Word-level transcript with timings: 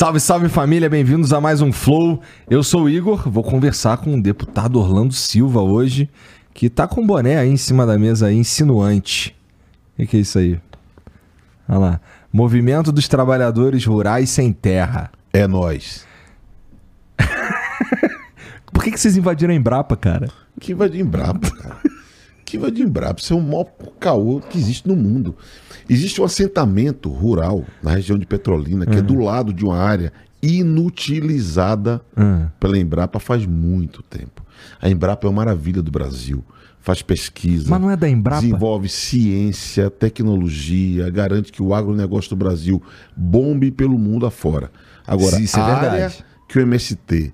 Salve, 0.00 0.18
salve 0.18 0.48
família, 0.48 0.88
bem-vindos 0.88 1.30
a 1.30 1.42
mais 1.42 1.60
um 1.60 1.70
Flow. 1.70 2.22
Eu 2.48 2.62
sou 2.62 2.84
o 2.84 2.88
Igor, 2.88 3.28
vou 3.28 3.44
conversar 3.44 3.98
com 3.98 4.14
o 4.14 4.22
deputado 4.22 4.80
Orlando 4.80 5.12
Silva 5.12 5.60
hoje, 5.60 6.08
que 6.54 6.70
tá 6.70 6.88
com 6.88 7.02
o 7.02 7.06
boné 7.06 7.36
aí 7.36 7.50
em 7.50 7.58
cima 7.58 7.84
da 7.84 7.98
mesa 7.98 8.28
aí, 8.28 8.36
insinuante. 8.38 9.36
O 9.92 9.96
que, 9.96 10.06
que 10.06 10.16
é 10.16 10.20
isso 10.20 10.38
aí? 10.38 10.58
Olha 11.68 11.78
lá. 11.78 12.00
Movimento 12.32 12.90
dos 12.90 13.08
Trabalhadores 13.08 13.84
Rurais 13.84 14.30
Sem 14.30 14.54
Terra. 14.54 15.10
É 15.34 15.46
nós. 15.46 16.06
Por 18.72 18.82
que, 18.82 18.92
que 18.92 18.98
vocês 18.98 19.18
invadiram 19.18 19.52
a 19.52 19.56
Embrapa, 19.56 19.98
cara? 19.98 20.30
Que 20.58 20.72
invadir 20.72 21.02
Embrapa, 21.02 21.50
cara? 21.50 21.89
Que 22.50 22.56
invadir 22.56 22.84
Embrapa? 22.84 23.20
Isso 23.20 23.32
é 23.32 23.36
o 23.36 23.40
maior 23.40 23.66
caô 23.98 24.40
que 24.40 24.58
existe 24.58 24.86
no 24.88 24.96
mundo. 24.96 25.36
Existe 25.88 26.20
um 26.20 26.24
assentamento 26.24 27.08
rural 27.08 27.64
na 27.82 27.92
região 27.92 28.18
de 28.18 28.26
Petrolina, 28.26 28.84
que 28.86 28.96
é 28.96 29.02
do 29.02 29.18
lado 29.18 29.52
de 29.52 29.64
uma 29.64 29.76
área 29.76 30.12
inutilizada 30.42 32.00
Hum. 32.16 32.46
pela 32.58 32.78
Embrapa 32.78 33.18
faz 33.18 33.44
muito 33.46 34.02
tempo. 34.02 34.44
A 34.80 34.88
Embrapa 34.88 35.26
é 35.26 35.30
uma 35.30 35.36
maravilha 35.36 35.82
do 35.82 35.90
Brasil. 35.90 36.44
Faz 36.80 37.02
pesquisa. 37.02 37.66
Mas 37.68 37.80
não 37.80 37.90
é 37.90 37.96
da 37.96 38.08
Embrapa? 38.08 38.40
Desenvolve 38.40 38.88
ciência, 38.88 39.90
tecnologia, 39.90 41.10
garante 41.10 41.52
que 41.52 41.62
o 41.62 41.74
agronegócio 41.74 42.30
do 42.30 42.36
Brasil 42.36 42.82
bombe 43.14 43.70
pelo 43.70 43.98
mundo 43.98 44.24
afora. 44.26 44.70
Agora, 45.06 45.38
Isso 45.40 45.58
é 45.58 45.62
a 45.62 45.66
verdade. 45.66 45.86
área 46.02 46.12
que 46.48 46.58
o 46.58 46.62
MST 46.62 47.32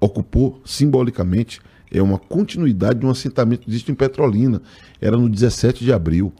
ocupou 0.00 0.60
simbolicamente 0.64 1.60
é 1.98 2.02
uma 2.02 2.18
continuidade 2.18 3.00
de 3.00 3.06
um 3.06 3.10
assentamento 3.10 3.62
que 3.62 3.70
existe 3.70 3.90
em 3.90 3.94
Petrolina. 3.94 4.60
Era 5.00 5.16
no 5.16 5.28
17 5.28 5.84
de 5.84 5.92
abril, 5.92 6.32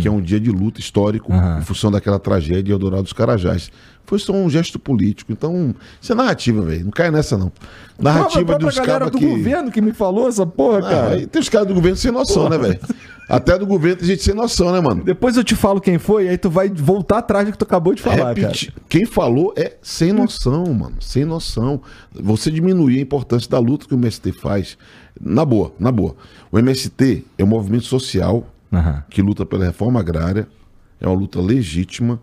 que 0.00 0.06
é 0.06 0.10
um 0.10 0.20
dia 0.20 0.38
de 0.38 0.50
luta 0.50 0.80
histórico 0.80 1.32
Hum. 1.32 1.36
Aham. 1.36 1.58
em 1.60 1.62
função 1.62 1.90
daquela 1.90 2.18
tragédia 2.18 2.70
em 2.70 2.74
Eldorado 2.74 3.04
dos 3.04 3.12
Carajás. 3.14 3.70
Foi 4.04 4.18
só 4.18 4.32
um 4.32 4.48
gesto 4.48 4.78
político. 4.78 5.32
Então, 5.32 5.74
isso 6.00 6.12
é 6.12 6.14
narrativa, 6.14 6.62
velho. 6.62 6.84
Não 6.84 6.90
cai 6.90 7.10
nessa, 7.10 7.36
não. 7.38 7.52
Narrativa 7.98 8.54
a 8.54 8.58
dos 8.58 8.74
galera 8.78 8.98
cabas 9.06 9.10
do 9.12 9.18
que... 9.18 9.26
governo 9.26 9.70
que 9.70 9.80
me 9.82 9.92
falou 9.92 10.28
essa 10.28 10.46
porra, 10.46 10.78
Ah, 10.78 10.82
cara. 10.90 11.26
tem 11.26 11.40
os 11.40 11.48
caras 11.48 11.68
do 11.68 11.74
governo 11.74 11.96
sem 11.96 12.10
noção, 12.10 12.48
né, 12.48 12.56
velho? 12.58 12.78
Até 13.28 13.58
do 13.58 13.66
governo 13.66 13.98
tem 13.98 14.06
gente 14.08 14.22
sem 14.22 14.32
noção, 14.34 14.72
né, 14.72 14.80
mano? 14.80 15.04
Depois 15.04 15.36
eu 15.36 15.44
te 15.44 15.54
falo 15.54 15.80
quem 15.82 15.98
foi, 15.98 16.28
aí 16.28 16.38
tu 16.38 16.48
vai 16.48 16.68
voltar 16.70 17.18
atrás 17.18 17.44
do 17.46 17.52
que 17.52 17.58
tu 17.58 17.64
acabou 17.64 17.94
de 17.94 18.00
falar, 18.00 18.32
Repeti- 18.34 18.72
Quem 18.88 19.04
falou 19.04 19.52
é 19.54 19.76
sem 19.82 20.12
noção, 20.12 20.64
mano. 20.72 20.96
Sem 21.00 21.24
noção. 21.26 21.82
Você 22.12 22.50
diminuir 22.50 22.98
a 22.98 23.02
importância 23.02 23.50
da 23.50 23.58
luta 23.58 23.86
que 23.86 23.94
o 23.94 23.98
MST 23.98 24.32
faz. 24.32 24.78
Na 25.20 25.44
boa, 25.44 25.72
na 25.78 25.92
boa. 25.92 26.16
O 26.50 26.58
MST 26.58 27.24
é 27.36 27.44
um 27.44 27.48
movimento 27.48 27.84
social 27.84 28.46
cara. 28.70 28.82
Aham. 28.82 29.04
que 29.10 29.20
luta 29.20 29.44
pela 29.44 29.64
reforma 29.66 30.00
agrária. 30.00 30.48
É 31.00 31.06
uma 31.06 31.14
luta 31.16 31.40
legítima. 31.40 32.20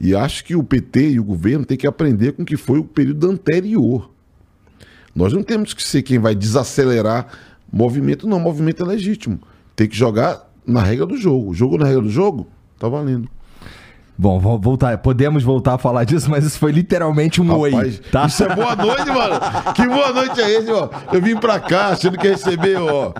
E 0.00 0.14
acho 0.16 0.44
que 0.44 0.56
o 0.56 0.64
PT 0.64 1.10
e 1.10 1.20
o 1.20 1.24
governo 1.24 1.64
têm 1.64 1.76
que 1.76 1.86
aprender 1.86 2.32
com 2.32 2.42
o 2.42 2.46
que 2.46 2.56
foi 2.56 2.78
o 2.78 2.84
período 2.84 3.30
anterior. 3.30 4.10
Nós 5.14 5.32
não 5.32 5.42
temos 5.42 5.74
que 5.74 5.82
ser 5.82 6.02
quem 6.02 6.18
vai 6.18 6.34
desacelerar 6.34 7.26
movimento, 7.72 8.26
não. 8.26 8.40
movimento 8.40 8.82
é 8.82 8.86
legítimo. 8.86 9.38
Tem 9.76 9.88
que 9.88 9.96
jogar 9.96 10.49
na 10.66 10.82
regra 10.82 11.06
do 11.06 11.16
jogo. 11.16 11.54
Jogou 11.54 11.78
na 11.78 11.86
regra 11.86 12.02
do 12.02 12.10
jogo? 12.10 12.46
Tá 12.78 12.88
valendo. 12.88 13.28
Bom, 14.20 14.38
vou 14.38 14.58
voltar. 14.58 14.98
Podemos 14.98 15.42
voltar 15.42 15.74
a 15.74 15.78
falar 15.78 16.04
disso, 16.04 16.30
mas 16.30 16.44
isso 16.44 16.58
foi 16.58 16.72
literalmente 16.72 17.40
um 17.40 17.50
oi, 17.58 17.70
Rapaz, 17.70 18.00
tá? 18.12 18.26
Isso 18.26 18.44
é 18.44 18.54
boa 18.54 18.76
noite, 18.76 19.06
mano. 19.06 19.40
Que 19.74 19.86
boa 19.88 20.12
noite 20.12 20.38
é 20.42 20.50
esse, 20.58 20.70
ó. 20.70 20.90
Eu 21.10 21.22
vim 21.22 21.36
pra 21.38 21.58
cá 21.58 21.86
achando 21.88 22.18
que 22.18 22.26
ia 22.26 22.32
receber, 22.34 22.76
ó. 22.76 23.14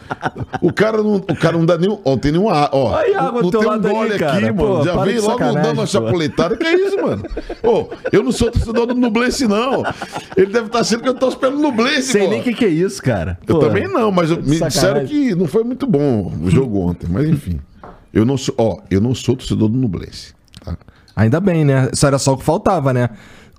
O 0.60 0.70
cara 0.70 0.98
não, 1.02 1.14
o 1.16 1.34
cara 1.36 1.56
não 1.56 1.64
dá 1.64 1.78
nenhum. 1.78 1.98
Ó, 2.04 2.18
tem 2.18 2.32
nenhum. 2.32 2.50
ar, 2.50 2.68
Ó, 2.72 2.90
Olha 2.90 3.18
a 3.18 3.26
água 3.28 3.40
não 3.42 3.50
tem 3.50 3.60
um 3.66 3.70
aí, 3.70 3.78
gole 3.80 4.18
cara. 4.18 4.36
aqui, 4.46 4.52
Pô, 4.52 4.68
mano. 4.68 4.84
Já 4.84 4.92
para 4.92 5.04
vem 5.04 5.14
de 5.14 5.20
logo 5.22 5.38
dando 5.38 5.56
uma 5.72 5.74
pô. 5.76 5.86
chapuletada. 5.86 6.56
Que 6.58 6.66
é 6.66 6.86
isso, 6.86 6.96
mano? 7.00 7.22
Ô, 7.62 7.86
eu 8.12 8.22
não 8.22 8.30
sou 8.30 8.50
torcedor 8.50 8.86
do 8.86 8.94
Nublense, 8.94 9.48
não. 9.48 9.82
Ele 10.36 10.52
deve 10.52 10.66
estar 10.66 10.80
achando 10.80 11.02
que 11.02 11.08
eu 11.08 11.14
torço 11.14 11.38
pelo 11.38 11.58
Nublense, 11.58 12.12
Sei 12.12 12.24
pô. 12.24 12.28
nem 12.30 12.40
o 12.40 12.44
que, 12.44 12.52
que 12.52 12.64
é 12.66 12.68
isso, 12.68 13.02
cara. 13.02 13.38
Eu 13.48 13.54
Pô, 13.54 13.60
também 13.66 13.88
não, 13.88 14.12
mas 14.12 14.30
eu- 14.30 14.36
me 14.36 14.58
sacanagem. 14.58 14.68
disseram 14.68 15.06
que 15.06 15.34
não 15.34 15.46
foi 15.46 15.64
muito 15.64 15.86
bom 15.86 16.30
o 16.42 16.50
jogo 16.50 16.78
ontem. 16.80 17.06
Mas 17.10 17.26
enfim. 17.26 17.58
Eu 18.12 18.26
não 18.26 18.36
sou, 18.36 18.54
ó, 18.58 18.76
eu 18.90 19.00
não 19.00 19.14
sou 19.14 19.34
torcedor 19.34 19.66
do 19.70 19.78
Nublense. 19.78 20.38
Ainda 21.20 21.38
bem, 21.38 21.66
né? 21.66 21.90
Isso 21.92 22.06
era 22.06 22.18
só 22.18 22.32
o 22.32 22.38
que 22.38 22.44
faltava, 22.44 22.94
né? 22.94 23.10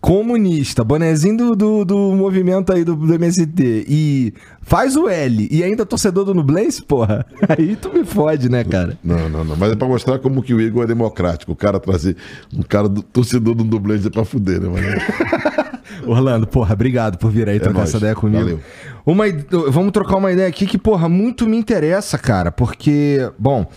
Comunista, 0.02 0.84
bonezinho 0.84 1.38
do, 1.38 1.56
do, 1.56 1.86
do 1.86 1.98
movimento 2.16 2.74
aí 2.74 2.84
do, 2.84 2.96
do 2.96 3.14
MST 3.14 3.86
e 3.88 4.34
faz 4.64 4.96
o 4.96 5.08
L 5.08 5.48
e 5.52 5.64
ainda 5.64 5.86
torcedor 5.86 6.26
do 6.26 6.34
Nublense, 6.34 6.82
porra. 6.82 7.24
Aí 7.48 7.76
tu 7.76 7.94
me 7.94 8.04
fode, 8.04 8.50
né, 8.50 8.64
cara? 8.64 8.98
Não, 9.04 9.30
não, 9.30 9.44
não. 9.44 9.56
Mas 9.56 9.74
é 9.74 9.76
pra 9.76 9.88
mostrar 9.88 10.18
como 10.18 10.42
que 10.42 10.56
o 10.56 10.60
Igor 10.60 10.86
é 10.86 10.88
democrático. 10.88 11.52
O 11.52 11.56
cara 11.56 11.80
trazer 11.80 12.18
um 12.52 12.64
cara 12.64 12.90
do, 12.90 13.04
torcedor 13.04 13.54
do 13.54 13.64
Nublense 13.64 14.08
é 14.08 14.10
pra 14.10 14.26
fuder, 14.26 14.60
né? 14.60 14.68
Mas... 14.74 15.62
Orlando, 16.08 16.48
porra, 16.48 16.74
obrigado 16.74 17.20
por 17.20 17.30
vir 17.30 17.48
aí 17.48 17.60
trocar 17.60 17.78
nóis. 17.78 17.90
essa 17.90 18.00
ideia 18.00 18.16
comigo. 18.16 18.44
Valeu. 18.44 18.60
Uma, 19.06 19.26
vamos 19.70 19.92
trocar 19.92 20.18
uma 20.18 20.32
ideia 20.32 20.48
aqui 20.48 20.66
que, 20.66 20.80
porra, 20.80 21.08
muito 21.08 21.48
me 21.48 21.58
interessa, 21.58 22.18
cara, 22.18 22.52
porque, 22.52 23.30
bom, 23.38 23.68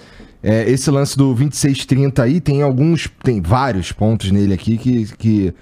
é, 0.46 0.70
esse 0.70 0.90
lance 0.90 1.16
do 1.16 1.32
2630 1.32 2.22
aí 2.22 2.38
tem 2.38 2.60
alguns, 2.60 3.08
tem 3.22 3.40
vários 3.40 3.92
pontos 3.92 4.30
nele 4.30 4.52
aqui 4.52 4.76
que, 4.76 5.06
que 5.16 5.54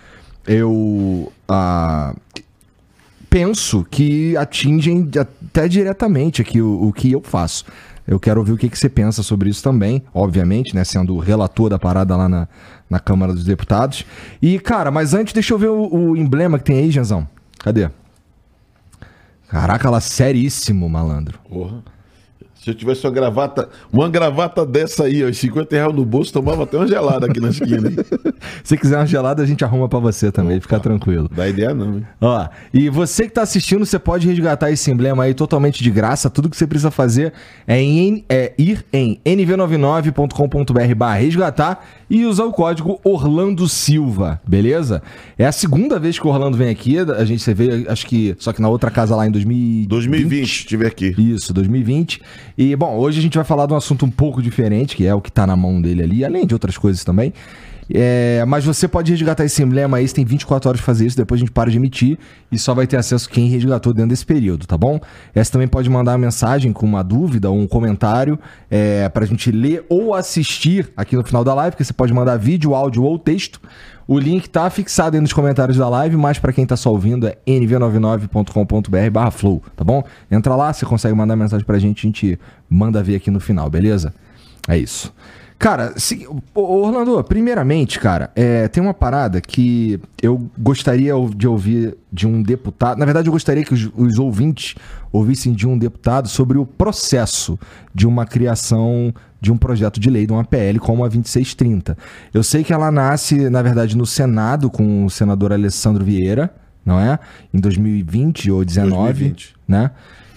eu 0.44 1.32
ah, 1.48 2.12
penso 3.30 3.86
que 3.88 4.36
atingem 4.36 5.08
até 5.16 5.68
diretamente 5.68 6.42
aqui 6.42 6.60
o, 6.60 6.88
o 6.88 6.92
que 6.92 7.12
eu 7.12 7.22
faço. 7.22 7.64
Eu 8.04 8.18
quero 8.18 8.40
ouvir 8.40 8.50
o 8.50 8.58
que, 8.58 8.68
que 8.68 8.76
você 8.76 8.88
pensa 8.88 9.22
sobre 9.22 9.48
isso 9.48 9.62
também, 9.62 10.02
obviamente, 10.12 10.74
né? 10.74 10.82
Sendo 10.82 11.16
relator 11.18 11.70
da 11.70 11.78
parada 11.78 12.16
lá 12.16 12.28
na, 12.28 12.48
na 12.90 12.98
Câmara 12.98 13.32
dos 13.32 13.44
Deputados. 13.44 14.04
E, 14.42 14.58
cara, 14.58 14.90
mas 14.90 15.14
antes, 15.14 15.32
deixa 15.32 15.54
eu 15.54 15.58
ver 15.58 15.68
o, 15.68 15.94
o 15.94 16.16
emblema 16.16 16.58
que 16.58 16.64
tem 16.64 16.78
aí, 16.78 16.90
Janzão. 16.90 17.28
Cadê? 17.60 17.88
Caraca, 19.48 19.88
lá 19.88 20.00
seríssimo, 20.00 20.88
malandro. 20.88 21.38
Porra. 21.48 21.84
Se 22.54 22.70
eu 22.70 22.74
tivesse 22.74 23.04
uma 23.06 23.12
gravata, 23.12 23.68
uma 23.92 24.08
gravata 24.08 24.64
dessa 24.64 25.04
aí, 25.04 25.24
ó, 25.24 25.28
e 25.28 25.34
50 25.34 25.74
reais 25.74 25.94
no 25.94 26.04
bolso, 26.04 26.32
tomava 26.32 26.62
até 26.64 26.76
uma 26.76 26.86
gelada 26.86 27.26
aqui 27.26 27.40
na 27.40 27.48
esquina. 27.48 27.90
Se 28.62 28.76
quiser 28.76 28.96
uma 28.98 29.06
gelada, 29.06 29.42
a 29.42 29.46
gente 29.46 29.64
arruma 29.64 29.88
pra 29.88 29.98
você 29.98 30.30
também, 30.30 30.60
fica 30.60 30.78
tranquilo. 30.80 31.28
Dá 31.34 31.48
ideia 31.48 31.74
não, 31.74 31.94
hein? 31.96 32.06
Ó, 32.20 32.46
e 32.72 32.88
você 32.88 33.24
que 33.24 33.30
tá 33.32 33.42
assistindo, 33.42 33.84
você 33.84 33.98
pode 33.98 34.26
resgatar 34.28 34.70
esse 34.70 34.90
emblema 34.90 35.24
aí 35.24 35.34
totalmente 35.34 35.82
de 35.82 35.90
graça. 35.90 36.30
Tudo 36.30 36.48
que 36.50 36.56
você 36.56 36.66
precisa 36.66 36.90
fazer 36.90 37.32
é, 37.66 37.80
em- 37.80 38.24
é 38.28 38.52
ir 38.58 38.84
em 38.92 39.20
nv99.com.br 39.24 40.94
barra 40.96 41.14
resgatar 41.16 41.84
e 42.10 42.24
usar 42.26 42.44
o 42.44 42.52
código 42.52 43.00
Orlando 43.04 43.68
Silva, 43.68 44.40
beleza? 44.46 45.02
É 45.38 45.46
a 45.46 45.52
segunda 45.52 45.98
vez 45.98 46.18
que 46.18 46.26
o 46.26 46.30
Orlando 46.30 46.56
vem 46.56 46.68
aqui. 46.68 46.98
A 46.98 47.24
gente 47.24 47.42
você 47.42 47.54
veio, 47.54 47.90
acho 47.90 48.06
que 48.06 48.34
só 48.38 48.52
que 48.52 48.60
na 48.60 48.68
outra 48.68 48.90
casa 48.90 49.16
lá 49.16 49.26
em 49.26 49.30
2020. 49.30 49.88
2020, 49.88 50.44
estive 50.44 50.86
aqui. 50.86 51.14
Isso, 51.18 51.52
2020. 51.52 52.20
E, 52.56 52.74
bom, 52.76 52.96
hoje 52.96 53.18
a 53.18 53.22
gente 53.22 53.36
vai 53.36 53.44
falar 53.44 53.66
de 53.66 53.72
um 53.72 53.76
assunto 53.76 54.04
um 54.04 54.10
pouco 54.10 54.42
diferente, 54.42 54.96
que 54.96 55.06
é 55.06 55.14
o 55.14 55.20
que 55.20 55.30
tá 55.30 55.46
na 55.46 55.56
mão 55.56 55.80
dele 55.80 56.02
ali, 56.02 56.24
além 56.24 56.46
de 56.46 56.54
outras 56.54 56.76
coisas 56.76 57.04
também. 57.04 57.32
É, 57.94 58.44
mas 58.46 58.64
você 58.64 58.88
pode 58.88 59.12
resgatar 59.12 59.44
esse 59.44 59.62
emblema 59.62 59.98
aí, 59.98 60.08
você 60.08 60.14
tem 60.14 60.24
24 60.24 60.68
horas 60.68 60.80
de 60.80 60.84
fazer 60.84 61.06
isso, 61.06 61.16
depois 61.16 61.38
a 61.38 61.42
gente 61.42 61.52
para 61.52 61.70
de 61.70 61.76
emitir 61.76 62.18
e 62.50 62.58
só 62.58 62.72
vai 62.72 62.86
ter 62.86 62.96
acesso 62.96 63.28
quem 63.28 63.48
resgatou 63.48 63.92
dentro 63.92 64.10
desse 64.10 64.24
período, 64.24 64.66
tá 64.66 64.78
bom? 64.78 64.98
Essa 65.34 65.52
também 65.52 65.68
pode 65.68 65.90
mandar 65.90 66.12
uma 66.12 66.18
mensagem 66.18 66.72
com 66.72 66.86
uma 66.86 67.02
dúvida 67.02 67.50
ou 67.50 67.58
um 67.58 67.66
comentário 67.66 68.38
é, 68.70 69.08
pra 69.10 69.26
gente 69.26 69.50
ler 69.50 69.84
ou 69.90 70.14
assistir 70.14 70.90
aqui 70.96 71.16
no 71.16 71.22
final 71.22 71.44
da 71.44 71.52
live, 71.52 71.76
que 71.76 71.84
você 71.84 71.92
pode 71.92 72.14
mandar 72.14 72.36
vídeo, 72.36 72.74
áudio 72.74 73.02
ou 73.02 73.18
texto. 73.18 73.60
O 74.08 74.18
link 74.18 74.48
tá 74.48 74.68
fixado 74.70 75.16
aí 75.16 75.20
nos 75.20 75.32
comentários 75.32 75.76
da 75.76 75.88
live, 75.88 76.16
mas 76.16 76.38
pra 76.38 76.52
quem 76.52 76.66
tá 76.66 76.76
só 76.76 76.90
ouvindo 76.90 77.26
é 77.26 77.36
nv99.com.br 77.46 79.10
barra 79.12 79.30
flow, 79.30 79.62
tá 79.76 79.84
bom? 79.84 80.02
Entra 80.30 80.56
lá, 80.56 80.72
você 80.72 80.84
consegue 80.84 81.14
mandar 81.14 81.36
mensagem 81.36 81.64
pra 81.64 81.78
gente, 81.78 82.06
a 82.06 82.08
gente 82.08 82.38
manda 82.68 83.02
ver 83.02 83.16
aqui 83.16 83.30
no 83.30 83.38
final, 83.38 83.68
beleza? 83.70 84.12
É 84.68 84.76
isso. 84.76 85.12
Cara, 85.62 85.92
se- 85.96 86.26
Orlando, 86.52 87.22
primeiramente, 87.22 88.00
cara, 88.00 88.32
é, 88.34 88.66
tem 88.66 88.82
uma 88.82 88.92
parada 88.92 89.40
que 89.40 90.00
eu 90.20 90.50
gostaria 90.58 91.12
de 91.36 91.46
ouvir 91.46 91.96
de 92.12 92.26
um 92.26 92.42
deputado. 92.42 92.98
Na 92.98 93.04
verdade, 93.04 93.28
eu 93.28 93.32
gostaria 93.32 93.62
que 93.64 93.72
os, 93.72 93.88
os 93.96 94.18
ouvintes 94.18 94.74
ouvissem 95.12 95.52
de 95.52 95.68
um 95.68 95.78
deputado 95.78 96.26
sobre 96.26 96.58
o 96.58 96.66
processo 96.66 97.56
de 97.94 98.08
uma 98.08 98.26
criação 98.26 99.14
de 99.40 99.52
um 99.52 99.56
projeto 99.56 100.00
de 100.00 100.10
lei, 100.10 100.26
de 100.26 100.32
uma 100.32 100.44
PL 100.44 100.80
como 100.80 101.04
a 101.04 101.08
2630. 101.08 101.96
Eu 102.34 102.42
sei 102.42 102.64
que 102.64 102.72
ela 102.72 102.90
nasce, 102.90 103.48
na 103.48 103.62
verdade, 103.62 103.96
no 103.96 104.04
Senado 104.04 104.68
com 104.68 105.04
o 105.04 105.10
senador 105.10 105.52
Alessandro 105.52 106.04
Vieira, 106.04 106.52
não 106.84 106.98
é? 106.98 107.20
Em 107.54 107.60
2020 107.60 108.50
ou 108.50 108.64
19, 108.64 108.96
2020. 108.96 109.54
né? 109.68 109.92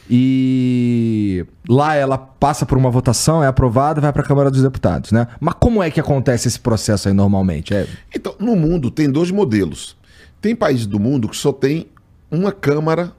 E 0.10 1.46
lá 1.68 1.96
ela 1.96 2.18
passa 2.18 2.66
por 2.66 2.78
uma 2.78 2.92
votação, 2.92 3.44
é 3.44 3.48
aprovada, 3.48 4.00
vai 4.00 4.14
para 4.14 4.22
a 4.22 4.26
Câmara 4.26 4.52
dos 4.52 4.62
Deputados, 4.62 5.12
né? 5.12 5.28
Mas 5.40 5.56
como 5.60 5.82
é 5.82 5.90
que 5.90 6.00
acontece 6.00 6.48
esse 6.48 6.60
processo 6.60 7.08
aí 7.08 7.14
normalmente? 7.14 7.74
É, 7.74 7.88
Então, 8.14 8.36
no 8.40 8.56
mundo 8.56 8.92
tem 8.92 9.10
dois 9.10 9.32
modelos. 9.32 9.98
Tem 10.40 10.56
países 10.56 10.86
do 10.86 11.00
mundo 11.00 11.28
que 11.28 11.36
só 11.36 11.52
tem 11.52 11.88
uma 12.30 12.52
Câmara, 12.52 13.12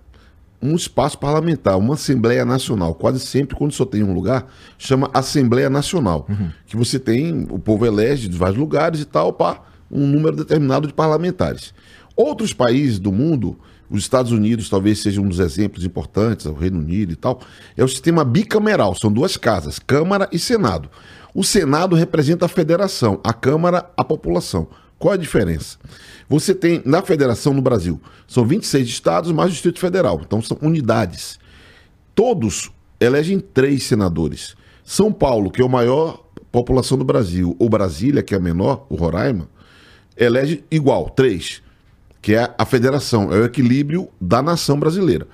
um 0.62 0.76
espaço 0.76 1.18
parlamentar, 1.18 1.76
uma 1.76 1.94
Assembleia 1.94 2.44
Nacional. 2.44 2.94
Quase 2.94 3.18
sempre, 3.20 3.56
quando 3.56 3.72
só 3.72 3.84
tem 3.84 4.02
um 4.04 4.12
lugar, 4.12 4.46
chama 4.78 5.10
Assembleia 5.12 5.68
Nacional. 5.68 6.26
Que 6.66 6.76
você 6.76 7.00
tem, 7.00 7.46
o 7.50 7.58
povo 7.58 7.84
elege 7.84 8.28
de 8.28 8.36
vários 8.36 8.58
lugares 8.58 9.00
e 9.00 9.04
tal, 9.04 9.32
para 9.32 9.60
um 9.90 10.06
número 10.06 10.36
determinado 10.36 10.86
de 10.86 10.94
parlamentares. 10.94 11.74
Outros 12.16 12.52
países 12.52 12.98
do 12.98 13.12
mundo, 13.12 13.58
os 13.90 14.00
Estados 14.00 14.32
Unidos 14.32 14.68
talvez 14.68 15.00
seja 15.00 15.20
um 15.20 15.28
dos 15.28 15.38
exemplos 15.38 15.84
importantes, 15.84 16.46
o 16.46 16.52
Reino 16.52 16.78
Unido 16.78 17.12
e 17.12 17.16
tal, 17.16 17.40
é 17.76 17.84
o 17.84 17.88
sistema 17.88 18.24
bicameral, 18.24 18.94
são 18.94 19.12
duas 19.12 19.36
casas, 19.36 19.78
Câmara 19.78 20.28
e 20.32 20.38
Senado. 20.38 20.88
O 21.34 21.44
Senado 21.44 21.94
representa 21.94 22.46
a 22.46 22.48
federação, 22.48 23.20
a 23.22 23.32
Câmara 23.32 23.90
a 23.96 24.02
população. 24.02 24.68
Qual 24.98 25.12
a 25.12 25.16
diferença? 25.16 25.78
Você 26.28 26.54
tem, 26.54 26.82
na 26.84 27.02
federação 27.02 27.52
no 27.52 27.60
Brasil, 27.60 28.00
são 28.26 28.46
26 28.46 28.88
estados 28.88 29.32
mais 29.32 29.50
o 29.50 29.52
Distrito 29.52 29.78
Federal, 29.78 30.20
então 30.24 30.40
são 30.40 30.56
unidades. 30.62 31.38
Todos 32.14 32.70
elegem 32.98 33.38
três 33.38 33.84
senadores. 33.84 34.56
São 34.82 35.12
Paulo, 35.12 35.50
que 35.50 35.60
é 35.60 35.64
o 35.64 35.68
maior 35.68 36.24
população 36.50 36.96
do 36.96 37.04
Brasil, 37.04 37.54
ou 37.58 37.68
Brasília, 37.68 38.22
que 38.22 38.34
é 38.34 38.38
a 38.38 38.40
menor, 38.40 38.86
o 38.88 38.96
Roraima, 38.96 39.48
elege 40.16 40.64
igual, 40.70 41.10
três, 41.10 41.62
que 42.26 42.34
é 42.34 42.52
a 42.58 42.64
federação, 42.64 43.32
é 43.32 43.38
o 43.38 43.44
equilíbrio 43.44 44.08
da 44.20 44.42
nação 44.42 44.80
brasileira. 44.80 45.28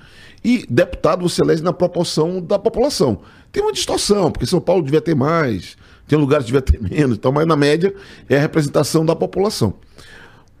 E 0.45 0.63
deputado 0.69 1.27
você 1.27 1.41
elege 1.41 1.63
na 1.63 1.73
proporção 1.73 2.39
da 2.39 2.59
população. 2.59 3.21
Tem 3.51 3.63
uma 3.63 3.73
distorção, 3.73 4.31
porque 4.31 4.45
São 4.45 4.61
Paulo 4.61 4.83
devia 4.83 5.01
ter 5.01 5.15
mais, 5.15 5.75
tem 6.07 6.19
lugares 6.19 6.45
que 6.45 6.51
devia 6.51 6.61
ter 6.61 6.77
menos, 6.95 7.17
então, 7.17 7.31
mas 7.31 7.47
na 7.47 7.55
média 7.55 7.95
é 8.29 8.37
a 8.37 8.39
representação 8.39 9.03
da 9.03 9.15
população. 9.15 9.73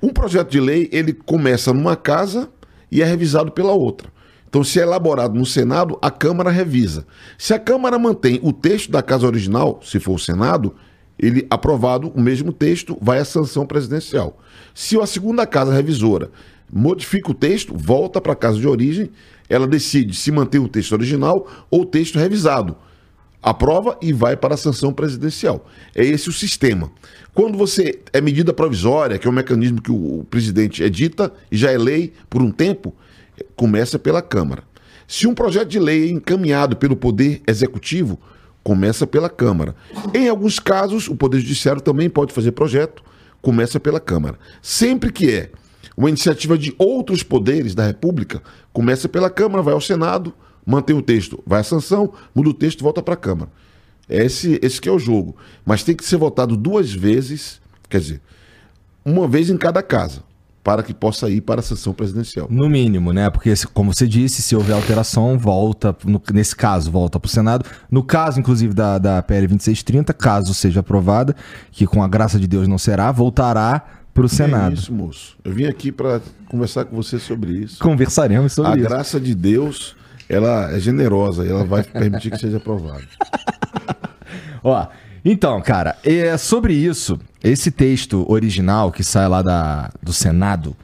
Um 0.01 0.09
projeto 0.09 0.49
de 0.49 0.59
lei, 0.59 0.89
ele 0.91 1.13
começa 1.13 1.71
numa 1.71 1.95
casa 1.95 2.49
e 2.91 3.03
é 3.03 3.05
revisado 3.05 3.51
pela 3.51 3.73
outra. 3.73 4.11
Então, 4.49 4.63
se 4.63 4.79
é 4.79 4.81
elaborado 4.81 5.37
no 5.37 5.45
Senado, 5.45 5.99
a 6.01 6.09
Câmara 6.09 6.49
revisa. 6.49 7.05
Se 7.37 7.53
a 7.53 7.59
Câmara 7.59 7.99
mantém 7.99 8.39
o 8.41 8.51
texto 8.51 8.89
da 8.89 9.03
casa 9.03 9.27
original, 9.27 9.81
se 9.83 9.99
for 9.99 10.15
o 10.15 10.19
Senado, 10.19 10.73
ele 11.17 11.45
aprovado 11.49 12.09
o 12.09 12.21
mesmo 12.21 12.51
texto, 12.51 12.97
vai 13.01 13.19
à 13.19 13.25
sanção 13.25 13.65
presidencial. 13.65 14.39
Se 14.73 14.99
a 14.99 15.05
segunda 15.05 15.45
casa 15.45 15.73
revisora 15.73 16.31
modifica 16.71 17.31
o 17.31 17.35
texto, 17.35 17.73
volta 17.77 18.19
para 18.19 18.33
a 18.33 18.35
casa 18.35 18.59
de 18.59 18.67
origem, 18.67 19.11
ela 19.49 19.67
decide 19.67 20.15
se 20.15 20.31
manter 20.31 20.59
o 20.59 20.67
texto 20.67 20.93
original 20.93 21.47
ou 21.69 21.81
o 21.81 21.85
texto 21.85 22.17
revisado 22.17 22.75
aprova 23.43 23.97
e 24.01 24.13
vai 24.13 24.37
para 24.37 24.53
a 24.53 24.57
sanção 24.57 24.93
presidencial. 24.93 25.67
É 25.93 26.03
esse 26.03 26.29
o 26.29 26.33
sistema. 26.33 26.89
Quando 27.33 27.57
você 27.57 27.99
é 28.13 28.21
medida 28.21 28.53
provisória, 28.53 29.19
que 29.19 29.27
é 29.27 29.29
um 29.29 29.33
mecanismo 29.33 29.81
que 29.81 29.91
o 29.91 30.25
presidente 30.29 30.81
edita 30.81 31.31
e 31.51 31.57
já 31.57 31.69
é 31.69 31.77
lei 31.77 32.13
por 32.29 32.41
um 32.41 32.51
tempo, 32.51 32.95
começa 33.55 33.99
pela 33.99 34.21
Câmara. 34.21 34.63
Se 35.05 35.27
um 35.27 35.35
projeto 35.35 35.67
de 35.67 35.79
lei 35.79 36.07
é 36.07 36.11
encaminhado 36.11 36.77
pelo 36.77 36.95
Poder 36.95 37.41
Executivo, 37.45 38.17
começa 38.63 39.05
pela 39.05 39.29
Câmara. 39.29 39.75
Em 40.13 40.29
alguns 40.29 40.59
casos, 40.59 41.07
o 41.07 41.15
Poder 41.15 41.39
Judiciário 41.39 41.81
também 41.81 42.09
pode 42.09 42.33
fazer 42.33 42.53
projeto, 42.53 43.03
começa 43.41 43.79
pela 43.79 43.99
Câmara. 43.99 44.39
Sempre 44.61 45.11
que 45.11 45.29
é 45.29 45.51
uma 45.97 46.09
iniciativa 46.09 46.57
de 46.57 46.73
outros 46.77 47.21
poderes 47.21 47.75
da 47.75 47.85
República, 47.85 48.41
começa 48.71 49.09
pela 49.09 49.29
Câmara, 49.29 49.61
vai 49.61 49.73
ao 49.73 49.81
Senado, 49.81 50.33
mantém 50.65 50.95
o 50.95 51.01
texto, 51.01 51.43
vai 51.45 51.59
à 51.59 51.63
sanção, 51.63 52.13
muda 52.33 52.49
o 52.49 52.53
texto, 52.53 52.83
volta 52.83 53.03
para 53.03 53.13
a 53.13 53.17
Câmara. 53.17 53.51
Esse, 54.09 54.59
esse 54.61 54.81
que 54.81 54.89
é 54.89 54.91
o 54.91 54.99
jogo. 54.99 55.35
Mas 55.65 55.83
tem 55.83 55.95
que 55.95 56.05
ser 56.05 56.17
votado 56.17 56.55
duas 56.57 56.91
vezes, 56.91 57.61
quer 57.89 57.99
dizer, 57.99 58.21
uma 59.05 59.27
vez 59.27 59.49
em 59.49 59.57
cada 59.57 59.83
casa, 59.83 60.23
para 60.63 60.81
que 60.81 60.93
possa 60.93 61.29
ir 61.29 61.41
para 61.41 61.59
a 61.59 61.63
sessão 61.63 61.93
presidencial. 61.93 62.47
No 62.49 62.69
mínimo, 62.69 63.11
né? 63.11 63.29
Porque, 63.29 63.53
como 63.73 63.93
você 63.93 64.07
disse, 64.07 64.41
se 64.41 64.55
houver 64.55 64.73
alteração, 64.73 65.37
volta, 65.37 65.95
no, 66.05 66.21
nesse 66.33 66.55
caso, 66.55 66.89
volta 66.89 67.19
para 67.19 67.27
o 67.27 67.29
Senado. 67.29 67.65
No 67.91 68.01
caso, 68.01 68.39
inclusive, 68.39 68.73
da, 68.73 68.97
da 68.97 69.21
PL 69.21 69.47
2630, 69.47 70.13
caso 70.13 70.53
seja 70.53 70.79
aprovada, 70.79 71.35
que 71.71 71.85
com 71.85 72.01
a 72.01 72.07
graça 72.07 72.39
de 72.39 72.47
Deus 72.47 72.67
não 72.67 72.77
será, 72.77 73.11
voltará 73.11 73.85
para 74.13 74.25
o 74.25 74.29
Senado. 74.29 74.71
É 74.71 74.75
isso, 74.75 74.93
moço. 74.93 75.37
Eu 75.43 75.51
vim 75.51 75.65
aqui 75.65 75.91
para 75.91 76.21
conversar 76.47 76.85
com 76.85 76.95
você 76.95 77.19
sobre 77.19 77.51
isso. 77.51 77.79
Conversaremos 77.79 78.53
sobre 78.53 78.71
a 78.71 78.77
isso. 78.77 78.85
A 78.85 78.89
graça 78.89 79.19
de 79.19 79.35
Deus 79.35 79.95
ela 80.29 80.71
é 80.71 80.79
generosa 80.79 81.45
e 81.45 81.49
ela 81.49 81.65
vai 81.65 81.83
permitir 81.83 82.31
que 82.31 82.37
seja 82.37 82.57
aprovado. 82.57 83.03
Ó, 84.63 84.87
então, 85.23 85.61
cara, 85.61 85.97
é 86.03 86.37
sobre 86.37 86.73
isso, 86.73 87.19
esse 87.43 87.71
texto 87.71 88.25
original 88.29 88.91
que 88.91 89.03
sai 89.03 89.27
lá 89.27 89.41
da, 89.41 89.91
do 90.01 90.11
Senado, 90.11 90.75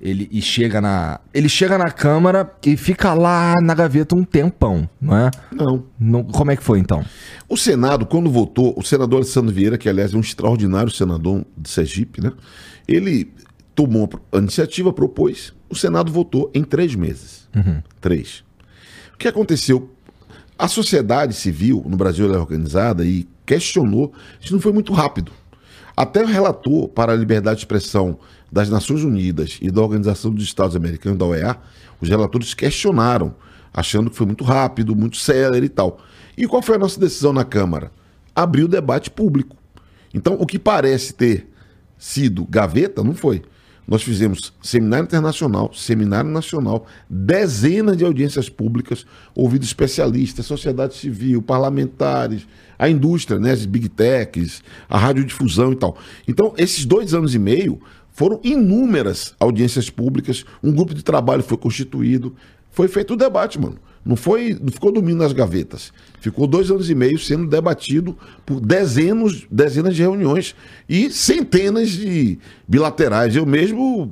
ele 0.00 0.28
e 0.30 0.40
chega 0.40 0.80
na, 0.80 1.20
ele 1.34 1.48
chega 1.48 1.76
na 1.76 1.90
Câmara 1.90 2.50
e 2.64 2.76
fica 2.76 3.14
lá 3.14 3.54
na 3.60 3.74
gaveta 3.74 4.14
um 4.14 4.24
tempão, 4.24 4.88
não 5.00 5.16
é? 5.16 5.30
Não. 5.50 5.84
não. 5.98 6.24
Como 6.24 6.50
é 6.50 6.56
que 6.56 6.62
foi 6.62 6.78
então? 6.78 7.04
O 7.48 7.56
Senado, 7.56 8.06
quando 8.06 8.30
votou, 8.30 8.74
o 8.76 8.82
senador 8.82 9.16
Alessandro 9.16 9.52
Vieira, 9.52 9.76
que 9.76 9.88
aliás 9.88 10.14
é 10.14 10.16
um 10.16 10.20
extraordinário 10.20 10.90
senador 10.90 11.44
de 11.56 11.68
Sergipe, 11.68 12.20
né? 12.20 12.32
Ele 12.86 13.32
tomou 13.74 14.08
a 14.32 14.38
iniciativa, 14.38 14.92
propôs, 14.92 15.52
o 15.68 15.74
Senado 15.74 16.12
votou 16.12 16.50
em 16.54 16.62
três 16.62 16.94
meses. 16.94 17.48
Uhum. 17.54 17.82
Três. 18.00 18.44
O 19.14 19.18
que 19.18 19.28
aconteceu? 19.28 19.90
A 20.58 20.68
sociedade 20.68 21.34
civil 21.34 21.84
no 21.86 21.96
Brasil 21.96 22.32
é 22.32 22.38
organizada 22.38 23.04
e 23.04 23.28
questionou, 23.48 24.12
isso 24.38 24.52
não 24.52 24.60
foi 24.60 24.72
muito 24.74 24.92
rápido. 24.92 25.32
Até 25.96 26.22
o 26.22 26.26
relator 26.26 26.86
para 26.88 27.12
a 27.12 27.16
liberdade 27.16 27.56
de 27.56 27.62
expressão 27.62 28.18
das 28.52 28.68
Nações 28.68 29.02
Unidas 29.02 29.58
e 29.62 29.70
da 29.70 29.80
Organização 29.80 30.30
dos 30.30 30.44
Estados 30.44 30.76
Americanos, 30.76 31.18
da 31.18 31.24
OEA, 31.24 31.56
os 31.98 32.10
relatores 32.10 32.52
questionaram, 32.52 33.34
achando 33.72 34.10
que 34.10 34.16
foi 34.16 34.26
muito 34.26 34.44
rápido, 34.44 34.94
muito 34.94 35.16
célere 35.16 35.64
e 35.64 35.70
tal. 35.70 35.98
E 36.36 36.46
qual 36.46 36.60
foi 36.60 36.76
a 36.76 36.78
nossa 36.78 37.00
decisão 37.00 37.32
na 37.32 37.42
Câmara? 37.42 37.90
Abrir 38.36 38.64
o 38.64 38.68
debate 38.68 39.10
público. 39.10 39.56
Então, 40.12 40.34
o 40.38 40.46
que 40.46 40.58
parece 40.58 41.14
ter 41.14 41.48
sido 41.96 42.44
gaveta, 42.44 43.02
não 43.02 43.14
foi. 43.14 43.42
Nós 43.88 44.02
fizemos 44.02 44.52
seminário 44.62 45.06
internacional, 45.06 45.72
seminário 45.72 46.28
nacional, 46.28 46.86
dezenas 47.08 47.96
de 47.96 48.04
audiências 48.04 48.46
públicas, 48.46 49.06
ouvido 49.34 49.64
especialistas, 49.64 50.44
sociedade 50.44 50.94
civil, 50.94 51.40
parlamentares, 51.40 52.46
a 52.78 52.86
indústria, 52.90 53.38
né, 53.40 53.50
as 53.50 53.64
big 53.64 53.88
techs, 53.88 54.62
a 54.90 54.98
radiodifusão 54.98 55.72
e 55.72 55.76
tal. 55.76 55.96
Então, 56.28 56.52
esses 56.58 56.84
dois 56.84 57.14
anos 57.14 57.34
e 57.34 57.38
meio 57.38 57.80
foram 58.12 58.38
inúmeras 58.44 59.34
audiências 59.40 59.88
públicas, 59.88 60.44
um 60.62 60.70
grupo 60.70 60.92
de 60.92 61.02
trabalho 61.02 61.42
foi 61.42 61.56
constituído, 61.56 62.36
foi 62.70 62.88
feito 62.88 63.14
o 63.14 63.16
debate, 63.16 63.58
mano. 63.58 63.78
Não, 64.08 64.16
foi, 64.16 64.56
não 64.58 64.72
ficou 64.72 64.90
dormindo 64.90 65.18
nas 65.18 65.34
gavetas. 65.34 65.92
Ficou 66.18 66.46
dois 66.46 66.70
anos 66.70 66.88
e 66.88 66.94
meio 66.94 67.18
sendo 67.18 67.46
debatido 67.46 68.16
por 68.46 68.58
dezenas, 68.58 69.46
dezenas 69.50 69.94
de 69.94 70.00
reuniões 70.00 70.54
e 70.88 71.10
centenas 71.10 71.90
de 71.90 72.38
bilaterais. 72.66 73.36
Eu 73.36 73.44
mesmo, 73.44 74.10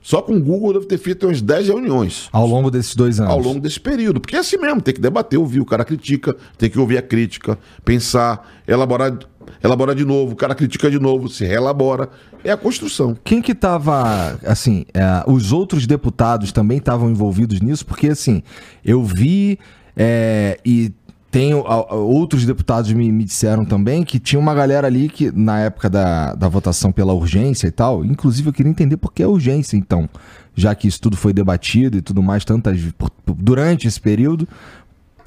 só 0.00 0.22
com 0.22 0.34
o 0.34 0.40
Google, 0.42 0.72
devo 0.72 0.86
ter 0.86 0.96
feito 0.96 1.26
umas 1.26 1.42
10 1.42 1.68
reuniões. 1.68 2.30
Ao 2.32 2.46
longo 2.46 2.70
desses 2.70 2.94
dois 2.94 3.20
anos? 3.20 3.30
Ao 3.30 3.38
longo 3.38 3.60
desse 3.60 3.78
período. 3.78 4.18
Porque 4.18 4.34
é 4.34 4.38
assim 4.38 4.56
mesmo, 4.56 4.80
tem 4.80 4.94
que 4.94 5.00
debater, 5.00 5.38
ouvir. 5.38 5.60
O 5.60 5.66
cara 5.66 5.84
critica, 5.84 6.34
tem 6.56 6.70
que 6.70 6.78
ouvir 6.78 6.96
a 6.96 7.02
crítica, 7.02 7.58
pensar, 7.84 8.62
elaborar 8.66 9.18
elabora 9.62 9.94
de 9.94 10.04
novo, 10.04 10.32
o 10.32 10.36
cara 10.36 10.54
critica 10.54 10.90
de 10.90 10.98
novo, 10.98 11.28
se 11.28 11.44
reelabora. 11.44 12.08
É 12.48 12.52
a 12.52 12.56
construção. 12.56 13.14
Quem 13.22 13.42
que 13.42 13.52
estava, 13.52 14.40
assim, 14.42 14.86
é, 14.94 15.22
os 15.26 15.52
outros 15.52 15.86
deputados 15.86 16.50
também 16.50 16.78
estavam 16.78 17.10
envolvidos 17.10 17.60
nisso? 17.60 17.84
Porque, 17.84 18.08
assim, 18.08 18.42
eu 18.82 19.04
vi 19.04 19.58
é, 19.94 20.58
e 20.64 20.90
tenho 21.30 21.62
outros 21.90 22.46
deputados 22.46 22.90
me, 22.90 23.12
me, 23.12 23.22
disseram 23.24 23.66
também 23.66 24.02
que 24.02 24.18
tinha 24.18 24.40
uma 24.40 24.54
galera 24.54 24.86
ali 24.86 25.10
que 25.10 25.30
na 25.30 25.60
época 25.60 25.90
da, 25.90 26.34
da 26.34 26.48
votação 26.48 26.90
pela 26.90 27.12
urgência 27.12 27.66
e 27.66 27.70
tal, 27.70 28.02
inclusive 28.02 28.48
eu 28.48 28.52
queria 28.54 28.70
entender 28.70 28.96
por 28.96 29.12
que 29.12 29.22
a 29.22 29.28
urgência 29.28 29.76
então, 29.76 30.08
já 30.54 30.74
que 30.74 30.88
isso 30.88 31.02
tudo 31.02 31.18
foi 31.18 31.34
debatido 31.34 31.98
e 31.98 32.00
tudo 32.00 32.22
mais 32.22 32.46
tantas 32.46 32.80
durante 33.26 33.86
esse 33.86 34.00
período. 34.00 34.48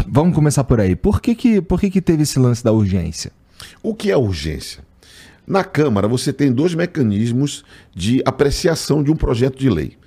Vamos 0.08 0.34
começar 0.34 0.64
por 0.64 0.82
aí. 0.82 0.96
Por 0.96 1.22
que 1.22 1.36
que, 1.36 1.62
por 1.62 1.80
que 1.80 1.92
que 1.92 2.02
teve 2.02 2.24
esse 2.24 2.40
lance 2.40 2.64
da 2.64 2.72
urgência? 2.72 3.32
O 3.84 3.94
que 3.94 4.10
é 4.10 4.18
urgência? 4.18 4.82
Na 5.46 5.64
Câmara, 5.64 6.08
você 6.08 6.32
tem 6.32 6.52
dois 6.52 6.74
mecanismos 6.74 7.64
de 7.94 8.22
apreciação 8.26 9.04
de 9.04 9.12
um 9.12 9.16
projeto 9.16 9.58
de 9.58 9.70
lei. 9.70 9.98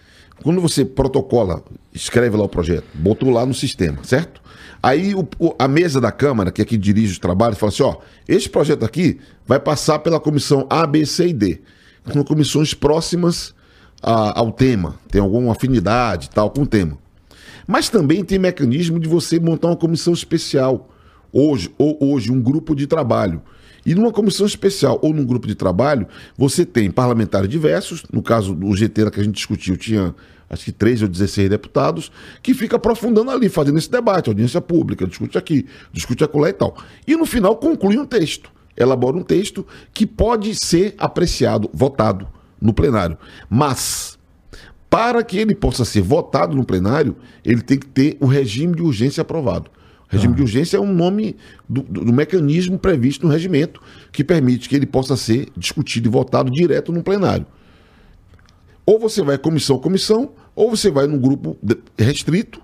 Quando 0.43 0.61
você 0.61 0.85
protocola, 0.85 1.63
escreve 1.93 2.37
lá 2.37 2.45
o 2.45 2.49
projeto, 2.49 2.85
botou 2.95 3.31
lá 3.31 3.47
no 3.47 3.55
sistema, 3.55 4.03
certo? 4.03 4.43
Aí 4.83 5.15
o, 5.15 5.27
a 5.59 5.67
mesa 5.67 6.01
da 6.01 6.13
Câmara, 6.13 6.51
que 6.51 6.61
é 6.61 6.65
que 6.65 6.77
dirige 6.77 7.13
os 7.13 7.19
trabalhos, 7.19 7.59
fala 7.59 7.73
assim: 7.73 7.83
ó, 7.83 7.97
esse 8.29 8.49
projeto 8.49 8.85
aqui 8.85 9.19
vai 9.47 9.59
passar 9.59 10.01
pela 10.01 10.21
comissão 10.21 10.67
A, 10.69 10.87
B, 10.87 11.07
C 11.07 11.29
e 11.29 11.33
D. 11.33 11.61
São 12.13 12.23
comissões 12.23 12.75
próximas 12.75 13.55
a, 14.03 14.39
ao 14.39 14.53
tema, 14.53 14.97
tem 15.11 15.21
alguma 15.21 15.53
afinidade 15.53 16.29
tal 16.29 16.51
com 16.51 16.63
o 16.63 16.67
tema. 16.67 16.99
Mas 17.67 17.89
também 17.89 18.23
tem 18.23 18.39
mecanismo 18.39 19.01
de 19.01 19.09
você 19.09 19.41
montar 19.41 19.69
uma 19.69 19.77
comissão 19.77 20.13
especial 20.13 20.91
hoje, 21.33 21.75
ou 21.79 21.97
hoje, 22.01 22.31
um 22.31 22.41
grupo 22.41 22.75
de 22.75 22.87
trabalho. 22.87 23.43
E 23.85 23.95
numa 23.95 24.11
comissão 24.11 24.47
especial 24.47 24.99
ou 25.03 25.13
num 25.13 25.25
grupo 25.25 25.47
de 25.47 25.55
trabalho, 25.55 26.07
você 26.37 26.65
tem 26.65 26.91
parlamentares 26.91 27.49
diversos, 27.49 28.03
no 28.13 28.23
caso 28.23 28.55
do 28.55 28.75
GT 28.75 29.11
que 29.11 29.21
a 29.21 29.25
gente 29.25 29.35
discutiu, 29.35 29.77
tinha 29.77 30.15
acho 30.49 30.65
que 30.67 30.73
13 30.73 31.05
ou 31.05 31.11
16 31.11 31.51
deputados, 31.51 32.13
que 32.43 32.55
fica 32.55 32.77
aprofundando 32.77 33.31
ali, 33.31 33.49
fazendo 33.49 33.79
esse 33.79 33.91
debate, 33.91 34.29
audiência 34.29 34.61
pública, 34.61 35.07
discute 35.07 35.37
aqui, 35.37 35.67
discute 35.93 36.23
acolá 36.23 36.49
e 36.49 36.53
tal. 36.53 36.77
E 37.07 37.17
no 37.17 37.27
final 37.27 37.57
conclui 37.57 37.99
um 37.99 38.07
texto, 38.07 38.51
elabora 38.77 39.17
um 39.17 39.23
texto 39.23 39.67
que 39.93 40.07
pode 40.07 40.55
ser 40.55 40.95
apreciado, 40.99 41.69
votado 41.73 42.29
no 42.61 42.73
plenário. 42.73 43.19
Mas 43.49 44.19
para 44.89 45.25
que 45.25 45.37
ele 45.37 45.55
possa 45.55 45.85
ser 45.85 46.03
votado 46.03 46.55
no 46.55 46.65
plenário, 46.65 47.17
ele 47.45 47.63
tem 47.63 47.79
que 47.79 47.87
ter 47.87 48.17
o 48.21 48.27
regime 48.27 48.77
de 48.77 48.83
urgência 48.83 49.23
aprovado. 49.23 49.71
Regime 50.15 50.35
de 50.35 50.43
urgência 50.43 50.77
é 50.77 50.81
um 50.81 50.93
nome 50.93 51.37
do, 51.69 51.83
do- 51.83 52.05
do 52.05 52.13
mecanismo 52.13 52.79
previsto 52.79 53.27
no 53.27 53.33
regimento 53.33 53.81
que 54.13 54.23
permite 54.25 54.69
que 54.69 54.77
ele 54.77 54.87
possa 54.87 55.17
ser 55.17 55.49
discutido 55.57 56.09
e 56.09 56.11
votado 56.11 56.51
direto 56.51 56.93
no 56.93 57.03
plenário. 57.03 57.47
Ou 58.87 58.99
você 58.99 59.23
vai 59.23 59.39
comissão 59.39 59.79
comissão, 59.79 60.31
ou 60.55 60.71
você 60.71 60.91
vai 60.91 61.07
num 61.07 61.19
grupo 61.19 61.57
restrito 61.99 62.61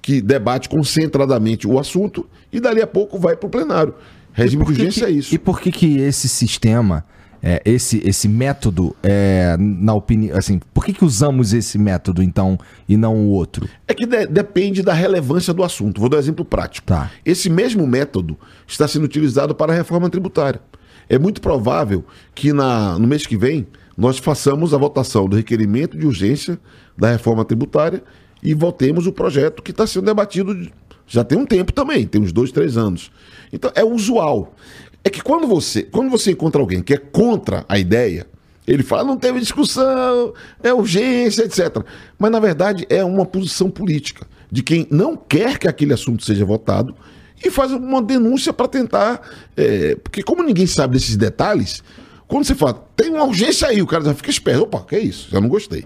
que 0.00 0.20
debate 0.20 0.68
concentradamente 0.68 1.66
o 1.66 1.78
assunto 1.78 2.28
e 2.52 2.60
dali 2.60 2.80
a 2.80 2.86
pouco 2.86 3.18
vai 3.18 3.36
para 3.36 3.46
o 3.46 3.50
plenário. 3.50 3.94
Regime 4.32 4.64
de 4.64 4.70
urgência 4.70 5.06
que- 5.06 5.12
é 5.12 5.14
isso. 5.16 5.34
E 5.34 5.38
por 5.38 5.60
que 5.60 5.70
que 5.72 5.98
esse 5.98 6.28
sistema, 6.28 7.04
é, 7.46 7.60
esse, 7.66 8.00
esse 8.08 8.26
método, 8.26 8.96
é, 9.02 9.54
na 9.58 9.92
opinião, 9.92 10.34
assim, 10.34 10.58
por 10.72 10.82
que 10.82 10.94
que 10.94 11.04
usamos 11.04 11.52
esse 11.52 11.76
método, 11.76 12.22
então, 12.22 12.58
e 12.88 12.96
não 12.96 13.14
o 13.16 13.28
outro? 13.28 13.68
É 13.86 13.92
que 13.92 14.06
de- 14.06 14.26
depende 14.26 14.80
da 14.82 14.94
relevância 14.94 15.52
do 15.52 15.62
assunto. 15.62 16.00
Vou 16.00 16.08
dar 16.08 16.16
um 16.16 16.20
exemplo 16.20 16.42
prático. 16.42 16.86
Tá. 16.86 17.10
Esse 17.22 17.50
mesmo 17.50 17.86
método 17.86 18.38
está 18.66 18.88
sendo 18.88 19.04
utilizado 19.04 19.54
para 19.54 19.74
a 19.74 19.76
reforma 19.76 20.08
tributária. 20.08 20.58
É 21.06 21.18
muito 21.18 21.42
provável 21.42 22.02
que 22.34 22.50
na- 22.50 22.98
no 22.98 23.06
mês 23.06 23.26
que 23.26 23.36
vem 23.36 23.66
nós 23.94 24.16
façamos 24.16 24.72
a 24.72 24.78
votação 24.78 25.28
do 25.28 25.36
requerimento 25.36 25.98
de 25.98 26.06
urgência 26.06 26.58
da 26.96 27.10
reforma 27.10 27.44
tributária 27.44 28.02
e 28.42 28.54
votemos 28.54 29.06
o 29.06 29.12
projeto 29.12 29.62
que 29.62 29.70
está 29.70 29.86
sendo 29.86 30.06
debatido 30.06 30.54
de- 30.54 30.72
já 31.06 31.22
tem 31.22 31.36
um 31.36 31.44
tempo 31.44 31.70
também, 31.74 32.06
tem 32.06 32.22
uns 32.22 32.32
dois, 32.32 32.50
três 32.50 32.78
anos. 32.78 33.10
Então 33.52 33.70
é 33.74 33.84
usual. 33.84 34.54
É 35.04 35.10
que 35.10 35.22
quando 35.22 35.46
você, 35.46 35.82
quando 35.82 36.10
você 36.10 36.30
encontra 36.30 36.60
alguém 36.60 36.82
que 36.82 36.94
é 36.94 36.96
contra 36.96 37.64
a 37.68 37.78
ideia, 37.78 38.26
ele 38.66 38.82
fala, 38.82 39.04
não 39.04 39.18
teve 39.18 39.38
discussão, 39.38 40.32
é 40.62 40.72
urgência, 40.72 41.42
etc. 41.42 41.84
Mas, 42.18 42.30
na 42.30 42.40
verdade, 42.40 42.86
é 42.88 43.04
uma 43.04 43.26
posição 43.26 43.70
política 43.70 44.26
de 44.50 44.62
quem 44.62 44.86
não 44.90 45.16
quer 45.16 45.58
que 45.58 45.68
aquele 45.68 45.92
assunto 45.92 46.24
seja 46.24 46.44
votado 46.44 46.94
e 47.44 47.50
faz 47.50 47.72
uma 47.72 48.00
denúncia 48.00 48.52
para 48.52 48.66
tentar. 48.66 49.20
é, 49.56 49.96
porque, 49.96 50.22
como 50.22 50.42
ninguém 50.42 50.66
sabe 50.66 50.94
desses 50.94 51.16
detalhes, 51.16 51.82
quando 52.26 52.44
você 52.44 52.54
fala, 52.54 52.74
tem 52.96 53.10
uma 53.10 53.24
urgência 53.24 53.68
aí, 53.68 53.82
o 53.82 53.86
cara 53.86 54.04
já 54.04 54.14
fica 54.14 54.30
esperto. 54.30 54.62
Opa, 54.62 54.80
que 54.88 54.96
é 54.96 55.00
isso? 55.00 55.28
Já 55.30 55.40
não 55.40 55.48
gostei. 55.48 55.84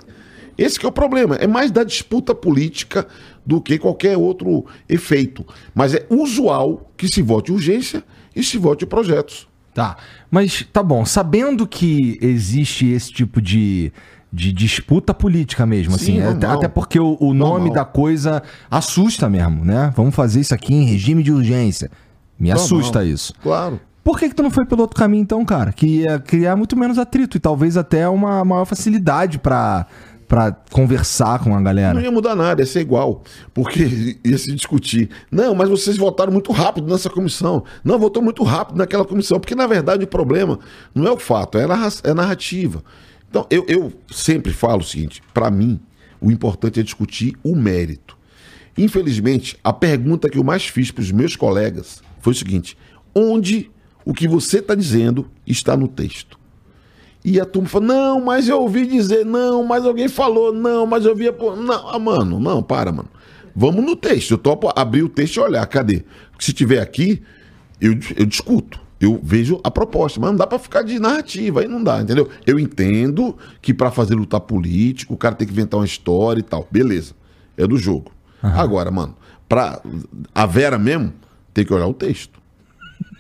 Esse 0.57 0.79
que 0.79 0.87
é 0.87 0.89
o 0.89 0.93
problema. 0.93 1.37
É 1.37 1.47
mais 1.47 1.71
da 1.71 1.83
disputa 1.83 2.35
política 2.35 3.07
do 3.45 3.61
que 3.61 3.79
qualquer 3.79 4.17
outro 4.17 4.67
efeito. 4.89 5.45
Mas 5.75 5.95
é 5.95 6.07
usual 6.09 6.93
que 6.97 7.09
se 7.09 7.23
vote 7.23 7.51
urgência 7.51 8.05
e 8.35 8.43
se 8.43 8.59
vote 8.59 8.87
projetos. 8.87 9.49
Tá. 9.75 9.97
Mas 10.31 10.67
tá 10.73 10.83
bom, 10.83 11.05
sabendo 11.05 11.67
que 11.67 12.19
existe 12.21 12.87
esse 12.87 13.13
tipo 13.13 13.41
de, 13.41 13.93
de 14.33 14.53
disputa 14.53 15.15
política 15.15 15.65
mesmo, 15.65 15.97
Sim, 15.99 16.21
assim, 16.21 16.21
normal. 16.35 16.57
até 16.59 16.69
porque 16.69 16.99
o, 16.99 17.17
o 17.21 17.33
nome 17.33 17.67
Normal. 17.67 17.75
da 17.75 17.85
coisa 17.85 18.43
assusta 18.71 19.29
mesmo, 19.29 19.65
né? 19.65 19.93
Vamos 19.95 20.15
fazer 20.15 20.41
isso 20.41 20.55
aqui 20.55 20.75
em 20.75 20.85
regime 20.85 21.23
de 21.23 21.33
urgência. 21.33 21.91
Me 22.39 22.49
Normal. 22.49 22.65
assusta 22.65 23.05
isso. 23.05 23.33
Claro. 23.43 23.81
Por 24.03 24.19
que, 24.19 24.29
que 24.29 24.35
tu 24.35 24.43
não 24.43 24.51
foi 24.51 24.65
pelo 24.65 24.81
outro 24.81 24.97
caminho, 24.97 25.23
então, 25.23 25.45
cara? 25.45 25.71
Que 25.73 25.87
ia 26.03 26.19
criar 26.19 26.57
muito 26.57 26.77
menos 26.77 26.99
atrito 26.99 27.37
e 27.37 27.41
talvez 27.41 27.77
até 27.77 28.09
uma 28.09 28.45
maior 28.45 28.65
facilidade 28.65 29.39
pra, 29.39 29.87
pra 30.29 30.53
conversar 30.71 31.39
com 31.43 31.55
a 31.55 31.57
Não 31.57 31.63
galera. 31.63 32.01
ia 32.01 32.11
mudar 32.11 32.37
nada, 32.37 32.61
ia 32.61 32.67
ser 32.67 32.81
igual. 32.81 33.23
Porque 33.55 34.19
ia 34.23 34.39
se 34.39 34.55
discutir. 34.55 35.09
Não, 35.33 35.55
mas 35.55 35.71
vocês 35.71 35.97
votaram 35.97 36.31
muito 36.31 36.53
rápido 36.53 36.87
nessa 36.87 37.09
comissão. 37.09 37.65
Não, 37.83 37.99
votou 37.99 38.23
muito 38.23 38.45
rápido 38.45 38.77
naquela 38.77 39.07
comissão. 39.07 39.41
Porque, 39.41 39.55
na 39.55 39.67
verdade, 39.67 40.05
o 40.05 40.07
problema 40.07 40.59
não 40.95 41.07
é 41.07 41.11
o 41.11 41.19
fato, 41.19 41.57
é 41.57 41.65
a 41.65 41.91
é 42.05 42.15
narrativa. 42.15 42.85
Então, 43.31 43.47
eu, 43.51 43.65
eu 43.67 43.93
sempre 44.11 44.53
falo 44.53 44.83
o 44.83 44.85
seguinte: 44.85 45.23
para 45.33 45.51
mim, 45.51 45.81
o 46.21 46.31
importante 46.31 46.79
é 46.79 46.83
discutir 46.83 47.35
o 47.43 47.57
mérito. 47.57 48.17
Infelizmente, 48.77 49.59
a 49.65 49.73
pergunta 49.73 50.29
que 50.29 50.39
eu 50.39 50.45
mais 50.45 50.67
fiz 50.67 50.91
para 50.91 51.03
os 51.03 51.11
meus 51.11 51.35
colegas 51.35 52.03
foi 52.21 52.33
o 52.33 52.37
seguinte: 52.37 52.77
onde 53.15 53.71
o 54.05 54.13
que 54.13 54.29
você 54.29 54.59
está 54.59 54.75
dizendo 54.75 55.31
está 55.47 55.77
no 55.77 55.89
texto? 55.89 56.38
E 57.25 57.41
a 57.41 57.45
turma 57.45 57.69
falou, 57.69 57.89
não, 57.89 58.21
mas 58.25 58.49
eu 58.49 58.61
ouvi 58.61 58.87
dizer, 58.87 59.25
não, 59.25 59.65
mas 59.65 59.85
alguém 59.85 60.09
falou, 60.09 60.53
não, 60.53 60.87
mas 60.87 61.05
eu 61.05 61.15
via. 61.15 61.33
Não, 61.33 61.89
ah, 61.89 61.99
mano, 61.99 62.39
não, 62.39 62.63
para, 62.63 62.93
mano. 62.93 63.09
Vamos 63.55 63.85
no 63.85 63.97
texto. 63.97 64.33
Eu 64.33 64.39
topo 64.39 64.71
abrir 64.75 65.03
o 65.03 65.09
texto 65.09 65.37
e 65.37 65.41
olhar, 65.41 65.67
cadê? 65.67 66.05
Se 66.39 66.53
tiver 66.53 66.81
aqui, 66.81 67.23
eu, 67.81 67.93
eu 68.17 68.25
discuto. 68.25 68.81
Eu 69.01 69.21
vejo 69.23 69.61
a 69.63 69.71
proposta, 69.71 70.21
mas 70.21 70.31
não 70.31 70.37
dá 70.37 70.47
pra 70.47 70.59
ficar 70.59 70.83
de 70.83 70.99
narrativa, 70.99 71.61
aí 71.61 71.69
não 71.69 71.83
dá, 71.83 72.01
entendeu? 72.01 72.29
Eu 72.45 72.59
entendo 72.59 73.37
que 73.63 73.73
pra 73.73 73.93
fazer 73.93 74.15
lutar 74.15 74.41
político, 74.41 75.15
o 75.15 75.17
cara 75.17 75.37
tem 75.37 75.47
que 75.47 75.53
inventar 75.53 75.79
uma 75.79 75.87
história 75.87 76.41
e 76.41 76.43
tal. 76.43 76.67
Beleza. 76.71 77.15
É 77.57 77.67
do 77.67 77.77
jogo. 77.77 78.13
Agora, 78.43 78.91
mano, 78.91 79.17
pra 79.49 79.81
a 80.35 80.47
Vera 80.47 80.79
mesmo, 80.79 81.13
tem 81.53 81.65
que 81.65 81.73
olhar 81.73 81.87
o 81.87 81.95
texto. 81.95 82.41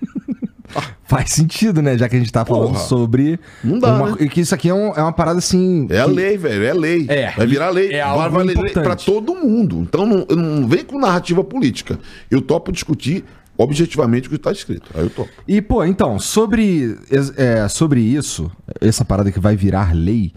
Faz 1.04 1.30
sentido, 1.30 1.80
né? 1.80 1.96
Já 1.96 2.08
que 2.08 2.16
a 2.16 2.18
gente 2.18 2.30
tá 2.32 2.44
falando 2.44 2.72
Porra. 2.72 2.80
sobre. 2.80 3.40
Não 3.64 3.78
dá, 3.78 3.94
uma- 3.94 4.10
né? 4.10 4.16
E 4.20 4.28
que 4.28 4.40
isso 4.42 4.54
aqui 4.54 4.68
é, 4.68 4.74
um- 4.74 4.92
é 4.94 5.02
uma 5.02 5.12
parada 5.12 5.38
assim. 5.38 5.86
É 5.90 6.00
a 6.00 6.04
que- 6.04 6.10
lei, 6.10 6.36
velho, 6.36 6.64
é 6.64 6.72
lei. 6.74 7.06
É, 7.08 7.30
vai 7.32 7.46
virar 7.46 7.70
lei. 7.70 7.88
é 7.92 8.02
vai 8.04 8.10
algo 8.10 8.30
valer 8.36 8.58
lei 8.58 8.72
pra 8.72 8.94
todo 8.94 9.34
mundo. 9.34 9.78
Então 9.80 10.04
não, 10.06 10.26
não 10.36 10.68
vem 10.68 10.84
com 10.84 10.98
narrativa 10.98 11.42
política. 11.42 11.98
Eu 12.30 12.42
topo 12.42 12.70
discutir 12.70 13.24
objetivamente 13.56 14.26
o 14.28 14.30
que 14.30 14.36
está 14.36 14.52
escrito. 14.52 14.90
Aí 14.94 15.02
eu 15.02 15.10
topo. 15.10 15.30
E, 15.46 15.60
pô, 15.60 15.84
então, 15.84 16.18
sobre, 16.18 16.96
é, 17.36 17.66
sobre 17.68 18.00
isso, 18.00 18.50
essa 18.80 19.04
parada 19.04 19.32
que 19.32 19.40
vai 19.40 19.56
virar 19.56 19.92
lei, 19.94 20.32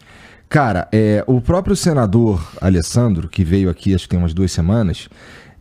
cara, 0.49 0.87
é, 0.91 1.23
o 1.27 1.39
próprio 1.39 1.75
senador 1.75 2.41
Alessandro, 2.59 3.27
que 3.29 3.43
veio 3.43 3.69
aqui 3.69 3.93
acho 3.93 4.05
que 4.05 4.09
tem 4.09 4.19
umas 4.19 4.33
duas 4.33 4.51
semanas, 4.51 5.07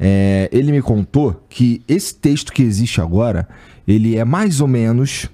é, 0.03 0.49
ele 0.51 0.73
me 0.73 0.81
contou 0.81 1.45
que 1.51 1.83
esse 1.87 2.15
texto 2.15 2.55
que 2.55 2.63
existe 2.63 3.03
agora, 3.03 3.47
ele 3.87 4.17
é 4.17 4.25
mais 4.25 4.63
ou 4.63 4.67
menos 4.67 5.29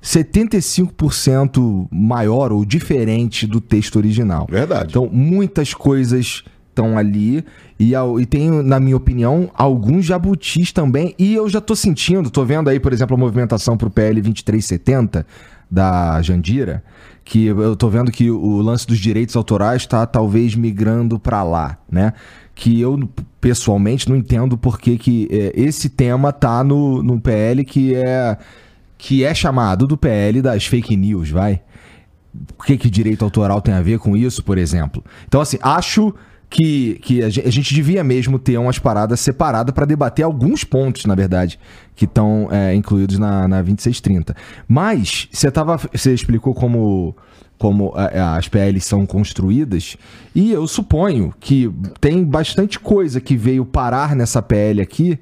75% 0.00 1.88
maior 1.90 2.52
ou 2.52 2.64
diferente 2.64 3.44
do 3.44 3.60
texto 3.60 3.96
original. 3.96 4.46
Verdade. 4.48 4.90
Então, 4.90 5.08
muitas 5.12 5.74
coisas 5.74 6.44
estão 6.68 6.96
ali. 6.96 7.44
E, 7.78 7.92
e 7.94 8.26
tem, 8.26 8.50
na 8.62 8.78
minha 8.78 8.96
opinião, 8.96 9.50
alguns 9.52 10.04
jabutis 10.04 10.70
também. 10.70 11.12
E 11.18 11.34
eu 11.34 11.48
já 11.48 11.60
tô 11.60 11.74
sentindo, 11.74 12.30
tô 12.30 12.44
vendo 12.44 12.70
aí, 12.70 12.78
por 12.78 12.92
exemplo, 12.92 13.16
a 13.16 13.18
movimentação 13.18 13.76
pro 13.76 13.90
PL 13.90 14.20
2370 14.20 15.26
da 15.68 16.20
Jandira, 16.22 16.84
que 17.24 17.46
eu 17.46 17.74
tô 17.74 17.88
vendo 17.88 18.12
que 18.12 18.30
o 18.30 18.60
lance 18.60 18.86
dos 18.86 18.98
direitos 18.98 19.34
autorais 19.34 19.86
tá 19.86 20.04
talvez 20.06 20.54
migrando 20.54 21.18
para 21.18 21.42
lá, 21.42 21.78
né? 21.90 22.12
Que 22.54 22.80
eu, 22.80 23.08
pessoalmente, 23.40 24.08
não 24.08 24.16
entendo 24.16 24.56
por 24.58 24.78
que 24.78 24.98
que 24.98 25.28
é, 25.30 25.52
esse 25.54 25.88
tema 25.88 26.32
tá 26.32 26.62
no, 26.62 27.02
no 27.02 27.20
PL 27.20 27.64
que 27.64 27.94
é, 27.94 28.36
que 28.98 29.24
é 29.24 29.34
chamado 29.34 29.86
do 29.86 29.96
PL 29.96 30.42
das 30.42 30.66
fake 30.66 30.96
news, 30.96 31.30
vai? 31.30 31.62
O 32.58 32.62
que, 32.62 32.76
que 32.78 32.88
direito 32.88 33.24
autoral 33.24 33.60
tem 33.60 33.74
a 33.74 33.82
ver 33.82 33.98
com 33.98 34.16
isso, 34.16 34.42
por 34.42 34.56
exemplo? 34.58 35.04
Então, 35.26 35.40
assim, 35.40 35.58
acho 35.60 36.14
que, 36.52 36.98
que 37.02 37.22
a, 37.22 37.30
gen- 37.30 37.44
a 37.46 37.50
gente 37.50 37.74
devia 37.74 38.04
mesmo 38.04 38.38
ter 38.38 38.58
umas 38.58 38.78
paradas 38.78 39.18
separadas 39.20 39.74
para 39.74 39.86
debater 39.86 40.24
alguns 40.24 40.62
pontos, 40.64 41.04
na 41.06 41.14
verdade, 41.14 41.58
que 41.96 42.04
estão 42.04 42.48
é, 42.50 42.74
incluídos 42.74 43.18
na, 43.18 43.48
na 43.48 43.62
2630. 43.62 44.36
Mas, 44.68 45.28
você, 45.32 45.50
tava, 45.50 45.76
você 45.92 46.12
explicou 46.12 46.54
como, 46.54 47.16
como 47.58 47.92
a- 47.96 48.36
as 48.36 48.48
PLs 48.48 48.84
são 48.84 49.06
construídas, 49.06 49.96
e 50.34 50.52
eu 50.52 50.66
suponho 50.68 51.32
que 51.40 51.70
tem 52.00 52.22
bastante 52.24 52.78
coisa 52.78 53.20
que 53.20 53.36
veio 53.36 53.64
parar 53.64 54.14
nessa 54.14 54.42
PL 54.42 54.80
aqui 54.80 55.18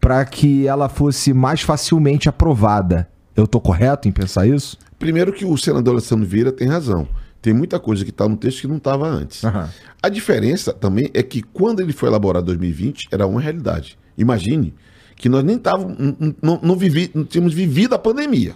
para 0.00 0.24
que 0.24 0.66
ela 0.66 0.88
fosse 0.88 1.32
mais 1.32 1.60
facilmente 1.62 2.28
aprovada. 2.28 3.08
Eu 3.36 3.46
tô 3.46 3.60
correto 3.60 4.06
em 4.08 4.12
pensar 4.12 4.46
isso? 4.46 4.76
Primeiro 4.98 5.32
que 5.32 5.44
o 5.44 5.56
senador 5.56 5.94
Alessandro 5.94 6.26
Vieira 6.26 6.52
tem 6.52 6.68
razão. 6.68 7.06
Tem 7.44 7.52
muita 7.52 7.78
coisa 7.78 8.02
que 8.06 8.10
está 8.10 8.26
no 8.26 8.38
texto 8.38 8.62
que 8.62 8.66
não 8.66 8.78
estava 8.78 9.06
antes. 9.06 9.44
Aham. 9.44 9.68
A 10.02 10.08
diferença 10.08 10.72
também 10.72 11.10
é 11.12 11.22
que 11.22 11.42
quando 11.42 11.80
ele 11.80 11.92
foi 11.92 12.08
elaborado 12.08 12.44
em 12.44 12.46
2020, 12.46 13.08
era 13.10 13.26
uma 13.26 13.38
realidade. 13.38 13.98
Imagine 14.16 14.72
que 15.14 15.28
nós 15.28 15.44
nem 15.44 15.58
távamos, 15.58 15.94
não, 16.40 16.58
não, 16.62 16.74
vivi, 16.74 17.10
não 17.14 17.22
tínhamos 17.22 17.52
vivido 17.52 17.94
a 17.94 17.98
pandemia, 17.98 18.54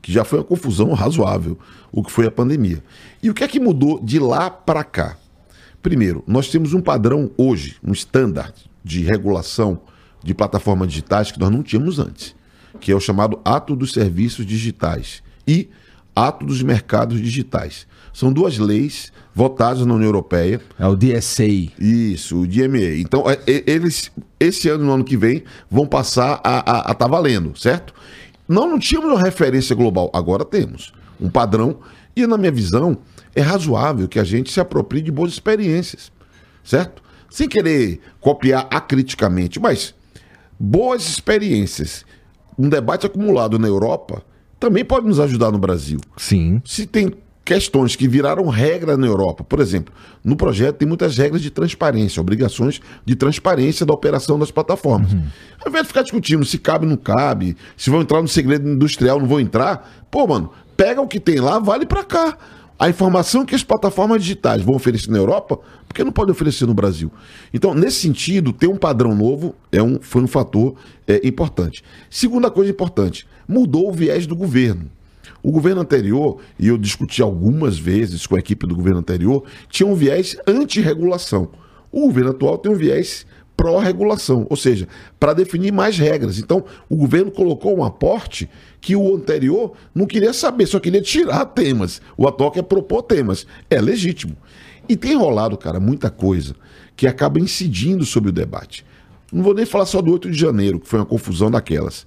que 0.00 0.12
já 0.12 0.22
foi 0.22 0.38
uma 0.38 0.44
confusão 0.44 0.92
razoável, 0.92 1.58
o 1.90 2.00
que 2.00 2.12
foi 2.12 2.26
a 2.26 2.30
pandemia. 2.30 2.80
E 3.20 3.28
o 3.28 3.34
que 3.34 3.42
é 3.42 3.48
que 3.48 3.58
mudou 3.58 3.98
de 4.00 4.20
lá 4.20 4.48
para 4.48 4.84
cá? 4.84 5.16
Primeiro, 5.82 6.22
nós 6.24 6.48
temos 6.48 6.72
um 6.72 6.80
padrão 6.80 7.32
hoje, 7.36 7.74
um 7.82 7.90
standard 7.90 8.54
de 8.84 9.02
regulação 9.02 9.80
de 10.22 10.32
plataformas 10.32 10.86
digitais 10.86 11.32
que 11.32 11.40
nós 11.40 11.50
não 11.50 11.64
tínhamos 11.64 11.98
antes, 11.98 12.36
que 12.78 12.92
é 12.92 12.94
o 12.94 13.00
chamado 13.00 13.40
Ato 13.44 13.74
dos 13.74 13.92
Serviços 13.92 14.46
Digitais 14.46 15.24
e 15.44 15.68
Ato 16.14 16.46
dos 16.46 16.62
Mercados 16.62 17.20
Digitais. 17.20 17.88
São 18.12 18.32
duas 18.32 18.58
leis 18.58 19.12
votadas 19.34 19.86
na 19.86 19.94
União 19.94 20.08
Europeia. 20.08 20.60
É 20.78 20.86
o 20.86 20.96
DSA. 20.96 21.44
Isso, 21.78 22.40
o 22.40 22.46
DMA. 22.46 22.98
Então, 22.98 23.28
é, 23.28 23.38
é, 23.46 23.64
eles, 23.66 24.10
esse 24.40 24.68
ano 24.68 24.84
e 24.84 24.86
no 24.86 24.92
ano 24.92 25.04
que 25.04 25.16
vem, 25.16 25.44
vão 25.70 25.86
passar 25.86 26.40
a 26.42 26.90
estar 26.90 27.06
valendo, 27.06 27.58
certo? 27.58 27.94
Nós 28.48 28.68
não 28.68 28.78
tínhamos 28.78 29.10
uma 29.12 29.22
referência 29.22 29.76
global, 29.76 30.10
agora 30.12 30.44
temos 30.44 30.92
um 31.20 31.28
padrão. 31.28 31.78
E, 32.16 32.26
na 32.26 32.36
minha 32.36 32.50
visão, 32.50 32.98
é 33.34 33.40
razoável 33.40 34.08
que 34.08 34.18
a 34.18 34.24
gente 34.24 34.50
se 34.50 34.58
aproprie 34.58 35.02
de 35.02 35.12
boas 35.12 35.32
experiências, 35.32 36.10
certo? 36.64 37.02
Sem 37.30 37.48
querer 37.48 38.00
copiar 38.20 38.66
acriticamente, 38.70 39.60
mas 39.60 39.94
boas 40.58 41.06
experiências, 41.08 42.04
um 42.58 42.68
debate 42.68 43.06
acumulado 43.06 43.58
na 43.58 43.68
Europa 43.68 44.24
também 44.58 44.84
pode 44.84 45.06
nos 45.06 45.20
ajudar 45.20 45.52
no 45.52 45.58
Brasil. 45.58 46.00
Sim. 46.16 46.60
Se 46.64 46.86
tem 46.86 47.12
questões 47.48 47.96
que 47.96 48.06
viraram 48.06 48.46
regra 48.48 48.94
na 48.94 49.06
Europa, 49.06 49.42
por 49.42 49.58
exemplo, 49.58 49.94
no 50.22 50.36
projeto 50.36 50.76
tem 50.76 50.86
muitas 50.86 51.16
regras 51.16 51.40
de 51.40 51.48
transparência, 51.48 52.20
obrigações 52.20 52.78
de 53.06 53.16
transparência 53.16 53.86
da 53.86 53.94
operação 53.94 54.38
das 54.38 54.50
plataformas. 54.50 55.14
Uhum. 55.14 55.24
Ao 55.58 55.70
invés 55.70 55.84
de 55.84 55.88
ficar 55.88 56.02
discutindo 56.02 56.44
se 56.44 56.58
cabe 56.58 56.84
ou 56.84 56.90
não 56.90 56.98
cabe, 56.98 57.56
se 57.74 57.88
vão 57.88 58.02
entrar 58.02 58.20
no 58.20 58.28
segredo 58.28 58.68
industrial, 58.68 59.18
não 59.18 59.26
vão 59.26 59.40
entrar, 59.40 60.04
pô, 60.10 60.26
mano, 60.26 60.50
pega 60.76 61.00
o 61.00 61.08
que 61.08 61.18
tem 61.18 61.40
lá, 61.40 61.58
vale 61.58 61.86
para 61.86 62.04
cá. 62.04 62.36
A 62.78 62.90
informação 62.90 63.46
que 63.46 63.54
as 63.54 63.62
plataformas 63.62 64.20
digitais 64.20 64.60
vão 64.60 64.74
oferecer 64.74 65.10
na 65.10 65.16
Europa, 65.16 65.56
por 65.56 65.94
que 65.94 66.04
não 66.04 66.12
pode 66.12 66.30
oferecer 66.30 66.66
no 66.66 66.74
Brasil? 66.74 67.10
Então, 67.52 67.72
nesse 67.72 67.98
sentido, 68.00 68.52
ter 68.52 68.66
um 68.66 68.76
padrão 68.76 69.14
novo 69.14 69.54
é 69.72 69.82
um, 69.82 69.98
foi 70.02 70.22
um 70.22 70.28
fator 70.28 70.74
é, 71.06 71.26
importante. 71.26 71.82
Segunda 72.10 72.50
coisa 72.50 72.70
importante, 72.70 73.26
mudou 73.48 73.88
o 73.88 73.92
viés 73.92 74.26
do 74.26 74.36
governo. 74.36 74.90
O 75.48 75.50
governo 75.50 75.80
anterior, 75.80 76.42
e 76.58 76.68
eu 76.68 76.76
discuti 76.76 77.22
algumas 77.22 77.78
vezes 77.78 78.26
com 78.26 78.36
a 78.36 78.38
equipe 78.38 78.66
do 78.66 78.76
governo 78.76 78.98
anterior, 78.98 79.44
tinha 79.70 79.86
um 79.86 79.94
viés 79.94 80.36
anti-regulação. 80.46 81.48
O 81.90 82.02
governo 82.02 82.32
atual 82.32 82.58
tem 82.58 82.70
um 82.70 82.74
viés 82.74 83.24
pró-regulação, 83.56 84.46
ou 84.50 84.58
seja, 84.58 84.86
para 85.18 85.32
definir 85.32 85.72
mais 85.72 85.96
regras. 85.96 86.38
Então, 86.38 86.66
o 86.86 86.94
governo 86.94 87.30
colocou 87.30 87.74
um 87.74 87.82
aporte 87.82 88.46
que 88.78 88.94
o 88.94 89.16
anterior 89.16 89.72
não 89.94 90.04
queria 90.04 90.34
saber, 90.34 90.66
só 90.66 90.78
queria 90.78 91.00
tirar 91.00 91.46
temas. 91.46 92.02
O 92.14 92.28
atual 92.28 92.50
quer 92.50 92.64
propor 92.64 93.04
temas. 93.04 93.46
É 93.70 93.80
legítimo. 93.80 94.36
E 94.86 94.98
tem 94.98 95.16
rolado, 95.16 95.56
cara, 95.56 95.80
muita 95.80 96.10
coisa 96.10 96.54
que 96.94 97.06
acaba 97.06 97.40
incidindo 97.40 98.04
sobre 98.04 98.28
o 98.28 98.34
debate. 98.34 98.84
Não 99.32 99.42
vou 99.42 99.54
nem 99.54 99.64
falar 99.64 99.86
só 99.86 100.02
do 100.02 100.12
8 100.12 100.30
de 100.30 100.38
janeiro, 100.38 100.78
que 100.78 100.86
foi 100.86 100.98
uma 100.98 101.06
confusão 101.06 101.50
daquelas. 101.50 102.06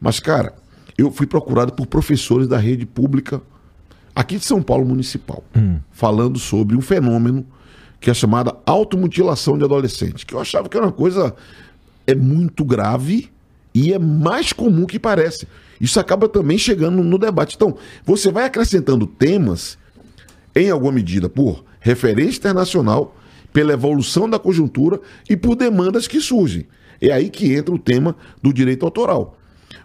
Mas, 0.00 0.18
cara, 0.18 0.54
eu 1.00 1.10
fui 1.10 1.26
procurado 1.26 1.72
por 1.72 1.86
professores 1.86 2.46
da 2.46 2.58
rede 2.58 2.84
pública 2.84 3.40
aqui 4.14 4.36
de 4.36 4.44
São 4.44 4.62
Paulo 4.62 4.84
Municipal, 4.84 5.42
hum. 5.56 5.78
falando 5.90 6.38
sobre 6.38 6.76
um 6.76 6.80
fenômeno 6.80 7.46
que 8.00 8.10
é 8.10 8.14
chamada 8.14 8.56
automutilação 8.66 9.58
de 9.58 9.64
adolescente, 9.64 10.24
que 10.24 10.34
eu 10.34 10.40
achava 10.40 10.68
que 10.68 10.76
era 10.76 10.86
uma 10.86 10.92
coisa 10.92 11.34
é 12.06 12.14
muito 12.14 12.64
grave 12.64 13.30
e 13.74 13.92
é 13.92 13.98
mais 13.98 14.52
comum 14.52 14.84
que 14.84 14.98
parece. 14.98 15.46
Isso 15.80 16.00
acaba 16.00 16.28
também 16.28 16.58
chegando 16.58 17.02
no 17.02 17.18
debate. 17.18 17.56
Então, 17.56 17.76
você 18.04 18.30
vai 18.30 18.44
acrescentando 18.44 19.06
temas, 19.06 19.78
em 20.54 20.70
alguma 20.70 20.92
medida, 20.92 21.28
por 21.28 21.64
referência 21.78 22.38
internacional, 22.38 23.16
pela 23.52 23.72
evolução 23.72 24.28
da 24.28 24.38
conjuntura 24.38 25.00
e 25.28 25.36
por 25.36 25.54
demandas 25.54 26.06
que 26.08 26.20
surgem. 26.20 26.66
É 27.00 27.12
aí 27.12 27.30
que 27.30 27.54
entra 27.54 27.74
o 27.74 27.78
tema 27.78 28.14
do 28.42 28.52
direito 28.52 28.84
autoral. 28.84 29.39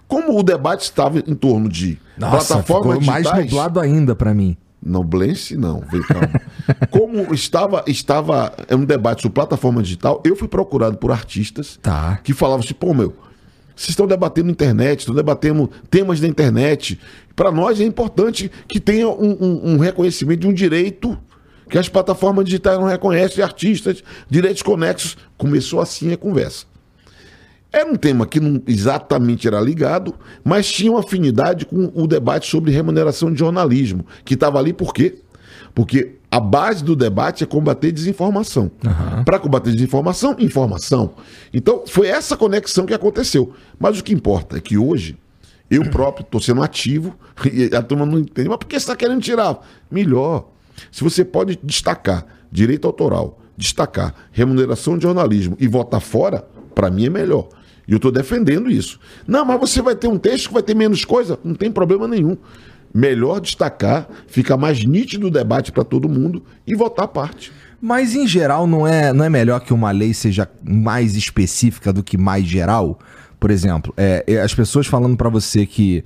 Como 0.08 0.38
o 0.38 0.44
debate 0.44 0.84
estava 0.84 1.20
em 1.20 1.36
torno 1.36 1.68
de 1.68 2.00
Nossa, 2.18 2.56
plataformas 2.56 3.00
ficou 3.00 3.12
mais 3.12 3.46
nublado 3.46 3.80
ainda 3.80 4.16
para 4.16 4.34
mim. 4.34 4.58
Noblense, 4.86 5.58
não, 5.58 5.82
vem 5.92 6.02
calma. 6.04 6.30
Como 6.92 7.34
estava, 7.34 7.84
estava 7.88 8.54
é 8.68 8.76
um 8.76 8.86
debate 8.86 9.24
sobre 9.24 9.34
plataforma 9.34 9.82
digital, 9.82 10.22
eu 10.24 10.36
fui 10.36 10.48
procurado 10.48 10.98
por 10.98 11.12
artistas 11.12 11.80
tá. 11.82 12.20
que 12.24 12.34
falavam 12.34 12.64
assim, 12.64 12.76
pô, 12.76 12.94
meu, 12.94 13.16
vocês 13.76 13.90
estão 13.90 14.06
debatendo 14.06 14.52
internet, 14.52 15.00
estão 15.00 15.16
debatendo 15.16 15.70
temas 15.90 16.20
da 16.20 16.28
internet. 16.28 17.00
Para 17.36 17.52
nós 17.52 17.82
é 17.82 17.84
importante 17.84 18.50
que 18.68 18.80
tenha 18.80 19.10
um, 19.10 19.38
um, 19.42 19.74
um, 19.74 19.78
reconhecimento 19.78 20.42
de 20.42 20.48
um 20.48 20.54
direito 20.54 21.18
que 21.68 21.80
as 21.80 21.90
plataformas 21.90 22.46
digitais 22.46 22.80
não 22.80 22.86
reconhecem, 22.86 23.44
artistas, 23.44 24.04
direitos 24.30 24.62
conexos. 24.62 25.18
Começou 25.36 25.82
assim 25.82 26.14
a 26.14 26.18
conversa. 26.18 26.66
Era 27.76 27.92
um 27.92 27.98
tema 27.98 28.26
que 28.26 28.40
não 28.40 28.62
exatamente 28.66 29.46
era 29.46 29.60
ligado, 29.60 30.16
mas 30.46 30.66
tinha 30.72 30.90
uma 30.90 31.02
afinidade 31.02 31.66
com 31.66 31.92
o 31.94 32.08
debate 32.08 32.50
sobre 32.50 32.72
remuneração 32.72 33.30
de 33.30 33.38
jornalismo, 33.38 34.06
que 34.24 34.34
estava 34.34 34.58
ali 34.58 34.72
por 34.72 34.94
quê? 34.94 35.18
Porque 35.74 36.16
a 36.32 36.40
base 36.40 36.82
do 36.82 36.96
debate 36.96 37.44
é 37.44 37.48
combater 37.48 37.92
desinformação. 37.92 38.72
Uhum. 38.82 39.26
Para 39.26 39.38
combater 39.40 39.74
desinformação, 39.74 40.38
informação. 40.40 41.16
Então, 41.54 41.84
foi 41.86 42.08
essa 42.08 42.38
conexão 42.38 42.86
que 42.86 42.94
aconteceu. 42.94 43.54
Mas 43.78 44.00
o 44.00 44.04
que 44.06 44.14
importa 44.14 44.56
é 44.56 44.62
que 44.62 44.78
hoje, 44.78 45.18
eu 45.70 45.84
próprio 45.90 46.24
estou 46.24 46.40
sendo 46.40 46.64
ativo, 46.64 47.14
e 47.52 47.76
a 47.76 47.82
turma 47.82 48.06
não 48.06 48.20
entende. 48.20 48.48
Mas 48.48 48.58
por 48.58 48.68
que 48.68 48.80
você 48.80 48.84
está 48.84 48.96
querendo 48.96 49.22
tirar? 49.22 49.60
Melhor. 49.92 50.48
Se 50.90 51.04
você 51.04 51.26
pode 51.26 51.60
destacar 51.62 52.26
direito 52.50 52.88
autoral, 52.88 53.38
destacar 53.58 54.16
remuneração 54.32 54.98
de 54.98 55.04
jornalismo 55.04 55.58
e 55.60 55.68
votar 55.68 56.00
fora, 56.00 56.48
para 56.74 56.90
mim 56.90 57.08
é 57.08 57.10
melhor. 57.10 57.50
E 57.88 57.92
eu 57.92 57.98
estou 57.98 58.12
defendendo 58.12 58.70
isso. 58.70 59.00
Não, 59.28 59.46
mas 59.46 59.60
você 59.60 59.82
vai 59.82 59.96
ter 59.96 60.08
um 60.08 60.18
texto 60.18 60.48
que 60.48 60.54
vai 60.54 60.64
ter 60.64 60.76
menos 60.76 61.06
coisa. 61.06 61.40
Não 61.44 61.56
tem 61.56 61.72
problema 61.72 62.08
nenhum. 62.08 62.38
Melhor 62.94 63.42
destacar, 63.42 64.08
fica 64.28 64.56
mais 64.56 64.84
nítido 64.84 65.28
o 65.28 65.32
debate 65.32 65.72
para 65.72 65.84
todo 65.84 66.08
mundo 66.08 66.44
e 66.66 66.74
votar 66.74 67.06
a 67.06 67.08
parte. 67.08 67.52
Mas 67.82 68.16
em 68.16 68.26
geral 68.26 68.66
não 68.66 68.88
é, 68.88 69.12
não 69.12 69.24
é 69.24 69.30
melhor 69.30 69.60
que 69.60 69.74
uma 69.74 69.92
lei 69.92 70.14
seja 70.14 70.50
mais 70.64 71.16
específica 71.16 71.92
do 71.92 72.02
que 72.02 72.18
mais 72.18 72.46
geral? 72.46 73.00
Por 73.40 73.52
exemplo, 73.52 73.94
é, 73.98 74.24
é 74.26 74.42
as 74.42 74.56
pessoas 74.56 74.88
falando 74.88 75.18
para 75.18 75.30
você 75.30 75.66
que 75.66 76.04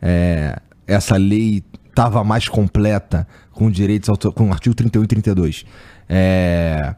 é, 0.00 0.58
essa 0.86 1.16
lei 1.16 1.62
estava 1.88 2.24
mais 2.24 2.48
completa 2.48 3.26
com 3.52 3.70
direitos 3.70 4.08
com 4.34 4.48
o 4.48 4.52
artigo 4.52 4.74
31 4.74 5.04
e 5.04 5.06
32. 5.06 5.64
É, 6.08 6.94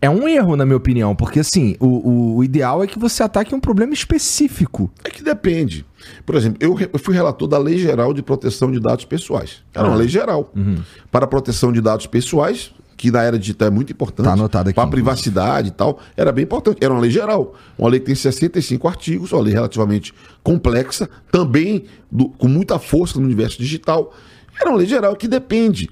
é 0.00 0.08
um 0.08 0.28
erro, 0.28 0.56
na 0.56 0.64
minha 0.64 0.76
opinião, 0.76 1.14
porque 1.14 1.40
assim, 1.40 1.76
o, 1.80 2.36
o, 2.36 2.44
ideal 2.44 2.82
é 2.84 2.86
que 2.86 2.98
você 2.98 3.22
ataque 3.22 3.54
um 3.54 3.60
problema 3.60 3.92
específico. 3.92 4.90
É 5.04 5.10
que 5.10 5.22
depende. 5.22 5.84
Por 6.24 6.36
exemplo, 6.36 6.58
eu, 6.60 6.78
eu 6.92 6.98
fui 6.98 7.14
relator 7.14 7.48
da 7.48 7.58
Lei 7.58 7.78
Geral 7.78 8.14
de 8.14 8.22
Proteção 8.22 8.70
de 8.70 8.78
Dados 8.78 9.04
Pessoais. 9.04 9.62
Era 9.74 9.86
ah. 9.86 9.90
uma 9.90 9.96
lei 9.96 10.08
geral. 10.08 10.52
Uhum. 10.54 10.82
Para 11.10 11.24
a 11.24 11.28
proteção 11.28 11.72
de 11.72 11.80
dados 11.80 12.06
pessoais, 12.06 12.72
que 12.96 13.10
na 13.10 13.22
era 13.22 13.38
digital 13.38 13.68
é 13.68 13.70
muito 13.70 13.92
importante. 13.92 14.26
Tá 14.26 14.32
anotado 14.32 14.68
aqui. 14.68 14.74
Para 14.76 14.84
a 14.84 14.90
privacidade 14.90 15.68
e 15.68 15.70
tal, 15.72 15.98
era 16.16 16.30
bem 16.30 16.44
importante. 16.44 16.78
Era 16.80 16.92
uma 16.92 17.00
lei 17.00 17.10
geral. 17.10 17.54
Uma 17.78 17.88
lei 17.88 17.98
que 17.98 18.06
tem 18.06 18.14
65 18.14 18.86
artigos, 18.86 19.32
uma 19.32 19.42
lei 19.42 19.54
relativamente 19.54 20.14
complexa, 20.42 21.08
também 21.30 21.84
do, 22.10 22.28
com 22.28 22.46
muita 22.46 22.78
força 22.78 23.18
no 23.18 23.24
universo 23.24 23.58
digital. 23.58 24.12
Era 24.60 24.70
uma 24.70 24.78
lei 24.78 24.86
geral 24.86 25.14
que 25.14 25.28
depende. 25.28 25.88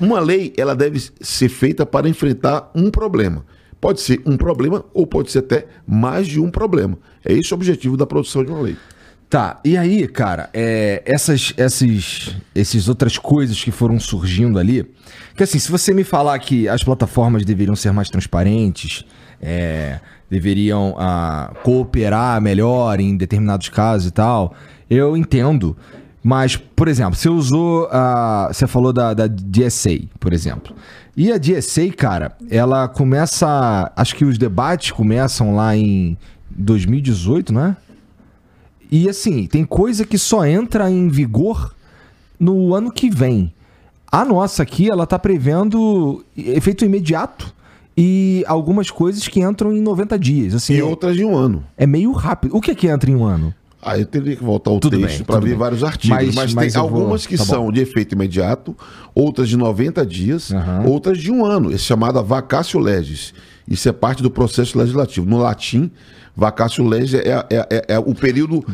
Uma 0.00 0.20
lei, 0.20 0.52
ela 0.56 0.74
deve 0.74 1.00
ser 1.20 1.48
feita 1.48 1.84
para 1.84 2.08
enfrentar 2.08 2.70
um 2.74 2.90
problema. 2.90 3.44
Pode 3.80 4.00
ser 4.00 4.20
um 4.26 4.36
problema 4.36 4.84
ou 4.92 5.06
pode 5.06 5.30
ser 5.30 5.40
até 5.40 5.66
mais 5.86 6.26
de 6.26 6.40
um 6.40 6.50
problema. 6.50 6.98
É 7.24 7.32
esse 7.32 7.52
o 7.52 7.54
objetivo 7.54 7.96
da 7.96 8.06
produção 8.06 8.44
de 8.44 8.50
uma 8.50 8.60
lei. 8.60 8.76
Tá, 9.30 9.60
e 9.62 9.76
aí, 9.76 10.08
cara, 10.08 10.48
é, 10.54 11.02
essas, 11.04 11.52
essas, 11.58 12.34
essas 12.54 12.88
outras 12.88 13.18
coisas 13.18 13.62
que 13.62 13.70
foram 13.70 14.00
surgindo 14.00 14.58
ali, 14.58 14.90
que 15.36 15.42
assim, 15.42 15.58
se 15.58 15.70
você 15.70 15.92
me 15.92 16.02
falar 16.02 16.38
que 16.38 16.66
as 16.66 16.82
plataformas 16.82 17.44
deveriam 17.44 17.76
ser 17.76 17.92
mais 17.92 18.08
transparentes, 18.08 19.04
é, 19.38 20.00
deveriam 20.30 20.94
ah, 20.98 21.52
cooperar 21.62 22.40
melhor 22.40 23.00
em 23.00 23.18
determinados 23.18 23.68
casos 23.68 24.08
e 24.08 24.12
tal, 24.12 24.54
eu 24.88 25.14
entendo. 25.14 25.76
Mas, 26.22 26.56
por 26.56 26.88
exemplo, 26.88 27.14
você 27.14 27.28
usou 27.28 27.88
a. 27.90 28.48
Você 28.52 28.66
falou 28.66 28.92
da, 28.92 29.14
da 29.14 29.26
DSA, 29.26 30.00
por 30.18 30.32
exemplo. 30.32 30.74
E 31.16 31.32
a 31.32 31.38
DSA, 31.38 31.90
cara, 31.96 32.36
ela 32.50 32.88
começa. 32.88 33.90
Acho 33.96 34.16
que 34.16 34.24
os 34.24 34.36
debates 34.36 34.90
começam 34.90 35.54
lá 35.54 35.76
em 35.76 36.16
2018, 36.50 37.52
não 37.52 37.66
é? 37.66 37.76
E 38.90 39.08
assim, 39.08 39.46
tem 39.46 39.64
coisa 39.64 40.04
que 40.04 40.18
só 40.18 40.46
entra 40.46 40.90
em 40.90 41.08
vigor 41.08 41.74
no 42.38 42.74
ano 42.74 42.90
que 42.90 43.10
vem. 43.10 43.52
A 44.10 44.24
nossa 44.24 44.62
aqui, 44.62 44.90
ela 44.90 45.06
tá 45.06 45.18
prevendo 45.18 46.24
efeito 46.36 46.84
imediato 46.84 47.54
e 47.96 48.44
algumas 48.46 48.90
coisas 48.90 49.28
que 49.28 49.40
entram 49.40 49.72
em 49.72 49.82
90 49.82 50.18
dias. 50.18 50.54
Assim, 50.54 50.74
e 50.74 50.82
outras 50.82 51.16
em 51.16 51.24
um 51.24 51.36
ano. 51.36 51.64
É 51.76 51.86
meio 51.86 52.12
rápido. 52.12 52.56
O 52.56 52.60
que 52.60 52.70
é 52.70 52.74
que 52.74 52.86
entra 52.86 53.10
em 53.10 53.14
um 53.14 53.24
ano? 53.24 53.52
Aí 53.80 54.00
eu 54.00 54.06
teria 54.06 54.34
que 54.34 54.42
voltar 54.42 54.70
ao 54.70 54.80
tudo 54.80 54.98
texto 54.98 55.24
para 55.24 55.38
ver 55.38 55.50
bem. 55.50 55.58
vários 55.58 55.84
artigos. 55.84 56.16
Mas, 56.16 56.34
mas, 56.34 56.54
mas 56.54 56.72
tem 56.72 56.82
algumas 56.82 57.22
vou... 57.22 57.28
que 57.28 57.36
tá 57.36 57.44
são 57.44 57.66
bom. 57.66 57.72
de 57.72 57.80
efeito 57.80 58.14
imediato, 58.14 58.76
outras 59.14 59.48
de 59.48 59.56
90 59.56 60.04
dias, 60.04 60.50
uhum. 60.50 60.88
outras 60.88 61.18
de 61.18 61.30
um 61.30 61.44
ano. 61.44 61.72
É 61.72 61.78
chamada 61.78 62.20
vacatio 62.20 62.80
legis. 62.80 63.32
Isso 63.68 63.88
é 63.88 63.92
parte 63.92 64.22
do 64.22 64.30
processo 64.30 64.76
legislativo. 64.76 65.26
No 65.26 65.38
latim, 65.38 65.90
vacatio 66.34 66.84
legis 66.84 67.14
é, 67.14 67.28
é, 67.28 67.66
é, 67.70 67.84
é 67.94 67.98
o 67.98 68.14
período 68.14 68.64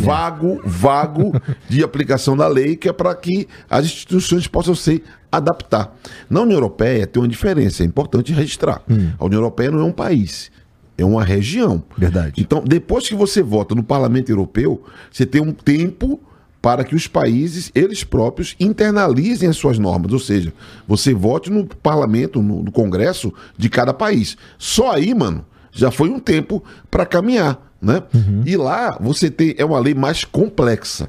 vago, 0.00 0.60
vago 0.64 1.32
de 1.68 1.84
aplicação 1.84 2.36
da 2.36 2.48
lei, 2.48 2.74
que 2.74 2.88
é 2.88 2.92
para 2.92 3.14
que 3.14 3.46
as 3.70 3.84
instituições 3.84 4.48
possam 4.48 4.74
se 4.74 5.04
adaptar. 5.30 5.94
Na 6.28 6.40
União 6.40 6.56
Europeia 6.56 7.06
tem 7.06 7.22
uma 7.22 7.28
diferença, 7.28 7.84
é 7.84 7.86
importante 7.86 8.32
registrar. 8.32 8.82
Hum. 8.90 9.12
A 9.18 9.24
União 9.24 9.38
Europeia 9.38 9.70
não 9.70 9.80
é 9.80 9.84
um 9.84 9.92
país 9.92 10.50
é 10.98 11.04
uma 11.04 11.24
região. 11.24 11.82
Verdade. 11.96 12.34
Então, 12.36 12.62
depois 12.66 13.08
que 13.08 13.14
você 13.14 13.40
vota 13.40 13.74
no 13.74 13.84
Parlamento 13.84 14.30
Europeu, 14.30 14.82
você 15.10 15.24
tem 15.24 15.40
um 15.40 15.52
tempo 15.52 16.20
para 16.60 16.82
que 16.82 16.96
os 16.96 17.06
países, 17.06 17.70
eles 17.72 18.02
próprios, 18.02 18.56
internalizem 18.58 19.48
as 19.48 19.56
suas 19.56 19.78
normas. 19.78 20.12
Ou 20.12 20.18
seja, 20.18 20.52
você 20.86 21.14
vote 21.14 21.50
no 21.50 21.64
parlamento, 21.64 22.42
no, 22.42 22.64
no 22.64 22.72
Congresso 22.72 23.32
de 23.56 23.70
cada 23.70 23.94
país. 23.94 24.36
Só 24.58 24.90
aí, 24.90 25.14
mano, 25.14 25.46
já 25.70 25.92
foi 25.92 26.10
um 26.10 26.18
tempo 26.18 26.62
para 26.90 27.06
caminhar. 27.06 27.64
Né? 27.80 28.02
Uhum. 28.12 28.42
E 28.44 28.56
lá 28.56 28.98
você 29.00 29.30
tem. 29.30 29.54
É 29.56 29.64
uma 29.64 29.78
lei 29.78 29.94
mais 29.94 30.24
complexa. 30.24 31.08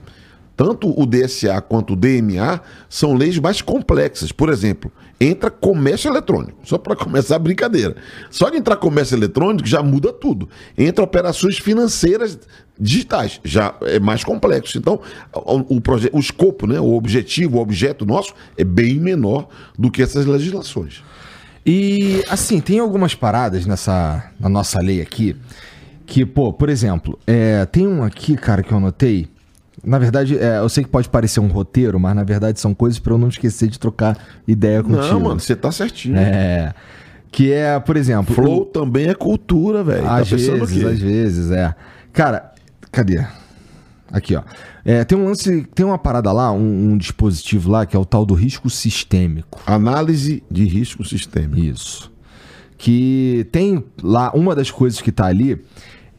Tanto 0.56 0.94
o 1.02 1.06
DSA 1.06 1.60
quanto 1.62 1.94
o 1.94 1.96
DMA 1.96 2.62
são 2.88 3.16
leis 3.16 3.40
mais 3.40 3.62
complexas. 3.62 4.32
Por 4.32 4.50
exemplo, 4.50 4.92
entra 5.20 5.50
comércio 5.50 6.10
eletrônico. 6.10 6.60
Só 6.64 6.78
para 6.78 6.96
começar 6.98 7.36
a 7.36 7.40
brincadeira. 7.40 7.96
Só 8.30 8.50
de 8.50 8.58
entrar 8.58 8.78
comércio 8.78 9.16
eletrônico 9.16 9.68
já 9.68 9.84
muda 9.84 10.14
tudo. 10.14 10.50
Entra 10.78 11.04
operações 11.04 11.58
financeiras 11.58 12.40
digitais, 12.80 13.42
já 13.44 13.76
é 13.82 14.00
mais 14.00 14.24
complexo. 14.24 14.78
Então, 14.78 15.02
o, 15.34 15.76
o, 15.76 15.82
o 16.14 16.20
escopo, 16.20 16.66
né, 16.66 16.80
o 16.80 16.94
objetivo, 16.94 17.58
o 17.58 17.62
objeto 17.62 18.06
nosso 18.06 18.34
é 18.58 18.64
bem 18.64 19.00
menor 19.00 19.50
do 19.78 19.92
que 19.92 20.02
essas 20.02 20.26
legislações. 20.26 21.04
E 21.66 22.24
assim, 22.30 22.62
tem 22.62 22.80
algumas 22.80 23.14
paradas 23.14 23.66
nessa 23.66 24.32
na 24.40 24.48
nossa 24.48 24.80
lei 24.80 25.02
aqui 25.02 25.36
que, 26.06 26.26
pô, 26.26 26.52
por 26.52 26.70
exemplo, 26.70 27.20
é, 27.28 27.66
tem 27.66 27.88
um 27.88 28.04
aqui, 28.04 28.36
cara, 28.36 28.64
que 28.64 28.72
eu 28.72 28.78
anotei 28.78 29.28
na 29.84 29.98
verdade, 29.98 30.38
é, 30.38 30.60
eu 30.60 30.70
sei 30.70 30.84
que 30.84 30.90
pode 30.90 31.10
parecer 31.10 31.40
um 31.40 31.48
roteiro, 31.48 32.00
mas 32.00 32.16
na 32.16 32.24
verdade 32.24 32.60
são 32.60 32.74
coisas 32.74 33.00
para 33.00 33.14
eu 33.14 33.18
não 33.18 33.30
esquecer 33.30 33.68
de 33.68 33.80
trocar 33.80 34.18
ideia 34.48 34.84
contigo. 34.84 35.14
Não, 35.14 35.20
mano, 35.20 35.40
você 35.40 35.56
tá 35.56 35.72
certinho. 35.72 36.18
É. 36.18 36.74
Que 37.32 37.52
é, 37.52 37.80
por 37.80 37.96
exemplo. 37.96 38.34
Flow 38.34 38.62
o... 38.62 38.66
também 38.66 39.08
é 39.08 39.14
cultura, 39.14 39.84
velho. 39.84 40.04
Tá 40.04 40.18
às 40.18 40.30
tá 40.30 40.36
vezes, 40.36 40.84
às 40.84 41.00
vezes, 41.00 41.52
é. 41.52 41.74
Cara, 42.12 42.54
cadê? 42.92 43.24
Aqui, 44.12 44.36
ó. 44.36 44.42
É, 44.84 45.04
tem 45.04 45.18
um 45.18 45.26
lance, 45.26 45.68
tem 45.76 45.86
uma 45.86 45.98
parada 45.98 46.32
lá, 46.32 46.52
um, 46.52 46.92
um, 46.92 46.98
dispositivo 46.98 47.70
lá, 47.70 47.86
que 47.86 47.96
é 47.96 48.00
o 48.00 48.06
tal 48.06 48.26
do 48.26 48.34
risco 48.34 48.70
sistêmico. 48.70 49.62
Análise 49.68 50.42
de 50.50 50.66
risco 50.66 51.06
sistêmico. 51.06 51.60
Isso. 51.60 52.12
Que 52.78 53.48
tem 53.52 53.84
lá, 54.02 54.32
uma 54.34 54.56
das 54.56 54.72
coisas 54.72 55.00
que 55.00 55.12
tá 55.12 55.26
ali 55.26 55.62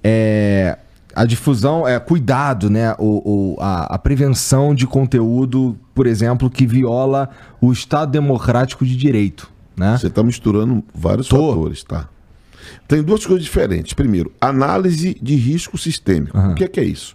é 0.05 0.79
a 1.20 1.26
difusão, 1.26 1.87
é 1.87 2.00
cuidado, 2.00 2.70
né? 2.70 2.94
O, 2.98 3.54
o 3.54 3.61
a, 3.61 3.94
a, 3.94 3.98
prevenção 3.98 4.74
de 4.74 4.87
conteúdo, 4.87 5.76
por 5.94 6.06
exemplo, 6.06 6.48
que 6.48 6.66
viola 6.66 7.28
o 7.61 7.70
Estado 7.70 8.11
Democrático 8.11 8.87
de 8.87 8.96
Direito. 8.96 9.50
Né? 9.76 9.98
Você 9.98 10.06
está 10.06 10.22
misturando 10.22 10.83
vários 10.94 11.28
Tô. 11.28 11.37
fatores, 11.37 11.85
tá? 11.85 12.09
Tem 12.88 13.02
duas 13.02 13.26
coisas 13.26 13.44
diferentes. 13.44 13.92
Primeiro, 13.92 14.33
análise 14.40 15.14
de 15.20 15.35
risco 15.35 15.76
sistêmico. 15.76 16.38
Uhum. 16.38 16.52
O 16.52 16.54
que 16.54 16.64
é, 16.64 16.68
que 16.68 16.80
é 16.80 16.85
isso? 16.85 17.14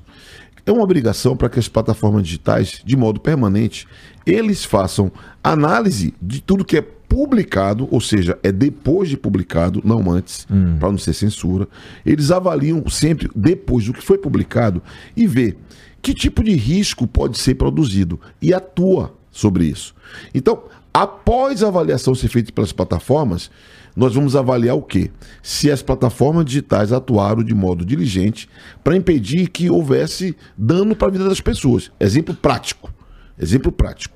É 0.64 0.72
uma 0.72 0.84
obrigação 0.84 1.36
para 1.36 1.50
que 1.50 1.58
as 1.58 1.68
plataformas 1.68 2.22
digitais, 2.22 2.84
de 2.86 2.96
modo 2.96 3.20
permanente, 3.20 3.88
eles 4.24 4.64
façam 4.64 5.12
análise 5.44 6.14
de 6.22 6.44
tudo 6.44 6.64
que 6.64 6.78
é 6.78 6.86
publicado, 7.08 7.88
ou 7.92 8.02
seja, 8.02 8.38
é 8.44 8.52
depois 8.52 9.10
de 9.10 9.18
publicado, 9.18 9.82
não 9.84 10.12
antes, 10.12 10.48
hum. 10.50 10.78
para 10.80 10.92
não 10.92 10.98
ser 10.98 11.14
censura. 11.14 11.68
Eles 12.06 12.32
avaliam 12.32 12.84
sempre 12.90 13.30
depois 13.36 13.86
do 13.86 13.94
que 13.94 14.02
foi 14.02 14.18
publicado 14.18 14.82
e 15.16 15.26
vê 15.26 15.56
que 16.02 16.14
tipo 16.14 16.44
de 16.44 16.54
risco 16.54 17.08
pode 17.08 17.38
ser 17.38 17.56
produzido 17.56 18.20
e 18.42 18.54
atua 18.54 19.16
sobre 19.32 19.66
isso. 19.66 19.96
Então, 20.34 20.64
após 20.94 21.64
a 21.64 21.68
avaliação 21.68 22.14
ser 22.14 22.28
feita 22.28 22.52
pelas 22.52 22.72
plataformas, 22.72 23.50
nós 23.96 24.14
vamos 24.14 24.36
avaliar 24.36 24.76
o 24.76 24.82
quê? 24.82 25.10
Se 25.42 25.72
as 25.72 25.82
plataformas 25.82 26.46
digitais 26.46 26.92
atuaram 26.92 27.44
de 27.44 27.56
modo 27.56 27.86
diligente 27.86 28.50
para 28.84 28.96
impedir 28.96 29.50
que 29.50 29.70
houvesse 29.70 30.36
dano 30.58 30.96
para 30.96 31.08
a 31.08 31.12
vida 31.12 31.28
das 31.28 31.40
pessoas. 31.40 31.92
Exemplo 32.00 32.36
prático. 32.36 32.94
Exemplo 33.40 33.72
prático. 33.72 34.16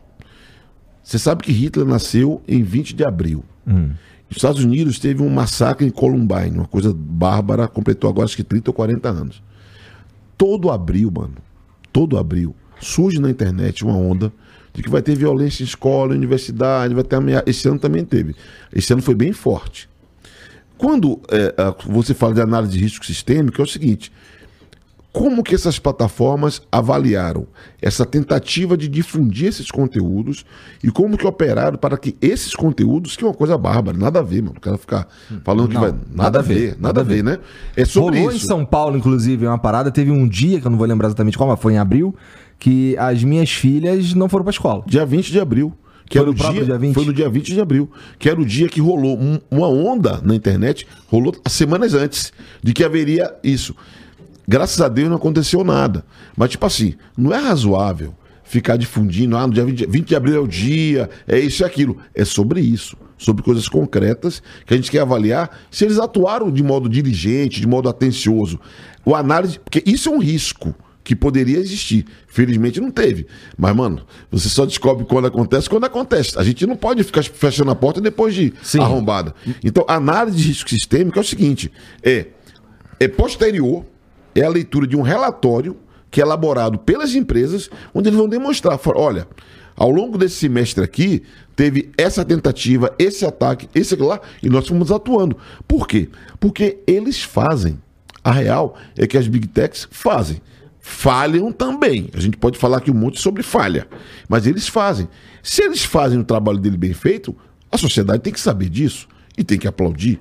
Você 1.10 1.17
sabe 1.17 1.41
que 1.41 1.52
Hitler 1.52 1.88
nasceu 1.88 2.39
em 2.48 2.62
20 2.62 2.93
de 2.93 3.04
abril. 3.04 3.43
Hum. 3.65 3.93
Os 4.30 4.38
Estados 4.38 4.63
Unidos 4.63 5.00
teve 5.00 5.24
um 5.24 5.30
massacre 5.30 5.84
em 5.84 5.89
Columbine, 5.89 6.52
uma 6.52 6.67
coisa 6.67 6.93
bárbara, 6.95 7.67
completou 7.67 8.08
agora 8.08 8.26
acho 8.26 8.36
que 8.36 8.43
30 8.43 8.69
ou 8.69 8.74
40 8.76 9.10
anos. 9.10 9.41
Todo 10.38 10.69
abril, 10.69 11.10
mano, 11.10 11.34
todo 11.91 12.15
abril, 12.15 12.56
surge 12.80 13.19
na 13.19 13.28
internet 13.28 13.84
uma 13.84 13.98
onda 13.98 14.32
de 14.72 14.84
que 14.84 14.89
vai 14.89 15.02
ter 15.02 15.17
violência 15.17 15.63
em 15.63 15.65
escola, 15.65 16.13
universidade, 16.13 16.93
vai 16.93 17.04
ter 17.04 17.15
ameaça. 17.15 17.50
Esse 17.50 17.67
ano 17.67 17.80
também 17.80 18.06
teve. 18.06 18.36
Esse 18.72 18.93
ano 18.93 19.02
foi 19.02 19.15
bem 19.15 19.34
forte. 19.34 19.89
Quando 20.78 21.19
é, 21.32 21.56
você 21.88 22.13
fala 22.13 22.36
de 22.36 22.41
análise 22.41 22.74
de 22.74 22.84
risco 22.84 23.04
sistêmico, 23.04 23.60
é 23.60 23.63
o 23.63 23.67
seguinte: 23.67 24.12
como 25.12 25.43
que 25.43 25.56
essas 25.56 25.80
plataformas 25.80 26.62
avaliaram 26.72 27.48
essa 27.82 28.06
tentativa 28.06 28.78
de 28.78 28.88
difundir 28.88 29.48
esses 29.48 29.72
conteúdos 29.72 30.45
e 30.84 30.91
como 30.91 31.17
que 31.17 31.26
operaram 31.26 31.78
para 31.78 31.98
que 31.98 32.15
esses 32.22 32.56
conteúdos, 32.56 33.15
que 33.15 33.24
é 33.24 33.28
uma 33.28 33.34
coisa 33.34 33.58
bárbara, 33.58 33.98
nada 33.98 34.19
a 34.19 34.22
ver, 34.22 34.43
mano. 34.43 34.56
O 34.58 34.62
cara 34.62 34.78
ficar 34.78 35.08
falando 35.43 35.74
não, 35.74 35.76
que 35.76 35.78
vai. 35.78 35.91
Nada, 35.91 36.06
nada 36.13 36.39
a 36.39 36.41
ver, 36.41 36.54
ver, 36.54 36.78
nada 36.80 37.02
a 37.02 37.04
ver, 37.04 37.24
né? 37.24 37.39
É 37.76 37.86
sobre 37.86 38.19
Rolou 38.19 38.36
isso. 38.36 38.45
em 38.45 38.48
São 38.48 38.63
Paulo, 38.63 38.98
inclusive, 38.98 39.48
uma 39.48 39.58
parada. 39.58 39.89
Teve 39.89 40.12
um 40.12 40.28
dia, 40.28 40.62
que 40.62 40.67
eu 40.67 40.72
não 40.72 40.78
vou 40.78 40.88
lembrar 40.88 41.08
exatamente 41.08 41.38
qual, 41.38 41.50
mas 41.50 41.60
foi 41.60 41.74
em 41.74 41.78
abril, 41.78 42.15
que 42.60 42.95
as 42.98 43.24
minhas 43.24 43.50
filhas 43.50 44.13
não 44.13 44.30
foram 44.30 44.43
para 44.43 44.52
escola. 44.52 44.84
Dia 44.86 45.06
20 45.06 45.32
de 45.32 45.39
abril. 45.39 45.74
Que 46.08 46.17
foi, 46.17 46.22
era 46.22 46.32
o 46.32 46.34
dia, 46.34 46.65
dia 46.65 46.78
20? 46.78 46.93
foi 46.95 47.06
no 47.06 47.13
dia 47.13 47.30
20 47.30 47.54
de 47.54 47.62
abril, 47.62 47.91
que 48.17 48.28
era 48.28 48.41
o 48.41 48.43
dia 48.43 48.67
que 48.67 48.82
rolou 48.82 49.15
um, 49.15 49.39
uma 49.52 49.67
onda 49.67 50.19
na 50.24 50.34
internet, 50.34 50.88
rolou 51.08 51.36
semanas 51.48 51.93
antes 51.93 52.34
de 52.63 52.74
que 52.74 52.84
haveria 52.84 53.32
isso. 53.43 53.76
Graças 54.50 54.82
a 54.82 54.88
Deus 54.88 55.10
não 55.10 55.18
aconteceu 55.18 55.64
nada. 55.64 56.04
Mas, 56.36 56.50
tipo 56.50 56.66
assim, 56.66 56.96
não 57.16 57.32
é 57.32 57.38
razoável 57.38 58.16
ficar 58.44 58.78
difundindo, 58.78 59.38
ah, 59.38 59.46
no 59.46 59.54
dia 59.54 59.64
20, 59.64 59.86
20 59.86 60.08
de 60.08 60.16
abril 60.16 60.36
é 60.38 60.40
o 60.40 60.48
dia, 60.48 61.08
é 61.28 61.38
isso 61.38 61.62
e 61.62 61.66
aquilo. 61.66 61.98
É 62.16 62.26
sobre 62.26 62.60
isso, 62.60 62.98
sobre 63.16 63.44
coisas 63.44 63.70
concretas 63.70 64.42
que 64.66 64.74
a 64.74 64.76
gente 64.76 64.90
quer 64.90 65.02
avaliar 65.02 65.56
se 65.70 65.86
eles 65.86 66.00
atuaram 66.00 66.50
de 66.50 66.64
modo 66.64 66.90
diligente, 66.90 67.62
de 67.62 67.68
modo 67.68 67.88
atencioso. 67.88 68.60
O 69.06 69.14
análise, 69.14 69.60
porque 69.60 69.84
isso 69.86 70.10
é 70.10 70.12
um 70.12 70.20
risco 70.20 70.74
que 71.04 71.16
poderia 71.16 71.60
existir. 71.60 72.08
Felizmente 72.28 72.82
não 72.82 72.90
teve. 72.90 73.28
Mas, 73.56 73.76
mano, 73.76 74.02
você 74.32 74.50
só 74.50 74.66
descobre 74.66 75.06
quando 75.06 75.28
acontece 75.28 75.70
quando 75.70 75.84
acontece. 75.84 76.40
A 76.40 76.44
gente 76.44 76.66
não 76.66 76.76
pode 76.76 77.04
ficar 77.04 77.24
fechando 77.24 77.70
a 77.70 77.76
porta 77.76 78.02
depois 78.02 78.34
de 78.34 78.52
Sim. 78.64 78.80
arrombada. 78.80 79.36
Então, 79.64 79.86
a 79.88 79.98
análise 79.98 80.38
de 80.38 80.48
risco 80.48 80.72
sistêmico 80.72 81.20
é 81.20 81.22
o 81.22 81.24
seguinte: 81.24 81.72
é, 82.02 82.26
é 83.00 83.08
posterior 83.08 83.86
é 84.41 84.45
a 84.45 84.49
leitura 84.49 84.88
de 84.88 84.95
um 84.95 85.02
relatório 85.02 85.78
que 86.12 86.21
é 86.21 86.23
elaborado 86.23 86.80
pelas 86.80 87.13
empresas, 87.13 87.69
onde 87.93 88.10
eles 88.10 88.17
vão 88.17 88.28
demonstrar, 88.28 88.80
olha, 88.95 89.28
ao 89.75 89.89
longo 89.89 90.17
desse 90.17 90.36
semestre 90.36 90.84
aqui, 90.84 91.23
teve 91.56 91.91
essa 91.97 92.25
tentativa, 92.25 92.93
esse 92.99 93.25
ataque, 93.25 93.69
esse 93.73 93.95
lá, 93.95 94.19
e 94.41 94.49
nós 94.49 94.67
fomos 94.67 94.91
atuando. 94.91 95.38
Por 95.67 95.88
quê? 95.88 96.10
Porque 96.39 96.80
eles 96.86 97.23
fazem. 97.23 97.80
A 98.21 98.32
real 98.32 98.78
é 98.97 99.08
que 99.08 99.17
as 99.17 99.28
big 99.28 99.47
techs 99.47 99.88
fazem. 99.89 100.41
Falham 100.80 101.52
também. 101.52 102.10
A 102.13 102.19
gente 102.19 102.38
pode 102.38 102.58
falar 102.58 102.78
aqui 102.78 102.91
um 102.91 102.95
monte 102.95 103.21
sobre 103.21 103.43
falha, 103.43 103.88
mas 104.28 104.45
eles 104.47 104.67
fazem. 104.67 105.08
Se 105.41 105.63
eles 105.63 105.84
fazem 105.84 106.19
o 106.19 106.23
trabalho 106.23 106.58
dele 106.58 106.78
bem 106.78 106.93
feito, 106.93 107.36
a 107.71 107.78
sociedade 107.78 108.21
tem 108.21 108.34
que 108.34 108.39
saber 108.39 108.67
disso 108.67 109.08
e 109.38 109.43
tem 109.43 109.58
que 109.58 109.67
aplaudir. 109.67 110.19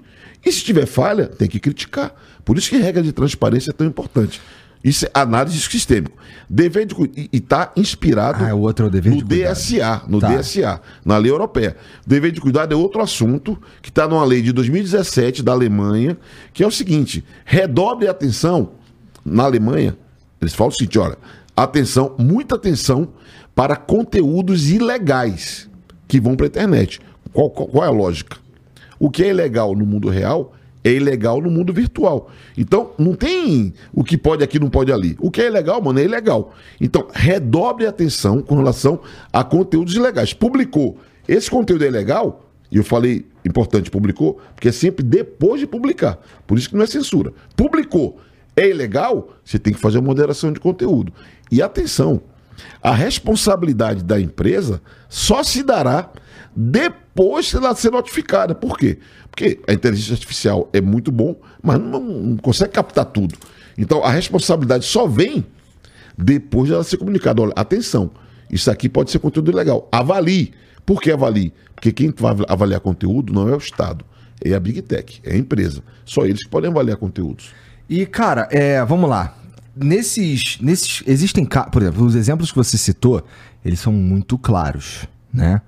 E 0.49 0.53
se 0.53 0.65
tiver 0.65 0.87
falha, 0.87 1.27
tem 1.27 1.47
que 1.47 1.61
criticar. 1.61 2.15
Por 2.43 2.57
isso 2.57 2.71
que 2.71 2.79
regra 2.79 3.03
de 3.03 3.13
transparência 3.13 3.71
é 3.71 3.75
tão 3.75 3.87
importante. 3.87 4.41
Isso 4.83 5.05
é 5.05 5.11
análise 5.13 5.61
sistêmico. 5.61 6.17
Dever 6.49 6.87
de 6.87 6.95
e 7.15 7.37
está 7.37 7.71
inspirado 7.77 8.43
ah, 8.43 8.49
é 8.49 8.55
outro 8.55 8.87
é 8.87 8.91
dever 8.91 9.13
no 9.13 9.23
de 9.23 9.45
DSA, 9.45 10.05
no 10.09 10.19
tá. 10.19 10.35
DSA, 10.35 10.81
na 11.05 11.19
lei 11.19 11.31
europeia. 11.31 11.77
Dever 12.07 12.33
de 12.33 12.41
cuidado 12.41 12.73
é 12.73 12.77
outro 12.77 13.03
assunto 13.03 13.61
que 13.83 13.91
está 13.91 14.09
numa 14.09 14.25
lei 14.25 14.41
de 14.41 14.51
2017 14.51 15.43
da 15.43 15.53
Alemanha, 15.53 16.17
que 16.55 16.63
é 16.63 16.67
o 16.67 16.71
seguinte: 16.71 17.23
redobre 17.45 18.09
a 18.09 18.13
atenção 18.13 18.71
na 19.23 19.43
Alemanha. 19.43 19.99
Eles 20.41 20.55
falam 20.55 20.73
o 20.73 20.75
seguinte: 20.75 20.99
olha, 20.99 21.19
atenção, 21.55 22.15
muita 22.19 22.55
atenção 22.55 23.09
para 23.55 23.77
conteúdos 23.77 24.71
ilegais 24.71 25.69
que 26.07 26.19
vão 26.19 26.37
para 26.37 26.47
a 26.47 26.49
internet. 26.49 27.01
Qual, 27.35 27.51
qual, 27.51 27.69
qual 27.69 27.85
é 27.85 27.89
a 27.89 27.91
lógica? 27.91 28.39
O 28.99 29.11
que 29.11 29.23
é 29.23 29.29
ilegal 29.29 29.75
no 29.75 29.87
mundo 29.87 30.09
real 30.09 30.53
é 30.85 30.93
ilegal 30.93 31.41
no 31.41 31.51
mundo 31.51 31.73
virtual. 31.73 32.31
Então, 32.57 32.93
não 32.99 33.15
tem 33.15 33.75
o 33.93 34.05
que 34.05 34.17
pode 34.17 34.43
aqui, 34.43 34.59
não 34.59 34.71
pode 34.71 34.93
ali. 34.93 35.17
O 35.21 35.31
que 35.31 35.41
é 35.43 35.47
ilegal, 35.47 35.83
mano, 35.83 35.99
é 35.99 36.05
ilegal. 36.05 36.55
Então, 36.81 37.09
redobre 37.13 37.87
a 37.87 37.91
atenção 37.91 38.41
com 38.41 38.57
relação 38.57 39.01
a 39.33 39.43
conteúdos 39.45 39.95
ilegais. 39.95 40.33
Publicou. 40.33 40.99
Esse 41.27 41.51
conteúdo 41.51 41.85
é 41.85 41.89
ilegal, 41.89 42.49
e 42.71 42.77
eu 42.77 42.85
falei, 42.85 43.27
importante, 43.45 43.91
publicou, 43.91 44.41
porque 44.55 44.69
é 44.69 44.73
sempre 44.73 45.05
depois 45.05 45.61
de 45.61 45.67
publicar. 45.67 46.19
Por 46.47 46.59
isso 46.59 46.71
que 46.71 46.77
não 46.77 46.85
é 46.85 46.87
censura. 46.87 47.33
Publicou. 47.57 48.19
É 48.57 48.69
ilegal, 48.69 49.29
você 49.45 49.59
tem 49.59 49.73
que 49.73 49.79
fazer 49.79 49.99
a 49.99 50.03
moderação 50.03 50.53
de 50.53 50.59
conteúdo. 50.59 51.13
E 51.51 51.63
atenção, 51.63 52.21
a 52.83 52.93
responsabilidade 52.93 54.03
da 54.03 54.21
empresa 54.21 54.81
só 55.09 55.43
se 55.43 55.63
dará 55.63 56.11
depois 56.61 57.55
ela 57.55 57.73
ser 57.77 57.93
notificada. 57.93 58.53
Por 58.53 58.77
quê? 58.77 58.99
Porque 59.31 59.61
a 59.69 59.73
inteligência 59.73 60.15
artificial 60.15 60.69
é 60.73 60.81
muito 60.81 61.13
bom, 61.13 61.37
mas 61.63 61.79
não, 61.79 62.01
não 62.01 62.37
consegue 62.37 62.73
captar 62.73 63.05
tudo. 63.05 63.37
Então 63.77 64.03
a 64.03 64.11
responsabilidade 64.11 64.85
só 64.85 65.07
vem 65.07 65.47
depois 66.19 66.69
dela 66.69 66.83
ser 66.83 66.97
comunicada. 66.97 67.41
Olha, 67.41 67.53
atenção, 67.55 68.11
isso 68.51 68.69
aqui 68.73 68.89
pode 68.89 69.13
ser 69.13 69.21
conteúdo 69.21 69.53
ilegal. 69.53 69.89
Avalie. 69.93 70.53
Por 70.85 71.01
que 71.01 71.13
avalie? 71.13 71.53
Porque 71.77 71.93
quem 71.93 72.13
vai 72.19 72.35
avaliar 72.49 72.81
conteúdo 72.81 73.33
não 73.33 73.49
é 73.49 73.55
o 73.55 73.59
Estado, 73.59 74.05
é 74.45 74.53
a 74.53 74.59
Big 74.59 74.83
Tech, 74.83 75.21
é 75.23 75.35
a 75.35 75.37
empresa. 75.37 75.81
Só 76.05 76.25
eles 76.25 76.43
que 76.43 76.51
podem 76.51 76.71
avaliar 76.71 76.97
conteúdos. 76.97 77.53
E, 77.89 78.05
cara, 78.05 78.49
é, 78.51 78.85
vamos 78.85 79.09
lá. 79.09 79.37
Nesses, 79.77 80.59
nesses. 80.61 81.05
Existem. 81.07 81.47
Por 81.71 81.83
exemplo, 81.83 82.05
os 82.05 82.17
exemplos 82.17 82.51
que 82.51 82.57
você 82.57 82.77
citou, 82.77 83.25
eles 83.65 83.79
são 83.79 83.93
muito 83.93 84.37
claros, 84.37 85.07
né? 85.33 85.63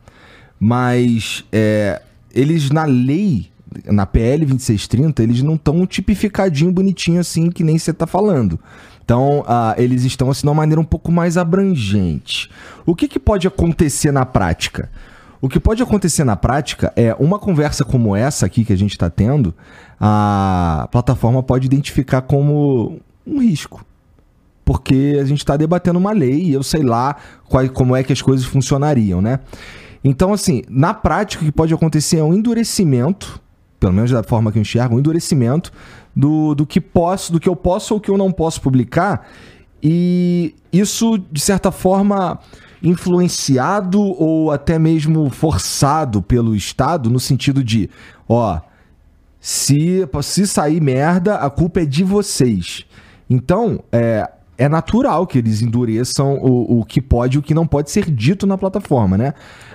Mas 0.61 1.43
é, 1.51 2.03
eles 2.35 2.71
na 2.71 2.85
lei, 2.85 3.49
na 3.87 4.05
PL 4.05 4.45
2630, 4.45 5.23
eles 5.23 5.43
não 5.43 5.55
estão 5.55 5.87
tipificadinho, 5.87 6.71
bonitinho 6.71 7.19
assim, 7.19 7.51
que 7.51 7.65
nem 7.65 7.79
você 7.79 7.95
tá 7.95 8.07
falando. 8.07 8.61
Então, 9.03 9.41
uh, 9.41 9.75
eles 9.77 10.05
estão 10.05 10.31
assim 10.31 10.43
de 10.43 10.49
uma 10.49 10.55
maneira 10.55 10.81
um 10.81 10.85
pouco 10.85 11.11
mais 11.11 11.37
abrangente. 11.37 12.51
O 12.87 12.95
que, 12.95 13.09
que 13.09 13.19
pode 13.19 13.49
acontecer 13.49 14.13
na 14.13 14.27
prática? 14.27 14.91
O 15.41 15.49
que 15.49 15.59
pode 15.59 15.83
acontecer 15.83 16.23
na 16.23 16.37
prática 16.37 16.93
é 16.95 17.15
uma 17.19 17.39
conversa 17.39 17.85
como 17.85 18.15
essa 18.15 18.45
aqui 18.45 18.65
que 18.65 18.73
a 18.73 18.77
gente 18.77 18.93
está 18.93 19.09
tendo, 19.09 19.55
a 19.99 20.87
plataforma 20.93 21.43
pode 21.43 21.67
identificar 21.67 22.21
como 22.21 23.01
um 23.27 23.41
risco. 23.41 23.85
Porque 24.65 25.19
a 25.21 25.25
gente 25.25 25.39
está 25.39 25.57
debatendo 25.57 25.99
uma 25.99 26.13
lei 26.13 26.43
e 26.43 26.53
eu 26.53 26.63
sei 26.63 26.83
lá 26.83 27.17
qual, 27.49 27.69
como 27.71 27.97
é 27.97 28.05
que 28.05 28.13
as 28.13 28.21
coisas 28.21 28.45
funcionariam, 28.45 29.21
né? 29.23 29.41
Então, 30.03 30.33
assim, 30.33 30.63
na 30.69 30.95
prática, 30.95 31.43
o 31.43 31.47
que 31.47 31.53
pode 31.53 31.75
acontecer 31.75 32.19
é 32.19 32.23
um 32.23 32.35
endurecimento, 32.35 33.41
pelo 33.79 33.93
menos 33.93 34.11
da 34.11 34.23
forma 34.23 34.51
que 34.51 34.59
eu 34.59 34.63
enxergo, 34.63 34.97
um 34.97 34.99
endurecimento 34.99 35.73
do, 36.15 36.55
do 36.55 36.67
que 36.67 36.81
posso, 36.81 37.33
do 37.33 37.41
que 37.41 37.49
eu 37.49 37.57
posso 37.57 37.95
ou 37.95 38.01
que 38.01 38.11
eu 38.11 38.17
não 38.17 38.33
posso 38.33 38.61
publicar. 38.61 39.29
E 39.83 40.55
isso, 40.73 41.19
de 41.31 41.41
certa 41.41 41.71
forma, 41.71 42.39
influenciado 42.83 44.01
ou 44.01 44.51
até 44.51 44.79
mesmo 44.79 45.29
forçado 45.31 46.23
pelo 46.23 46.55
Estado, 46.55 47.11
no 47.11 47.21
sentido 47.21 47.63
de, 47.63 47.91
ó, 48.29 48.61
se, 49.39 50.07
se 50.23 50.47
sair 50.47 50.81
merda, 50.81 51.37
a 51.37 51.49
culpa 51.49 51.81
é 51.81 51.85
de 51.85 52.05
vocês. 52.05 52.85
Então, 53.29 53.83
é, 53.93 54.29
é 54.59 54.69
natural 54.69 55.27
que 55.27 55.39
eles 55.39 55.63
endureçam 55.63 56.35
o, 56.35 56.81
o 56.81 56.85
que 56.85 57.01
pode 57.01 57.37
e 57.37 57.39
o 57.39 57.43
que 57.43 57.55
não 57.55 57.67
pode 57.67 57.91
ser 57.91 58.11
dito 58.11 58.47
na 58.47 58.59
plataforma, 58.59 59.17
né? 59.17 59.33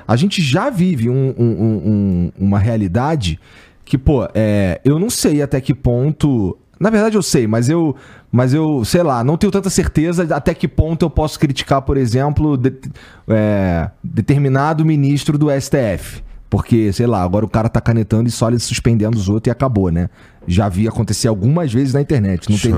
A 0.08 0.16
gente 0.16 0.42
já 0.42 0.70
vive 0.70 1.10
um, 1.10 1.34
um, 1.38 1.46
um, 1.46 2.32
uma 2.38 2.60
realidade 2.60 3.40
que, 3.84 3.98
pô, 3.98 4.28
é, 4.34 4.80
eu 4.84 5.00
não 5.00 5.10
sei 5.10 5.42
até 5.42 5.62
que 5.62 5.74
ponto. 5.74 6.58
Na 6.80 6.90
verdade, 6.90 7.16
eu 7.16 7.24
sei, 7.24 7.48
mas 7.48 7.70
eu, 7.70 7.96
mas 8.32 8.54
eu, 8.54 8.84
sei 8.84 9.02
lá, 9.02 9.24
não 9.24 9.38
tenho 9.38 9.52
tanta 9.52 9.70
certeza 9.70 10.28
até 10.36 10.54
que 10.54 10.68
ponto 10.68 11.06
eu 11.06 11.10
posso 11.10 11.40
criticar, 11.40 11.82
por 11.82 11.96
exemplo, 11.96 12.58
de, 12.58 12.74
é, 13.28 13.90
determinado 14.04 14.84
ministro 14.84 15.38
do 15.38 15.48
STF. 15.50 16.24
Porque, 16.50 16.94
sei 16.94 17.08
lá, 17.08 17.24
agora 17.24 17.44
o 17.44 17.50
cara 17.50 17.68
tá 17.68 17.82
canetando 17.82 18.30
e 18.30 18.32
só 18.32 18.48
ele 18.48 18.60
suspendendo 18.60 19.18
os 19.18 19.28
outros 19.28 19.50
e 19.50 19.52
acabou, 19.52 19.90
né? 19.90 20.10
Já 20.48 20.70
vi 20.70 20.88
acontecer 20.88 21.28
algumas 21.28 21.74
vezes 21.74 21.94
na 21.94 22.02
internet. 22.02 22.50
Não 22.50 22.58
tem, 22.58 22.72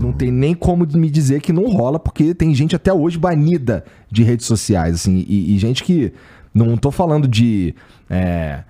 não 0.00 0.12
tem 0.12 0.30
nem 0.30 0.54
como 0.54 0.86
me 0.94 1.08
dizer 1.10 1.40
que 1.40 1.52
não 1.52 1.68
rola, 1.70 1.98
porque 1.98 2.34
tem 2.34 2.54
gente 2.54 2.76
até 2.76 2.92
hoje 2.92 3.18
banida 3.18 3.84
de 4.10 4.22
redes 4.22 4.46
sociais, 4.46 4.94
assim, 4.94 5.24
e, 5.26 5.54
e 5.54 5.58
gente 5.58 5.82
que. 5.82 6.12
Não 6.52 6.76
tô 6.76 6.90
falando 6.90 7.28
de. 7.28 7.74
É, 8.08 8.62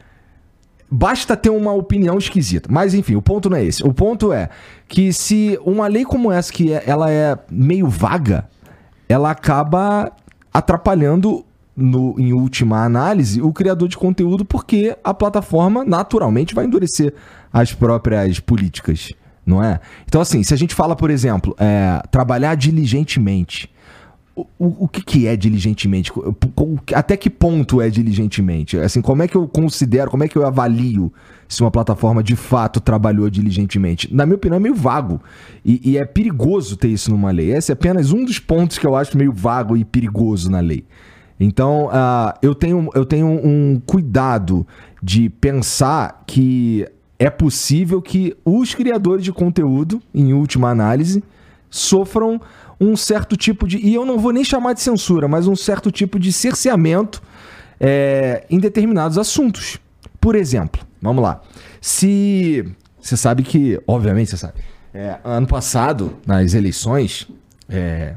Basta 0.91 1.37
ter 1.37 1.51
uma 1.51 1.73
opinião 1.73 2.17
esquisita. 2.17 2.69
Mas 2.73 2.95
enfim, 2.95 3.15
o 3.15 3.23
ponto 3.23 3.51
não 3.51 3.59
é 3.59 3.65
esse. 3.65 3.87
O 3.87 3.93
ponto 3.93 4.33
é 4.33 4.49
que 4.89 5.13
se 5.13 5.59
uma 5.63 5.87
lei 5.87 6.05
como 6.05 6.33
essa, 6.33 6.51
que 6.51 6.73
é, 6.73 6.83
ela 6.87 7.11
é 7.11 7.39
meio 7.51 7.89
vaga, 7.89 8.49
ela 9.07 9.31
acaba 9.31 10.11
atrapalhando, 10.53 11.45
no, 11.77 12.19
em 12.19 12.33
última 12.33 12.83
análise, 12.85 13.41
o 13.41 13.53
criador 13.53 13.87
de 13.89 13.97
conteúdo, 13.97 14.45
porque 14.45 14.97
a 15.05 15.15
plataforma 15.15 15.85
naturalmente 15.85 16.55
vai 16.55 16.65
endurecer 16.65 17.15
as 17.53 17.73
próprias 17.73 18.41
políticas, 18.41 19.13
não 19.47 19.63
é? 19.63 19.79
Então, 20.07 20.21
assim, 20.21 20.43
se 20.43 20.53
a 20.53 20.57
gente 20.57 20.75
fala, 20.75 20.97
por 20.97 21.11
exemplo, 21.11 21.55
é, 21.59 22.03
trabalhar 22.11 22.57
diligentemente 22.57 23.71
o, 24.59 24.85
o 24.85 24.89
que, 24.89 25.03
que 25.03 25.27
é 25.27 25.37
diligentemente? 25.37 26.13
Até 26.95 27.17
que 27.17 27.31
ponto 27.31 27.81
é 27.81 27.89
diligentemente? 27.89 28.77
Assim, 28.79 29.01
como 29.01 29.23
é 29.23 29.29
que 29.29 29.37
eu 29.37 29.49
considero, 29.49 30.11
como 30.11 30.25
é 30.25 30.29
que 30.29 30.37
eu 30.37 30.47
avalio 30.47 31.13
se 31.49 31.63
uma 31.63 31.71
plataforma 31.71 32.23
de 32.23 32.37
fato 32.37 32.81
trabalhou 32.81 33.31
diligentemente? 33.31 34.13
Na 34.15 34.27
minha 34.27 34.37
opinião, 34.37 34.57
é 34.57 34.61
meio 34.61 34.75
vago. 34.75 35.21
E, 35.65 35.93
e 35.93 35.99
é 35.99 36.05
perigoso 36.05 36.77
ter 36.77 36.89
isso 36.89 37.11
numa 37.11 37.31
lei. 37.31 37.53
Esse 37.53 37.73
é 37.73 37.75
apenas 37.75 38.13
um 38.13 38.25
dos 38.25 38.39
pontos 38.39 38.79
que 38.79 38.87
eu 38.87 38.95
acho 38.95 39.17
meio 39.17 39.33
vago 39.33 39.77
e 39.77 39.85
perigoso 39.85 40.51
na 40.51 40.61
lei. 40.61 40.85
Então, 41.41 41.87
uh, 41.87 42.37
eu, 42.43 42.55
tenho, 42.55 42.91
eu 42.95 43.05
tenho 43.05 43.27
um 43.27 43.81
cuidado 43.87 44.67
de 45.03 45.29
pensar 45.29 46.25
que 46.27 46.87
é 47.19 47.31
possível 47.31 48.01
que 48.03 48.37
os 48.45 48.75
criadores 48.75 49.25
de 49.25 49.33
conteúdo, 49.33 50.01
em 50.15 50.33
última 50.33 50.71
análise, 50.71 51.23
sofram 51.71 52.41
um 52.81 52.97
certo 52.97 53.37
tipo 53.37 53.67
de. 53.67 53.79
E 53.79 53.95
eu 53.95 54.05
não 54.05 54.19
vou 54.19 54.33
nem 54.33 54.45
chamar 54.45 54.73
de 54.73 54.81
censura, 54.81 55.27
mas 55.27 55.47
um 55.47 55.57
certo 55.57 55.91
tipo 55.91 56.19
de 56.19 56.33
cerceamento 56.33 57.23
é, 57.81 58.45
em 58.49 58.59
determinados 58.59 59.19
assuntos. 59.19 59.79
Por 60.21 60.35
exemplo, 60.35 60.81
vamos 61.01 61.23
lá. 61.23 61.41
Se. 61.81 62.65
Você 63.01 63.17
sabe 63.17 63.43
que, 63.43 63.81
obviamente, 63.87 64.31
você 64.31 64.37
sabe. 64.37 64.61
É, 64.93 65.19
ano 65.25 65.47
passado, 65.47 66.17
nas 66.27 66.55
eleições, 66.55 67.29
é, 67.69 68.17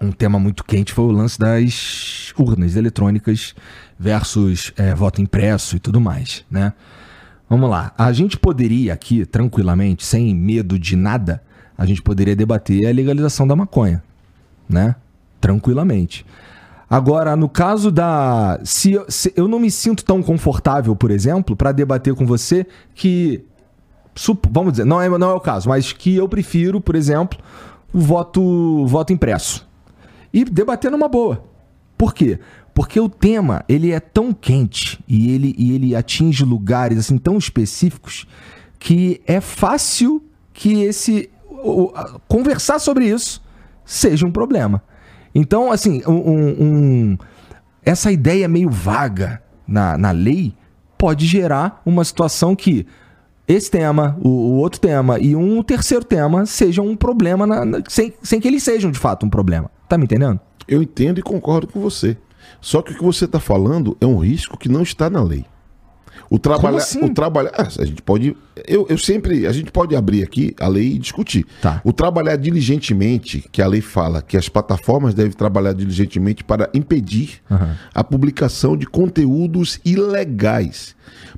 um 0.00 0.10
tema 0.10 0.38
muito 0.38 0.64
quente 0.64 0.92
foi 0.92 1.04
o 1.04 1.10
lance 1.12 1.38
das 1.38 2.34
urnas 2.36 2.76
eletrônicas 2.76 3.54
versus 3.98 4.72
é, 4.76 4.94
voto 4.94 5.22
impresso 5.22 5.76
e 5.76 5.78
tudo 5.78 6.00
mais, 6.00 6.44
né? 6.50 6.72
Vamos 7.48 7.70
lá. 7.70 7.92
A 7.96 8.12
gente 8.12 8.36
poderia 8.36 8.94
aqui, 8.94 9.24
tranquilamente, 9.26 10.04
sem 10.04 10.34
medo 10.34 10.78
de 10.78 10.96
nada, 10.96 11.42
a 11.82 11.86
gente 11.86 12.00
poderia 12.00 12.36
debater 12.36 12.86
a 12.86 12.92
legalização 12.92 13.44
da 13.44 13.56
maconha, 13.56 14.00
né? 14.68 14.94
Tranquilamente. 15.40 16.24
Agora, 16.88 17.34
no 17.34 17.48
caso 17.48 17.90
da. 17.90 18.60
Se, 18.62 19.02
se 19.08 19.32
eu 19.34 19.48
não 19.48 19.58
me 19.58 19.68
sinto 19.68 20.04
tão 20.04 20.22
confortável, 20.22 20.94
por 20.94 21.10
exemplo, 21.10 21.56
para 21.56 21.72
debater 21.72 22.14
com 22.14 22.24
você 22.24 22.64
que. 22.94 23.44
Vamos 24.48 24.74
dizer, 24.74 24.84
não 24.84 25.02
é, 25.02 25.08
não 25.08 25.30
é 25.30 25.34
o 25.34 25.40
caso, 25.40 25.68
mas 25.68 25.92
que 25.92 26.14
eu 26.14 26.28
prefiro, 26.28 26.80
por 26.80 26.94
exemplo, 26.94 27.36
o 27.92 27.98
voto, 27.98 28.86
voto 28.86 29.12
impresso. 29.12 29.66
E 30.32 30.44
debater 30.44 30.88
numa 30.88 31.08
boa. 31.08 31.42
Por 31.98 32.14
quê? 32.14 32.38
Porque 32.72 33.00
o 33.00 33.08
tema 33.08 33.64
ele 33.68 33.90
é 33.90 33.98
tão 33.98 34.32
quente 34.32 35.02
e 35.08 35.32
ele, 35.32 35.52
e 35.58 35.72
ele 35.72 35.96
atinge 35.96 36.44
lugares 36.44 36.98
assim 36.98 37.18
tão 37.18 37.36
específicos 37.36 38.24
que 38.78 39.20
é 39.26 39.40
fácil 39.40 40.22
que 40.52 40.82
esse 40.82 41.30
conversar 42.28 42.78
sobre 42.78 43.06
isso 43.06 43.42
seja 43.84 44.26
um 44.26 44.32
problema. 44.32 44.82
Então, 45.34 45.72
assim, 45.72 46.02
um, 46.06 46.12
um, 46.12 47.18
essa 47.84 48.12
ideia 48.12 48.48
meio 48.48 48.70
vaga 48.70 49.42
na, 49.66 49.96
na 49.96 50.10
lei 50.10 50.54
pode 50.98 51.26
gerar 51.26 51.80
uma 51.84 52.04
situação 52.04 52.54
que 52.54 52.86
esse 53.48 53.70
tema, 53.70 54.16
o, 54.22 54.28
o 54.28 54.56
outro 54.58 54.80
tema 54.80 55.18
e 55.18 55.34
um 55.34 55.62
terceiro 55.62 56.04
tema 56.04 56.46
sejam 56.46 56.86
um 56.86 56.96
problema, 56.96 57.46
na, 57.46 57.64
na, 57.64 57.82
sem, 57.88 58.14
sem 58.22 58.40
que 58.40 58.48
eles 58.48 58.62
sejam 58.62 58.90
de 58.90 58.98
fato 58.98 59.26
um 59.26 59.30
problema. 59.30 59.70
Tá 59.88 59.98
me 59.98 60.04
entendendo? 60.04 60.38
Eu 60.68 60.82
entendo 60.82 61.18
e 61.18 61.22
concordo 61.22 61.66
com 61.66 61.80
você. 61.80 62.16
Só 62.60 62.80
que 62.82 62.92
o 62.92 62.96
que 62.96 63.02
você 63.02 63.24
está 63.24 63.40
falando 63.40 63.96
é 64.00 64.06
um 64.06 64.18
risco 64.18 64.56
que 64.56 64.68
não 64.68 64.82
está 64.82 65.10
na 65.10 65.22
lei. 65.22 65.44
O 66.32 66.38
trabalho, 66.38 66.76
assim? 66.78 67.04
o 67.04 67.12
trabalho, 67.12 67.50
ah, 67.52 67.68
a 67.78 67.84
gente 67.84 68.00
pode, 68.00 68.34
eu, 68.66 68.86
eu 68.88 68.96
sempre, 68.96 69.46
a 69.46 69.52
gente 69.52 69.70
pode 69.70 69.94
abrir 69.94 70.22
aqui 70.22 70.54
a 70.58 70.66
lei 70.66 70.94
e 70.94 70.98
discutir. 70.98 71.46
Tá. 71.60 71.80
O 71.84 71.92
trabalhar 71.92 72.36
diligentemente, 72.36 73.44
que 73.52 73.60
a 73.60 73.66
lei 73.66 73.82
fala 73.82 74.22
que 74.22 74.36
as 74.36 74.48
plataformas 74.48 75.12
devem 75.12 75.32
trabalhar 75.32 75.74
diligentemente 75.74 76.42
para 76.42 76.70
impedir 76.72 77.42
uhum. 77.50 77.74
a 77.94 78.02
publicação 78.02 78.76
de 78.76 78.86
conteúdos 78.86 79.78
ilegais. 79.84 80.96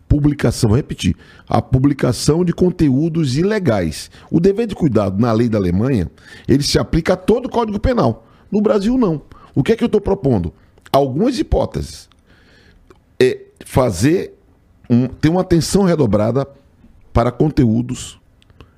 Publicação, 0.09 0.69
vou 0.69 0.77
repetir, 0.77 1.17
a 1.49 1.61
publicação 1.61 2.45
de 2.45 2.53
conteúdos 2.53 3.37
ilegais. 3.37 4.11
O 4.31 4.39
dever 4.39 4.69
de 4.69 4.77
cuidado 4.77 5.21
na 5.21 5.33
lei 5.33 5.49
da 5.49 5.59
Alemanha, 5.59 6.09
ele 6.47 6.63
se 6.63 6.79
aplica 6.79 7.15
a 7.15 7.17
todo 7.17 7.47
o 7.47 7.51
Código 7.51 7.81
Penal. 7.81 8.27
No 8.51 8.61
Brasil 8.61 8.97
não. 8.97 9.23
O 9.55 9.63
que 9.63 9.73
é 9.73 9.77
que 9.77 9.83
eu 9.83 9.87
estou 9.87 10.01
propondo? 10.01 10.55
Algumas 10.93 11.37
hipóteses. 11.39 12.09
É 13.19 13.41
fazer 13.65 14.34
um, 14.89 15.09
tem 15.09 15.31
uma 15.31 15.41
atenção 15.41 15.83
redobrada 15.83 16.47
para 17.13 17.31
conteúdos 17.31 18.19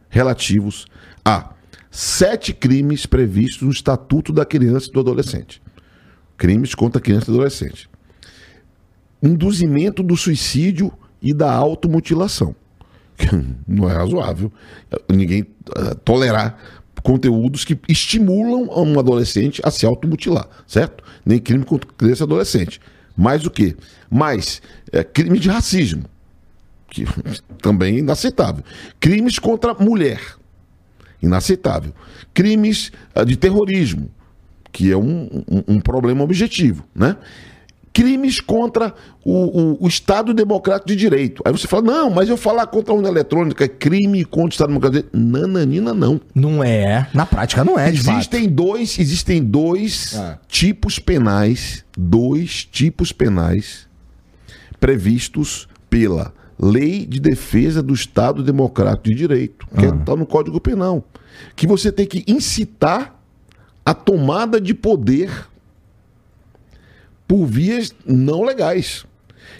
relativos 0.08 0.86
a 1.24 1.50
sete 1.90 2.52
crimes 2.52 3.06
previstos 3.06 3.62
no 3.62 3.70
Estatuto 3.70 4.32
da 4.32 4.44
Criança 4.44 4.88
e 4.88 4.92
do 4.92 5.00
Adolescente. 5.00 5.62
Crimes 6.36 6.74
contra 6.74 7.00
criança 7.00 7.30
e 7.30 7.34
adolescente. 7.34 7.88
Induzimento 9.22 10.02
do 10.02 10.16
suicídio 10.16 10.92
e 11.22 11.32
da 11.32 11.50
automutilação. 11.52 12.54
Não 13.66 13.88
é 13.88 13.94
razoável 13.94 14.52
ninguém 15.08 15.42
uh, 15.42 15.94
tolerar 16.04 16.58
conteúdos 17.02 17.64
que 17.64 17.78
estimulam 17.88 18.68
um 18.76 18.98
adolescente 18.98 19.62
a 19.64 19.70
se 19.70 19.86
automutilar, 19.86 20.48
certo? 20.66 21.02
Nem 21.24 21.38
crime 21.38 21.64
contra 21.64 21.88
criança 21.96 22.24
e 22.24 22.26
adolescente. 22.26 22.80
Mais 23.16 23.46
o 23.46 23.50
quê? 23.50 23.74
Mais 24.10 24.60
é, 24.92 25.02
crime 25.02 25.38
de 25.38 25.48
racismo, 25.48 26.04
que 26.90 27.04
também 27.62 27.96
é 27.96 27.98
inaceitável. 27.98 28.62
Crimes 29.00 29.38
contra 29.38 29.74
mulher, 29.74 30.20
inaceitável. 31.22 31.92
Crimes 32.34 32.92
ah, 33.14 33.24
de 33.24 33.36
terrorismo, 33.36 34.10
que 34.70 34.92
é 34.92 34.96
um, 34.96 35.42
um, 35.48 35.74
um 35.76 35.80
problema 35.80 36.22
objetivo, 36.22 36.84
né? 36.94 37.16
Crimes 37.96 38.42
contra 38.42 38.92
o, 39.24 39.32
o, 39.32 39.84
o, 39.84 39.88
Estado 39.88 40.34
Democrático 40.34 40.86
de 40.86 40.94
Direito. 40.94 41.42
Aí 41.46 41.50
você 41.50 41.66
fala, 41.66 41.82
não, 41.82 42.10
mas 42.10 42.28
eu 42.28 42.36
falar 42.36 42.66
contra 42.66 42.92
a 42.92 42.94
urna 42.94 43.08
eletrônica 43.08 43.64
é 43.64 43.68
crime 43.68 44.22
contra 44.22 44.48
o 44.48 44.50
Estado 44.50 44.68
Democrático 44.68 45.02
de 45.02 45.18
Direito. 45.18 45.40
Nananina, 45.40 45.94
não. 45.94 46.20
Não 46.34 46.62
é. 46.62 47.08
Na 47.14 47.24
prática 47.24 47.64
não 47.64 47.78
é, 47.78 47.90
de 47.90 47.96
existem 47.96 48.42
fato. 48.42 48.54
dois 48.54 48.98
Existem 48.98 49.42
dois 49.42 50.14
ah. 50.14 50.38
tipos 50.46 50.98
penais, 50.98 51.86
dois 51.96 52.66
tipos 52.66 53.12
penais 53.12 53.88
previstos 54.78 55.66
pela 55.88 56.34
Lei 56.60 57.06
de 57.06 57.18
Defesa 57.18 57.82
do 57.82 57.94
Estado 57.94 58.42
Democrático 58.42 59.08
de 59.08 59.14
Direito, 59.14 59.66
que 59.68 59.86
está 59.86 60.12
ah. 60.12 60.16
no 60.16 60.26
Código 60.26 60.60
Penal, 60.60 61.02
que 61.56 61.66
você 61.66 61.90
tem 61.90 62.04
que 62.04 62.22
incitar 62.28 63.18
a 63.82 63.94
tomada 63.94 64.60
de 64.60 64.74
poder 64.74 65.30
por 67.26 67.46
vias 67.46 67.94
não 68.06 68.42
legais. 68.42 69.04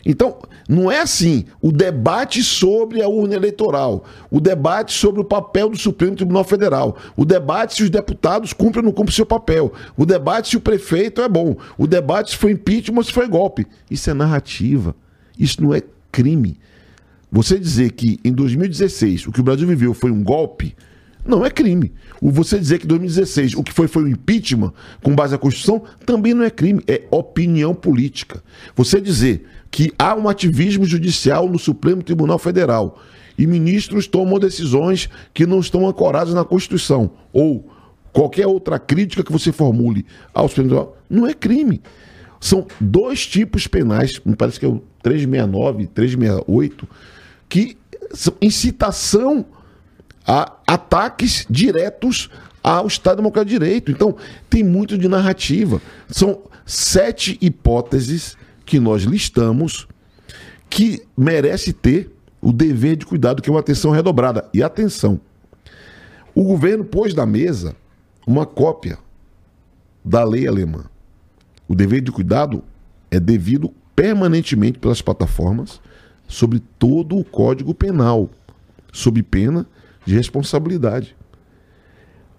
Então, 0.04 0.38
não 0.68 0.90
é 0.90 1.00
assim 1.00 1.44
o 1.60 1.72
debate 1.72 2.42
sobre 2.42 3.02
a 3.02 3.08
urna 3.08 3.34
eleitoral, 3.34 4.04
o 4.30 4.40
debate 4.40 4.92
sobre 4.92 5.20
o 5.20 5.24
papel 5.24 5.68
do 5.68 5.76
Supremo 5.76 6.16
Tribunal 6.16 6.44
Federal, 6.44 6.96
o 7.16 7.24
debate 7.24 7.74
se 7.74 7.82
os 7.82 7.90
deputados 7.90 8.52
cumprem 8.52 8.84
ou 8.84 8.86
não 8.86 8.92
cumprem 8.92 9.14
seu 9.14 9.26
papel, 9.26 9.72
o 9.96 10.06
debate 10.06 10.48
se 10.50 10.56
o 10.56 10.60
prefeito 10.60 11.20
é 11.20 11.28
bom, 11.28 11.56
o 11.76 11.86
debate 11.86 12.30
se 12.30 12.36
foi 12.36 12.52
impeachment 12.52 12.98
ou 12.98 13.04
se 13.04 13.12
foi 13.12 13.28
golpe. 13.28 13.66
Isso 13.90 14.08
é 14.10 14.14
narrativa. 14.14 14.94
Isso 15.38 15.62
não 15.62 15.74
é 15.74 15.82
crime. 16.10 16.58
Você 17.30 17.58
dizer 17.58 17.92
que 17.92 18.18
em 18.24 18.32
2016 18.32 19.26
o 19.26 19.32
que 19.32 19.40
o 19.40 19.42
Brasil 19.42 19.66
viveu 19.66 19.92
foi 19.92 20.10
um 20.10 20.22
golpe, 20.22 20.74
não 21.26 21.44
é 21.44 21.50
crime. 21.50 21.92
O 22.20 22.30
você 22.30 22.58
dizer 22.58 22.78
que 22.78 22.84
em 22.84 22.88
2016 22.88 23.54
o 23.54 23.62
que 23.62 23.72
foi 23.72 23.88
foi 23.88 24.04
o 24.04 24.08
impeachment 24.08 24.72
com 25.02 25.14
base 25.14 25.32
na 25.32 25.38
Constituição 25.38 25.82
também 26.04 26.34
não 26.34 26.44
é 26.44 26.50
crime, 26.50 26.82
é 26.86 27.02
opinião 27.10 27.74
política. 27.74 28.42
Você 28.74 29.00
dizer 29.00 29.46
que 29.70 29.92
há 29.98 30.14
um 30.14 30.28
ativismo 30.28 30.84
judicial 30.84 31.48
no 31.48 31.58
Supremo 31.58 32.02
Tribunal 32.02 32.38
Federal 32.38 33.00
e 33.38 33.46
ministros 33.46 34.06
tomam 34.06 34.38
decisões 34.38 35.08
que 35.34 35.46
não 35.46 35.60
estão 35.60 35.86
ancoradas 35.86 36.32
na 36.32 36.44
Constituição 36.44 37.10
ou 37.32 37.68
qualquer 38.12 38.46
outra 38.46 38.78
crítica 38.78 39.22
que 39.22 39.32
você 39.32 39.52
formule 39.52 40.06
ao 40.32 40.48
Supremo 40.48 40.70
Tribunal, 40.70 40.96
não 41.10 41.26
é 41.26 41.34
crime. 41.34 41.82
São 42.40 42.66
dois 42.80 43.26
tipos 43.26 43.66
penais, 43.66 44.20
me 44.24 44.36
parece 44.36 44.58
que 44.58 44.64
é 44.64 44.68
o 44.68 44.82
369 45.02 45.82
e 45.82 45.86
368, 45.86 46.88
que 47.48 47.76
são 48.12 48.34
incitação 48.40 49.44
a 50.26 50.52
ataques 50.66 51.46
diretos 51.48 52.30
ao 52.62 52.86
Estado 52.86 53.18
Democrático 53.18 53.50
de 53.50 53.58
Direito. 53.58 53.90
Então, 53.92 54.16
tem 54.50 54.64
muito 54.64 54.98
de 54.98 55.08
narrativa. 55.08 55.80
São 56.08 56.42
sete 56.64 57.38
hipóteses 57.40 58.36
que 58.64 58.80
nós 58.80 59.02
listamos 59.02 59.86
que 60.68 61.06
merece 61.16 61.72
ter 61.72 62.10
o 62.40 62.52
dever 62.52 62.96
de 62.96 63.06
cuidado, 63.06 63.40
que 63.40 63.48
é 63.48 63.52
uma 63.52 63.60
atenção 63.60 63.92
redobrada. 63.92 64.48
E 64.52 64.62
atenção, 64.62 65.20
o 66.34 66.42
governo 66.42 66.84
pôs 66.84 67.14
na 67.14 67.24
mesa 67.24 67.74
uma 68.26 68.44
cópia 68.44 68.98
da 70.04 70.24
lei 70.24 70.46
alemã. 70.46 70.84
O 71.68 71.74
dever 71.74 72.00
de 72.00 72.10
cuidado 72.10 72.62
é 73.10 73.20
devido 73.20 73.72
permanentemente 73.94 74.78
pelas 74.78 75.00
plataformas 75.00 75.80
sobre 76.28 76.60
todo 76.78 77.16
o 77.16 77.24
Código 77.24 77.74
Penal, 77.74 78.28
sob 78.92 79.22
pena 79.22 79.66
de 80.06 80.14
responsabilidade. 80.14 81.14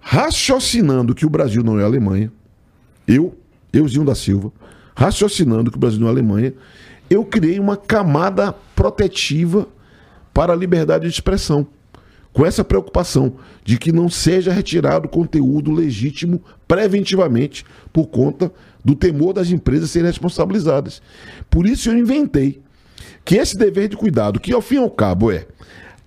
Raciocinando 0.00 1.14
que 1.14 1.26
o 1.26 1.30
Brasil 1.30 1.62
não 1.62 1.78
é 1.78 1.84
Alemanha, 1.84 2.32
eu, 3.06 3.36
euzinho 3.72 4.04
da 4.04 4.14
Silva, 4.14 4.50
raciocinando 4.96 5.70
que 5.70 5.76
o 5.76 5.80
Brasil 5.80 6.00
não 6.00 6.08
é 6.08 6.10
Alemanha, 6.10 6.54
eu 7.10 7.24
criei 7.24 7.60
uma 7.60 7.76
camada 7.76 8.52
protetiva 8.74 9.68
para 10.32 10.52
a 10.52 10.56
liberdade 10.56 11.06
de 11.06 11.12
expressão, 11.12 11.66
com 12.32 12.44
essa 12.44 12.64
preocupação 12.64 13.36
de 13.64 13.78
que 13.78 13.92
não 13.92 14.08
seja 14.08 14.52
retirado 14.52 15.08
conteúdo 15.08 15.70
legítimo 15.70 16.42
preventivamente 16.66 17.64
por 17.92 18.06
conta 18.06 18.52
do 18.84 18.94
temor 18.94 19.32
das 19.32 19.50
empresas 19.50 19.90
serem 19.90 20.06
responsabilizadas. 20.06 21.02
Por 21.50 21.66
isso 21.66 21.90
eu 21.90 21.98
inventei 21.98 22.62
que 23.24 23.36
esse 23.36 23.56
dever 23.56 23.88
de 23.88 23.96
cuidado, 23.96 24.40
que 24.40 24.52
ao 24.52 24.62
fim 24.62 24.76
e 24.76 24.78
ao 24.78 24.90
cabo 24.90 25.30
é 25.30 25.46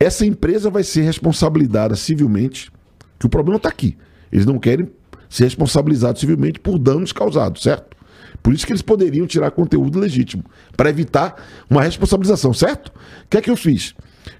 essa 0.03 0.25
empresa 0.25 0.67
vai 0.67 0.83
ser 0.83 1.01
responsabilizada 1.01 1.95
civilmente, 1.95 2.71
que 3.19 3.27
o 3.27 3.29
problema 3.29 3.57
está 3.57 3.69
aqui. 3.69 3.95
Eles 4.31 4.47
não 4.47 4.57
querem 4.57 4.89
ser 5.29 5.43
responsabilizados 5.43 6.19
civilmente 6.19 6.59
por 6.59 6.79
danos 6.79 7.11
causados, 7.13 7.61
certo? 7.61 7.95
Por 8.41 8.51
isso 8.51 8.65
que 8.65 8.71
eles 8.71 8.81
poderiam 8.81 9.27
tirar 9.27 9.51
conteúdo 9.51 9.99
legítimo, 9.99 10.43
para 10.75 10.89
evitar 10.89 11.35
uma 11.69 11.83
responsabilização, 11.83 12.51
certo? 12.51 12.87
O 12.87 13.27
que 13.29 13.37
é 13.37 13.41
que 13.41 13.51
eu 13.51 13.55
fiz? 13.55 13.93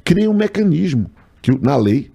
Criei 0.04 0.28
um 0.28 0.34
mecanismo 0.34 1.12
que, 1.44 1.52
na 1.64 1.76
lei, 1.76 2.12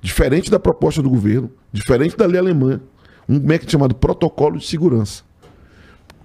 diferente 0.00 0.48
da 0.48 0.60
proposta 0.60 1.02
do 1.02 1.10
governo, 1.10 1.50
diferente 1.72 2.16
da 2.16 2.26
lei 2.26 2.38
alemã, 2.38 2.80
um 3.28 3.40
mecanismo 3.40 3.72
chamado 3.72 3.96
protocolo 3.96 4.56
de 4.56 4.66
segurança. 4.66 5.24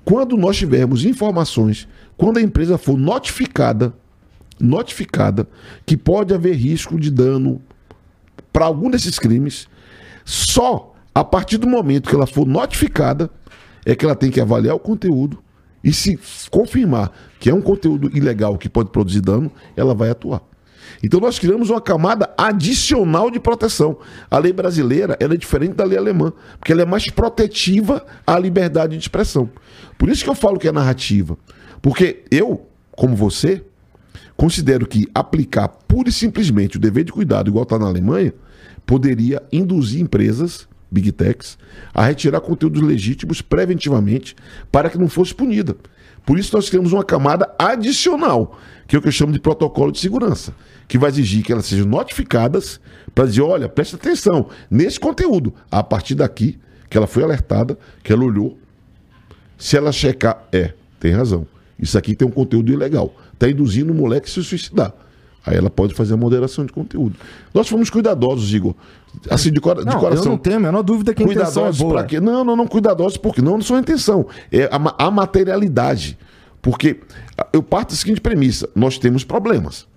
Quando 0.06 0.38
nós 0.38 0.56
tivermos 0.56 1.04
informações, 1.04 1.88
quando 2.16 2.38
a 2.38 2.42
empresa 2.42 2.78
for 2.78 2.96
notificada 2.96 3.92
notificada 4.60 5.48
que 5.86 5.96
pode 5.96 6.34
haver 6.34 6.56
risco 6.56 7.00
de 7.00 7.10
dano 7.10 7.62
para 8.52 8.66
algum 8.66 8.90
desses 8.90 9.18
crimes, 9.20 9.68
só 10.26 10.94
a 11.14 11.24
partir 11.24 11.58
do 11.58 11.68
momento 11.68 12.10
que 12.10 12.16
ela 12.16 12.28
for 12.28 12.46
notificada 12.46 13.30
é 13.86 13.96
que 13.96 14.06
ela 14.06 14.16
tem 14.16 14.30
que 14.30 14.42
avaliar 14.42 14.76
o 14.76 14.80
conteúdo 14.80 15.42
e 15.84 15.94
se 15.94 16.20
confirmar 16.52 17.12
que 17.40 17.50
é 17.50 17.54
um 17.54 17.62
conteúdo 17.62 18.16
ilegal 18.16 18.58
que 18.58 18.68
pode 18.68 18.90
produzir 18.90 19.22
dano, 19.22 19.52
ela 19.76 19.94
vai 19.94 20.10
atuar. 20.10 20.42
Então 21.04 21.20
nós 21.20 21.40
criamos 21.40 21.70
uma 21.70 21.80
camada 21.80 22.34
adicional 22.38 23.32
de 23.32 23.40
proteção. 23.40 23.98
A 24.30 24.38
lei 24.38 24.52
brasileira 24.52 25.16
é 25.20 25.28
diferente 25.30 25.74
da 25.74 25.84
lei 25.84 25.98
alemã, 25.98 26.34
porque 26.60 26.72
ela 26.72 26.82
é 26.82 26.86
mais 26.86 27.10
protetiva 27.10 28.06
à 28.26 28.38
liberdade 28.38 28.98
de 28.98 29.02
expressão. 29.02 29.50
Por 29.98 30.10
isso 30.10 30.24
que 30.24 30.30
eu 30.30 30.36
falo 30.36 30.60
que 30.60 30.68
é 30.68 30.72
narrativa. 30.72 31.38
Porque 31.82 32.24
eu, 32.30 32.68
como 32.92 33.16
você, 33.16 33.64
Considero 34.40 34.88
que 34.88 35.06
aplicar 35.14 35.68
pura 35.68 36.08
e 36.08 36.14
simplesmente 36.14 36.78
o 36.78 36.80
dever 36.80 37.04
de 37.04 37.12
cuidado, 37.12 37.50
igual 37.50 37.64
está 37.64 37.78
na 37.78 37.88
Alemanha, 37.88 38.34
poderia 38.86 39.44
induzir 39.52 40.00
empresas, 40.00 40.66
big 40.90 41.12
techs, 41.12 41.58
a 41.94 42.06
retirar 42.06 42.40
conteúdos 42.40 42.82
legítimos 42.82 43.42
preventivamente 43.42 44.38
para 44.72 44.90
que 44.90 44.98
não 44.98 45.10
fosse 45.10 45.36
punida. 45.36 45.76
Por 46.26 46.40
isso 46.40 46.56
nós 46.56 46.70
criamos 46.70 46.94
uma 46.94 47.04
camada 47.04 47.54
adicional, 47.60 48.58
que 48.88 48.96
é 48.96 49.00
o 49.00 49.02
que 49.02 49.10
eu 49.10 49.12
chamo 49.12 49.34
de 49.34 49.42
protocolo 49.42 49.92
de 49.92 50.00
segurança, 50.00 50.56
que 50.88 50.98
vai 50.98 51.10
exigir 51.10 51.44
que 51.44 51.52
elas 51.52 51.66
sejam 51.66 51.86
notificadas 51.86 52.80
para 53.14 53.26
dizer, 53.26 53.42
olha, 53.42 53.68
preste 53.68 53.96
atenção, 53.96 54.48
nesse 54.72 55.02
conteúdo, 55.02 55.54
a 55.70 55.84
partir 55.84 56.16
daqui, 56.16 56.58
que 56.90 56.96
ela 56.96 57.08
foi 57.08 57.24
alertada, 57.24 57.78
que 58.02 58.14
ela 58.14 58.24
olhou, 58.24 58.58
se 59.58 59.76
ela 59.76 59.92
checar, 59.92 60.48
é, 60.50 60.74
tem 60.98 61.12
razão, 61.12 61.46
isso 61.80 61.98
aqui 61.98 62.16
tem 62.16 62.28
um 62.28 62.32
conteúdo 62.32 62.72
ilegal 62.72 63.14
está 63.40 63.50
induzindo 63.50 63.94
o 63.94 63.96
moleque 63.96 64.28
a 64.28 64.32
se 64.32 64.44
suicidar. 64.44 64.94
Aí 65.46 65.56
ela 65.56 65.70
pode 65.70 65.94
fazer 65.94 66.14
a 66.14 66.18
moderação 66.18 66.66
de 66.66 66.74
conteúdo. 66.74 67.16
Nós 67.54 67.68
fomos 67.68 67.90
cuidadosos, 67.90 68.54
Igor. 68.54 68.76
Assim, 69.30 69.52
de, 69.52 69.62
cora 69.62 69.84
não, 69.84 69.94
de 69.94 69.98
coração. 69.98 70.26
Eu 70.26 70.32
não 70.32 70.38
tenho 70.38 70.58
a 70.58 70.60
menor 70.60 70.84
dúvida 70.84 71.14
que 71.14 71.24
a 71.24 71.26
intenção 71.26 71.66
é 71.66 71.72
boa. 71.72 72.04
Quê? 72.04 72.20
Não, 72.20 72.44
não, 72.44 72.56
não, 72.56 72.68
cuidadosos 72.68 73.18
porque 73.18 73.42
não, 73.42 73.54
não 73.54 73.62
são 73.62 73.78
a 73.78 73.80
intenção. 73.80 74.28
É 74.52 74.66
a, 74.66 75.06
a 75.08 75.10
materialidade. 75.10 76.18
Porque 76.62 77.00
eu 77.54 77.64
parto 77.64 77.92
da 77.92 77.96
seguinte 77.96 78.20
premissa: 78.20 78.70
nós 78.76 78.98
temos 78.98 79.24
problemas. 79.24 79.88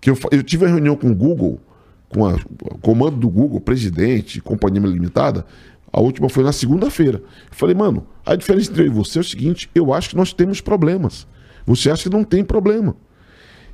Que 0.00 0.08
eu, 0.08 0.18
eu 0.30 0.42
tive 0.42 0.64
uma 0.64 0.70
reunião 0.70 0.94
com 0.94 1.10
o 1.10 1.14
Google, 1.14 1.60
com 2.08 2.22
o 2.22 2.78
comando 2.78 3.16
do 3.16 3.28
Google, 3.28 3.60
presidente, 3.60 4.40
companhia 4.40 4.80
limitada. 4.80 5.44
A 5.96 6.00
última 6.00 6.28
foi 6.28 6.44
na 6.44 6.52
segunda-feira. 6.52 7.22
Falei, 7.50 7.74
mano, 7.74 8.06
a 8.24 8.36
diferença 8.36 8.70
entre 8.70 8.82
eu 8.82 8.86
e 8.88 8.90
você 8.90 9.16
é 9.18 9.22
o 9.22 9.24
seguinte: 9.24 9.70
eu 9.74 9.94
acho 9.94 10.10
que 10.10 10.16
nós 10.16 10.30
temos 10.30 10.60
problemas. 10.60 11.26
Você 11.64 11.90
acha 11.90 12.02
que 12.02 12.14
não 12.14 12.22
tem 12.22 12.44
problema. 12.44 12.94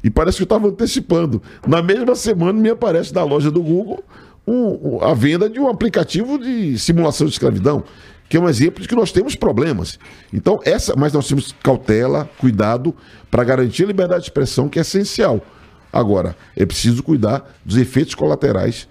E 0.04 0.08
parece 0.08 0.36
que 0.36 0.42
eu 0.42 0.44
estava 0.44 0.68
antecipando. 0.68 1.42
Na 1.66 1.82
mesma 1.82 2.14
semana 2.14 2.52
me 2.52 2.70
aparece 2.70 3.12
na 3.12 3.24
loja 3.24 3.50
do 3.50 3.60
Google 3.60 4.04
um, 4.46 4.98
um, 4.98 5.04
a 5.04 5.12
venda 5.14 5.50
de 5.50 5.58
um 5.58 5.68
aplicativo 5.68 6.38
de 6.38 6.78
simulação 6.78 7.26
de 7.26 7.32
escravidão, 7.32 7.82
que 8.28 8.36
é 8.36 8.40
um 8.40 8.48
exemplo 8.48 8.80
de 8.80 8.86
que 8.86 8.94
nós 8.94 9.10
temos 9.10 9.34
problemas. 9.34 9.98
Então, 10.32 10.60
essa, 10.64 10.94
mas 10.96 11.12
nós 11.12 11.26
temos 11.26 11.52
cautela, 11.60 12.30
cuidado 12.38 12.94
para 13.32 13.42
garantir 13.42 13.82
a 13.82 13.88
liberdade 13.88 14.20
de 14.20 14.28
expressão, 14.28 14.68
que 14.68 14.78
é 14.78 14.82
essencial. 14.82 15.44
Agora, 15.92 16.36
é 16.56 16.64
preciso 16.64 17.02
cuidar 17.02 17.52
dos 17.64 17.76
efeitos 17.76 18.14
colaterais 18.14 18.88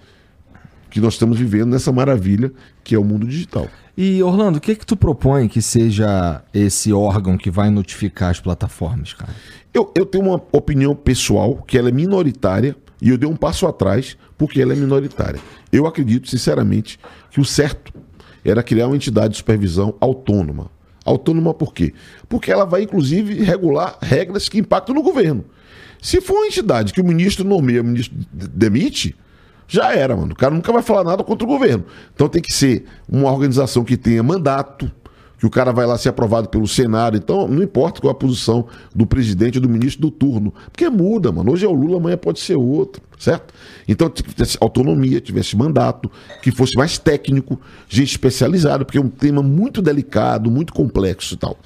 que 0.92 1.00
nós 1.00 1.14
estamos 1.14 1.38
vivendo 1.38 1.70
nessa 1.70 1.90
maravilha 1.90 2.52
que 2.84 2.94
é 2.94 2.98
o 2.98 3.04
mundo 3.04 3.26
digital. 3.26 3.66
E 3.96 4.22
Orlando, 4.22 4.58
o 4.58 4.60
que 4.60 4.74
que 4.74 4.84
tu 4.84 4.94
propõe 4.94 5.48
que 5.48 5.62
seja 5.62 6.42
esse 6.52 6.92
órgão 6.92 7.38
que 7.38 7.50
vai 7.50 7.70
notificar 7.70 8.30
as 8.30 8.38
plataformas, 8.38 9.14
cara? 9.14 9.32
Eu, 9.72 9.90
eu 9.96 10.04
tenho 10.04 10.26
uma 10.26 10.42
opinião 10.52 10.94
pessoal 10.94 11.56
que 11.66 11.78
ela 11.78 11.88
é 11.88 11.92
minoritária 11.92 12.76
e 13.00 13.08
eu 13.08 13.16
dei 13.16 13.28
um 13.28 13.34
passo 13.34 13.66
atrás 13.66 14.18
porque 14.36 14.60
ela 14.60 14.74
é 14.74 14.76
minoritária. 14.76 15.40
Eu 15.72 15.86
acredito, 15.86 16.28
sinceramente, 16.28 17.00
que 17.30 17.40
o 17.40 17.44
certo 17.44 17.90
era 18.44 18.62
criar 18.62 18.86
uma 18.86 18.96
entidade 18.96 19.30
de 19.30 19.38
supervisão 19.38 19.94
autônoma. 19.98 20.70
Autônoma 21.06 21.54
por 21.54 21.72
quê? 21.72 21.94
Porque 22.28 22.52
ela 22.52 22.66
vai, 22.66 22.82
inclusive, 22.82 23.42
regular 23.42 23.96
regras 24.02 24.46
que 24.46 24.58
impactam 24.58 24.94
no 24.94 25.02
governo. 25.02 25.42
Se 26.02 26.20
for 26.20 26.34
uma 26.34 26.46
entidade 26.46 26.92
que 26.92 27.00
o 27.00 27.04
ministro 27.04 27.44
nomeia, 27.44 27.80
o 27.80 27.84
ministro 27.84 28.14
demite, 28.30 29.16
já 29.72 29.94
era, 29.94 30.14
mano. 30.14 30.32
O 30.32 30.36
cara 30.36 30.54
nunca 30.54 30.70
vai 30.70 30.82
falar 30.82 31.02
nada 31.02 31.24
contra 31.24 31.46
o 31.46 31.48
governo. 31.48 31.86
Então 32.14 32.28
tem 32.28 32.42
que 32.42 32.52
ser 32.52 32.84
uma 33.08 33.32
organização 33.32 33.82
que 33.82 33.96
tenha 33.96 34.22
mandato, 34.22 34.90
que 35.38 35.46
o 35.46 35.50
cara 35.50 35.72
vai 35.72 35.86
lá 35.86 35.96
ser 35.96 36.10
aprovado 36.10 36.50
pelo 36.50 36.68
Senado. 36.68 37.16
Então, 37.16 37.48
não 37.48 37.62
importa 37.62 37.98
qual 37.98 38.10
a 38.10 38.14
posição 38.14 38.66
do 38.94 39.06
presidente 39.06 39.56
ou 39.56 39.62
do 39.62 39.70
ministro 39.70 40.02
do 40.02 40.10
turno. 40.10 40.52
Porque 40.70 40.90
muda, 40.90 41.32
mano. 41.32 41.52
Hoje 41.52 41.64
é 41.64 41.68
o 41.68 41.72
Lula, 41.72 41.96
amanhã 41.96 42.18
pode 42.18 42.38
ser 42.38 42.54
outro, 42.54 43.00
certo? 43.18 43.54
Então, 43.88 44.10
tivesse 44.10 44.58
autonomia, 44.60 45.22
tivesse 45.22 45.56
mandato, 45.56 46.10
que 46.42 46.52
fosse 46.52 46.76
mais 46.76 46.98
técnico, 46.98 47.58
gente 47.88 48.10
especializada, 48.10 48.84
porque 48.84 48.98
é 48.98 49.00
um 49.00 49.08
tema 49.08 49.42
muito 49.42 49.80
delicado, 49.80 50.50
muito 50.50 50.74
complexo 50.74 51.32
e 51.32 51.38
tal. 51.38 51.56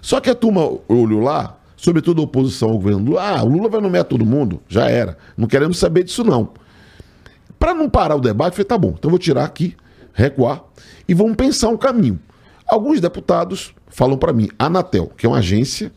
Só 0.00 0.18
que 0.20 0.28
a 0.28 0.34
turma 0.34 0.68
olhou 0.88 1.20
lá, 1.20 1.56
sobretudo 1.76 2.20
a 2.20 2.24
oposição 2.24 2.70
ao 2.70 2.74
governo 2.74 3.04
Lula, 3.04 3.22
ah, 3.22 3.44
o 3.44 3.48
Lula 3.48 3.68
vai 3.68 3.80
nomear 3.80 4.04
todo 4.04 4.26
mundo, 4.26 4.60
já 4.68 4.90
era. 4.90 5.16
Não 5.36 5.46
queremos 5.46 5.78
saber 5.78 6.02
disso, 6.02 6.24
não. 6.24 6.50
Para 7.62 7.74
não 7.74 7.88
parar 7.88 8.16
o 8.16 8.20
debate, 8.20 8.54
falei, 8.54 8.64
tá 8.64 8.76
bom, 8.76 8.88
então 8.88 9.02
eu 9.04 9.10
vou 9.10 9.20
tirar 9.20 9.44
aqui, 9.44 9.76
recuar, 10.12 10.64
e 11.08 11.14
vamos 11.14 11.36
pensar 11.36 11.68
um 11.68 11.76
caminho. 11.76 12.18
Alguns 12.66 13.00
deputados 13.00 13.72
falam 13.86 14.18
para 14.18 14.32
mim, 14.32 14.48
a 14.58 14.66
Anatel, 14.66 15.12
que 15.16 15.26
é 15.26 15.28
uma 15.28 15.38
agência 15.38 15.92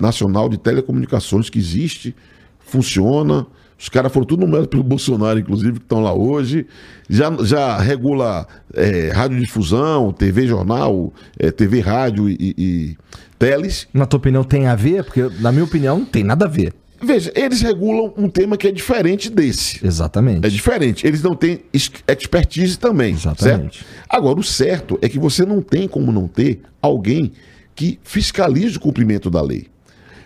nacional 0.00 0.48
de 0.48 0.58
telecomunicações 0.58 1.50
que 1.50 1.58
existe, 1.58 2.14
funciona, 2.60 3.48
os 3.76 3.88
caras 3.88 4.12
foram 4.12 4.24
tudo 4.24 4.42
nomeados 4.42 4.68
pelo 4.68 4.84
Bolsonaro, 4.84 5.40
inclusive, 5.40 5.72
que 5.72 5.84
estão 5.84 6.00
lá 6.00 6.14
hoje. 6.14 6.68
Já, 7.10 7.36
já 7.42 7.78
regula 7.78 8.46
é, 8.72 9.10
radiodifusão, 9.10 10.12
TV 10.12 10.46
jornal, 10.46 11.12
é, 11.36 11.50
TV 11.50 11.80
rádio 11.80 12.28
e, 12.28 12.54
e, 12.56 12.96
teles. 13.40 13.88
Na 13.92 14.06
tua 14.06 14.18
opinião, 14.18 14.44
tem 14.44 14.68
a 14.68 14.76
ver? 14.76 15.02
Porque, 15.02 15.28
na 15.40 15.50
minha 15.50 15.64
opinião, 15.64 15.98
não 15.98 16.06
tem 16.06 16.22
nada 16.22 16.44
a 16.44 16.48
ver. 16.48 16.72
Veja, 17.02 17.32
eles 17.34 17.60
regulam 17.60 18.14
um 18.16 18.28
tema 18.28 18.56
que 18.56 18.68
é 18.68 18.72
diferente 18.72 19.28
desse. 19.28 19.84
Exatamente. 19.84 20.46
É 20.46 20.48
diferente. 20.48 21.06
Eles 21.06 21.22
não 21.22 21.34
têm 21.34 21.60
expertise 21.72 22.78
também. 22.78 23.14
Exatamente. 23.14 23.78
Certo? 23.78 23.90
Agora, 24.08 24.38
o 24.38 24.44
certo 24.44 24.98
é 25.02 25.08
que 25.08 25.18
você 25.18 25.44
não 25.44 25.60
tem 25.60 25.88
como 25.88 26.12
não 26.12 26.28
ter 26.28 26.60
alguém 26.80 27.32
que 27.74 27.98
fiscalize 28.04 28.76
o 28.76 28.80
cumprimento 28.80 29.28
da 29.28 29.42
lei. 29.42 29.66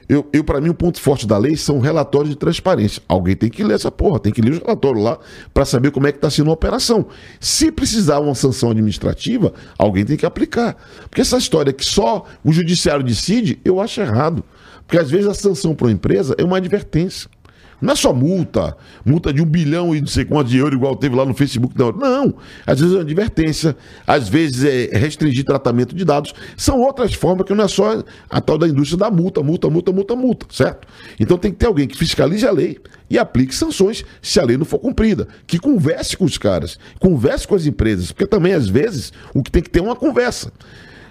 Eu, 0.09 0.29
eu 0.33 0.45
para 0.45 0.61
mim, 0.61 0.69
o 0.69 0.75
ponto 0.75 1.01
forte 1.01 1.27
da 1.27 1.37
lei 1.37 1.57
são 1.57 1.81
relatórios 1.81 2.31
de 2.31 2.37
transparência. 2.37 3.03
Alguém 3.09 3.35
tem 3.35 3.51
que 3.51 3.65
ler 3.65 3.75
essa 3.75 3.91
porra, 3.91 4.21
tem 4.21 4.33
que 4.33 4.41
ler 4.41 4.53
os 4.53 4.59
relatórios 4.59 5.03
lá 5.03 5.19
para 5.53 5.65
saber 5.65 5.91
como 5.91 6.07
é 6.07 6.13
que 6.13 6.19
está 6.19 6.31
sendo 6.31 6.51
a 6.51 6.53
operação. 6.53 7.07
Se 7.41 7.73
precisar 7.73 8.21
uma 8.21 8.35
sanção 8.35 8.71
administrativa, 8.71 9.53
alguém 9.77 10.05
tem 10.05 10.17
que 10.17 10.27
aplicar. 10.27 10.77
Porque 11.09 11.21
essa 11.21 11.37
história 11.37 11.73
que 11.73 11.85
só 11.85 12.25
o 12.45 12.53
judiciário 12.53 13.05
decide, 13.05 13.59
eu 13.65 13.81
acho 13.81 14.01
errado. 14.01 14.45
Porque 14.87 14.99
às 14.99 15.11
vezes 15.11 15.27
a 15.27 15.35
sanção 15.35 15.75
para 15.75 15.87
uma 15.87 15.93
empresa 15.93 16.35
é 16.39 16.45
uma 16.45 16.59
advertência. 16.59 17.29
Não 17.81 17.93
é 17.93 17.97
só 17.97 18.13
multa, 18.13 18.75
multa 19.05 19.33
de 19.33 19.43
um 19.43 19.45
bilhão 19.45 19.95
e 19.95 20.01
não 20.01 20.07
sei 20.07 20.25
quanto 20.25 20.49
de 20.49 20.57
euro, 20.57 20.75
igual 20.75 20.97
teve 20.97 21.15
lá 21.15 21.27
no 21.27 21.35
Facebook. 21.35 21.79
Não, 21.79 21.93
não. 21.93 22.35
Às 22.67 22.81
vezes 22.81 22.95
é 22.95 22.97
uma 22.97 23.03
advertência, 23.03 23.77
às 24.07 24.29
vezes 24.29 24.65
é 24.65 24.97
restringir 24.97 25.45
tratamento 25.45 25.95
de 25.95 26.05
dados. 26.05 26.33
São 26.57 26.81
outras 26.81 27.13
formas 27.13 27.47
que 27.47 27.55
não 27.55 27.65
é 27.65 27.69
só 27.69 28.03
a 28.31 28.41
tal 28.41 28.57
da 28.57 28.67
indústria 28.67 28.99
da 28.99 29.11
multa, 29.11 29.43
multa, 29.43 29.69
multa, 29.69 29.93
multa, 29.93 30.17
multa, 30.17 30.47
certo? 30.51 30.89
Então 31.21 31.37
tem 31.37 31.51
que 31.51 31.59
ter 31.59 31.67
alguém 31.67 31.87
que 31.87 31.99
fiscalize 31.99 32.47
a 32.47 32.51
lei 32.51 32.79
e 33.11 33.19
aplique 33.19 33.55
sanções 33.55 34.05
se 34.23 34.41
a 34.41 34.45
lei 34.45 34.57
não 34.57 34.65
for 34.65 34.79
cumprida. 34.79 35.29
Que 35.47 35.59
converse 35.59 36.17
com 36.17 36.25
os 36.25 36.39
caras, 36.39 36.79
converse 36.99 37.47
com 37.47 37.55
as 37.55 37.67
empresas, 37.67 38.11
porque 38.11 38.27
também 38.27 38.55
às 38.55 38.69
vezes 38.69 39.13
o 39.35 39.43
que 39.43 39.51
tem 39.51 39.63
que 39.63 39.69
ter 39.69 39.81
é 39.81 39.83
uma 39.83 39.97
conversa. 39.97 40.51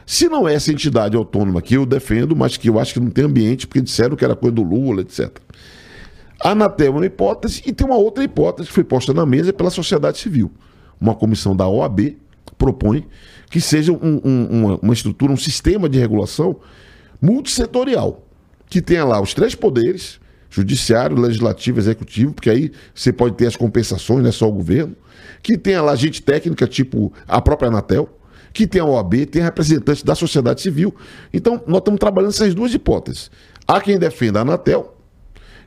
Se 0.05 0.29
não 0.29 0.47
é 0.47 0.53
essa 0.53 0.71
entidade 0.71 1.17
autônoma 1.17 1.61
que 1.61 1.75
eu 1.75 1.85
defendo, 1.85 2.35
mas 2.35 2.57
que 2.57 2.69
eu 2.69 2.79
acho 2.79 2.93
que 2.93 2.99
não 2.99 3.09
tem 3.09 3.25
ambiente, 3.25 3.65
porque 3.65 3.81
disseram 3.81 4.15
que 4.15 4.23
era 4.23 4.35
coisa 4.35 4.55
do 4.55 4.63
Lula, 4.63 5.01
etc. 5.01 5.39
A 6.39 6.51
Anatel 6.51 6.87
é 6.87 6.97
uma 6.97 7.05
hipótese 7.05 7.63
e 7.65 7.73
tem 7.73 7.87
uma 7.87 7.97
outra 7.97 8.23
hipótese 8.23 8.67
que 8.67 8.73
foi 8.73 8.83
posta 8.83 9.13
na 9.13 9.25
mesa 9.25 9.51
pela 9.51 9.69
sociedade 9.69 10.17
civil. 10.17 10.51
Uma 11.01 11.15
comissão 11.15 11.55
da 11.55 11.67
OAB 11.67 12.17
propõe 12.57 13.07
que 13.49 13.59
seja 13.59 13.91
um, 13.91 14.21
um, 14.23 14.47
uma, 14.49 14.79
uma 14.81 14.93
estrutura, 14.93 15.31
um 15.31 15.37
sistema 15.37 15.89
de 15.89 15.99
regulação 15.99 16.57
multissetorial, 17.21 18.23
que 18.69 18.81
tenha 18.81 19.03
lá 19.03 19.21
os 19.21 19.33
três 19.33 19.55
poderes, 19.55 20.19
judiciário, 20.49 21.17
legislativo, 21.17 21.79
executivo, 21.79 22.33
porque 22.33 22.49
aí 22.49 22.71
você 22.93 23.11
pode 23.11 23.35
ter 23.35 23.47
as 23.47 23.55
compensações, 23.55 24.21
não 24.21 24.29
é 24.29 24.31
só 24.31 24.47
o 24.47 24.51
governo, 24.51 24.95
que 25.41 25.57
tenha 25.57 25.81
lá 25.81 25.95
gente 25.95 26.21
técnica, 26.21 26.67
tipo 26.67 27.11
a 27.27 27.41
própria 27.41 27.69
Anatel, 27.69 28.09
que 28.55 28.65
tem 28.65 28.81
a 28.81 28.85
OAB, 28.85 29.25
tem 29.25 29.41
representantes 29.41 30.01
da 30.01 30.15
sociedade 30.15 30.61
civil. 30.61 30.95
Então, 31.33 31.61
nós 31.67 31.79
estamos 31.79 31.99
trabalhando 31.99 32.31
essas 32.31 32.55
duas 32.55 32.73
hipóteses. 32.73 33.29
Há 33.67 33.81
quem 33.81 33.99
defenda 33.99 34.39
a 34.39 34.43
Anatel 34.43 34.95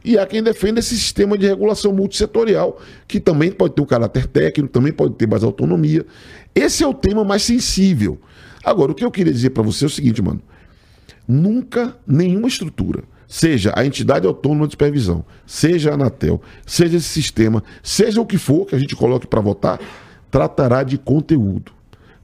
e 0.03 0.17
há 0.17 0.25
quem 0.25 0.43
defenda 0.43 0.81
esse 0.81 0.97
sistema 0.97 1.37
de 1.37 1.47
regulação 1.47 1.93
multissetorial, 1.93 2.81
que 3.07 3.21
também 3.21 3.53
pode 3.53 3.75
ter 3.75 3.83
um 3.83 3.87
caráter 3.87 4.27
técnico, 4.27 4.73
também 4.73 4.91
pode 4.91 5.17
ter 5.17 5.29
mais 5.29 5.45
autonomia. 5.45 6.07
Esse 6.55 6.83
é 6.83 6.87
o 6.87 6.95
tema 6.95 7.23
mais 7.25 7.43
sensível. 7.43 8.19
Agora, 8.65 8.93
o 8.93 8.95
que 8.95 9.05
eu 9.05 9.11
queria 9.11 9.35
dizer 9.35 9.51
para 9.51 9.63
você 9.63 9.85
é 9.85 9.87
o 9.87 9.91
seguinte, 9.91 10.23
mano. 10.23 10.41
Nunca 11.29 11.95
nenhuma 12.07 12.49
estrutura, 12.49 13.03
seja 13.27 13.71
a 13.77 13.85
entidade 13.85 14.27
autônoma 14.27 14.67
de 14.67 14.73
supervisão, 14.73 15.23
seja 15.47 15.91
a 15.91 15.95
Anatel, 15.95 16.41
seja 16.65 16.97
esse 16.97 17.09
sistema, 17.09 17.63
seja 17.83 18.19
o 18.19 18.25
que 18.25 18.39
for 18.39 18.65
que 18.65 18.75
a 18.75 18.79
gente 18.79 18.97
coloque 18.97 19.27
para 19.27 19.43
votar, 19.43 19.79
tratará 20.31 20.83
de 20.83 20.97
conteúdo 20.97 21.77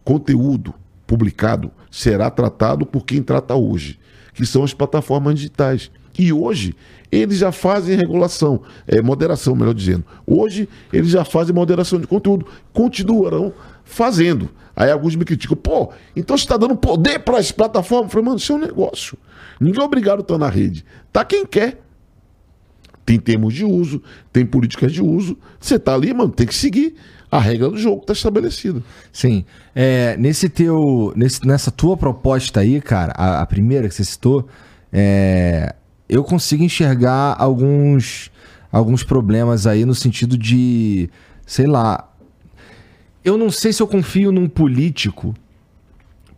conteúdo 0.04 0.74
publicado 1.06 1.70
será 1.90 2.30
tratado 2.30 2.84
por 2.84 3.04
quem 3.04 3.22
trata 3.22 3.54
hoje, 3.54 3.98
que 4.32 4.44
são 4.44 4.64
as 4.64 4.74
plataformas 4.74 5.34
digitais. 5.36 5.90
E 6.18 6.32
hoje 6.32 6.74
eles 7.10 7.38
já 7.38 7.52
fazem 7.52 7.96
regulação, 7.96 8.62
é, 8.86 9.00
moderação, 9.00 9.54
melhor 9.54 9.74
dizendo. 9.74 10.04
Hoje 10.26 10.68
eles 10.92 11.10
já 11.10 11.24
fazem 11.24 11.54
moderação 11.54 12.00
de 12.00 12.06
conteúdo, 12.06 12.46
continuarão 12.72 13.52
fazendo. 13.84 14.50
Aí 14.76 14.90
alguns 14.90 15.14
me 15.14 15.24
criticam, 15.24 15.56
pô, 15.56 15.92
então 16.16 16.36
você 16.36 16.44
está 16.44 16.56
dando 16.56 16.76
poder 16.76 17.20
para 17.20 17.38
as 17.38 17.52
plataformas? 17.52 18.06
Eu 18.06 18.10
falei, 18.10 18.26
mano, 18.26 18.38
isso 18.38 18.52
é 18.52 18.56
um 18.56 18.58
negócio. 18.58 19.16
Ninguém 19.60 19.80
é 19.80 19.84
obrigado 19.84 20.18
a 20.18 20.22
estar 20.22 20.38
na 20.38 20.48
rede. 20.48 20.84
Tá 21.12 21.24
quem 21.24 21.46
quer. 21.46 21.80
Tem 23.06 23.18
termos 23.18 23.52
de 23.52 23.64
uso, 23.64 24.02
tem 24.32 24.46
políticas 24.46 24.90
de 24.90 25.02
uso. 25.02 25.36
Você 25.60 25.78
tá 25.78 25.94
ali, 25.94 26.12
mano, 26.14 26.32
tem 26.32 26.46
que 26.46 26.54
seguir 26.54 26.94
a 27.34 27.40
regra 27.40 27.68
do 27.68 27.76
jogo 27.76 28.02
está 28.02 28.12
estabelecida. 28.12 28.80
Sim. 29.12 29.44
É, 29.74 30.16
nesse 30.16 30.48
teu, 30.48 31.12
nesse, 31.16 31.44
nessa 31.44 31.68
tua 31.68 31.96
proposta 31.96 32.60
aí, 32.60 32.80
cara, 32.80 33.12
a, 33.16 33.42
a 33.42 33.46
primeira 33.46 33.88
que 33.88 33.94
você 33.94 34.04
citou, 34.04 34.46
é, 34.92 35.74
eu 36.08 36.22
consigo 36.22 36.62
enxergar 36.62 37.34
alguns, 37.36 38.30
alguns 38.70 39.02
problemas 39.02 39.66
aí 39.66 39.84
no 39.84 39.96
sentido 39.96 40.38
de, 40.38 41.10
sei 41.44 41.66
lá, 41.66 42.08
eu 43.24 43.36
não 43.36 43.50
sei 43.50 43.72
se 43.72 43.82
eu 43.82 43.88
confio 43.88 44.30
num 44.30 44.48
político 44.48 45.34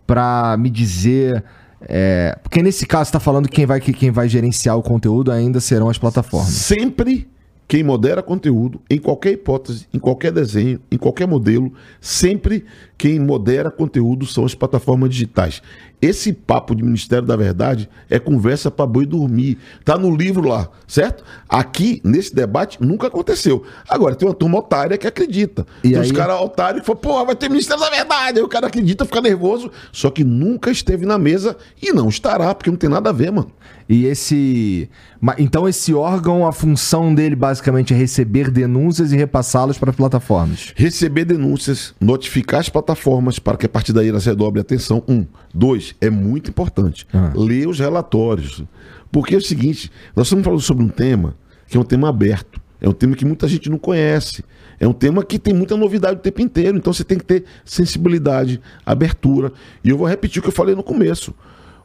para 0.07 0.57
me 0.57 0.70
dizer. 0.70 1.44
É, 1.82 2.38
porque 2.42 2.62
nesse 2.62 2.86
caso 2.86 3.09
está 3.09 3.20
falando 3.20 3.51
que 3.51 3.57
quem 3.57 3.66
vai, 3.66 3.80
que 3.80 3.92
quem 3.92 4.11
vai 4.11 4.30
gerenciar 4.30 4.78
o 4.78 4.82
conteúdo 4.82 5.30
ainda 5.30 5.61
serão 5.61 5.90
as 5.90 5.99
plataformas. 5.99 6.49
Sempre 6.49 7.28
quem 7.68 7.82
modera 7.82 8.22
conteúdo, 8.22 8.80
em 8.88 8.98
qualquer 8.98 9.32
hipótese, 9.32 9.88
em 9.92 9.98
qualquer 9.98 10.30
desenho, 10.30 10.80
em 10.90 10.96
qualquer 10.96 11.26
modelo, 11.26 11.72
sempre 12.00 12.64
quem 12.96 13.18
modera 13.18 13.70
conteúdo 13.70 14.24
são 14.24 14.44
as 14.44 14.54
plataformas 14.54 15.10
digitais. 15.10 15.60
Esse 16.01 16.32
papo 16.32 16.74
de 16.74 16.82
Ministério 16.82 17.26
da 17.26 17.36
Verdade 17.36 17.88
é 18.11 18.18
conversa 18.18 18.70
para 18.70 18.86
boi 18.86 19.07
dormir. 19.07 19.59
Tá 19.84 19.97
no 19.97 20.14
livro 20.14 20.47
lá, 20.47 20.68
certo? 20.86 21.24
Aqui, 21.49 22.03
nesse 22.05 22.34
debate, 22.34 22.82
nunca 22.82 23.07
aconteceu. 23.07 23.64
Agora, 23.88 24.14
tem 24.14 24.28
uma 24.28 24.34
turma 24.34 24.59
otária 24.59 24.99
que 24.99 25.07
acredita. 25.07 25.66
E 25.82 25.90
tem 25.90 25.99
aí... 25.99 26.07
os 26.07 26.12
caras 26.12 26.40
otários 26.40 26.80
que 26.80 26.86
falam, 26.86 27.01
pô, 27.01 27.24
vai 27.24 27.34
ter 27.34 27.49
Ministério 27.49 27.82
da 27.82 27.90
Verdade. 27.90 28.38
Aí 28.38 28.44
o 28.44 28.49
cara 28.49 28.66
acredita, 28.66 29.05
fica 29.05 29.20
nervoso. 29.22 29.70
Só 29.90 30.11
que 30.11 30.22
nunca 30.22 30.70
esteve 30.70 31.07
na 31.07 31.18
mesa 31.18 31.57
e 31.80 31.92
não 31.92 32.09
estará, 32.09 32.55
porque 32.55 32.70
não 32.70 32.76
tem 32.76 32.90
nada 32.90 33.11
a 33.11 33.12
ver, 33.12 33.32
mano. 33.32 33.51
E 33.88 34.05
esse. 34.07 34.90
Então, 35.38 35.68
esse 35.68 35.94
órgão, 35.94 36.47
a 36.47 36.53
função 36.53 37.14
dele 37.14 37.36
basicamente 37.36 37.94
é 37.94 37.97
receber 37.97 38.51
denúncias 38.51 39.12
e 39.12 39.16
repassá-las 39.16 39.78
para 39.78 39.90
as 39.90 39.97
plataformas. 39.97 40.72
Receber 40.76 41.24
denúncias, 41.24 41.94
notificar 42.01 42.61
as 42.61 42.68
plataformas 42.68 43.38
para 43.38 43.57
que 43.57 43.66
a 43.66 43.68
partir 43.68 43.92
daí 43.92 44.09
elas 44.09 44.26
redobrem 44.26 44.61
atenção. 44.61 45.03
Um. 45.09 45.24
Dois, 45.55 45.86
é 46.01 46.11
muito 46.11 46.51
importante. 46.51 47.07
Ah. 47.12 47.32
Ler 47.34 47.68
os 47.68 47.78
relatórios. 47.78 48.64
Porque 49.12 49.34
é 49.34 49.39
o 49.39 49.43
seguinte: 49.43 49.91
nós 50.14 50.26
estamos 50.26 50.45
falando 50.45 50.61
sobre 50.61 50.84
um 50.84 50.89
tema 50.89 51.37
que 51.68 51.76
é 51.76 51.80
um 51.80 51.84
tema 51.84 52.09
aberto. 52.09 52.61
É 52.80 52.89
um 52.89 52.93
tema 52.93 53.16
que 53.16 53.24
muita 53.24 53.49
gente 53.49 53.70
não 53.70 53.78
conhece. 53.78 54.45
É 54.78 54.87
um 54.87 54.93
tema 54.93 55.24
que 55.24 55.39
tem 55.39 55.55
muita 55.55 55.76
novidade 55.76 56.16
o 56.16 56.22
tempo 56.22 56.43
inteiro, 56.43 56.76
então 56.76 56.93
você 56.93 57.03
tem 57.03 57.16
que 57.16 57.24
ter 57.24 57.45
sensibilidade, 57.64 58.61
abertura. 58.84 59.53
E 59.82 59.89
eu 59.89 59.97
vou 59.97 60.07
repetir 60.07 60.41
o 60.41 60.43
que 60.43 60.49
eu 60.49 60.53
falei 60.53 60.74
no 60.74 60.82
começo. 60.82 61.34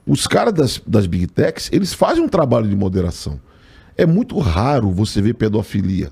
Os 0.06 0.28
caras 0.28 0.54
das, 0.54 0.82
das 0.86 1.08
Big 1.08 1.28
Techs, 1.28 1.70
eles 1.72 1.94
fazem 1.94 2.24
um 2.24 2.28
trabalho 2.28 2.68
de 2.68 2.76
moderação. 2.76 3.40
É 3.96 4.06
muito 4.06 4.38
raro 4.40 4.92
você 4.92 5.22
ver 5.22 5.36
pedofilia, 5.36 6.12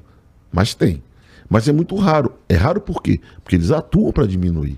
mas 0.52 0.74
tem. 0.74 1.04
Mas 1.50 1.68
é 1.68 1.74
muito 1.74 1.96
raro. 1.96 2.34
É 2.48 2.56
raro 2.56 2.80
por 2.80 3.02
quê? 3.02 3.20
Porque 3.44 3.56
eles 3.56 3.72
atuam 3.72 4.12
para 4.12 4.28
diminuir. 4.28 4.78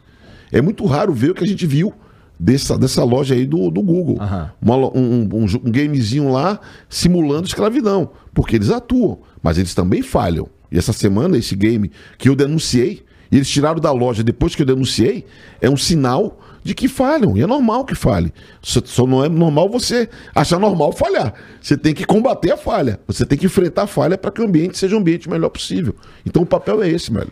É 0.52 0.62
muito 0.62 0.86
raro 0.86 1.14
ver 1.14 1.32
o 1.32 1.34
que 1.36 1.44
a 1.44 1.48
gente 1.48 1.68
viu 1.68 1.94
dessa, 2.42 2.76
dessa 2.78 3.04
loja 3.04 3.36
aí 3.36 3.46
do, 3.46 3.70
do 3.70 3.82
Google. 3.84 4.18
Uma 4.62 4.76
lo- 4.76 4.92
um, 4.96 5.30
um, 5.32 5.44
um 5.44 5.72
gamezinho 5.72 6.32
lá 6.32 6.60
simulando 6.90 7.48
escravidão. 7.48 8.10
Porque 8.34 8.56
eles 8.56 8.72
atuam, 8.72 9.20
mas 9.44 9.58
eles 9.58 9.76
também 9.76 10.02
falham. 10.02 10.48
E 10.72 10.78
essa 10.78 10.92
semana, 10.94 11.38
esse 11.38 11.56
game 11.56 11.92
que 12.18 12.28
eu 12.30 12.36
denunciei, 12.36 13.04
e 13.32 13.36
eles 13.36 13.50
tiraram 13.50 13.80
da 13.80 13.92
loja 13.92 14.24
depois 14.24 14.56
que 14.56 14.62
eu 14.62 14.66
denunciei, 14.66 15.26
é 15.62 15.70
um 15.70 15.78
sinal 15.78 16.40
de 16.64 16.74
que 16.74 16.88
falham. 16.88 17.38
E 17.38 17.42
é 17.42 17.48
normal 17.48 17.86
que 17.86 17.94
falhe. 17.96 18.34
Só, 18.62 18.82
só 18.84 19.06
não 19.08 19.24
é 19.24 19.30
normal 19.30 19.70
você 19.70 20.10
achar 20.34 20.60
normal 20.60 20.92
falhar. 20.94 21.34
Você 21.62 21.78
tem 21.78 21.94
que 21.94 22.06
combater 22.06 22.52
a 22.52 22.58
falha. 22.58 23.00
Você 23.08 23.26
tem 23.26 23.38
que 23.38 23.46
enfrentar 23.46 23.84
a 23.84 23.88
falha 23.88 24.18
para 24.18 24.32
que 24.32 24.42
o 24.42 24.46
ambiente 24.46 24.78
seja 24.78 24.96
o 24.96 25.00
ambiente 25.00 25.30
melhor 25.30 25.50
possível. 25.50 25.96
Então 26.26 26.42
o 26.44 26.46
papel 26.46 26.82
é 26.84 26.90
esse, 26.90 27.12
velho. 27.12 27.32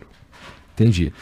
Entendi. 0.74 1.12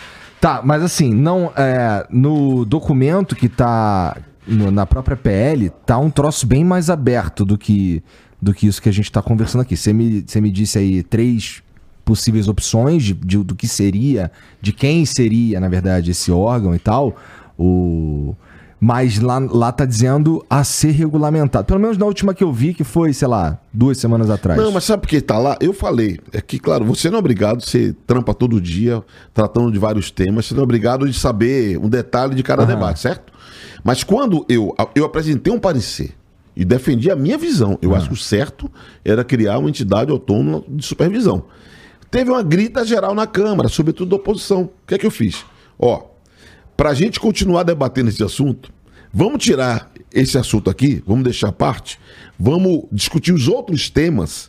Tá, 0.40 0.60
mas 0.64 0.82
assim, 0.82 1.12
não 1.12 1.52
é, 1.56 2.06
no 2.10 2.64
documento 2.64 3.34
que 3.34 3.48
tá 3.48 4.16
no- 4.46 4.70
na 4.70 4.86
própria 4.86 5.16
PL, 5.16 5.70
tá 5.84 5.98
um 5.98 6.10
troço 6.10 6.46
bem 6.46 6.64
mais 6.64 6.88
aberto 6.90 7.44
do 7.44 7.58
que 7.58 8.02
do 8.40 8.54
que 8.54 8.68
isso 8.68 8.80
que 8.80 8.88
a 8.88 8.92
gente 8.92 9.10
tá 9.10 9.20
conversando 9.20 9.62
aqui. 9.62 9.76
Você 9.76 9.92
me, 9.92 10.22
você 10.24 10.40
me 10.40 10.48
disse 10.48 10.78
aí 10.78 11.02
três 11.02 11.60
possíveis 12.04 12.46
opções 12.46 13.02
de, 13.02 13.12
de- 13.12 13.42
do 13.42 13.52
que 13.56 13.66
seria, 13.66 14.30
de 14.62 14.72
quem 14.72 15.04
seria, 15.04 15.58
na 15.58 15.68
verdade, 15.68 16.12
esse 16.12 16.30
órgão 16.30 16.72
e 16.72 16.78
tal. 16.78 17.16
O 17.58 18.36
mas 18.80 19.18
lá, 19.18 19.38
lá 19.38 19.72
tá 19.72 19.84
dizendo 19.84 20.44
a 20.48 20.62
ser 20.62 20.92
regulamentado. 20.92 21.64
Pelo 21.64 21.80
menos 21.80 21.98
na 21.98 22.06
última 22.06 22.32
que 22.32 22.44
eu 22.44 22.52
vi, 22.52 22.72
que 22.72 22.84
foi, 22.84 23.12
sei 23.12 23.26
lá, 23.26 23.58
duas 23.72 23.98
semanas 23.98 24.30
atrás. 24.30 24.60
Não, 24.60 24.70
mas 24.70 24.84
sabe 24.84 25.02
por 25.02 25.08
que 25.08 25.20
tá 25.20 25.36
lá? 25.36 25.56
Eu 25.60 25.72
falei. 25.72 26.20
É 26.32 26.40
que, 26.40 26.58
claro, 26.58 26.84
você 26.84 27.10
não 27.10 27.16
é 27.16 27.18
obrigado, 27.18 27.62
você 27.62 27.94
trampa 28.06 28.32
todo 28.32 28.60
dia, 28.60 29.02
tratando 29.34 29.72
de 29.72 29.78
vários 29.78 30.10
temas, 30.10 30.46
você 30.46 30.54
não 30.54 30.60
é 30.60 30.64
obrigado 30.64 31.08
de 31.08 31.18
saber 31.18 31.78
um 31.78 31.88
detalhe 31.88 32.34
de 32.34 32.42
cada 32.42 32.62
Aham. 32.62 32.74
debate, 32.74 33.00
certo? 33.00 33.32
Mas 33.82 34.04
quando 34.04 34.44
eu, 34.48 34.74
eu 34.94 35.04
apresentei 35.04 35.52
um 35.52 35.58
parecer 35.58 36.14
e 36.54 36.64
defendi 36.64 37.10
a 37.10 37.16
minha 37.16 37.38
visão, 37.38 37.78
eu 37.82 37.94
acho 37.94 38.08
que 38.08 38.14
o 38.14 38.16
certo 38.16 38.70
era 39.04 39.24
criar 39.24 39.58
uma 39.58 39.68
entidade 39.68 40.10
autônoma 40.10 40.62
de 40.68 40.84
supervisão. 40.84 41.44
Teve 42.10 42.30
uma 42.30 42.42
grita 42.42 42.84
geral 42.84 43.14
na 43.14 43.26
Câmara, 43.26 43.68
sobretudo 43.68 44.10
da 44.10 44.16
oposição. 44.16 44.62
O 44.62 44.70
que 44.86 44.94
é 44.94 44.98
que 44.98 45.06
eu 45.06 45.10
fiz? 45.10 45.44
Ó, 45.78 46.02
para 46.78 46.90
a 46.90 46.94
gente 46.94 47.18
continuar 47.18 47.64
debatendo 47.64 48.08
esse 48.08 48.22
assunto, 48.22 48.72
vamos 49.12 49.42
tirar 49.42 49.90
esse 50.14 50.38
assunto 50.38 50.70
aqui, 50.70 51.02
vamos 51.04 51.24
deixar 51.24 51.48
à 51.48 51.52
parte, 51.52 51.98
vamos 52.38 52.84
discutir 52.92 53.32
os 53.32 53.48
outros 53.48 53.90
temas 53.90 54.48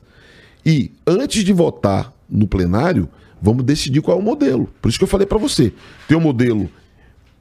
e, 0.63 0.91
antes 1.07 1.43
de 1.43 1.51
votar 1.51 2.13
no 2.29 2.47
plenário, 2.47 3.09
vamos 3.41 3.63
decidir 3.63 4.03
qual 4.03 4.15
é 4.15 4.21
o 4.21 4.23
modelo. 4.23 4.69
Por 4.79 4.89
isso 4.89 4.99
que 4.99 5.03
eu 5.03 5.07
falei 5.07 5.25
para 5.25 5.39
você: 5.39 5.73
tem 6.07 6.15
o 6.15 6.21
modelo 6.21 6.69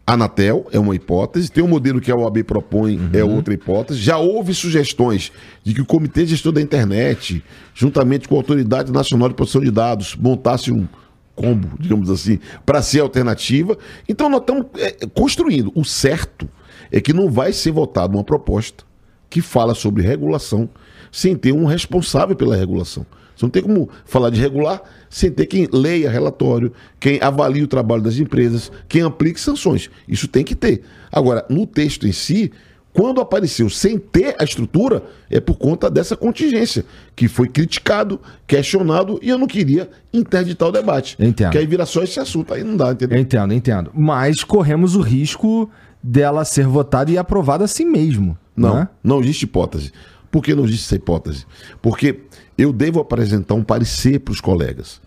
Anatel, 0.06 0.66
é 0.72 0.78
uma 0.78 0.96
hipótese, 0.96 1.52
tem 1.52 1.62
o 1.62 1.68
modelo 1.68 2.00
que 2.00 2.10
a 2.10 2.16
OAB 2.16 2.42
propõe, 2.44 2.98
é 3.12 3.22
outra 3.22 3.52
hipótese. 3.52 4.00
Já 4.00 4.16
houve 4.16 4.54
sugestões 4.54 5.30
de 5.62 5.74
que 5.74 5.82
o 5.82 5.84
Comitê 5.84 6.24
Gestor 6.24 6.52
da 6.52 6.62
Internet, 6.62 7.44
juntamente 7.74 8.26
com 8.26 8.36
a 8.36 8.38
Autoridade 8.38 8.90
Nacional 8.90 9.28
de 9.28 9.34
Proteção 9.34 9.60
de 9.60 9.70
Dados, 9.70 10.16
montasse 10.16 10.72
um 10.72 10.88
combo, 11.38 11.70
digamos 11.78 12.10
assim, 12.10 12.40
para 12.66 12.82
ser 12.82 13.00
alternativa. 13.00 13.78
Então 14.08 14.28
nós 14.28 14.40
estamos 14.40 14.66
é, 14.76 15.06
construindo. 15.14 15.70
O 15.74 15.84
certo 15.84 16.48
é 16.90 17.00
que 17.00 17.12
não 17.12 17.30
vai 17.30 17.52
ser 17.52 17.70
votada 17.70 18.16
uma 18.16 18.24
proposta 18.24 18.84
que 19.30 19.40
fala 19.40 19.74
sobre 19.74 20.02
regulação 20.02 20.68
sem 21.12 21.36
ter 21.36 21.52
um 21.52 21.64
responsável 21.64 22.34
pela 22.34 22.56
regulação. 22.56 23.06
Você 23.36 23.44
não 23.44 23.50
tem 23.50 23.62
como 23.62 23.88
falar 24.04 24.30
de 24.30 24.40
regular 24.40 24.82
sem 25.08 25.30
ter 25.30 25.46
quem 25.46 25.68
leia 25.72 26.10
relatório, 26.10 26.72
quem 26.98 27.20
avalie 27.22 27.62
o 27.62 27.68
trabalho 27.68 28.02
das 28.02 28.18
empresas, 28.18 28.72
quem 28.88 29.02
aplique 29.02 29.40
sanções. 29.40 29.88
Isso 30.08 30.26
tem 30.26 30.42
que 30.42 30.56
ter. 30.56 30.82
Agora, 31.12 31.46
no 31.48 31.64
texto 31.64 32.06
em 32.06 32.12
si, 32.12 32.50
quando 32.92 33.20
apareceu 33.20 33.68
sem 33.68 33.98
ter 33.98 34.34
a 34.38 34.44
estrutura, 34.44 35.02
é 35.30 35.38
por 35.40 35.56
conta 35.56 35.90
dessa 35.90 36.16
contingência, 36.16 36.84
que 37.14 37.28
foi 37.28 37.48
criticado, 37.48 38.20
questionado, 38.46 39.18
e 39.22 39.28
eu 39.28 39.38
não 39.38 39.46
queria 39.46 39.88
interditar 40.12 40.68
o 40.68 40.72
debate. 40.72 41.16
Entendo. 41.20 41.52
Que 41.52 41.58
aí 41.58 41.66
vira 41.66 41.86
só 41.86 42.02
esse 42.02 42.18
assunto, 42.18 42.52
aí 42.52 42.64
não 42.64 42.76
dá, 42.76 42.92
entendeu? 42.92 43.16
Eu 43.16 43.22
entendo, 43.22 43.54
entendo. 43.54 43.90
Mas 43.94 44.42
corremos 44.42 44.96
o 44.96 45.00
risco 45.00 45.70
dela 46.02 46.44
ser 46.44 46.66
votada 46.66 47.10
e 47.10 47.18
aprovada 47.18 47.64
assim 47.64 47.84
mesmo. 47.84 48.36
Não, 48.56 48.74
né? 48.74 48.88
não 49.02 49.20
existe 49.20 49.44
hipótese. 49.44 49.92
Por 50.30 50.42
que 50.42 50.54
não 50.54 50.64
existe 50.64 50.86
essa 50.86 50.96
hipótese? 50.96 51.46
Porque 51.80 52.20
eu 52.56 52.72
devo 52.72 53.00
apresentar 53.00 53.54
um 53.54 53.62
parecer 53.62 54.20
para 54.20 54.32
os 54.32 54.40
colegas. 54.40 55.00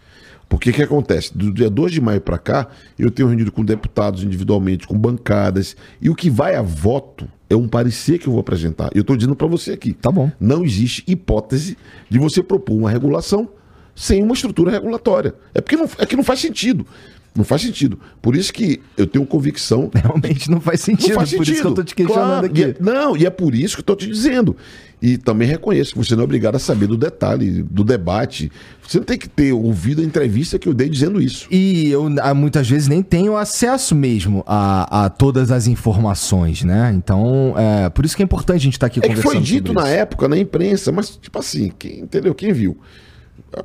Porque 0.47 0.69
o 0.69 0.73
que 0.73 0.81
acontece? 0.81 1.37
Do 1.37 1.53
dia 1.53 1.69
2 1.69 1.93
de 1.93 2.01
maio 2.01 2.19
para 2.19 2.37
cá, 2.37 2.67
eu 2.99 3.09
tenho 3.09 3.27
reunido 3.27 3.51
com 3.51 3.63
deputados 3.63 4.23
individualmente, 4.23 4.85
com 4.85 4.97
bancadas, 4.97 5.77
e 6.01 6.09
o 6.09 6.15
que 6.15 6.29
vai 6.29 6.55
a 6.55 6.61
voto 6.61 7.25
é 7.51 7.55
um 7.55 7.67
parecer 7.67 8.17
que 8.17 8.27
eu 8.27 8.31
vou 8.31 8.39
apresentar. 8.39 8.89
Eu 8.95 9.01
estou 9.01 9.15
dizendo 9.15 9.35
para 9.35 9.47
você 9.47 9.71
aqui. 9.71 9.93
Tá 9.93 10.11
bom. 10.11 10.31
Não 10.39 10.63
existe 10.63 11.03
hipótese 11.05 11.77
de 12.09 12.17
você 12.17 12.41
propor 12.41 12.75
uma 12.75 12.89
regulação 12.89 13.49
sem 13.93 14.23
uma 14.23 14.33
estrutura 14.33 14.71
regulatória. 14.71 15.35
É 15.53 15.59
porque 15.59 15.75
não, 15.75 15.89
é 15.97 16.05
que 16.05 16.15
não 16.15 16.23
faz 16.23 16.39
sentido. 16.39 16.85
Não 17.33 17.45
faz 17.45 17.61
sentido. 17.61 17.97
Por 18.21 18.35
isso 18.35 18.51
que 18.51 18.81
eu 18.97 19.07
tenho 19.07 19.25
convicção 19.25 19.89
Realmente 19.95 20.51
não 20.51 20.59
faz 20.59 20.81
sentido. 20.81 21.09
não 21.11 21.15
faz 21.15 21.29
por 21.33 21.37
sentido. 21.45 21.53
isso 21.53 21.61
que 21.61 21.67
eu 21.67 21.73
tô 21.73 21.83
te 21.83 21.95
questionando 21.95 22.27
Claro, 22.29 22.45
aqui. 22.47 22.59
e 22.59 22.63
é- 22.63 22.75
não, 22.79 23.15
e 23.15 23.25
é 23.25 23.29
por 23.29 23.55
isso 23.55 23.75
que 23.77 23.79
eu 23.81 23.85
tô 23.85 23.95
te 23.95 24.05
dizendo. 24.07 24.55
E 25.01 25.17
também 25.17 25.47
reconheço 25.47 25.93
que 25.93 25.97
você 25.97 26.13
não 26.15 26.21
é 26.21 26.25
obrigado 26.25 26.55
a 26.55 26.59
saber 26.59 26.85
do 26.87 26.95
detalhe, 26.95 27.63
do 27.63 27.83
debate. 27.83 28.51
Você 28.87 28.97
não 28.99 29.05
tem 29.05 29.17
que 29.17 29.27
ter 29.27 29.51
ouvido 29.51 30.01
a 30.01 30.05
entrevista 30.05 30.59
que 30.59 30.67
eu 30.69 30.73
dei 30.75 30.89
dizendo 30.89 31.19
isso. 31.21 31.47
E 31.49 31.89
eu 31.89 32.07
ah, 32.21 32.33
muitas 32.35 32.69
vezes 32.69 32.87
nem 32.87 33.01
tenho 33.01 33.35
acesso 33.35 33.95
mesmo 33.95 34.43
a, 34.45 35.05
a 35.05 35.09
todas 35.09 35.49
as 35.51 35.65
informações, 35.65 36.63
né? 36.63 36.91
Então, 36.95 37.55
é, 37.57 37.89
por 37.89 38.05
isso 38.05 38.15
que 38.15 38.21
é 38.21 38.25
importante 38.25 38.57
a 38.57 38.63
gente 38.63 38.73
estar 38.73 38.87
aqui 38.87 38.99
É 38.99 39.01
que 39.03 39.07
conversando 39.07 39.31
foi 39.33 39.41
dito 39.41 39.73
na 39.73 39.83
isso. 39.85 39.89
época, 39.91 40.27
na 40.27 40.37
imprensa, 40.37 40.91
mas, 40.91 41.15
tipo 41.17 41.39
assim, 41.39 41.71
quem, 41.79 42.01
entendeu? 42.01 42.35
Quem 42.35 42.51
viu? 42.53 42.77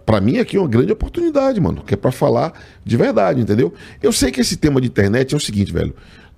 Pra 0.05 0.21
mim 0.21 0.39
aqui 0.39 0.57
é 0.57 0.61
uma 0.61 0.69
grande 0.69 0.93
oportunidade, 0.93 1.61
mano, 1.61 1.83
que 1.83 1.95
é 1.95 1.97
pra 1.97 2.11
falar 2.11 2.53
de 2.85 2.97
verdade, 2.97 3.41
entendeu? 3.41 3.73
Eu 4.03 4.13
sei 4.13 4.31
que 4.33 4.41
esse 4.41 4.57
tema 4.57 4.81
de 4.81 4.89
internet 4.89 5.33
é 5.33 5.37
o 5.37 5.41
seguinte, 5.41 5.73
velho. 5.73 5.95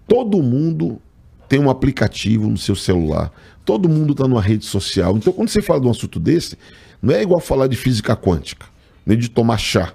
Todo 0.07 0.43
mundo 0.43 1.01
tem 1.49 1.59
um 1.59 1.71
aplicativo 1.71 2.49
no 2.49 2.59
seu 2.59 2.77
celular. 2.77 3.33
Todo 3.65 3.89
mundo 3.89 4.15
tá 4.15 4.27
numa 4.29 4.43
rede 4.43 4.65
social. 4.65 5.17
Então, 5.17 5.33
quando 5.33 5.49
você 5.49 5.63
fala 5.63 5.81
de 5.81 5.87
um 5.87 5.91
assunto 5.91 6.21
desse, 6.21 6.57
não 7.01 7.15
é 7.15 7.23
igual 7.23 7.41
falar 7.41 7.67
de 7.67 7.77
física 7.77 8.15
quântica, 8.17 8.67
nem 9.05 9.17
de 9.17 9.29
tomar 9.29 9.59
chá. 9.59 9.95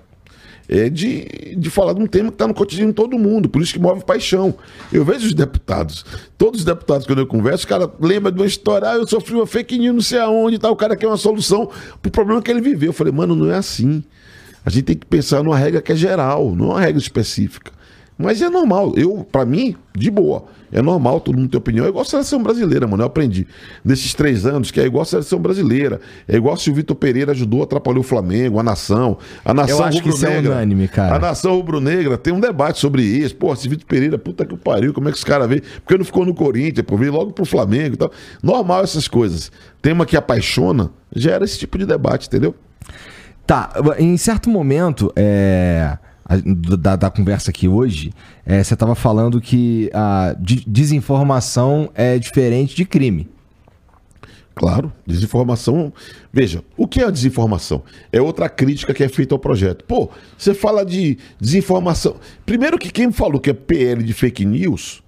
É 0.76 0.89
de, 0.89 1.55
de 1.55 1.69
falar 1.69 1.93
de 1.93 2.01
um 2.01 2.07
tema 2.07 2.30
que 2.30 2.34
está 2.34 2.47
no 2.47 2.53
cotidiano 2.55 2.91
de 2.91 2.95
todo 2.95 3.15
mundo, 3.19 3.47
por 3.47 3.61
isso 3.61 3.71
que 3.71 3.80
move 3.80 4.03
paixão. 4.03 4.55
Eu 4.91 5.05
vejo 5.05 5.28
os 5.28 5.34
deputados, 5.36 6.03
todos 6.36 6.61
os 6.61 6.65
deputados, 6.65 7.05
quando 7.05 7.19
eu 7.19 7.28
converso, 7.28 7.65
o 7.65 7.67
cara 7.67 7.88
lembra 7.99 8.32
de 8.32 8.39
uma 8.39 8.47
história, 8.47 8.89
ah, 8.89 8.95
eu 8.95 9.07
sofri 9.07 9.36
uma 9.36 9.45
fake 9.45 9.78
news, 9.78 9.93
não 9.93 10.01
sei 10.01 10.17
aonde 10.17 10.57
tal, 10.57 10.71
o 10.71 10.76
cara 10.76 10.95
quer 10.95 11.05
uma 11.05 11.15
solução 11.15 11.69
pro 12.01 12.09
problema 12.09 12.41
que 12.41 12.49
ele 12.49 12.59
viveu. 12.59 12.89
Eu 12.89 12.93
falei, 12.93 13.13
mano, 13.13 13.36
não 13.36 13.51
é 13.51 13.55
assim. 13.55 14.03
A 14.65 14.71
gente 14.71 14.86
tem 14.86 14.95
que 14.95 15.05
pensar 15.05 15.43
numa 15.43 15.55
regra 15.55 15.80
que 15.80 15.91
é 15.91 15.95
geral, 15.95 16.55
não 16.55 16.69
uma 16.69 16.82
regra 16.82 16.99
específica. 16.99 17.71
Mas 18.18 18.41
é 18.41 18.49
normal. 18.49 18.93
Eu, 18.95 19.26
pra 19.32 19.45
mim, 19.45 19.76
de 19.95 20.09
boa. 20.09 20.45
É 20.72 20.82
normal 20.82 21.22
todo 21.22 21.38
mundo 21.38 21.49
ter 21.49 21.57
opinião. 21.57 21.86
É 21.86 21.89
igual 21.89 22.01
a 22.01 22.05
seleção 22.05 22.41
brasileira, 22.41 22.88
mano. 22.88 23.03
Eu 23.03 23.07
aprendi 23.07 23.45
nesses 23.86 24.14
três 24.16 24.45
anos 24.45 24.72
que 24.72 24.80
é 24.80 24.86
igual 24.86 25.03
a 25.03 25.05
seleção 25.05 25.39
brasileira. 25.39 26.01
É 26.28 26.36
igual 26.36 26.57
se 26.57 26.72
o 26.72 26.74
Vitor 26.74 26.95
Pereira 26.95 27.32
ajudou, 27.32 27.61
atrapalhou 27.61 28.01
o 28.01 28.03
Flamengo, 28.03 28.59
a 28.59 28.64
nação. 28.64 29.18
A 29.45 29.53
nação 29.53 29.84
acho 29.86 30.01
que 30.01 30.09
isso 30.09 30.26
é 30.26 30.39
unânime, 30.39 30.88
cara. 30.88 31.16
A 31.16 31.20
nação 31.20 31.55
rubro-negra 31.55 32.18
tem 32.18 32.34
um 32.34 32.39
debate 32.39 32.80
sobre 32.80 33.03
isso. 33.03 33.36
Pô, 33.36 33.53
esse 33.53 33.70
Vitor 33.70 33.86
Pereira, 33.86 34.18
puta 34.18 34.45
que 34.45 34.57
pariu, 34.57 34.93
como 34.93 35.09
é 35.09 35.11
que 35.11 35.18
esse 35.18 35.26
cara 35.26 35.47
veio? 35.47 35.61
Porque 35.84 35.97
não 35.97 36.05
ficou 36.05 36.26
no 36.26 36.34
Corinthians, 36.34 36.86
pô, 36.86 36.97
veio 36.97 37.11
logo 37.11 37.32
pro 37.32 37.45
Flamengo 37.45 37.93
e 37.93 37.97
tal. 37.97 38.11
Normal 38.41 38.84
essas 38.84 39.07
coisas. 39.07 39.51
Tema 39.82 40.05
que 40.05 40.18
apaixona 40.18 40.89
gera 41.16 41.45
esse 41.45 41.59
tipo 41.59 41.78
de 41.78 41.86
debate, 41.86 42.28
entendeu? 42.28 42.55
Tá, 43.45 43.74
em 43.99 44.16
certo 44.18 44.49
momento 44.49 45.11
é, 45.16 45.97
da, 46.41 46.95
da 46.95 47.09
conversa 47.09 47.49
aqui 47.51 47.67
hoje, 47.67 48.11
é, 48.45 48.63
você 48.63 48.75
tava 48.75 48.95
falando 48.95 49.39
que 49.41 49.89
a 49.93 50.36
de- 50.39 50.63
desinformação 50.67 51.89
é 51.93 52.17
diferente 52.17 52.75
de 52.75 52.86
crime. 52.86 53.29
Claro, 54.55 54.93
desinformação. 55.05 55.91
Veja, 56.31 56.63
o 56.77 56.88
que 56.88 57.01
é 57.01 57.05
a 57.05 57.09
desinformação? 57.09 57.81
É 58.11 58.21
outra 58.21 58.47
crítica 58.47 58.93
que 58.93 59.03
é 59.03 59.09
feita 59.09 59.34
ao 59.34 59.39
projeto. 59.39 59.84
Pô, 59.86 60.11
você 60.38 60.53
fala 60.53 60.86
de 60.86 61.17
desinformação. 61.41 62.17
Primeiro 62.45 62.77
que 62.77 62.91
quem 62.91 63.11
falou 63.11 63.39
que 63.39 63.49
é 63.49 63.53
PL 63.53 64.03
de 64.03 64.13
fake 64.13 64.45
news 64.45 65.01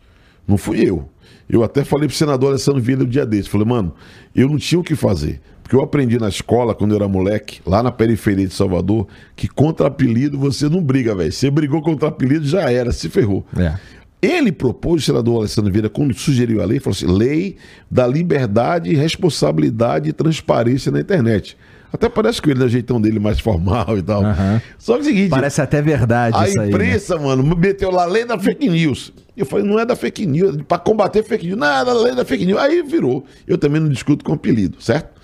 Não 0.47 0.57
fui 0.57 0.79
eu. 0.87 1.07
Eu 1.47 1.63
até 1.63 1.83
falei 1.83 2.07
pro 2.07 2.17
senador 2.17 2.49
Alessandro 2.49 2.81
Vieira 2.81 3.03
um 3.03 3.07
dia 3.07 3.25
desse. 3.25 3.47
Falei, 3.49 3.67
mano, 3.67 3.93
eu 4.35 4.49
não 4.49 4.57
tinha 4.57 4.79
o 4.79 4.83
que 4.83 4.95
fazer. 4.95 5.39
Porque 5.65 5.75
eu 5.75 5.81
aprendi 5.81 6.19
na 6.19 6.29
escola, 6.29 6.75
quando 6.75 6.91
eu 6.91 6.97
era 6.97 7.07
moleque, 7.07 7.59
lá 7.65 7.81
na 7.81 7.91
periferia 7.91 8.45
de 8.47 8.53
Salvador, 8.53 9.07
que 9.35 9.47
contra 9.47 9.87
apelido 9.87 10.37
você 10.37 10.69
não 10.69 10.79
briga, 10.79 11.15
velho. 11.15 11.31
Você 11.31 11.49
brigou 11.49 11.81
contra 11.81 12.07
apelido, 12.07 12.45
já 12.45 12.69
era, 12.69 12.91
se 12.91 13.09
ferrou. 13.09 13.43
É. 13.57 13.73
Ele 14.21 14.51
propôs, 14.51 15.01
o 15.01 15.05
senador 15.07 15.39
Alessandro 15.39 15.71
Vieira, 15.71 15.89
quando 15.89 16.13
sugeriu 16.13 16.61
a 16.61 16.65
lei, 16.65 16.79
falou 16.79 16.95
assim: 16.95 17.07
lei 17.07 17.57
da 17.89 18.05
liberdade, 18.05 18.93
responsabilidade 18.93 20.07
e 20.07 20.13
transparência 20.13 20.91
na 20.91 20.99
internet. 20.99 21.57
Até 21.91 22.09
parece 22.09 22.39
que 22.39 22.51
ele 22.51 22.63
é 22.63 22.67
jeitão 22.67 23.01
dele 23.01 23.19
mais 23.19 23.39
formal 23.39 23.97
e 23.97 24.03
tal. 24.03 24.23
Aham. 24.23 24.61
Só 24.77 24.93
que 24.93 24.99
é 24.99 25.01
o 25.01 25.05
seguinte. 25.05 25.29
Parece 25.29 25.61
até 25.61 25.81
verdade 25.81 26.37
A 26.37 26.47
isso 26.47 26.59
aí. 26.59 26.67
né? 26.67 26.73
imprensa, 26.73 27.17
mano, 27.17 27.43
meteu 27.55 27.89
lá 27.89 28.03
a 28.03 28.05
lei 28.05 28.23
da 28.23 28.37
fake 28.37 28.69
news. 28.69 29.11
Eu 29.35 29.47
falei, 29.47 29.65
não 29.65 29.79
é 29.79 29.85
da 29.85 29.95
fake 29.95 30.27
news, 30.27 30.57
é 30.57 30.63
pra 30.63 30.77
combater 30.77 31.23
fake 31.23 31.47
news. 31.47 31.57
Não, 31.57 31.67
é 31.67 31.83
da 31.83 31.93
lei 31.93 32.13
da 32.13 32.23
fake 32.23 32.45
news. 32.45 32.59
Aí 32.59 32.83
virou. 32.83 33.25
Eu 33.47 33.57
também 33.57 33.81
não 33.81 33.89
discuto 33.89 34.23
com 34.23 34.33
apelido, 34.33 34.79
certo? 34.79 35.14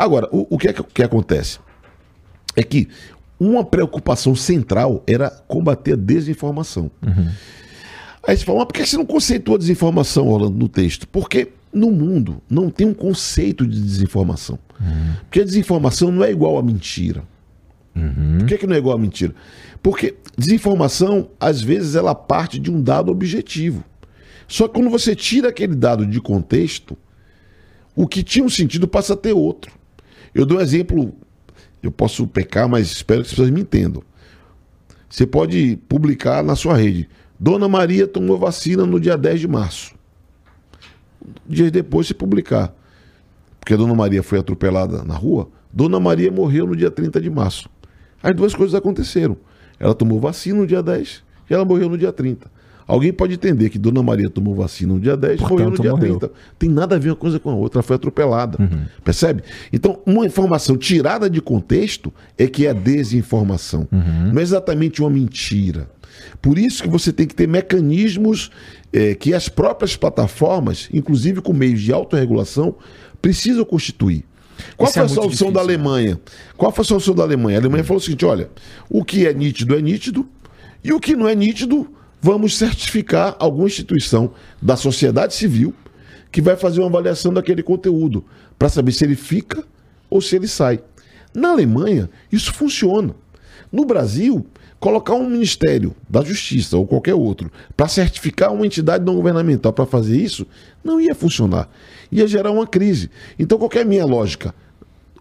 Agora, 0.00 0.26
o, 0.32 0.46
o 0.54 0.56
que 0.56 0.68
é 0.68 0.72
que, 0.72 0.82
que 0.82 1.02
acontece? 1.02 1.58
É 2.56 2.62
que 2.62 2.88
uma 3.38 3.62
preocupação 3.62 4.34
central 4.34 5.04
era 5.06 5.28
combater 5.46 5.92
a 5.92 5.96
desinformação. 5.96 6.90
Aí 8.26 8.34
você 8.34 8.44
fala, 8.46 8.60
mas 8.60 8.66
por 8.66 8.72
que 8.72 8.86
você 8.86 8.96
não 8.96 9.04
conceitua 9.04 9.56
a 9.56 9.58
desinformação, 9.58 10.26
Orlando, 10.26 10.56
no 10.56 10.68
texto? 10.70 11.06
Porque 11.06 11.48
no 11.70 11.90
mundo 11.90 12.40
não 12.48 12.70
tem 12.70 12.86
um 12.86 12.94
conceito 12.94 13.66
de 13.66 13.78
desinformação. 13.78 14.58
Porque 15.24 15.42
a 15.42 15.44
desinformação 15.44 16.10
não 16.10 16.24
é 16.24 16.30
igual 16.30 16.56
a 16.56 16.62
mentira. 16.62 17.22
Por 18.38 18.46
que, 18.46 18.56
que 18.56 18.66
não 18.66 18.74
é 18.74 18.78
igual 18.78 18.96
a 18.96 18.98
mentira? 18.98 19.34
Porque 19.82 20.16
desinformação, 20.36 21.28
às 21.38 21.60
vezes, 21.60 21.94
ela 21.94 22.14
parte 22.14 22.58
de 22.58 22.70
um 22.70 22.82
dado 22.82 23.12
objetivo. 23.12 23.84
Só 24.48 24.66
que 24.66 24.74
quando 24.74 24.88
você 24.88 25.14
tira 25.14 25.50
aquele 25.50 25.74
dado 25.74 26.06
de 26.06 26.22
contexto, 26.22 26.96
o 27.94 28.06
que 28.06 28.22
tinha 28.22 28.44
um 28.44 28.48
sentido 28.48 28.88
passa 28.88 29.12
a 29.12 29.16
ter 29.16 29.34
outro. 29.34 29.79
Eu 30.34 30.46
dou 30.46 30.58
um 30.58 30.60
exemplo, 30.60 31.12
eu 31.82 31.90
posso 31.90 32.26
pecar, 32.26 32.68
mas 32.68 32.90
espero 32.90 33.20
que 33.20 33.26
as 33.26 33.30
pessoas 33.30 33.50
me 33.50 33.60
entendam. 33.60 34.02
Você 35.08 35.26
pode 35.26 35.76
publicar 35.88 36.42
na 36.42 36.54
sua 36.54 36.76
rede. 36.76 37.08
Dona 37.38 37.68
Maria 37.68 38.06
tomou 38.06 38.38
vacina 38.38 38.86
no 38.86 39.00
dia 39.00 39.16
10 39.16 39.40
de 39.40 39.48
março. 39.48 39.94
Dias 41.46 41.70
depois 41.70 42.06
você 42.06 42.14
publicar. 42.14 42.72
Porque 43.58 43.74
a 43.74 43.76
Dona 43.76 43.94
Maria 43.94 44.22
foi 44.22 44.38
atropelada 44.38 45.02
na 45.02 45.14
rua. 45.14 45.48
Dona 45.72 45.98
Maria 45.98 46.30
morreu 46.30 46.66
no 46.66 46.76
dia 46.76 46.90
30 46.90 47.20
de 47.20 47.28
março. 47.28 47.68
As 48.22 48.34
duas 48.36 48.54
coisas 48.54 48.74
aconteceram. 48.74 49.36
Ela 49.78 49.94
tomou 49.94 50.20
vacina 50.20 50.60
no 50.60 50.66
dia 50.66 50.82
10 50.82 51.24
e 51.48 51.54
ela 51.54 51.64
morreu 51.64 51.88
no 51.88 51.98
dia 51.98 52.12
30. 52.12 52.50
Alguém 52.90 53.12
pode 53.12 53.34
entender 53.34 53.70
que 53.70 53.78
Dona 53.78 54.02
Maria 54.02 54.28
tomou 54.28 54.54
vacina 54.54 54.94
no 54.94 55.00
dia 55.00 55.16
10 55.16 55.40
e 55.40 55.42
morreu 55.42 55.70
no 55.70 55.78
dia 55.78 55.90
morreu. 55.92 56.18
30. 56.18 56.32
Tem 56.58 56.68
nada 56.68 56.96
a 56.96 56.98
ver 56.98 57.10
uma 57.10 57.16
coisa 57.16 57.38
com 57.38 57.50
a 57.50 57.54
outra, 57.54 57.78
ela 57.78 57.82
foi 57.82 57.96
atropelada. 57.96 58.58
Percebe? 59.04 59.42
Então, 59.72 60.00
uma 60.04 60.26
informação 60.26 60.76
tirada 60.76 61.30
de 61.30 61.40
contexto 61.40 62.12
é 62.36 62.46
que 62.46 62.66
é 62.66 62.74
desinformação. 62.74 63.86
Não 63.90 64.40
é 64.40 64.42
exatamente 64.42 65.00
uma 65.00 65.10
mentira. 65.10 65.88
Por 66.42 66.58
isso 66.58 66.82
que 66.82 66.88
você 66.88 67.12
tem 67.12 67.26
que 67.26 67.34
ter 67.34 67.46
mecanismos 67.46 68.50
eh, 68.92 69.14
que 69.14 69.32
as 69.32 69.48
próprias 69.48 69.96
plataformas, 69.96 70.88
inclusive 70.92 71.40
com 71.40 71.52
meios 71.52 71.80
de 71.80 71.92
autorregulação, 71.92 72.74
precisam 73.22 73.64
constituir. 73.64 74.24
Qual 74.76 74.88
Isso 74.88 74.94
foi 74.94 75.02
é 75.02 75.06
a 75.06 75.08
solução 75.08 75.52
da 75.52 75.60
difícil, 75.62 75.78
né? 75.78 75.84
Alemanha? 75.86 76.20
Qual 76.56 76.72
foi 76.72 76.82
a 76.82 76.84
solução 76.84 77.14
da 77.14 77.22
Alemanha? 77.22 77.58
A 77.58 77.60
Alemanha 77.60 77.84
falou 77.84 77.98
o 77.98 78.02
seguinte: 78.02 78.24
olha, 78.24 78.50
o 78.88 79.04
que 79.04 79.26
é 79.26 79.32
nítido 79.32 79.74
é 79.74 79.80
nítido, 79.80 80.28
e 80.82 80.92
o 80.92 81.00
que 81.00 81.14
não 81.16 81.28
é 81.28 81.34
nítido, 81.34 81.88
vamos 82.20 82.56
certificar 82.56 83.36
alguma 83.38 83.66
instituição 83.66 84.32
da 84.60 84.76
sociedade 84.76 85.34
civil 85.34 85.74
que 86.30 86.40
vai 86.40 86.56
fazer 86.56 86.80
uma 86.80 86.88
avaliação 86.88 87.32
daquele 87.32 87.62
conteúdo 87.62 88.24
para 88.58 88.68
saber 88.68 88.92
se 88.92 89.04
ele 89.04 89.16
fica 89.16 89.64
ou 90.08 90.20
se 90.20 90.36
ele 90.36 90.46
sai. 90.46 90.80
Na 91.34 91.50
Alemanha, 91.50 92.10
isso 92.30 92.52
funciona. 92.52 93.14
No 93.72 93.84
Brasil, 93.84 94.46
colocar 94.78 95.14
um 95.14 95.28
Ministério 95.28 95.94
da 96.08 96.22
Justiça 96.22 96.76
ou 96.76 96.86
qualquer 96.86 97.14
outro 97.14 97.50
para 97.76 97.88
certificar 97.88 98.52
uma 98.52 98.66
entidade 98.66 99.04
não 99.04 99.14
governamental 99.14 99.72
para 99.72 99.86
fazer 99.86 100.16
isso, 100.16 100.46
não 100.82 101.00
ia 101.00 101.14
funcionar. 101.14 101.68
Ia 102.10 102.26
gerar 102.26 102.50
uma 102.50 102.66
crise. 102.66 103.10
Então, 103.38 103.58
qual 103.58 103.70
que 103.70 103.78
é 103.78 103.82
a 103.82 103.84
minha 103.84 104.04
lógica? 104.04 104.54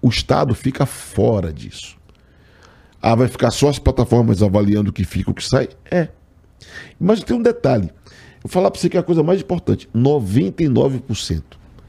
O 0.01 0.09
Estado 0.09 0.55
fica 0.55 0.85
fora 0.85 1.51
disso. 1.53 1.97
Ah, 3.01 3.15
vai 3.15 3.27
ficar 3.27 3.51
só 3.51 3.69
as 3.69 3.79
plataformas 3.79 4.41
avaliando 4.43 4.89
o 4.89 4.93
que 4.93 5.03
fica 5.03 5.31
o 5.31 5.33
que 5.33 5.43
sai? 5.43 5.69
É. 5.89 6.09
Mas 6.99 7.23
tem 7.23 7.35
um 7.35 7.41
detalhe. 7.41 7.89
Vou 8.43 8.49
falar 8.49 8.71
para 8.71 8.79
você 8.79 8.89
que 8.89 8.97
é 8.97 8.99
a 8.99 9.03
coisa 9.03 9.21
mais 9.23 9.41
importante. 9.41 9.89
99% 9.95 11.43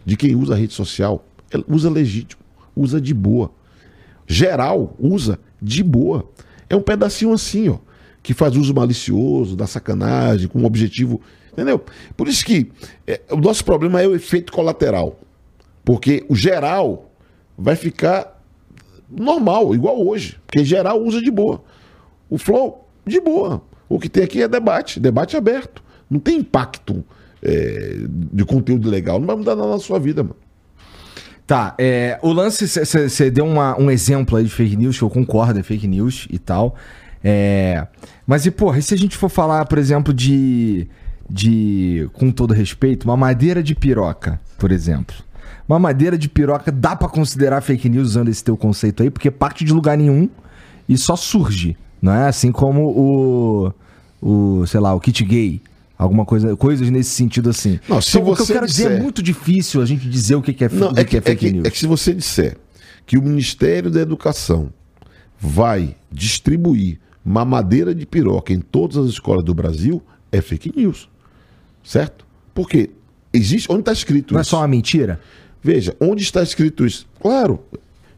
de 0.05 0.17
quem 0.17 0.35
usa 0.35 0.55
a 0.55 0.57
rede 0.57 0.75
social 0.75 1.25
usa 1.69 1.91
legítimo, 1.91 2.43
usa 2.75 3.01
de 3.01 3.15
boa. 3.15 3.51
Geral 4.27 4.95
usa 4.99 5.39
de 5.61 5.83
boa. 5.83 6.29
É 6.69 6.77
um 6.77 6.83
pedacinho 6.83 7.33
assim, 7.33 7.69
ó, 7.69 7.79
que 8.23 8.33
faz 8.33 8.57
uso 8.57 8.75
malicioso, 8.75 9.57
da 9.57 9.67
sacanagem, 9.67 10.49
com 10.49 10.61
um 10.61 10.65
objetivo. 10.65 11.21
Entendeu? 11.53 11.85
Por 12.17 12.29
isso 12.29 12.45
que 12.45 12.71
é, 13.07 13.21
o 13.31 13.37
nosso 13.37 13.65
problema 13.65 14.01
é 14.01 14.07
o 14.07 14.15
efeito 14.15 14.53
colateral. 14.53 15.19
Porque 15.85 16.25
o 16.29 16.37
geral 16.37 17.11
vai 17.59 17.75
ficar 17.75 18.41
normal, 19.11 19.75
igual 19.75 20.07
hoje. 20.07 20.39
Porque 20.47 20.65
geral 20.65 21.03
usa 21.03 21.21
de 21.21 21.31
boa. 21.31 21.63
O 22.29 22.39
Flow, 22.39 22.89
de 23.05 23.21
boa. 23.21 23.63
O 23.91 23.99
que 23.99 24.09
tem 24.09 24.23
aqui 24.23 24.41
é 24.41 24.49
debate, 24.49 24.99
debate 24.99 25.37
aberto. 25.37 25.83
Não 26.09 26.19
tem 26.19 26.39
impacto 26.39 27.05
é, 27.43 27.97
de 28.33 28.45
conteúdo 28.45 28.89
legal. 28.89 29.19
Não 29.19 29.27
vai 29.27 29.37
mudar 29.37 29.55
nada 29.57 29.69
na 29.71 29.79
sua 29.79 29.99
vida, 29.99 30.23
mano. 30.23 30.37
Tá, 31.47 31.75
é, 31.79 32.17
o 32.23 32.33
lance, 32.33 32.69
você 32.69 33.29
deu 33.31 33.45
uma- 33.45 33.77
um 33.79 33.91
exemplo 33.91 34.37
aí 34.37 34.45
de 34.45 34.51
fake 34.51 34.77
news, 34.77 34.97
que 34.97 35.03
eu 35.03 35.11
concordo, 35.11 35.59
é 35.59 35.63
fake 35.65 35.89
news 35.89 36.29
e 36.31 36.39
tal. 36.39 36.77
É, 37.25 37.87
mas 38.25 38.47
e, 38.47 38.51
porra, 38.53 38.79
e 38.79 38.83
se 38.83 38.95
a 38.95 38.97
gente 38.97 39.17
for 39.17 39.29
falar, 39.29 39.65
por 39.67 39.77
exemplo, 39.77 40.15
de, 40.15 40.87
de, 41.29 42.09
com 42.13 42.31
todo 42.31 42.55
respeito, 42.55 43.05
uma 43.05 43.17
madeira 43.17 43.63
de 43.63 43.75
piroca, 43.75 44.41
por 44.57 44.71
exemplo. 44.71 45.17
Uma 45.69 45.79
madeira 45.79 46.17
de 46.17 46.29
piroca 46.29 46.71
dá 46.71 46.95
pra 46.95 47.09
considerar 47.09 47.61
fake 47.61 47.89
news 47.89 48.11
usando 48.11 48.29
esse 48.29 48.43
teu 48.45 48.57
conceito 48.57 49.03
aí, 49.03 49.11
porque 49.11 49.31
parte 49.31 49.65
de 49.65 49.73
lugar 49.73 49.97
nenhum 49.99 50.29
e 50.89 50.97
só 50.97 51.17
surge, 51.17 51.77
não 52.01 52.13
é? 52.13 52.27
Assim 52.29 52.51
como 52.53 52.87
o, 52.89 53.73
o 54.61 54.67
sei 54.67 54.81
lá, 54.81 54.95
o 54.95 55.01
kit 55.01 55.25
gay. 55.25 55.61
Alguma 55.99 56.25
coisa, 56.25 56.57
coisas 56.57 56.89
nesse 56.89 57.11
sentido 57.11 57.51
assim. 57.51 57.79
Não, 57.87 58.01
se 58.01 58.17
Então, 58.17 58.33
o 58.33 58.35
que 58.35 58.41
eu 58.41 58.47
quero 58.47 58.67
dizer 58.67 58.85
é 58.85 58.89
disser- 58.89 59.03
muito 59.03 59.23
difícil 59.23 59.83
a 59.83 59.85
gente 59.85 60.09
dizer 60.09 60.35
o 60.35 60.41
que 60.41 60.65
é, 60.65 60.69
Não, 60.71 60.93
é 60.93 61.05
que 61.05 61.11
que, 61.11 61.17
é 61.19 61.21
fake 61.21 61.47
é 61.47 61.49
que- 61.51 61.55
news. 61.57 61.67
é 61.67 61.71
que 61.71 61.79
se 61.79 61.87
você 61.87 62.15
disser 62.15 62.57
que 63.07 63.19
o 63.19 63.23
Ministério 63.23 63.91
da 63.91 64.01
Educação 64.01 64.73
vai 65.39 65.95
distribuir 66.11 66.99
mamadeira 67.23 67.95
de 67.95 68.07
piroca 68.07 68.51
em 68.53 68.61
todas 68.61 68.97
as 68.97 69.11
escolas 69.11 69.45
do 69.45 69.55
Brasil, 69.55 70.03
é 70.33 70.41
fake 70.41 70.73
news. 70.75 71.07
Certo? 71.85 72.25
Porque 72.55 72.91
existe. 73.33 73.71
Onde 73.71 73.81
está 73.81 73.93
escrito 73.93 74.33
Não 74.33 74.39
é 74.39 74.43
isso? 74.43 74.51
só 74.51 74.59
uma 74.61 74.69
mentira? 74.69 75.21
Veja, 75.63 75.95
onde 76.01 76.23
está 76.23 76.43
escrito 76.43 76.87
isso? 76.87 77.07
Claro, 77.21 77.61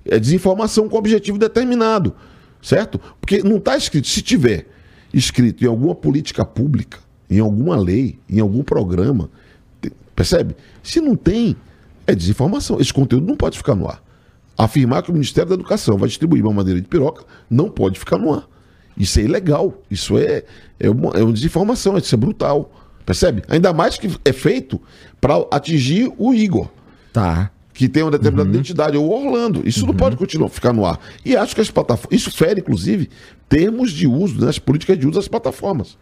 é 0.05 0.21
desinformação 0.21 0.89
com 0.89 0.97
objetivo 0.97 1.37
determinado, 1.37 2.15
certo? 2.63 3.01
Porque 3.21 3.43
não 3.43 3.57
está 3.57 3.77
escrito, 3.77 4.07
se 4.07 4.23
tiver 4.23 4.67
escrito 5.13 5.65
em 5.65 5.67
alguma 5.67 5.95
política 5.95 6.45
pública, 6.45 6.99
em 7.29 7.41
alguma 7.41 7.77
lei, 7.77 8.19
em 8.31 8.41
algum 8.41 8.63
programa, 8.63 9.29
percebe? 10.15 10.57
Se 10.83 11.01
não 11.01 11.17
tem, 11.17 11.57
é 12.07 12.15
desinformação. 12.15 12.81
Esse 12.81 12.93
conteúdo 12.93 13.27
não 13.27 13.37
pode 13.37 13.59
ficar 13.59 13.75
no 13.75 13.89
ar. 13.89 14.03
Afirmar 14.57 15.03
que 15.03 15.11
o 15.11 15.13
Ministério 15.13 15.49
da 15.49 15.55
Educação 15.55 15.99
vai 15.99 16.09
distribuir 16.09 16.45
uma 16.45 16.53
madeira 16.53 16.81
de 16.81 16.87
piroca 16.87 17.25
não 17.51 17.69
pode 17.69 17.99
ficar 17.99 18.19
no 18.19 18.33
ar. 18.33 18.49
Isso 18.97 19.19
é 19.19 19.23
ilegal. 19.23 19.75
Isso 19.91 20.17
é, 20.19 20.45
é, 20.79 20.89
uma, 20.89 21.11
é 21.11 21.23
uma 21.23 21.33
desinformação, 21.33 21.97
isso 21.97 22.15
é 22.15 22.19
brutal. 22.19 22.71
Percebe? 23.05 23.43
Ainda 23.49 23.73
mais 23.73 23.99
que 23.99 24.09
é 24.25 24.33
feito 24.33 24.81
para 25.21 25.35
atingir 25.51 26.13
o 26.17 26.33
Igor 26.33 26.69
Tá. 27.13 27.51
Que 27.73 27.89
tem 27.89 28.03
uma 28.03 28.11
determinada 28.11 28.51
identidade, 28.51 28.97
ou 28.97 29.11
Orlando. 29.11 29.63
Isso 29.67 29.87
não 29.87 29.95
pode 29.95 30.17
continuar 30.17 30.49
ficar 30.49 30.73
no 30.73 30.85
ar. 30.85 30.99
E 31.25 31.37
acho 31.37 31.55
que 31.55 31.61
as 31.61 31.71
plataformas. 31.71 32.21
Isso 32.21 32.31
fere, 32.31 32.61
inclusive, 32.61 33.09
termos 33.49 33.91
de 33.93 34.07
uso, 34.07 34.41
né, 34.41 34.49
as 34.49 34.59
políticas 34.59 34.99
de 34.99 35.07
uso 35.07 35.15
das 35.19 35.29
plataformas. 35.29 35.97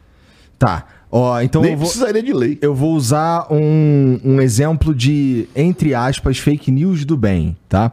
Tá. 0.58 0.86
Ó, 1.10 1.40
então 1.40 1.62
Nem 1.62 1.72
eu 1.72 1.78
vou, 1.78 1.86
precisaria 1.86 2.22
de 2.22 2.32
lei. 2.32 2.58
eu 2.60 2.74
vou 2.74 2.94
usar 2.94 3.46
um, 3.50 4.20
um 4.24 4.40
exemplo 4.40 4.94
de, 4.94 5.48
entre 5.56 5.94
aspas, 5.94 6.38
fake 6.38 6.70
news 6.70 7.04
do 7.04 7.16
bem, 7.16 7.56
tá? 7.68 7.92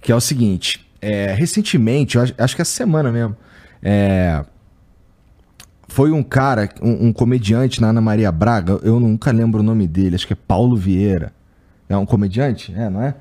Que 0.00 0.12
é 0.12 0.16
o 0.16 0.20
seguinte. 0.20 0.84
é, 1.04 1.34
recentemente, 1.34 2.18
acho, 2.18 2.34
acho 2.38 2.56
que 2.56 2.62
essa 2.62 2.72
semana 2.72 3.12
mesmo, 3.12 3.36
é, 3.82 4.42
foi 5.86 6.10
um 6.10 6.22
cara, 6.22 6.70
um, 6.80 7.08
um 7.08 7.12
comediante 7.12 7.78
na 7.80 7.90
Ana 7.90 8.00
Maria 8.00 8.32
Braga, 8.32 8.80
eu 8.82 8.98
nunca 8.98 9.30
lembro 9.30 9.60
o 9.60 9.62
nome 9.62 9.86
dele, 9.86 10.14
acho 10.16 10.26
que 10.26 10.32
é 10.32 10.36
Paulo 10.36 10.76
Vieira. 10.76 11.30
É 11.88 11.96
um 11.96 12.06
comediante? 12.06 12.72
É, 12.76 12.88
não 12.88 13.02
é? 13.02 13.14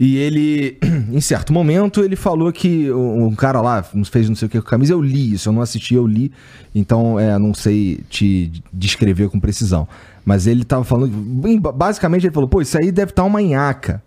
E 0.00 0.16
ele, 0.16 0.78
em 1.12 1.20
certo 1.20 1.52
momento, 1.52 2.02
ele 2.02 2.16
falou 2.16 2.52
que 2.52 2.90
um 2.90 3.34
cara 3.34 3.60
lá 3.60 3.82
fez 4.10 4.28
não 4.28 4.34
sei 4.34 4.46
o 4.46 4.48
que 4.50 4.60
com 4.60 4.66
a 4.66 4.70
camisa. 4.70 4.92
Eu 4.92 5.00
li 5.00 5.34
isso, 5.34 5.48
eu 5.48 5.52
não 5.52 5.62
assisti, 5.62 5.94
eu 5.94 6.06
li. 6.06 6.32
Então, 6.74 7.20
é, 7.20 7.38
não 7.38 7.54
sei 7.54 8.00
te 8.10 8.50
descrever 8.72 9.28
com 9.28 9.38
precisão. 9.38 9.86
Mas 10.24 10.46
ele 10.46 10.64
tava 10.64 10.82
falando. 10.84 11.12
Basicamente, 11.72 12.26
ele 12.26 12.34
falou: 12.34 12.48
pô, 12.48 12.60
isso 12.60 12.76
aí 12.78 12.90
deve 12.90 13.10
estar 13.10 13.24
uma 13.24 13.40
nhaca. 13.40 14.02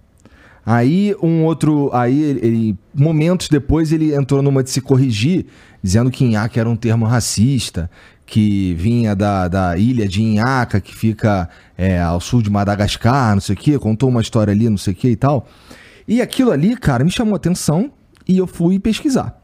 Aí 0.65 1.15
um 1.21 1.43
outro. 1.43 1.89
Aí 1.93 2.21
ele- 2.21 2.75
momentos 2.93 3.47
depois 3.47 3.91
ele 3.91 4.15
entrou 4.15 4.41
numa 4.41 4.63
de 4.63 4.71
se 4.71 4.81
corrigir, 4.81 5.45
dizendo 5.83 6.09
que 6.09 6.25
nhaca 6.25 6.59
era 6.59 6.69
um 6.69 6.75
termo 6.75 7.05
racista, 7.05 7.89
que 8.25 8.73
vinha 8.73 9.15
da, 9.15 9.47
da 9.47 9.77
ilha 9.77 10.07
de 10.07 10.21
Inhaca, 10.21 10.81
que 10.81 10.95
fica 10.95 11.47
é, 11.77 12.01
ao 12.01 12.19
sul 12.19 12.41
de 12.41 12.49
Madagascar, 12.49 13.33
não 13.33 13.41
sei 13.41 13.55
o 13.55 13.57
quê, 13.57 13.77
contou 13.77 14.09
uma 14.09 14.21
história 14.21 14.51
ali, 14.51 14.69
não 14.69 14.77
sei 14.77 14.93
o 14.93 14.95
quê 14.95 15.09
e 15.09 15.15
tal. 15.15 15.47
E 16.07 16.21
aquilo 16.21 16.51
ali, 16.51 16.75
cara, 16.75 17.03
me 17.03 17.11
chamou 17.11 17.35
atenção 17.35 17.91
e 18.27 18.37
eu 18.37 18.47
fui 18.47 18.79
pesquisar. 18.79 19.41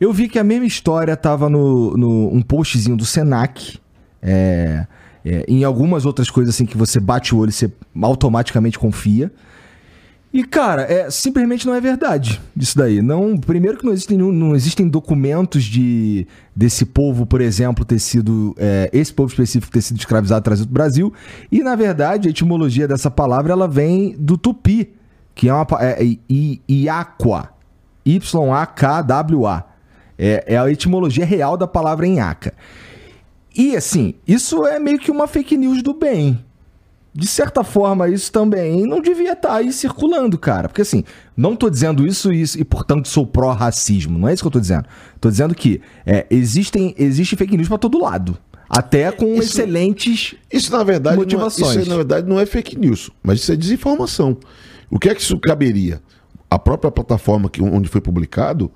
Eu 0.00 0.12
vi 0.12 0.28
que 0.28 0.38
a 0.38 0.44
mesma 0.44 0.66
história 0.66 1.16
tava 1.16 1.48
no, 1.48 1.96
no 1.96 2.34
um 2.34 2.42
postzinho 2.42 2.96
do 2.96 3.04
Senac. 3.04 3.78
é, 4.22 4.86
é, 5.24 5.44
em 5.48 5.64
algumas 5.64 6.06
outras 6.06 6.30
coisas 6.30 6.54
assim 6.54 6.64
que 6.64 6.76
você 6.76 7.00
bate 7.00 7.34
o 7.34 7.38
olho 7.38 7.50
e 7.50 7.52
você 7.52 7.72
automaticamente 8.00 8.78
confia. 8.78 9.32
E, 10.36 10.44
cara, 10.44 10.82
é, 10.82 11.10
simplesmente 11.10 11.66
não 11.66 11.74
é 11.74 11.80
verdade 11.80 12.42
isso 12.54 12.76
daí. 12.76 13.00
Não, 13.00 13.38
primeiro 13.38 13.78
que 13.78 13.86
não 13.86 13.92
existem, 13.94 14.18
não 14.18 14.54
existem 14.54 14.86
documentos 14.86 15.64
de 15.64 16.26
desse 16.54 16.84
povo, 16.84 17.24
por 17.24 17.40
exemplo, 17.40 17.86
ter 17.86 17.98
sido. 17.98 18.54
é, 18.58 18.90
esse 18.92 19.14
povo 19.14 19.30
específico 19.30 19.72
ter 19.72 19.80
sido 19.80 19.98
escravizado 19.98 20.44
trazido 20.44 20.68
do 20.68 20.74
Brasil. 20.74 21.10
E, 21.50 21.62
na 21.62 21.74
verdade, 21.74 22.28
a 22.28 22.30
etimologia 22.30 22.86
dessa 22.86 23.10
palavra 23.10 23.50
ela 23.54 23.66
vem 23.66 24.14
do 24.18 24.36
tupi, 24.36 24.90
que 25.34 25.48
é 25.48 25.54
uma 25.54 25.66
é, 25.80 26.04
I- 26.04 26.20
I- 26.28 26.60
Iaqua. 26.68 27.48
Y-A-K-W-A. 28.04 29.64
É, 30.18 30.44
é 30.54 30.58
a 30.58 30.70
etimologia 30.70 31.24
real 31.24 31.56
da 31.56 31.66
palavra 31.66 32.06
Inhaca. 32.06 32.52
E 33.56 33.74
assim, 33.74 34.14
isso 34.28 34.66
é 34.66 34.78
meio 34.78 34.98
que 34.98 35.10
uma 35.10 35.26
fake 35.26 35.56
news 35.56 35.82
do 35.82 35.94
bem. 35.94 36.44
De 37.16 37.26
certa 37.26 37.64
forma, 37.64 38.08
isso 38.08 38.30
também 38.30 38.86
não 38.86 39.00
devia 39.00 39.32
estar 39.32 39.54
aí 39.54 39.72
circulando, 39.72 40.36
cara. 40.36 40.68
Porque 40.68 40.82
assim, 40.82 41.02
não 41.34 41.56
tô 41.56 41.70
dizendo 41.70 42.06
isso 42.06 42.30
e, 42.30 42.42
isso, 42.42 42.60
e 42.60 42.64
portanto 42.64 43.08
sou 43.08 43.26
pró-racismo. 43.26 44.18
Não 44.18 44.28
é 44.28 44.34
isso 44.34 44.42
que 44.42 44.46
eu 44.46 44.50
tô 44.52 44.60
dizendo. 44.60 44.84
Tô 45.18 45.30
dizendo 45.30 45.54
que 45.54 45.80
é, 46.04 46.26
existem, 46.28 46.94
existe 46.98 47.34
fake 47.34 47.56
news 47.56 47.68
pra 47.68 47.78
todo 47.78 47.98
lado. 47.98 48.36
Até 48.68 49.10
com 49.12 49.26
Isso- 49.34 49.44
excelentes. 49.44 50.34
Isso, 50.52 50.70
na 50.72 50.82
verdade, 50.84 51.16
Motivações. 51.16 51.76
É, 51.76 51.80
isso, 51.80 51.88
na 51.88 51.96
verdade, 51.96 52.28
não 52.28 52.38
é 52.38 52.44
fake 52.44 52.76
news, 52.78 53.10
mas 53.22 53.40
isso 53.40 53.52
é 53.52 53.56
desinformação. 53.56 54.36
O 54.90 54.98
que 54.98 55.08
é 55.08 55.14
que 55.14 55.22
isso 55.22 55.38
caberia? 55.40 56.02
A 56.50 56.58
própria 56.58 56.90
plataforma 56.90 57.48
que, 57.48 57.62
onde 57.62 57.88
foi 57.88 58.00
publicado 58.00 58.70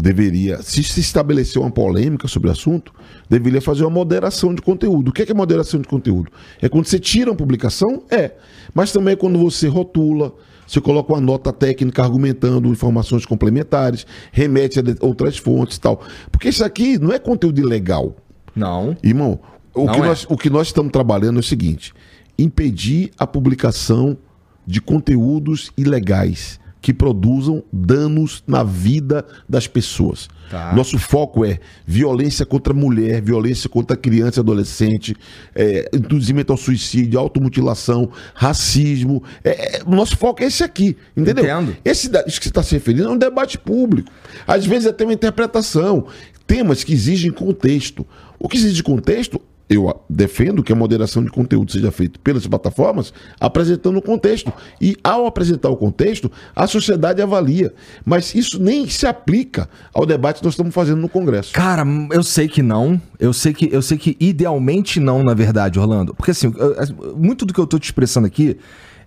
deveria, 0.00 0.62
se 0.62 0.84
se 0.84 1.00
estabelecer 1.00 1.60
uma 1.60 1.70
polêmica 1.70 2.28
sobre 2.28 2.48
o 2.48 2.52
assunto, 2.52 2.94
deveria 3.28 3.60
fazer 3.60 3.82
uma 3.82 3.90
moderação 3.90 4.54
de 4.54 4.62
conteúdo. 4.62 5.08
O 5.08 5.12
que 5.12 5.22
é, 5.22 5.26
que 5.26 5.32
é 5.32 5.34
moderação 5.34 5.80
de 5.80 5.88
conteúdo? 5.88 6.30
É 6.62 6.68
quando 6.68 6.86
você 6.86 7.00
tira 7.00 7.30
uma 7.32 7.36
publicação? 7.36 8.04
É. 8.08 8.32
Mas 8.72 8.92
também 8.92 9.14
é 9.14 9.16
quando 9.16 9.36
você 9.40 9.66
rotula, 9.66 10.32
você 10.64 10.80
coloca 10.80 11.12
uma 11.12 11.20
nota 11.20 11.52
técnica 11.52 12.02
argumentando 12.02 12.68
informações 12.68 13.26
complementares, 13.26 14.06
remete 14.30 14.78
a 14.78 14.82
outras 15.00 15.36
fontes 15.36 15.76
e 15.76 15.80
tal. 15.80 16.00
Porque 16.30 16.48
isso 16.48 16.64
aqui 16.64 16.96
não 16.96 17.12
é 17.12 17.18
conteúdo 17.18 17.60
ilegal. 17.60 18.14
Não. 18.54 18.96
Irmão, 19.02 19.40
o 19.74 19.86
Não 19.86 19.94
que, 19.94 20.00
é. 20.00 20.04
nós, 20.04 20.26
o 20.28 20.36
que 20.36 20.48
nós 20.48 20.68
estamos 20.68 20.92
trabalhando 20.92 21.38
é 21.38 21.40
o 21.40 21.42
seguinte: 21.42 21.92
impedir 22.38 23.10
a 23.18 23.26
publicação 23.26 24.16
de 24.64 24.80
conteúdos 24.80 25.72
ilegais 25.76 26.60
que 26.80 26.92
produzam 26.92 27.62
danos 27.72 28.42
na 28.46 28.62
vida 28.62 29.26
das 29.48 29.66
pessoas. 29.66 30.28
Tá. 30.50 30.72
Nosso 30.74 30.98
foco 30.98 31.44
é 31.44 31.58
violência 31.86 32.46
contra 32.46 32.72
a 32.72 32.76
mulher, 32.76 33.20
violência 33.20 33.68
contra 33.68 33.94
a 33.94 33.98
criança 33.98 34.40
e 34.40 34.42
adolescente, 34.42 35.14
é, 35.54 35.90
induzimento 35.92 36.52
ao 36.52 36.56
suicídio, 36.56 37.18
automutilação, 37.18 38.10
racismo. 38.34 39.22
É, 39.44 39.78
é, 39.78 39.82
o 39.84 39.90
nosso 39.90 40.16
foco 40.16 40.42
é 40.42 40.46
esse 40.46 40.64
aqui, 40.64 40.96
entendeu? 41.16 41.44
Entendo. 41.44 41.76
Esse, 41.84 42.10
isso 42.26 42.38
que 42.38 42.44
você 42.44 42.48
está 42.48 42.62
se 42.62 42.74
referindo 42.74 43.08
é 43.08 43.10
um 43.10 43.18
debate 43.18 43.58
público. 43.58 44.10
Às 44.46 44.64
vezes 44.64 44.86
é 44.86 44.90
até 44.90 45.04
uma 45.04 45.12
interpretação. 45.12 46.06
Temas 46.46 46.82
que 46.82 46.92
exigem 46.94 47.30
contexto. 47.30 48.06
O 48.38 48.48
que 48.48 48.56
exige 48.56 48.82
contexto, 48.82 49.40
eu 49.68 50.00
defendo 50.08 50.62
que 50.62 50.72
a 50.72 50.76
moderação 50.76 51.22
de 51.22 51.30
conteúdo 51.30 51.70
seja 51.70 51.92
feita 51.92 52.18
pelas 52.24 52.46
plataformas, 52.46 53.12
apresentando 53.38 53.98
o 53.98 54.02
contexto. 54.02 54.52
E 54.80 54.96
ao 55.04 55.26
apresentar 55.26 55.68
o 55.68 55.76
contexto, 55.76 56.30
a 56.56 56.66
sociedade 56.66 57.20
avalia. 57.20 57.74
Mas 58.04 58.34
isso 58.34 58.62
nem 58.62 58.88
se 58.88 59.06
aplica 59.06 59.68
ao 59.92 60.06
debate 60.06 60.38
que 60.38 60.44
nós 60.44 60.54
estamos 60.54 60.74
fazendo 60.74 61.00
no 61.00 61.08
Congresso. 61.08 61.52
Cara, 61.52 61.84
eu 62.12 62.22
sei 62.22 62.48
que 62.48 62.62
não. 62.62 63.00
Eu 63.20 63.32
sei 63.32 63.52
que, 63.52 63.68
eu 63.70 63.82
sei 63.82 63.98
que 63.98 64.16
idealmente 64.18 64.98
não, 65.00 65.22
na 65.22 65.34
verdade, 65.34 65.78
Orlando. 65.78 66.14
Porque 66.14 66.30
assim, 66.30 66.52
muito 67.16 67.44
do 67.44 67.52
que 67.52 67.60
eu 67.60 67.66
tô 67.66 67.78
te 67.78 67.84
expressando 67.84 68.26
aqui, 68.26 68.56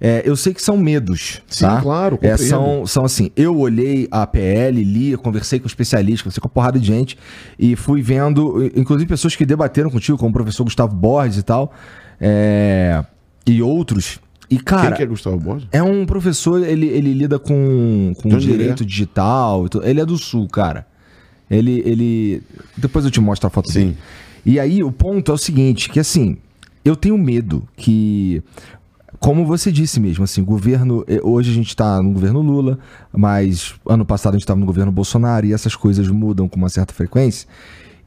é, 0.03 0.23
eu 0.25 0.35
sei 0.35 0.51
que 0.51 0.61
são 0.61 0.75
medos. 0.75 1.43
Sim, 1.47 1.65
tá? 1.65 1.79
claro, 1.79 2.17
É, 2.23 2.35
são, 2.35 2.87
são 2.87 3.05
assim, 3.05 3.29
eu 3.35 3.55
olhei 3.55 4.07
a 4.09 4.25
PL, 4.25 4.83
li, 4.83 5.15
conversei 5.15 5.59
com 5.59 5.67
especialistas, 5.67 6.23
conversei 6.23 6.41
com 6.41 6.47
uma 6.47 6.53
porrada 6.53 6.79
de 6.79 6.87
gente 6.87 7.15
e 7.59 7.75
fui 7.75 8.01
vendo, 8.01 8.65
inclusive 8.75 9.07
pessoas 9.07 9.35
que 9.35 9.45
debateram 9.45 9.91
contigo, 9.91 10.17
como 10.17 10.31
o 10.31 10.33
professor 10.33 10.63
Gustavo 10.63 10.95
Borges 10.95 11.37
e 11.37 11.43
tal, 11.43 11.71
é, 12.19 13.05
e 13.45 13.61
outros. 13.61 14.19
E, 14.49 14.57
cara, 14.57 14.87
Quem 14.87 14.97
que 14.97 15.03
é 15.03 15.05
Gustavo 15.05 15.37
Borges? 15.37 15.67
é 15.71 15.83
um 15.83 16.05
professor, 16.05 16.67
ele, 16.67 16.87
ele 16.87 17.13
lida 17.13 17.37
com, 17.37 18.11
com 18.21 18.29
direito 18.37 18.83
digital. 18.83 19.65
Ele 19.83 20.01
é 20.01 20.05
do 20.05 20.17
sul, 20.17 20.47
cara. 20.49 20.85
Ele, 21.49 21.81
ele. 21.85 22.43
Depois 22.75 23.05
eu 23.05 23.11
te 23.11 23.21
mostro 23.21 23.47
a 23.47 23.49
foto 23.49 23.71
Sim. 23.71 23.79
dele. 23.79 23.97
E 24.45 24.59
aí 24.59 24.83
o 24.83 24.91
ponto 24.91 25.31
é 25.31 25.35
o 25.35 25.37
seguinte: 25.37 25.89
que 25.89 25.99
assim, 25.99 26.37
eu 26.83 26.95
tenho 26.95 27.17
medo 27.17 27.67
que. 27.77 28.41
Como 29.21 29.45
você 29.45 29.71
disse 29.71 29.99
mesmo, 29.99 30.23
assim, 30.23 30.43
governo. 30.43 31.05
eh, 31.07 31.19
Hoje 31.21 31.51
a 31.51 31.53
gente 31.53 31.75
tá 31.75 32.01
no 32.01 32.11
governo 32.11 32.41
Lula, 32.41 32.79
mas 33.13 33.75
ano 33.85 34.03
passado 34.03 34.33
a 34.33 34.37
gente 34.37 34.45
estava 34.45 34.59
no 34.59 34.65
governo 34.65 34.91
Bolsonaro 34.91 35.45
e 35.45 35.53
essas 35.53 35.75
coisas 35.75 36.07
mudam 36.07 36.49
com 36.49 36.57
uma 36.57 36.69
certa 36.69 36.91
frequência. 36.91 37.47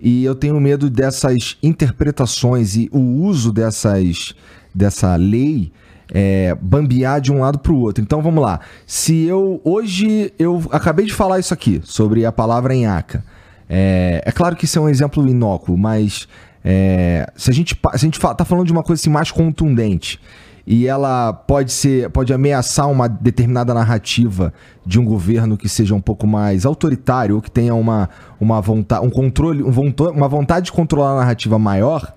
E 0.00 0.24
eu 0.24 0.34
tenho 0.34 0.60
medo 0.60 0.90
dessas 0.90 1.56
interpretações 1.62 2.74
e 2.74 2.90
o 2.92 2.98
uso 2.98 3.52
dessas, 3.52 4.34
dessa 4.74 5.14
lei 5.14 5.70
é, 6.12 6.52
bambear 6.60 7.20
de 7.20 7.30
um 7.30 7.38
lado 7.38 7.60
para 7.60 7.72
o 7.72 7.78
outro. 7.78 8.02
Então 8.02 8.20
vamos 8.20 8.42
lá. 8.42 8.58
Se 8.84 9.22
eu. 9.22 9.60
Hoje 9.62 10.32
eu 10.36 10.64
acabei 10.72 11.06
de 11.06 11.14
falar 11.14 11.38
isso 11.38 11.54
aqui, 11.54 11.80
sobre 11.84 12.26
a 12.26 12.32
palavra 12.32 12.74
enhaca. 12.74 13.24
É, 13.70 14.20
é 14.26 14.32
claro 14.32 14.56
que 14.56 14.64
isso 14.64 14.80
é 14.80 14.82
um 14.82 14.88
exemplo 14.88 15.24
inócuo, 15.28 15.78
mas 15.78 16.26
é, 16.64 17.30
se 17.36 17.50
a 17.50 17.54
gente, 17.54 17.72
se 17.72 17.78
a 17.92 17.96
gente 17.98 18.18
tá 18.18 18.44
falando 18.44 18.66
de 18.66 18.72
uma 18.72 18.82
coisa 18.82 19.00
assim, 19.00 19.10
mais 19.10 19.30
contundente 19.30 20.18
e 20.66 20.86
ela 20.86 21.32
pode 21.32 21.72
ser 21.72 22.08
pode 22.10 22.32
ameaçar 22.32 22.90
uma 22.90 23.08
determinada 23.08 23.74
narrativa 23.74 24.52
de 24.84 24.98
um 24.98 25.04
governo 25.04 25.56
que 25.56 25.68
seja 25.68 25.94
um 25.94 26.00
pouco 26.00 26.26
mais 26.26 26.64
autoritário 26.64 27.36
ou 27.36 27.42
que 27.42 27.50
tenha 27.50 27.74
uma, 27.74 28.08
uma 28.40 28.60
vontade 28.60 29.06
um 29.06 29.10
controle 29.10 29.62
um 29.62 29.72
uma 30.10 30.28
vontade 30.28 30.66
de 30.66 30.72
controlar 30.72 31.12
a 31.12 31.16
narrativa 31.16 31.58
maior 31.58 32.14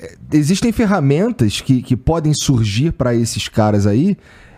é, 0.00 0.16
existem 0.32 0.72
ferramentas 0.72 1.60
que, 1.60 1.82
que 1.82 1.96
podem 1.96 2.32
surgir 2.32 2.92
para 2.92 3.14
esses 3.14 3.48
caras 3.48 3.86
aí 3.86 4.16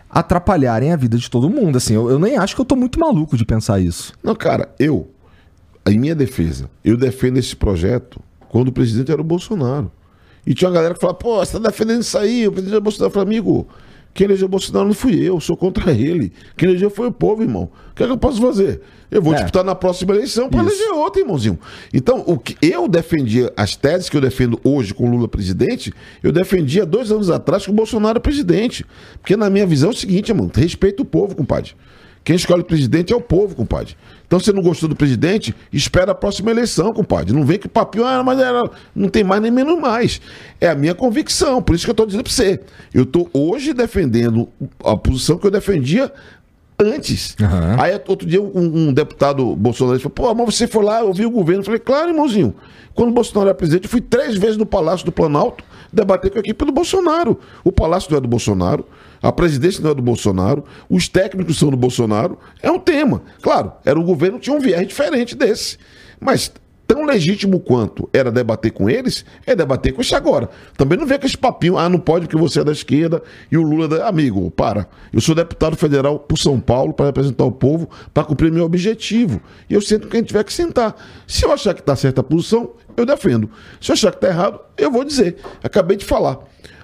atrapalharem 0.09 0.93
a 0.93 0.95
vida 0.95 1.17
de 1.17 1.29
todo 1.29 1.49
mundo 1.49 1.77
assim 1.77 1.93
eu, 1.93 2.09
eu 2.09 2.19
nem 2.19 2.37
acho 2.37 2.55
que 2.55 2.61
eu 2.61 2.65
tô 2.65 2.75
muito 2.75 2.99
maluco 2.99 3.35
de 3.35 3.45
pensar 3.45 3.79
isso 3.79 4.13
Não, 4.23 4.35
cara, 4.35 4.69
eu, 4.79 5.09
em 5.89 5.99
minha 5.99 6.15
defesa, 6.15 6.69
eu 6.85 6.95
defendo 6.95 7.37
esse 7.37 7.55
projeto 7.55 8.21
quando 8.51 8.67
o 8.67 8.71
presidente 8.71 9.09
era 9.09 9.21
o 9.21 9.23
Bolsonaro. 9.23 9.89
E 10.45 10.53
tinha 10.53 10.67
uma 10.69 10.73
galera 10.75 10.93
que 10.93 10.99
falava, 10.99 11.17
pô, 11.19 11.37
você 11.37 11.53
tá 11.53 11.69
defendendo 11.69 12.01
isso 12.01 12.17
aí, 12.17 12.47
o 12.47 12.51
presidente 12.51 12.81
Bolsonaro. 12.81 13.09
Eu 13.09 13.13
falei, 13.13 13.27
amigo, 13.27 13.67
quem 14.13 14.25
elegeu 14.25 14.47
Bolsonaro 14.47 14.87
não 14.87 14.93
fui 14.93 15.15
eu, 15.21 15.39
sou 15.39 15.55
contra 15.55 15.91
ele. 15.91 16.33
Quem 16.57 16.69
elegeu 16.69 16.89
foi 16.89 17.07
o 17.07 17.11
povo, 17.11 17.41
irmão. 17.43 17.69
O 17.91 17.95
que 17.95 18.03
é 18.03 18.05
que 18.07 18.11
eu 18.11 18.17
posso 18.17 18.41
fazer? 18.41 18.81
Eu 19.09 19.21
vou 19.21 19.33
É. 19.33 19.35
disputar 19.37 19.63
na 19.63 19.75
próxima 19.75 20.13
eleição 20.15 20.49
para 20.49 20.61
eleger 20.61 20.89
outro, 20.91 21.21
irmãozinho. 21.21 21.59
Então, 21.93 22.23
o 22.25 22.37
que 22.37 22.57
eu 22.61 22.87
defendia, 22.87 23.51
as 23.55 23.75
teses 23.75 24.09
que 24.09 24.17
eu 24.17 24.21
defendo 24.21 24.59
hoje 24.63 24.93
com 24.93 25.05
o 25.07 25.11
Lula 25.11 25.27
presidente, 25.27 25.93
eu 26.23 26.31
defendia 26.31 26.85
dois 26.85 27.11
anos 27.11 27.29
atrás 27.29 27.65
com 27.65 27.71
o 27.71 27.75
Bolsonaro 27.75 28.19
presidente. 28.19 28.85
Porque 29.21 29.35
na 29.35 29.49
minha 29.49 29.65
visão 29.67 29.89
é 29.89 29.93
o 29.93 29.95
seguinte, 29.95 30.29
irmão, 30.29 30.49
respeita 30.53 31.01
o 31.01 31.05
povo, 31.05 31.35
compadre. 31.35 31.73
Quem 32.23 32.35
escolhe 32.35 32.61
o 32.61 32.65
presidente 32.65 33.11
é 33.11 33.15
o 33.15 33.21
povo, 33.21 33.55
compadre. 33.55 33.95
Então, 34.27 34.39
se 34.39 34.45
você 34.45 34.53
não 34.53 34.61
gostou 34.61 34.87
do 34.87 34.95
presidente, 34.95 35.55
espera 35.73 36.11
a 36.11 36.15
próxima 36.15 36.51
eleição, 36.51 36.93
compadre. 36.93 37.33
Não 37.33 37.43
vem 37.43 37.57
que 37.57 37.65
o 37.65 37.69
papinho, 37.69 38.05
ah, 38.05 38.23
mas 38.23 38.39
era, 38.39 38.69
não 38.95 39.09
tem 39.09 39.23
mais 39.23 39.41
nem 39.41 39.51
menos 39.51 39.79
mais. 39.79 40.21
É 40.59 40.69
a 40.69 40.75
minha 40.75 40.93
convicção, 40.93 41.61
por 41.61 41.75
isso 41.75 41.83
que 41.83 41.89
eu 41.89 41.93
estou 41.93 42.05
dizendo 42.05 42.23
para 42.23 42.31
você. 42.31 42.59
Eu 42.93 43.03
estou 43.03 43.29
hoje 43.33 43.73
defendendo 43.73 44.47
a 44.85 44.95
posição 44.95 45.37
que 45.37 45.47
eu 45.47 45.51
defendia 45.51 46.11
antes. 46.79 47.35
Aham. 47.41 47.75
Aí 47.79 47.99
outro 48.07 48.27
dia 48.27 48.41
um, 48.41 48.87
um 48.87 48.93
deputado 48.93 49.55
bolsonarista 49.55 50.09
falou, 50.09 50.35
pô, 50.35 50.43
mas 50.43 50.55
você 50.55 50.67
foi 50.67 50.83
lá, 50.83 51.01
ouviu 51.01 51.27
o 51.27 51.31
governo. 51.31 51.61
Eu 51.61 51.65
falei, 51.65 51.79
claro, 51.79 52.09
irmãozinho. 52.09 52.55
Quando 52.93 53.09
o 53.09 53.13
Bolsonaro 53.13 53.49
era 53.49 53.55
presidente, 53.55 53.85
eu 53.85 53.89
fui 53.89 54.01
três 54.01 54.35
vezes 54.37 54.57
no 54.57 54.65
Palácio 54.65 55.05
do 55.05 55.11
Planalto 55.11 55.63
debater 55.91 56.31
com 56.31 56.37
a 56.37 56.41
equipe 56.41 56.65
do 56.65 56.71
Bolsonaro. 56.71 57.39
O 57.63 57.71
Palácio 57.71 58.11
não 58.11 58.17
é 58.17 58.21
do 58.21 58.27
Bolsonaro, 58.27 58.85
a 59.21 59.31
presidência 59.31 59.83
não 59.83 59.91
é 59.91 59.93
do 59.93 60.01
Bolsonaro, 60.01 60.63
os 60.89 61.07
técnicos 61.07 61.57
são 61.57 61.69
do 61.69 61.77
Bolsonaro. 61.77 62.39
É 62.61 62.71
um 62.71 62.79
tema. 62.79 63.21
Claro, 63.41 63.71
era 63.85 63.99
o 63.99 64.03
governo 64.03 64.39
que 64.39 64.45
tinha 64.45 64.55
um 64.55 64.59
viés 64.59 64.87
diferente 64.87 65.35
desse. 65.35 65.77
Mas 66.19 66.51
tão 66.91 67.05
legítimo 67.05 67.57
quanto 67.57 68.09
era 68.11 68.29
debater 68.29 68.69
com 68.69 68.89
eles, 68.89 69.23
é 69.45 69.55
debater 69.55 69.93
com 69.93 70.01
esse 70.01 70.13
agora. 70.13 70.49
Também 70.75 70.99
não 70.99 71.05
vê 71.05 71.17
com 71.17 71.25
esse 71.25 71.37
papinho, 71.37 71.77
ah, 71.77 71.87
não 71.87 71.97
pode 71.97 72.25
porque 72.25 72.35
você 72.35 72.59
é 72.59 72.63
da 72.65 72.73
esquerda 72.73 73.23
e 73.49 73.55
o 73.55 73.61
Lula 73.61 73.85
é 73.85 73.87
da... 73.87 74.09
Amigo, 74.09 74.51
para. 74.51 74.85
Eu 75.13 75.21
sou 75.21 75.33
deputado 75.33 75.77
federal 75.77 76.19
por 76.19 76.37
São 76.37 76.59
Paulo 76.59 76.93
para 76.93 77.05
representar 77.05 77.45
o 77.45 77.51
povo, 77.51 77.89
para 78.13 78.25
cumprir 78.25 78.51
meu 78.51 78.65
objetivo. 78.65 79.41
E 79.69 79.73
eu 79.73 79.79
sento 79.79 80.09
quem 80.09 80.21
tiver 80.21 80.43
que 80.43 80.51
sentar. 80.51 80.93
Se 81.25 81.45
eu 81.45 81.53
achar 81.53 81.73
que 81.73 81.79
está 81.79 81.95
certa 81.95 82.19
a 82.19 82.23
posição, 82.25 82.71
eu 82.97 83.05
defendo. 83.05 83.49
Se 83.79 83.91
eu 83.91 83.93
achar 83.93 84.11
que 84.11 84.17
está 84.17 84.27
errado, 84.27 84.59
eu 84.77 84.91
vou 84.91 85.05
dizer. 85.05 85.37
Acabei 85.63 85.95
de 85.95 86.03
falar. 86.03 86.39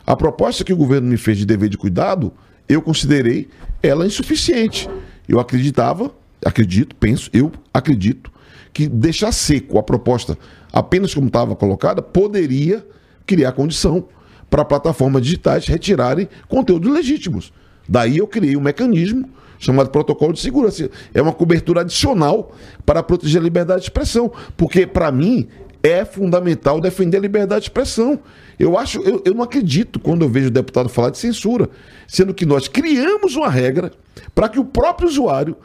A 0.06 0.16
proposta 0.16 0.64
que 0.64 0.72
o 0.72 0.78
governo 0.78 1.10
me 1.10 1.18
fez 1.18 1.38
de 1.38 1.46
dever 1.46 1.68
de 1.68 1.78
cuidado, 1.78 2.32
eu 2.70 2.82
considerei 2.82 3.50
ela 3.84 4.08
insuficiente. 4.08 4.90
Eu 5.28 5.38
acreditava, 5.38 6.10
acredito, 6.46 6.96
penso, 6.96 7.30
eu 7.34 7.52
acredito 7.74 8.37
que 8.78 8.88
deixar 8.88 9.32
seco 9.32 9.80
a 9.80 9.84
proposta 9.84 10.38
apenas 10.72 11.12
como 11.12 11.26
estava 11.26 11.56
colocada 11.56 12.00
poderia 12.00 12.86
criar 13.26 13.52
condição 13.54 14.06
para 14.52 14.64
plataformas 14.64 15.24
digitais 15.24 15.66
retirarem 15.66 16.30
conteúdos 16.48 16.92
legítimos. 16.94 17.52
Daí 17.90 18.20
eu 18.20 18.28
criei 18.28 18.56
um 18.56 18.62
mecanismo 18.62 19.28
chamado 19.58 19.90
protocolo 19.90 20.32
de 20.32 20.42
segurança. 20.42 20.92
É 21.12 21.20
uma 21.20 21.34
cobertura 21.34 21.82
adicional 21.82 22.56
para 22.86 23.02
proteger 23.02 23.42
a 23.42 23.44
liberdade 23.44 23.80
de 23.80 23.86
expressão, 23.88 24.32
porque 24.56 24.86
para 24.86 25.12
mim 25.12 25.48
é 25.82 26.06
fundamental 26.06 26.80
defender 26.80 27.18
a 27.18 27.22
liberdade 27.22 27.62
de 27.62 27.70
expressão. 27.72 28.20
Eu 28.60 28.78
acho, 28.78 29.02
eu, 29.02 29.24
eu 29.26 29.34
não 29.34 29.42
acredito 29.42 30.00
quando 30.00 30.22
eu 30.22 30.30
vejo 30.30 30.50
o 30.50 30.52
deputado 30.52 30.88
falar 30.88 31.10
de 31.10 31.18
censura, 31.18 31.68
sendo 32.08 32.32
que 32.32 32.46
nós 32.46 32.68
criamos 32.68 33.36
uma 33.36 33.50
regra 33.50 33.92
para 34.36 34.48
que 34.48 34.60
o 34.60 34.66
próprio 34.66 35.10
usuário 35.10 35.56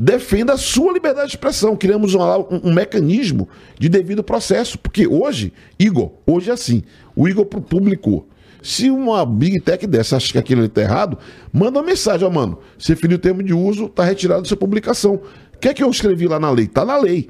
defenda 0.00 0.54
a 0.54 0.56
sua 0.56 0.94
liberdade 0.94 1.26
de 1.26 1.34
expressão. 1.34 1.76
Criamos 1.76 2.14
um, 2.14 2.22
um, 2.22 2.60
um, 2.64 2.72
mecanismo 2.72 3.46
de 3.78 3.86
devido 3.86 4.24
processo. 4.24 4.78
Porque 4.78 5.06
hoje, 5.06 5.52
Igor, 5.78 6.12
hoje 6.26 6.48
é 6.48 6.54
assim. 6.54 6.82
O 7.14 7.28
Igor 7.28 7.44
publicou. 7.44 8.26
Se 8.62 8.90
uma 8.90 9.26
Big 9.26 9.60
Tech 9.60 9.86
dessa 9.86 10.16
acha 10.16 10.32
que 10.32 10.38
aquilo 10.38 10.64
está 10.64 10.80
errado, 10.80 11.18
manda 11.52 11.78
uma 11.78 11.84
mensagem, 11.84 12.26
ó, 12.26 12.30
mano. 12.30 12.58
Você 12.78 12.96
feriu 12.96 13.18
o 13.18 13.20
termo 13.20 13.42
de 13.42 13.52
uso, 13.52 13.86
está 13.86 14.02
retirado 14.02 14.42
da 14.42 14.48
sua 14.48 14.56
publicação. 14.56 15.16
O 15.54 15.58
que 15.60 15.68
é 15.68 15.74
que 15.74 15.84
eu 15.84 15.90
escrevi 15.90 16.26
lá 16.26 16.40
na 16.40 16.50
lei? 16.50 16.64
Está 16.64 16.84
na 16.84 16.96
lei. 16.96 17.28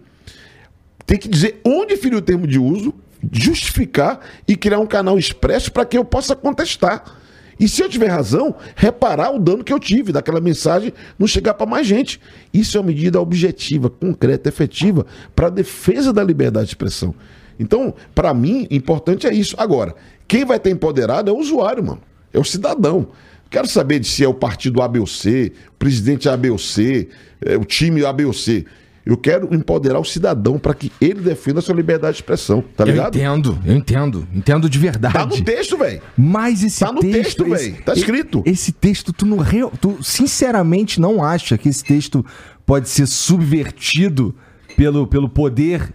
Tem 1.05 1.19
que 1.19 1.29
dizer 1.29 1.61
onde 1.65 1.97
feriu 1.97 2.19
o 2.19 2.23
termo 2.23 2.47
de 2.47 2.59
uso, 2.59 2.95
justificar 3.33 4.21
e 4.47 4.55
criar 4.55 4.79
um 4.79 4.87
canal 4.87 5.19
expresso 5.19 5.73
para 5.73 5.85
que 5.85 5.99
eu 5.99 6.05
possa 6.05 6.37
contestar. 6.37 7.20
E 7.61 7.69
se 7.69 7.83
eu 7.83 7.91
tiver 7.91 8.09
razão, 8.09 8.55
reparar 8.75 9.35
o 9.35 9.39
dano 9.39 9.63
que 9.63 9.71
eu 9.71 9.79
tive 9.79 10.13
daquela 10.13 10.41
mensagem 10.41 10.95
não 11.19 11.27
chegar 11.27 11.53
para 11.53 11.67
mais 11.67 11.87
gente. 11.87 12.19
Isso 12.55 12.79
é 12.79 12.81
uma 12.81 12.87
medida 12.87 13.21
objetiva, 13.21 13.91
concreta, 13.91 14.49
efetiva 14.49 15.05
para 15.37 15.49
a 15.49 15.51
defesa 15.51 16.11
da 16.11 16.25
liberdade 16.25 16.67
de 16.67 16.71
expressão. 16.71 17.15
Então, 17.59 17.95
para 18.15 18.33
mim, 18.33 18.67
importante 18.71 19.27
é 19.27 19.35
isso. 19.35 19.55
Agora, 19.59 19.95
quem 20.27 20.43
vai 20.43 20.59
ter 20.59 20.71
empoderado 20.71 21.29
é 21.29 21.35
o 21.35 21.37
usuário, 21.37 21.85
mano. 21.85 22.01
É 22.33 22.39
o 22.39 22.45
cidadão. 22.45 23.09
Quero 23.51 23.67
saber 23.67 23.99
de 23.99 24.09
se 24.09 24.25
é 24.25 24.29
o 24.29 24.33
partido 24.33 24.81
A, 24.81 24.89
B 24.89 24.99
ou 24.99 25.07
C, 25.07 25.53
o 25.69 25.73
presidente 25.73 26.31
A, 26.31 26.37
B 26.39 26.49
ou 26.49 26.59
C, 26.59 27.09
é, 27.45 27.59
o 27.59 27.65
time 27.67 28.03
A, 28.07 28.13
B 28.13 28.25
ou 28.25 28.33
C. 28.33 28.65
Eu 29.11 29.17
quero 29.17 29.53
empoderar 29.53 29.99
o 29.99 30.05
cidadão 30.05 30.57
para 30.57 30.73
que 30.73 30.93
ele 31.01 31.21
defenda 31.21 31.59
a 31.59 31.63
sua 31.63 31.75
liberdade 31.75 32.13
de 32.13 32.23
expressão, 32.23 32.63
tá 32.77 32.85
ligado? 32.85 33.17
Eu 33.17 33.21
entendo, 33.21 33.59
eu 33.67 33.75
entendo. 33.75 34.29
Entendo 34.33 34.71
de 34.71 34.79
verdade. 34.79 35.15
Tá 35.15 35.27
no 35.27 35.43
texto, 35.43 35.77
velho. 35.77 36.01
Mas 36.17 36.63
esse 36.63 36.79
tá 36.79 36.93
no 36.93 37.01
texto, 37.01 37.45
velho. 37.45 37.83
Tá 37.83 37.93
escrito. 37.93 38.41
Esse 38.47 38.71
texto, 38.71 39.13
tu, 39.13 39.27
não, 39.27 39.39
tu 39.81 39.99
sinceramente 40.01 41.01
não 41.01 41.25
acha 41.25 41.59
que 41.59 41.69
esse 41.69 41.83
texto 41.83 42.25
pode 42.65 42.89
ser 42.89 43.09
subvertido 43.09 44.33
pelo, 44.77 45.05
pelo 45.09 45.29
poder 45.29 45.93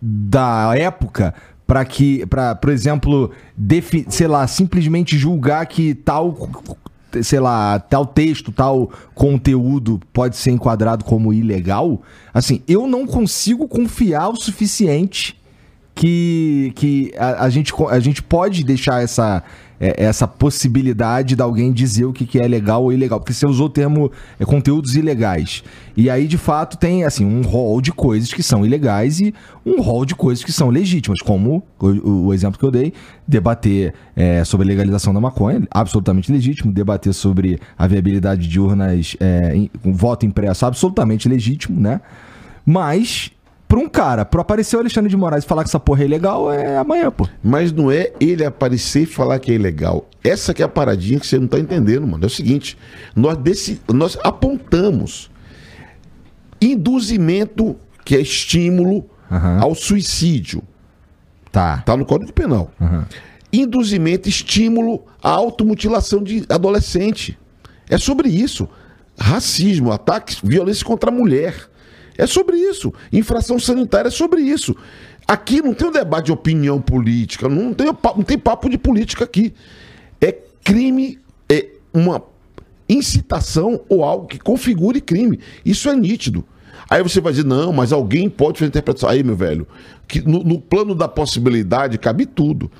da 0.00 0.72
época 0.76 1.34
para 1.66 1.84
que, 1.84 2.24
para, 2.26 2.54
por 2.54 2.70
exemplo, 2.70 3.32
defi, 3.56 4.06
sei 4.08 4.28
lá, 4.28 4.46
simplesmente 4.46 5.18
julgar 5.18 5.66
que 5.66 5.92
tal 5.92 6.32
sei 7.22 7.40
lá, 7.40 7.78
tal 7.78 8.04
texto, 8.04 8.52
tal 8.52 8.90
conteúdo 9.14 10.00
pode 10.12 10.36
ser 10.36 10.50
enquadrado 10.50 11.04
como 11.04 11.32
ilegal, 11.32 12.02
assim, 12.32 12.62
eu 12.66 12.86
não 12.86 13.06
consigo 13.06 13.68
confiar 13.68 14.28
o 14.28 14.36
suficiente 14.36 15.37
que, 15.98 16.72
que 16.76 17.12
a, 17.18 17.44
a 17.44 17.50
gente, 17.50 17.72
a 17.90 17.98
gente 17.98 18.22
pode 18.22 18.62
deixar 18.62 19.02
essa, 19.02 19.42
é, 19.80 20.04
essa 20.04 20.28
possibilidade 20.28 21.34
de 21.34 21.42
alguém 21.42 21.72
dizer 21.72 22.04
o 22.04 22.12
que, 22.12 22.24
que 22.24 22.38
é 22.38 22.46
legal 22.46 22.84
ou 22.84 22.92
ilegal. 22.92 23.18
Porque 23.18 23.32
você 23.34 23.44
usou 23.44 23.66
o 23.66 23.68
termo 23.68 24.12
é, 24.38 24.44
conteúdos 24.44 24.94
ilegais. 24.94 25.64
E 25.96 26.08
aí, 26.08 26.28
de 26.28 26.38
fato, 26.38 26.78
tem 26.78 27.02
assim 27.02 27.24
um 27.24 27.42
rol 27.42 27.80
de 27.80 27.90
coisas 27.90 28.32
que 28.32 28.44
são 28.44 28.64
ilegais 28.64 29.18
e 29.18 29.34
um 29.66 29.82
rol 29.82 30.04
de 30.04 30.14
coisas 30.14 30.44
que 30.44 30.52
são 30.52 30.70
legítimas, 30.70 31.18
como 31.20 31.64
o, 31.80 32.26
o 32.26 32.32
exemplo 32.32 32.60
que 32.60 32.64
eu 32.64 32.70
dei, 32.70 32.92
debater 33.26 33.92
é, 34.14 34.44
sobre 34.44 34.66
a 34.66 34.68
legalização 34.68 35.12
da 35.12 35.20
maconha, 35.20 35.66
absolutamente 35.68 36.30
legítimo, 36.30 36.72
debater 36.72 37.12
sobre 37.12 37.58
a 37.76 37.88
viabilidade 37.88 38.46
de 38.46 38.60
urnas 38.60 39.16
é, 39.18 39.52
voto 39.82 40.24
impresso, 40.24 40.64
absolutamente 40.64 41.28
legítimo, 41.28 41.80
né? 41.80 42.00
Mas 42.64 43.32
Pra 43.68 43.78
um 43.78 43.88
cara, 43.88 44.24
pra 44.24 44.40
aparecer 44.40 44.76
o 44.76 44.80
Alexandre 44.80 45.10
de 45.10 45.16
Moraes 45.16 45.44
e 45.44 45.46
falar 45.46 45.62
que 45.62 45.68
essa 45.68 45.78
porra 45.78 46.02
é 46.02 46.06
ilegal, 46.06 46.50
é 46.50 46.78
amanhã, 46.78 47.10
pô. 47.10 47.28
Mas 47.42 47.70
não 47.70 47.90
é 47.90 48.10
ele 48.18 48.42
aparecer 48.42 49.02
e 49.02 49.06
falar 49.06 49.38
que 49.38 49.52
é 49.52 49.54
ilegal. 49.56 50.08
Essa 50.24 50.54
que 50.54 50.62
é 50.62 50.64
a 50.64 50.68
paradinha 50.68 51.20
que 51.20 51.26
você 51.26 51.38
não 51.38 51.46
tá 51.46 51.58
entendendo, 51.58 52.06
mano. 52.06 52.24
É 52.24 52.26
o 52.26 52.30
seguinte, 52.30 52.78
nós, 53.14 53.36
desse, 53.36 53.78
nós 53.92 54.18
apontamos 54.24 55.30
induzimento, 56.62 57.76
que 58.06 58.16
é 58.16 58.20
estímulo 58.20 59.04
uhum. 59.30 59.62
ao 59.62 59.74
suicídio. 59.74 60.62
Tá. 61.52 61.82
Tá 61.84 61.94
no 61.94 62.06
Código 62.06 62.32
Penal. 62.32 62.70
Uhum. 62.80 63.04
Induzimento, 63.52 64.30
estímulo 64.30 65.04
à 65.22 65.30
automutilação 65.30 66.22
de 66.22 66.44
adolescente. 66.48 67.38
É 67.88 67.98
sobre 67.98 68.30
isso. 68.30 68.66
Racismo, 69.18 69.92
ataques, 69.92 70.40
violência 70.42 70.86
contra 70.86 71.10
a 71.10 71.12
mulher. 71.12 71.68
É 72.18 72.26
sobre 72.26 72.56
isso. 72.56 72.92
Infração 73.12 73.58
sanitária 73.60 74.08
é 74.08 74.10
sobre 74.10 74.42
isso. 74.42 74.76
Aqui 75.26 75.62
não 75.62 75.72
tem 75.72 75.86
um 75.86 75.92
debate 75.92 76.26
de 76.26 76.32
opinião 76.32 76.80
política, 76.80 77.48
não 77.48 77.72
tem, 77.72 77.86
não 77.86 78.24
tem 78.24 78.36
papo 78.36 78.68
de 78.68 78.76
política 78.76 79.24
aqui. 79.24 79.54
É 80.20 80.32
crime, 80.64 81.18
é 81.48 81.66
uma 81.94 82.22
incitação 82.88 83.80
ou 83.88 84.02
algo 84.02 84.26
que 84.26 84.38
configure 84.38 85.00
crime. 85.00 85.38
Isso 85.64 85.88
é 85.88 85.94
nítido. 85.94 86.44
Aí 86.90 87.02
você 87.02 87.20
vai 87.20 87.32
dizer, 87.32 87.44
não, 87.44 87.72
mas 87.72 87.92
alguém 87.92 88.28
pode 88.28 88.58
fazer 88.58 88.70
interpretação. 88.70 89.10
Aí, 89.10 89.22
meu 89.22 89.36
velho, 89.36 89.66
que 90.08 90.20
no, 90.22 90.42
no 90.42 90.60
plano 90.60 90.94
da 90.94 91.06
possibilidade 91.06 91.98
cabe 91.98 92.24
tudo. 92.24 92.70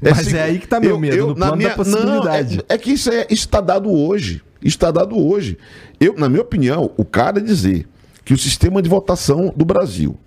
É 0.00 0.10
mas 0.10 0.32
é 0.32 0.42
aí 0.42 0.58
que 0.58 0.68
tá 0.68 0.78
meu 0.78 0.90
eu, 0.90 1.00
medo, 1.00 1.16
eu, 1.16 1.26
no 1.28 1.34
plano 1.34 1.56
minha, 1.56 1.70
da 1.70 1.74
possibilidade. 1.74 2.56
Não, 2.56 2.64
é, 2.68 2.74
é, 2.74 2.78
que 2.78 2.92
isso 2.92 3.10
é, 3.10 3.26
está 3.28 3.60
dado 3.60 3.90
hoje. 3.90 4.42
Está 4.62 4.90
dado 4.90 5.18
hoje. 5.18 5.58
Eu, 5.98 6.14
na 6.16 6.28
minha 6.28 6.42
opinião, 6.42 6.92
o 6.96 7.04
cara 7.04 7.40
dizer 7.40 7.86
que 8.26 8.34
o 8.34 8.38
sistema 8.38 8.82
de 8.82 8.88
votação 8.88 9.54
do 9.56 9.64
Brasil, 9.64 10.18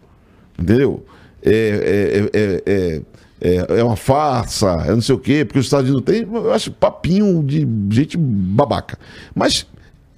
entendeu? 0.57 1.05
É, 1.43 2.29
é, 2.33 2.39
é, 2.65 3.01
é, 3.41 3.79
é 3.79 3.83
uma 3.83 3.97
farsa, 3.97 4.85
é 4.87 4.91
não 4.91 5.01
sei 5.01 5.13
o 5.13 5.19
quê, 5.19 5.43
porque 5.43 5.59
os 5.59 5.65
Estados 5.65 5.91
Unidos 5.91 6.05
tem, 6.05 6.21
eu 6.21 6.53
acho 6.53 6.71
papinho 6.71 7.43
de 7.43 7.67
gente 7.93 8.17
babaca. 8.17 8.97
Mas 9.35 9.67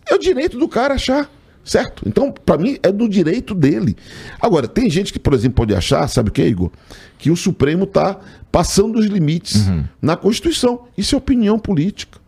é 0.07 0.13
o 0.13 0.19
direito 0.19 0.59
do 0.59 0.69
cara 0.69 0.93
achar, 0.93 1.27
certo? 1.65 2.03
Então, 2.07 2.31
para 2.31 2.59
mim, 2.59 2.77
é 2.83 2.91
do 2.91 3.09
direito 3.09 3.55
dele. 3.55 3.97
Agora, 4.39 4.67
tem 4.67 4.87
gente 4.87 5.11
que, 5.11 5.19
por 5.19 5.33
exemplo, 5.33 5.55
pode 5.55 5.73
achar, 5.73 6.07
sabe 6.07 6.29
o 6.29 6.31
que, 6.31 6.43
Igor? 6.43 6.69
Que 7.17 7.31
o 7.31 7.35
Supremo 7.35 7.85
está 7.85 8.19
passando 8.51 8.99
os 8.99 9.07
limites 9.07 9.67
uhum. 9.67 9.85
na 9.99 10.15
Constituição. 10.15 10.83
Isso 10.95 11.15
é 11.15 11.17
opinião 11.17 11.57
política, 11.57 12.19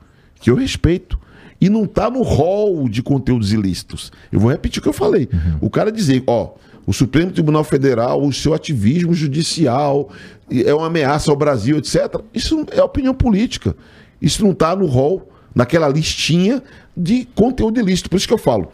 que 0.42 0.50
eu 0.50 0.56
respeito 0.56 1.20
e 1.64 1.70
não 1.70 1.86
está 1.86 2.10
no 2.10 2.24
rol 2.24 2.90
de 2.90 3.02
conteúdos 3.02 3.54
ilícitos. 3.54 4.12
Eu 4.30 4.38
vou 4.38 4.52
repetir 4.52 4.80
o 4.80 4.84
que 4.84 4.90
eu 4.90 4.94
falei. 4.94 5.30
Uhum. 5.32 5.60
O 5.62 5.70
cara 5.70 5.94
dizer, 5.94 6.22
ó, 6.28 6.56
o 6.86 6.92
Supremo 6.92 7.32
Tribunal 7.32 7.64
Federal, 7.64 8.22
o 8.22 8.34
seu 8.34 8.54
ativismo 8.54 9.14
judicial 9.14 10.10
é 10.52 10.74
uma 10.74 10.88
ameaça 10.88 11.32
ao 11.32 11.38
Brasil, 11.38 11.78
etc. 11.78 12.20
Isso 12.34 12.66
é 12.70 12.84
opinião 12.84 13.14
política. 13.14 13.78
Isso 14.22 14.44
não 14.44 14.52
está 14.52 14.76
no 14.76 14.88
rol, 14.88 15.32
naquela 15.56 15.88
listinha 15.88 16.62
de 16.98 17.30
conteúdo 17.34 17.80
ilícito. 17.80 18.10
Por 18.10 18.18
isso 18.18 18.28
que 18.28 18.34
eu 18.34 18.38
falo. 18.38 18.70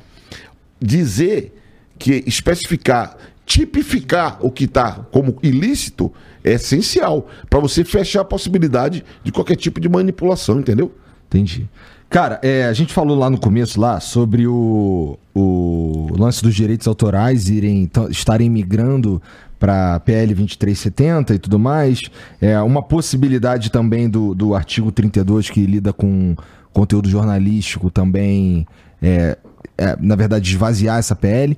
Dizer 0.82 1.56
que 2.00 2.24
especificar, 2.26 3.16
tipificar 3.46 4.40
o 4.42 4.50
que 4.50 4.64
está 4.64 5.06
como 5.12 5.38
ilícito 5.44 6.12
é 6.44 6.54
essencial 6.54 7.30
para 7.52 7.60
você 7.60 7.84
fechar 7.84 8.22
a 8.22 8.26
possibilidade 8.26 9.06
de 9.24 9.32
qualquer 9.32 9.58
tipo 9.58 9.80
de 9.80 9.88
manipulação, 9.88 10.60
entendeu? 10.60 10.92
Entendi. 11.28 11.70
Cara, 12.10 12.40
é, 12.42 12.66
a 12.66 12.74
gente 12.74 12.92
falou 12.92 13.16
lá 13.18 13.30
no 13.30 13.40
começo 13.40 13.80
lá 13.80 14.00
sobre 14.00 14.48
o, 14.48 15.18
o 15.36 16.08
lance 16.18 16.42
dos 16.42 16.56
direitos 16.56 16.88
autorais 16.88 17.50
irem 17.50 17.90
estarem 18.10 18.50
migrando 18.50 19.22
para 19.60 20.00
PL 20.00 20.34
2370 20.34 21.36
e 21.36 21.40
tudo 21.40 21.60
mais. 21.60 22.02
É 22.42 22.60
uma 22.62 22.82
possibilidade 22.82 23.70
também 23.70 24.10
do, 24.10 24.34
do 24.34 24.56
artigo 24.56 24.92
32 24.92 25.52
que 25.52 25.66
lida 25.68 25.94
com 25.94 26.36
conteúdo 26.74 27.08
jornalístico 27.08 27.92
também 27.92 28.66
é, 29.02 29.38
é, 29.78 29.96
na 30.00 30.16
verdade, 30.16 30.50
esvaziar 30.50 30.98
essa 30.98 31.16
PL. 31.16 31.56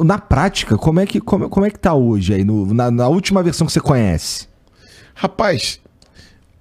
Na 0.00 0.18
prática, 0.18 0.76
como 0.76 1.00
é 1.00 1.06
que, 1.06 1.20
como, 1.20 1.48
como 1.48 1.66
é 1.66 1.70
que 1.70 1.78
tá 1.78 1.92
hoje 1.92 2.34
aí, 2.34 2.44
no- 2.44 2.72
na, 2.72 2.88
na 2.90 3.08
última 3.08 3.42
versão 3.42 3.66
que 3.66 3.72
você 3.72 3.80
conhece? 3.80 4.46
Rapaz, 5.14 5.80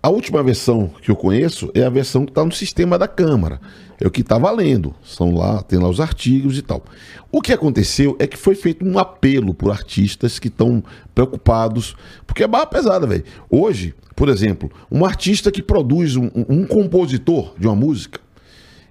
a 0.01 0.09
última 0.09 0.41
versão 0.43 0.91
que 1.01 1.09
eu 1.11 1.15
conheço 1.15 1.69
é 1.73 1.83
a 1.83 1.89
versão 1.89 2.25
que 2.25 2.31
está 2.31 2.43
no 2.45 2.51
sistema 2.51 2.97
da 2.97 3.07
Câmara. 3.07 3.59
É 3.99 4.05
o 4.07 4.11
que 4.11 4.21
está 4.21 4.37
valendo. 4.37 4.93
São 5.03 5.33
lá, 5.33 5.61
tem 5.63 5.79
lá 5.79 5.89
os 5.89 5.99
artigos 5.99 6.57
e 6.57 6.61
tal. 6.61 6.83
O 7.31 7.41
que 7.41 7.51
aconteceu 7.51 8.15
é 8.19 8.27
que 8.27 8.37
foi 8.37 8.53
feito 8.55 8.85
um 8.85 8.99
apelo 8.99 9.53
por 9.53 9.71
artistas 9.71 10.37
que 10.37 10.49
estão 10.49 10.83
preocupados, 11.15 11.95
porque 12.25 12.43
é 12.43 12.47
barra 12.47 12.67
pesada, 12.67 13.07
velho. 13.07 13.23
Hoje, 13.49 13.95
por 14.15 14.29
exemplo, 14.29 14.71
um 14.91 15.03
artista 15.03 15.51
que 15.51 15.63
produz 15.63 16.15
um, 16.15 16.29
um- 16.47 16.65
compositor 16.65 17.53
de 17.57 17.65
uma 17.67 17.75
música, 17.75 18.19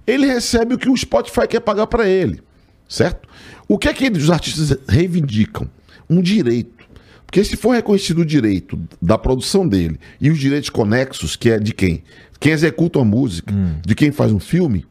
ele 0.06 0.26
recebe 0.26 0.74
o 0.74 0.78
que 0.78 0.88
o 0.88 0.96
Spotify 0.96 1.46
quer 1.48 1.60
pagar 1.60 1.86
para 1.86 2.08
ele, 2.08 2.40
certo? 2.88 3.28
O 3.68 3.78
que 3.78 3.88
é 3.88 3.94
que 3.94 4.04
eles, 4.04 4.24
os 4.24 4.30
artistas 4.30 4.76
reivindicam? 4.88 5.68
Um 6.10 6.20
direito. 6.20 6.75
Porque 7.26 7.44
se 7.44 7.56
for 7.56 7.72
reconhecido 7.74 8.20
o 8.20 8.24
direito 8.24 8.78
da 9.02 9.18
produção 9.18 9.66
dele 9.66 9.98
e 10.20 10.30
os 10.30 10.38
direitos 10.38 10.70
conexos, 10.70 11.36
que 11.36 11.50
é 11.50 11.58
de 11.58 11.74
quem? 11.74 12.02
Quem 12.38 12.52
executa 12.52 13.00
a 13.00 13.04
música, 13.04 13.52
de 13.84 13.94
quem 13.94 14.12
faz 14.12 14.32
um 14.32 14.38
filme, 14.38 14.86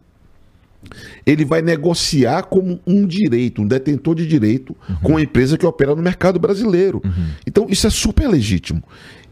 ele 1.25 1.45
vai 1.45 1.61
negociar 1.61 2.43
como 2.43 2.79
um 2.85 3.07
direito, 3.07 3.61
um 3.61 3.67
detentor 3.67 4.15
de 4.15 4.27
direito, 4.27 4.75
com 5.01 5.17
a 5.17 5.21
empresa 5.21 5.57
que 5.57 5.65
opera 5.65 5.95
no 5.95 6.01
mercado 6.01 6.39
brasileiro. 6.39 7.01
Então, 7.47 7.67
isso 7.69 7.87
é 7.87 7.89
super 7.89 8.27
legítimo. 8.27 8.83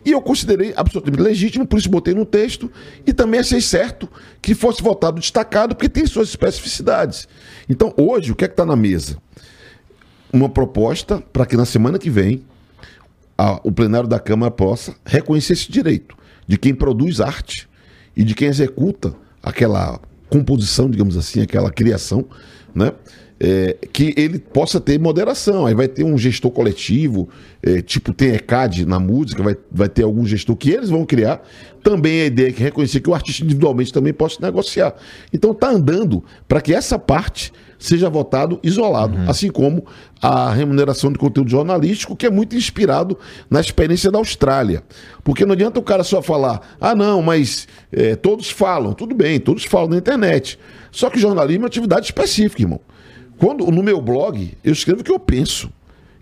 E 0.06 0.12
eu 0.12 0.22
considerei 0.22 0.74
absolutamente 0.76 1.22
legítimo, 1.22 1.66
por 1.66 1.80
isso 1.80 1.90
botei 1.90 2.14
no 2.14 2.26
texto, 2.26 2.70
e 3.06 3.14
também 3.14 3.40
achei 3.40 3.62
certo 3.62 4.10
que 4.42 4.54
fosse 4.54 4.82
votado 4.82 5.20
destacado, 5.20 5.76
porque 5.76 5.88
tem 5.88 6.06
suas 6.06 6.30
especificidades. 6.30 7.28
Então, 7.70 7.94
hoje, 7.96 8.32
o 8.32 8.36
que 8.36 8.44
é 8.44 8.48
que 8.48 8.54
está 8.54 8.66
na 8.66 8.76
mesa? 8.76 9.18
Uma 10.32 10.50
proposta 10.50 11.22
para 11.32 11.46
que 11.46 11.56
na 11.56 11.66
semana 11.66 12.00
que 12.00 12.10
vem 12.10 12.44
a- 13.44 13.60
o 13.62 13.72
plenário 13.74 14.08
da 14.08 14.20
Câmara 14.20 14.50
possa 14.50 14.96
reconhecer 15.06 15.52
esse 15.54 15.70
direito 15.70 16.16
de 16.48 16.58
quem 16.58 16.74
produz 16.74 17.20
arte 17.20 17.68
e 18.16 18.24
de 18.24 18.34
quem 18.34 18.48
executa 18.48 19.14
aquela 19.42 20.00
composição, 20.30 20.90
digamos 20.90 21.18
assim, 21.18 21.42
aquela 21.42 21.70
criação, 21.70 22.26
né? 22.74 22.94
É, 23.40 23.76
que 23.92 24.14
ele 24.16 24.40
possa 24.40 24.80
ter 24.80 24.98
moderação. 24.98 25.66
Aí 25.66 25.76
vai 25.76 25.90
ter 25.90 26.06
um 26.06 26.18
gestor 26.18 26.52
coletivo, 26.52 27.28
é, 27.62 27.82
tipo 27.82 28.14
tem 28.14 28.30
ECAD 28.30 28.86
na 28.86 29.00
música, 29.00 29.44
vai, 29.44 29.58
vai 29.70 29.90
ter 29.90 30.04
algum 30.04 30.26
gestor 30.26 30.56
que 30.56 30.72
eles 30.72 30.90
vão 30.90 31.06
criar. 31.06 31.42
Também 31.84 32.22
a 32.22 32.26
ideia 32.28 32.48
é 32.48 32.52
que 32.54 32.64
reconhecer 32.64 33.02
que 33.02 33.10
o 33.10 33.14
artista 33.14 33.44
individualmente 33.44 33.92
também 33.92 34.14
possa 34.14 34.38
negociar. 34.40 34.96
Então 35.34 35.54
tá 35.54 35.70
andando 35.70 36.24
para 36.48 36.62
que 36.62 36.74
essa 36.74 36.98
parte 36.98 37.52
seja 37.84 38.10
votado 38.10 38.62
isolado, 38.64 39.18
assim 39.28 39.52
como 39.52 39.86
a 40.22 40.50
remuneração 40.54 41.12
de 41.12 41.20
conteúdo 41.20 41.52
jornalístico, 41.52 42.16
que 42.16 42.26
é 42.26 42.30
muito 42.30 42.56
inspirado 42.56 43.18
na 43.50 43.60
experiência 43.60 44.10
da 44.10 44.18
Austrália. 44.18 44.82
Porque 45.22 45.46
não 45.46 45.52
adianta 45.52 45.82
o 45.82 45.84
cara 45.84 46.02
só 46.02 46.22
falar, 46.22 46.62
ah, 46.80 46.96
não, 46.96 47.22
mas 47.22 47.68
é, 47.92 48.16
todos 48.16 48.50
falam. 48.50 48.94
Tudo 48.94 49.14
bem, 49.14 49.38
todos 49.38 49.66
falam 49.66 49.90
na 49.90 49.98
internet. 49.98 50.58
Só 50.94 51.10
que 51.10 51.20
jornalismo 51.20 51.64
é 51.64 51.64
uma 51.64 51.68
atividade 51.68 52.06
específica, 52.06 52.62
irmão. 52.62 52.80
Quando 53.38 53.70
no 53.70 53.84
meu 53.84 54.02
blog 54.02 54.54
eu 54.64 54.72
escrevo 54.72 55.02
o 55.02 55.04
que 55.04 55.12
eu 55.12 55.20
penso. 55.20 55.70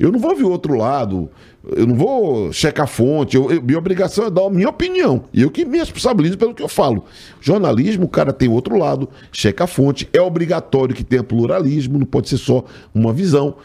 Eu 0.02 0.12
não 0.12 0.20
vou 0.20 0.36
ver 0.36 0.43
o 0.43 0.49
outro 0.52 0.74
lado, 0.76 1.30
eu 1.76 1.86
não 1.86 1.95
vou 1.95 2.52
checar 2.52 2.88
fonte. 2.88 3.36
Eu, 3.38 3.52
eu- 3.52 3.62
minha 3.62 3.78
obrigação 3.78 4.26
é 4.26 4.30
dar 4.32 4.45
a 4.45 4.49
minha 4.49 4.68
opinião. 4.70 5.24
E 5.32 5.41
eu 5.43 5.52
que 5.52 5.64
me 5.64 5.78
responsabilizo 5.78 6.38
pelo 6.38 6.54
que 6.56 6.64
eu 6.64 6.68
falo. 6.68 7.06
Jornalismo, 7.39 8.06
o 8.06 8.10
cara 8.10 8.34
tem 8.34 8.49
outro 8.49 8.78
lado, 8.78 9.08
checa 9.32 9.66
a 9.66 9.68
fonte. 9.68 10.10
É 10.12 10.20
obrigatório 10.20 10.95
que 10.95 11.04
tenha 11.04 11.24
pluralismo, 11.24 11.99
não 11.99 12.06
pode 12.06 12.30
ser 12.30 12.38
só 12.38 12.64
uma 12.95 13.14
visão. 13.14 13.56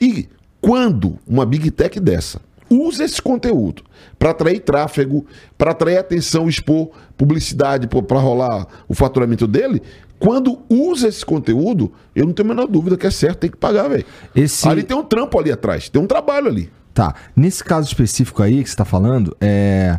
E 0.00 0.28
quando 0.60 1.18
uma 1.26 1.46
big 1.46 1.70
tech 1.70 2.00
dessa 2.00 2.40
usa 2.70 3.04
esse 3.04 3.22
conteúdo 3.22 3.84
para 4.18 4.30
atrair 4.30 4.58
tráfego, 4.60 5.24
para 5.56 5.70
atrair 5.70 5.98
atenção, 5.98 6.48
expor 6.48 6.88
publicidade 7.16 7.86
para 7.86 8.18
rolar 8.18 8.66
o 8.88 8.94
faturamento 8.94 9.46
dele, 9.46 9.80
quando 10.24 10.58
usa 10.70 11.08
esse 11.08 11.24
conteúdo, 11.24 11.92
eu 12.16 12.24
não 12.24 12.32
tenho 12.32 12.50
a 12.50 12.54
menor 12.54 12.66
dúvida 12.66 12.96
que 12.96 13.06
é 13.06 13.10
certo, 13.10 13.40
tem 13.40 13.50
que 13.50 13.58
pagar, 13.58 13.88
velho. 13.88 14.06
Esse- 14.34 14.66
Ali 14.66 14.82
tem 14.82 14.96
um 14.96 15.02
trampo 15.04 15.38
ali 15.38 15.52
atrás, 15.52 15.88
tem 15.90 16.00
um 16.00 16.06
trabalho 16.06 16.48
ali. 16.48 16.70
Tá. 16.94 17.14
Nesse 17.36 17.62
caso 17.62 17.86
específico 17.88 18.42
aí 18.42 18.62
que 18.62 18.70
você 18.70 18.76
tá 18.76 18.84
falando, 18.84 19.36
é. 19.40 19.98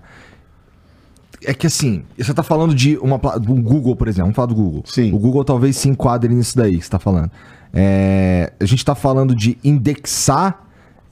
É 1.43 1.53
que 1.53 1.67
assim, 1.67 2.03
você 2.17 2.33
tá 2.33 2.41
falando 2.41 2.73
de 2.73 2.97
uma 2.97 3.17
do 3.37 3.53
Google, 3.55 3.95
por 3.95 4.07
exemplo. 4.07 4.23
Vamos 4.23 4.35
falar 4.35 4.47
do 4.47 4.55
Google. 4.55 4.81
Sim. 4.87 5.13
O 5.13 5.19
Google 5.19 5.43
talvez 5.43 5.77
se 5.77 5.87
enquadre 5.87 6.33
nisso 6.33 6.57
daí 6.57 6.77
que 6.79 6.83
você 6.85 6.89
tá 6.89 6.97
falando. 6.97 7.29
É, 7.71 8.51
a 8.59 8.65
gente 8.65 8.83
tá 8.83 8.95
falando 8.95 9.35
de 9.35 9.57
indexar 9.63 10.65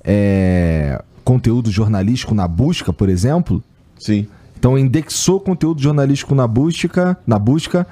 é, 0.03 1.03
conteúdo 1.23 1.69
jornalístico 1.69 2.33
na 2.33 2.47
busca, 2.47 2.91
por 2.91 3.09
exemplo. 3.09 3.61
Sim. 3.99 4.25
Então 4.57 4.75
indexou 4.77 5.39
conteúdo 5.39 5.81
jornalístico 5.81 6.33
na 6.33 6.47
busca, 6.47 7.17
na 7.27 7.37
busca, 7.37 7.85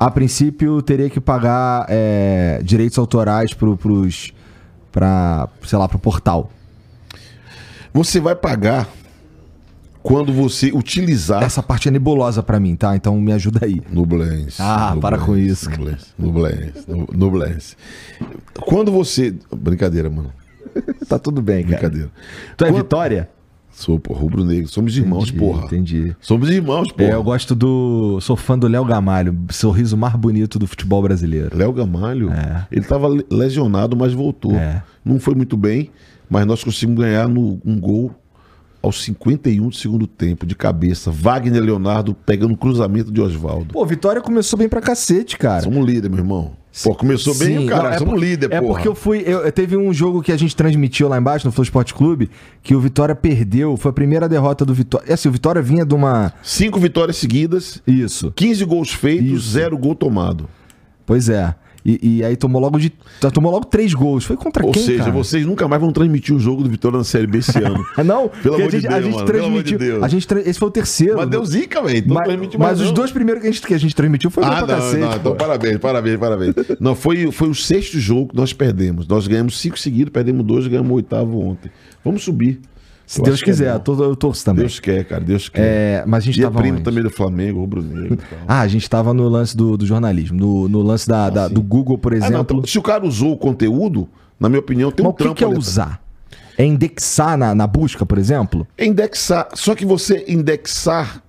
a 0.00 0.10
princípio 0.10 0.80
teria 0.80 1.10
que 1.10 1.20
pagar 1.20 1.84
é, 1.90 2.58
direitos 2.64 2.96
autorais 2.98 3.52
pro, 3.52 3.76
pros, 3.76 4.32
pra, 4.90 5.46
sei 5.66 5.78
lá, 5.78 5.86
pro 5.86 5.98
portal. 5.98 6.50
Você 7.92 8.18
vai 8.18 8.34
pagar 8.34 8.88
quando 10.02 10.32
você 10.32 10.72
utilizar 10.72 11.42
Essa 11.42 11.62
parte 11.62 11.88
é 11.88 11.90
nebulosa 11.90 12.42
pra 12.42 12.58
mim, 12.58 12.74
tá? 12.74 12.96
Então 12.96 13.20
me 13.20 13.30
ajuda 13.32 13.66
aí. 13.66 13.82
Nublense. 13.92 14.56
Ah, 14.58 14.96
para 14.98 15.18
com 15.18 15.36
isso. 15.36 15.68
Nublense, 15.68 16.06
Nublense, 16.18 16.84
nu- 16.88 17.08
Nublense. 17.12 17.76
Quando 18.58 18.90
você. 18.90 19.34
Brincadeira, 19.54 20.08
mano. 20.08 20.32
Tá 21.06 21.18
tudo 21.18 21.42
bem, 21.42 21.62
cara. 21.64 21.76
Brincadeira. 21.76 22.10
Tu 22.56 22.64
é 22.64 22.68
Quando- 22.68 22.76
Vitória? 22.82 23.28
Sou, 23.72 23.98
pô, 23.98 24.12
rubro-negro. 24.12 24.68
Somos 24.68 24.96
irmãos, 24.96 25.24
Entendi, 25.28 25.38
porra. 25.38 25.64
Entendi. 25.66 26.16
Somos 26.20 26.50
irmãos, 26.50 26.92
porra. 26.92 27.10
É, 27.10 27.14
eu 27.14 27.22
gosto 27.22 27.54
do. 27.54 28.18
Sou 28.20 28.36
fã 28.36 28.58
do 28.58 28.66
Léo 28.68 28.84
Gamalho, 28.84 29.36
sorriso 29.50 29.96
mais 29.96 30.14
bonito 30.16 30.58
do 30.58 30.66
futebol 30.66 31.02
brasileiro. 31.02 31.56
Léo 31.56 31.72
Gamalho, 31.72 32.30
É. 32.30 32.66
ele 32.70 32.80
estava 32.82 33.08
lesionado, 33.30 33.96
mas 33.96 34.12
voltou. 34.12 34.54
É. 34.54 34.82
Não 35.04 35.18
foi 35.18 35.34
muito 35.34 35.56
bem, 35.56 35.90
mas 36.28 36.44
nós 36.46 36.62
conseguimos 36.62 37.00
ganhar 37.02 37.26
no, 37.28 37.60
um 37.64 37.78
gol 37.80 38.10
aos 38.82 39.02
51 39.04 39.68
do 39.68 39.74
segundo 39.74 40.06
tempo, 40.06 40.44
de 40.46 40.54
cabeça. 40.54 41.10
Wagner 41.10 41.62
Leonardo 41.62 42.14
pegando 42.14 42.54
o 42.54 42.56
cruzamento 42.56 43.10
de 43.12 43.20
Oswaldo. 43.20 43.72
Pô, 43.72 43.84
Vitória 43.86 44.20
começou 44.20 44.58
bem 44.58 44.68
pra 44.68 44.80
cacete, 44.80 45.36
cara. 45.38 45.62
Somos 45.62 45.86
líder, 45.86 46.08
meu 46.08 46.18
irmão. 46.18 46.52
Pô, 46.84 46.94
começou 46.94 47.34
bem 47.34 47.58
Sim, 47.58 47.64
o 47.66 47.68
cara. 47.68 47.82
não, 47.82 47.90
é 47.90 47.98
Somos 47.98 48.14
por- 48.14 48.20
líder, 48.20 48.52
É 48.52 48.60
porra. 48.60 48.74
porque 48.74 48.86
eu 48.88 48.94
fui. 48.94 49.22
Eu, 49.26 49.40
eu- 49.40 49.50
teve 49.52 49.76
um 49.76 49.92
jogo 49.92 50.22
que 50.22 50.30
a 50.30 50.36
gente 50.36 50.54
transmitiu 50.54 51.08
lá 51.08 51.18
embaixo 51.18 51.44
no 51.46 51.50
Flow 51.52 51.64
Sport 51.64 51.92
Clube 51.92 52.30
que 52.62 52.74
o 52.74 52.80
Vitória 52.80 53.14
perdeu. 53.14 53.76
Foi 53.76 53.90
a 53.90 53.92
primeira 53.92 54.28
derrota 54.28 54.64
do 54.64 54.72
Vitória. 54.72 55.04
É 55.10 55.14
assim, 55.14 55.28
o 55.28 55.32
Vitória 55.32 55.60
vinha 55.60 55.84
de 55.84 55.94
uma. 55.94 56.32
Cinco 56.42 56.78
vitórias 56.78 57.16
seguidas, 57.16 57.82
Isso. 57.86 58.32
15 58.36 58.64
gols 58.64 58.92
feitos, 58.92 59.26
Isso. 59.30 59.50
zero 59.50 59.76
gol 59.76 59.94
tomado. 59.96 60.48
Pois 61.04 61.28
é. 61.28 61.54
E, 61.84 62.18
e 62.18 62.24
aí 62.24 62.36
tomou 62.36 62.60
logo 62.60 62.78
de. 62.78 62.92
Tomou 63.32 63.50
logo 63.50 63.64
três 63.66 63.94
gols. 63.94 64.24
Foi 64.24 64.36
contra 64.36 64.64
Ou 64.66 64.72
quem? 64.72 64.82
seja, 64.82 64.98
cara? 65.04 65.10
vocês 65.12 65.46
nunca 65.46 65.66
mais 65.66 65.80
vão 65.80 65.90
transmitir 65.92 66.34
o 66.34 66.38
jogo 66.38 66.62
do 66.62 66.68
Vitória 66.68 66.98
na 66.98 67.04
Série 67.04 67.26
B 67.26 67.38
esse 67.38 67.56
ano. 67.62 67.84
Ah, 67.96 68.04
não? 68.04 68.28
Pelo 68.28 68.56
amor 68.56 68.68
de 68.70 68.76
a 68.76 68.80
gente, 68.80 68.86
a 68.86 68.90
Deus, 68.98 69.04
gente 69.04 69.14
mano, 69.14 69.18
amor 69.18 69.26
de 69.26 69.32
transmitiu. 69.32 69.78
Deus. 69.78 70.02
A 70.02 70.08
gente 70.08 70.26
Esse 70.48 70.58
foi 70.58 70.68
o 70.68 70.70
terceiro. 70.70 71.16
mas 71.16 71.28
deu 71.28 71.44
zica, 71.44 71.82
velho. 71.82 72.04
Mas, 72.08 72.24
transmite 72.28 72.58
mais 72.58 72.78
mas 72.78 72.86
os 72.88 72.92
dois 72.92 73.10
primeiros 73.10 73.42
que 73.42 73.48
a 73.48 73.52
gente, 73.52 73.66
que 73.66 73.74
a 73.74 73.78
gente 73.78 73.94
transmitiu 73.94 74.30
foi 74.30 74.44
Ah, 74.44 74.48
pra 74.48 74.60
não, 74.60 74.66
cacete. 74.66 75.00
não, 75.00 75.14
então 75.16 75.36
parabéns, 75.36 75.78
parabéns, 75.78 76.18
parabéns. 76.18 76.54
Não, 76.78 76.94
foi, 76.94 77.30
foi 77.32 77.48
o 77.48 77.54
sexto 77.54 77.98
jogo 77.98 78.28
que 78.30 78.36
nós 78.36 78.52
perdemos. 78.52 79.06
Nós 79.08 79.26
ganhamos 79.26 79.58
cinco 79.58 79.78
seguidos, 79.78 80.12
perdemos 80.12 80.44
dois, 80.44 80.66
ganhamos 80.66 80.90
o 80.90 80.94
oitavo 80.94 81.38
ontem. 81.40 81.70
Vamos 82.04 82.22
subir. 82.22 82.60
Se 83.10 83.18
Eu 83.20 83.24
Deus 83.24 83.42
é 83.42 83.44
quiser, 83.44 83.70
bom. 83.70 83.74
eu, 83.74 83.80
tô- 83.80 84.04
eu 84.04 84.14
torço 84.14 84.44
também. 84.44 84.60
Deus 84.60 84.78
quer, 84.78 85.04
cara, 85.04 85.20
Deus 85.20 85.48
quer. 85.48 85.60
É, 85.60 86.04
mas 86.06 86.22
a 86.22 86.26
gente 86.26 86.36
e 86.38 86.42
é 86.42 86.44
tava 86.44 86.60
primo 86.60 86.74
onde? 86.76 86.84
também 86.84 87.02
do 87.02 87.10
Flamengo, 87.10 87.58
rubro-negro 87.58 88.14
e 88.14 88.16
tal. 88.16 88.38
Ah, 88.46 88.60
a 88.60 88.68
gente 88.68 88.88
tava 88.88 89.12
no 89.12 89.28
lance 89.28 89.56
do, 89.56 89.76
do 89.76 89.84
jornalismo, 89.84 90.38
no, 90.38 90.68
no 90.68 90.80
lance 90.80 91.08
da, 91.08 91.28
da- 91.28 91.48
do 91.48 91.60
Google, 91.60 91.98
por 91.98 92.14
Ah, 92.14 92.18
não, 92.20 92.26
exemplo. 92.26 92.58
então, 92.58 92.66
se 92.68 92.78
o 92.78 92.82
cara 92.82 93.04
usou 93.04 93.32
o 93.32 93.36
conteúdo, 93.36 94.08
na 94.38 94.48
minha 94.48 94.60
opinião, 94.60 94.92
tem 94.92 95.02
Mas 95.02 95.10
um 95.10 95.12
o 95.12 95.16
que, 95.16 95.22
trampo 95.24 95.36
que 95.38 95.42
é 95.42 95.48
usar? 95.48 96.00
É 96.56 96.64
indexar 96.64 97.36
na, 97.36 97.52
na 97.52 97.66
busca, 97.66 98.06
por 98.06 98.16
exemplo? 98.16 98.64
É 98.78 98.86
indexar. 98.86 99.48
Só 99.54 99.74
que 99.74 99.84
você 99.84 100.24
indexar, 100.28 101.20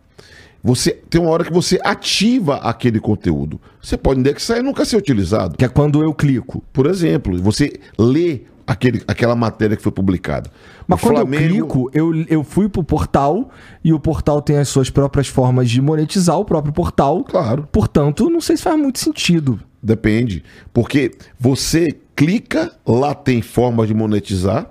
você 0.63 0.91
tem 0.91 1.19
uma 1.19 1.31
hora 1.31 1.43
que 1.43 1.51
você 1.51 1.79
ativa 1.83 2.57
aquele 2.57 2.99
conteúdo. 2.99 3.59
Você 3.81 3.97
pode 3.97 4.19
indexar 4.19 4.59
e 4.59 4.61
nunca 4.61 4.85
ser 4.85 4.97
utilizado. 4.97 5.57
Que 5.57 5.65
é 5.65 5.67
quando 5.67 6.03
eu 6.03 6.13
clico. 6.13 6.63
Por 6.71 6.85
exemplo, 6.85 7.41
você 7.41 7.73
lê 7.97 8.41
aquele, 8.71 9.01
aquela 9.07 9.35
matéria 9.35 9.75
que 9.75 9.83
foi 9.83 9.91
publicada. 9.91 10.49
Mas 10.87 10.99
O 10.99 11.01
quando 11.03 11.15
Flamengo- 11.17 11.43
eu 11.43 11.49
clico, 11.49 11.91
eu, 11.93 12.15
eu 12.29 12.43
fui 12.43 12.69
pro 12.69 12.83
portal 12.83 13.49
e 13.83 13.91
o 13.91 13.99
portal 13.99 14.41
tem 14.41 14.57
as 14.57 14.69
suas 14.69 14.89
próprias 14.89 15.27
formas 15.27 15.69
de 15.69 15.81
monetizar 15.81 16.37
o 16.37 16.45
próprio 16.45 16.73
portal. 16.73 17.23
Claro. 17.25 17.67
Portanto, 17.71 18.29
não 18.29 18.39
sei 18.39 18.55
se 18.55 18.63
faz 18.63 18.79
muito 18.79 18.97
sentido. 18.99 19.59
Depende. 19.83 20.43
Porque 20.73 21.11
você 21.39 21.97
clica, 22.15 22.71
lá 22.87 23.13
tem 23.13 23.41
forma 23.41 23.85
de 23.85 23.93
monetizar, 23.93 24.69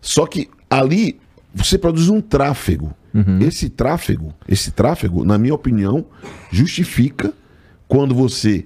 só 0.00 0.26
que 0.26 0.48
ali 0.70 1.18
você 1.52 1.76
produz 1.78 2.08
um 2.08 2.20
tráfego. 2.20 2.94
Esse 3.40 3.68
tráfego, 3.68 4.34
esse 4.48 4.70
tráfego, 4.72 5.24
na 5.24 5.38
minha 5.38 5.54
opinião, 5.54 6.04
justifica 6.50 7.32
quando 7.88 8.12
você 8.14 8.64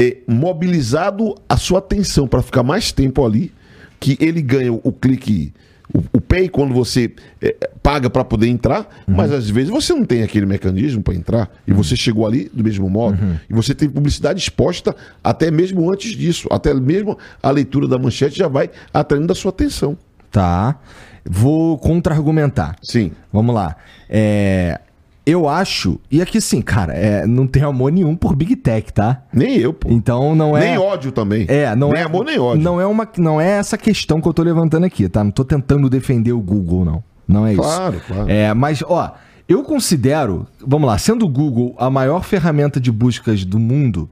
é, 0.00 0.18
mobilizado 0.26 1.34
a 1.48 1.56
sua 1.56 1.78
atenção 1.80 2.26
para 2.26 2.40
ficar 2.42 2.62
mais 2.62 2.92
tempo 2.92 3.24
ali, 3.26 3.52
que 4.00 4.16
ele 4.20 4.40
ganha 4.40 4.72
o, 4.72 4.92
clique, 4.92 5.52
o, 5.92 6.18
o 6.18 6.20
pay 6.20 6.48
quando 6.48 6.74
você 6.74 7.12
é, 7.40 7.54
paga 7.82 8.08
para 8.10 8.24
poder 8.24 8.48
entrar, 8.48 8.88
mas 9.06 9.32
às 9.32 9.48
vezes 9.48 9.70
você 9.70 9.92
não 9.92 10.04
tem 10.04 10.22
aquele 10.22 10.46
mecanismo 10.46 11.02
para 11.02 11.14
entrar 11.14 11.50
e 11.66 11.72
você 11.72 11.96
chegou 11.96 12.26
ali 12.26 12.50
do 12.52 12.62
mesmo 12.62 12.88
modo 12.88 13.18
e 13.48 13.54
você 13.54 13.74
tem 13.74 13.88
publicidade 13.88 14.40
exposta 14.40 14.94
até 15.22 15.50
mesmo 15.50 15.90
antes 15.90 16.12
disso, 16.12 16.48
até 16.50 16.72
mesmo 16.74 17.18
a 17.42 17.50
leitura 17.50 17.88
da 17.88 17.98
manchete 17.98 18.38
já 18.38 18.48
vai 18.48 18.70
atraindo 18.92 19.32
a 19.32 19.36
sua 19.36 19.50
atenção. 19.50 19.96
Tá. 20.30 20.78
Vou 21.24 21.78
contra-argumentar. 21.78 22.76
Sim. 22.82 23.12
Vamos 23.32 23.54
lá. 23.54 23.76
É, 24.08 24.80
eu 25.28 25.48
acho. 25.48 26.00
E 26.10 26.22
aqui 26.22 26.40
sim, 26.40 26.62
cara, 26.62 26.94
é, 26.94 27.26
não 27.26 27.46
tem 27.46 27.62
amor 27.62 27.92
nenhum 27.92 28.16
por 28.16 28.34
Big 28.34 28.56
Tech, 28.56 28.92
tá? 28.92 29.22
Nem 29.32 29.56
eu, 29.56 29.74
pô. 29.74 29.88
Então 29.90 30.34
não 30.34 30.56
é. 30.56 30.60
Nem 30.60 30.78
ódio 30.78 31.12
também. 31.12 31.44
É, 31.48 31.76
não 31.76 31.90
nem 31.90 32.00
é. 32.00 32.04
amor, 32.04 32.24
nem 32.24 32.38
ódio. 32.38 32.62
Não 32.62 32.80
é, 32.80 32.86
uma, 32.86 33.06
não 33.18 33.40
é 33.40 33.50
essa 33.50 33.76
questão 33.76 34.20
que 34.20 34.26
eu 34.26 34.32
tô 34.32 34.42
levantando 34.42 34.84
aqui, 34.84 35.08
tá? 35.08 35.22
Não 35.22 35.30
tô 35.30 35.44
tentando 35.44 35.90
defender 35.90 36.32
o 36.32 36.40
Google, 36.40 36.84
não. 36.84 37.04
Não 37.26 37.46
é 37.46 37.52
isso. 37.52 37.60
Claro, 37.60 38.00
claro. 38.06 38.30
É, 38.30 38.54
mas, 38.54 38.82
ó, 38.82 39.14
eu 39.46 39.62
considero, 39.62 40.46
vamos 40.66 40.86
lá, 40.86 40.96
sendo 40.96 41.26
o 41.26 41.28
Google 41.28 41.74
a 41.78 41.90
maior 41.90 42.24
ferramenta 42.24 42.80
de 42.80 42.90
buscas 42.90 43.44
do 43.44 43.58
mundo, 43.58 44.08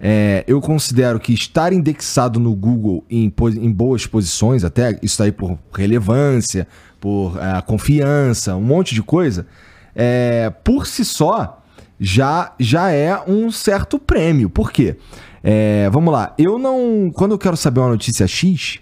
é, 0.00 0.44
eu 0.46 0.60
considero 0.60 1.20
que 1.20 1.34
estar 1.34 1.72
indexado 1.72 2.40
no 2.40 2.54
Google 2.54 3.04
em, 3.10 3.32
em 3.60 3.70
boas 3.70 4.06
posições, 4.06 4.64
até 4.64 4.98
isso 5.02 5.22
aí 5.22 5.30
por 5.30 5.58
relevância, 5.74 6.66
por 6.98 7.38
é, 7.38 7.60
confiança, 7.60 8.56
um 8.56 8.62
monte 8.62 8.94
de 8.94 9.02
coisa, 9.02 9.46
é, 9.94 10.50
por 10.62 10.86
si 10.86 11.04
só 11.04 11.62
já, 11.98 12.52
já 12.58 12.90
é 12.90 13.22
um 13.26 13.50
certo 13.50 13.98
prêmio. 13.98 14.50
Por 14.50 14.70
quê? 14.72 14.96
É, 15.42 15.88
vamos 15.90 16.12
lá, 16.12 16.34
eu 16.38 16.58
não. 16.58 17.10
Quando 17.14 17.32
eu 17.32 17.38
quero 17.38 17.56
saber 17.56 17.80
uma 17.80 17.90
notícia 17.90 18.26
X, 18.26 18.80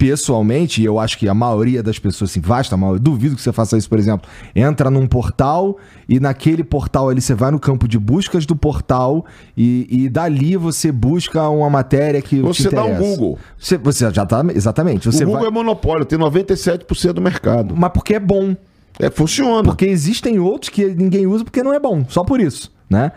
pessoalmente, 0.00 0.80
e 0.80 0.84
eu 0.86 0.98
acho 0.98 1.18
que 1.18 1.28
a 1.28 1.34
maioria 1.34 1.82
das 1.82 1.98
pessoas, 1.98 2.30
assim, 2.30 2.40
vasta 2.40 2.74
maioria, 2.74 2.98
duvido 2.98 3.36
que 3.36 3.42
você 3.42 3.52
faça 3.52 3.76
isso, 3.76 3.86
por 3.86 3.98
exemplo, 3.98 4.26
entra 4.56 4.90
num 4.90 5.06
portal 5.06 5.76
e 6.08 6.18
naquele 6.18 6.64
portal 6.64 7.10
ali 7.10 7.20
você 7.20 7.34
vai 7.34 7.50
no 7.50 7.60
campo 7.60 7.86
de 7.86 7.98
buscas 7.98 8.46
do 8.46 8.56
portal 8.56 9.26
e, 9.54 9.86
e 9.90 10.08
dali 10.08 10.56
você 10.56 10.90
busca 10.90 11.46
uma 11.50 11.68
matéria 11.68 12.22
que 12.22 12.40
Você 12.40 12.70
te 12.70 12.74
dá 12.74 12.82
um. 12.82 12.96
Google. 12.96 13.38
Você, 13.58 13.76
você 13.76 14.10
já 14.10 14.24
tá, 14.24 14.42
exatamente. 14.54 15.04
Você 15.04 15.24
o 15.24 15.26
Google 15.26 15.42
vai, 15.42 15.50
é 15.50 15.52
monopólio, 15.52 16.06
tem 16.06 16.18
97% 16.18 17.12
do 17.12 17.20
mercado. 17.20 17.74
mas 17.76 17.92
porque 17.92 18.14
é 18.14 18.20
bom. 18.20 18.56
É, 18.98 19.10
funciona. 19.10 19.62
Porque 19.62 19.86
existem 19.86 20.38
outros 20.38 20.68
que 20.68 20.84
ninguém 20.86 21.26
usa 21.26 21.44
porque 21.44 21.62
não 21.62 21.72
é 21.72 21.78
bom, 21.78 22.04
só 22.08 22.24
por 22.24 22.40
isso, 22.40 22.72
né? 22.88 23.12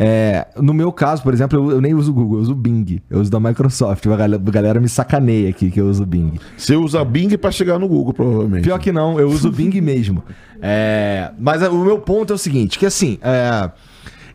É, 0.00 0.46
no 0.56 0.72
meu 0.72 0.92
caso, 0.92 1.24
por 1.24 1.34
exemplo, 1.34 1.58
eu, 1.58 1.72
eu 1.72 1.80
nem 1.80 1.92
uso 1.92 2.12
o 2.12 2.14
Google, 2.14 2.36
eu 2.36 2.42
uso 2.42 2.52
o 2.52 2.54
Bing. 2.54 3.02
Eu 3.10 3.20
uso 3.20 3.28
da 3.28 3.40
Microsoft. 3.40 4.06
A 4.06 4.16
galera, 4.16 4.40
a 4.46 4.50
galera 4.50 4.80
me 4.80 4.88
sacaneia 4.88 5.50
aqui 5.50 5.72
que 5.72 5.80
eu 5.80 5.88
uso 5.88 6.04
o 6.04 6.06
Bing. 6.06 6.38
Você 6.56 6.76
usa 6.76 7.04
Bing 7.04 7.36
para 7.36 7.50
chegar 7.50 7.80
no 7.80 7.88
Google, 7.88 8.14
provavelmente. 8.14 8.62
Pior 8.62 8.78
que 8.78 8.92
não, 8.92 9.18
eu 9.18 9.28
uso 9.28 9.48
o 9.48 9.52
Bing 9.52 9.80
mesmo. 9.80 10.22
É, 10.62 11.32
mas 11.36 11.62
o 11.62 11.84
meu 11.84 11.98
ponto 11.98 12.32
é 12.32 12.36
o 12.36 12.38
seguinte, 12.38 12.78
que 12.78 12.86
assim, 12.86 13.18
é, 13.20 13.70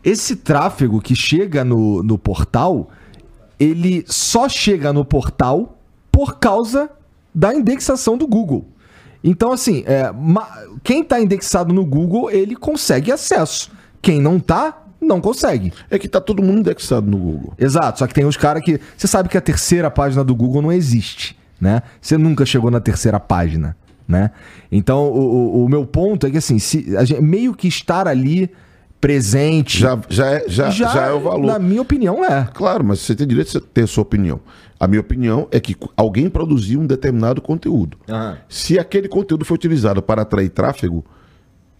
esse 0.04 0.36
tráfego 0.36 1.00
que 1.00 1.16
chega 1.16 1.64
no, 1.64 2.02
no 2.02 2.18
portal, 2.18 2.90
ele 3.58 4.04
só 4.06 4.50
chega 4.50 4.92
no 4.92 5.02
portal 5.02 5.78
por 6.12 6.38
causa 6.38 6.90
da 7.34 7.54
indexação 7.54 8.18
do 8.18 8.26
Google. 8.26 8.66
Então, 9.26 9.52
assim, 9.52 9.82
é, 9.86 10.12
quem 10.82 11.00
está 11.00 11.18
indexado 11.18 11.72
no 11.72 11.82
Google, 11.84 12.30
ele 12.30 12.54
consegue 12.54 13.10
acesso. 13.10 13.70
Quem 14.02 14.20
não 14.20 14.38
tá, 14.38 14.82
não 15.00 15.18
consegue. 15.18 15.72
É 15.90 15.98
que 15.98 16.06
tá 16.06 16.20
todo 16.20 16.42
mundo 16.42 16.58
indexado 16.60 17.10
no 17.10 17.16
Google. 17.16 17.54
Exato, 17.58 18.00
só 18.00 18.06
que 18.06 18.12
tem 18.12 18.26
uns 18.26 18.36
caras 18.36 18.62
que. 18.62 18.78
Você 18.96 19.06
sabe 19.06 19.30
que 19.30 19.38
a 19.38 19.40
terceira 19.40 19.90
página 19.90 20.22
do 20.22 20.34
Google 20.34 20.60
não 20.60 20.70
existe, 20.70 21.36
né? 21.58 21.80
Você 22.02 22.18
nunca 22.18 22.44
chegou 22.44 22.70
na 22.70 22.80
terceira 22.80 23.18
página, 23.18 23.74
né? 24.06 24.30
Então, 24.70 25.04
o, 25.08 25.18
o- 25.62 25.64
o 25.64 25.68
meu 25.70 25.86
ponto 25.86 26.26
é 26.26 26.30
que, 26.30 26.36
assim, 26.36 26.58
se, 26.58 26.94
a 26.96 27.04
gente- 27.04 27.22
meio 27.22 27.54
que 27.54 27.66
estar 27.66 28.06
ali 28.06 28.50
presente. 29.00 29.78
Já, 29.80 29.98
já, 30.08 30.26
é, 30.30 30.44
já, 30.48 30.70
já, 30.70 31.06
é 31.06 31.12
o 31.12 31.20
valor. 31.20 31.46
Na 31.46 31.58
minha 31.58 31.82
opinião, 31.82 32.24
é. 32.24 32.48
Claro, 32.54 32.84
mas 32.84 33.00
você 33.00 33.14
tem 33.14 33.26
direito 33.26 33.52
de 33.52 33.60
ter 33.60 33.84
a 33.84 33.86
sua 33.86 34.02
opinião. 34.02 34.40
A 34.78 34.86
minha 34.86 35.00
opinião 35.00 35.48
é 35.50 35.60
que 35.60 35.76
alguém 35.96 36.28
produziu 36.28 36.80
um 36.80 36.86
determinado 36.86 37.40
conteúdo. 37.40 37.98
Se 38.48 38.78
aquele 38.78 39.08
conteúdo 39.08 39.44
foi 39.44 39.54
utilizado 39.54 40.02
para 40.02 40.22
atrair 40.22 40.48
tráfego, 40.50 41.04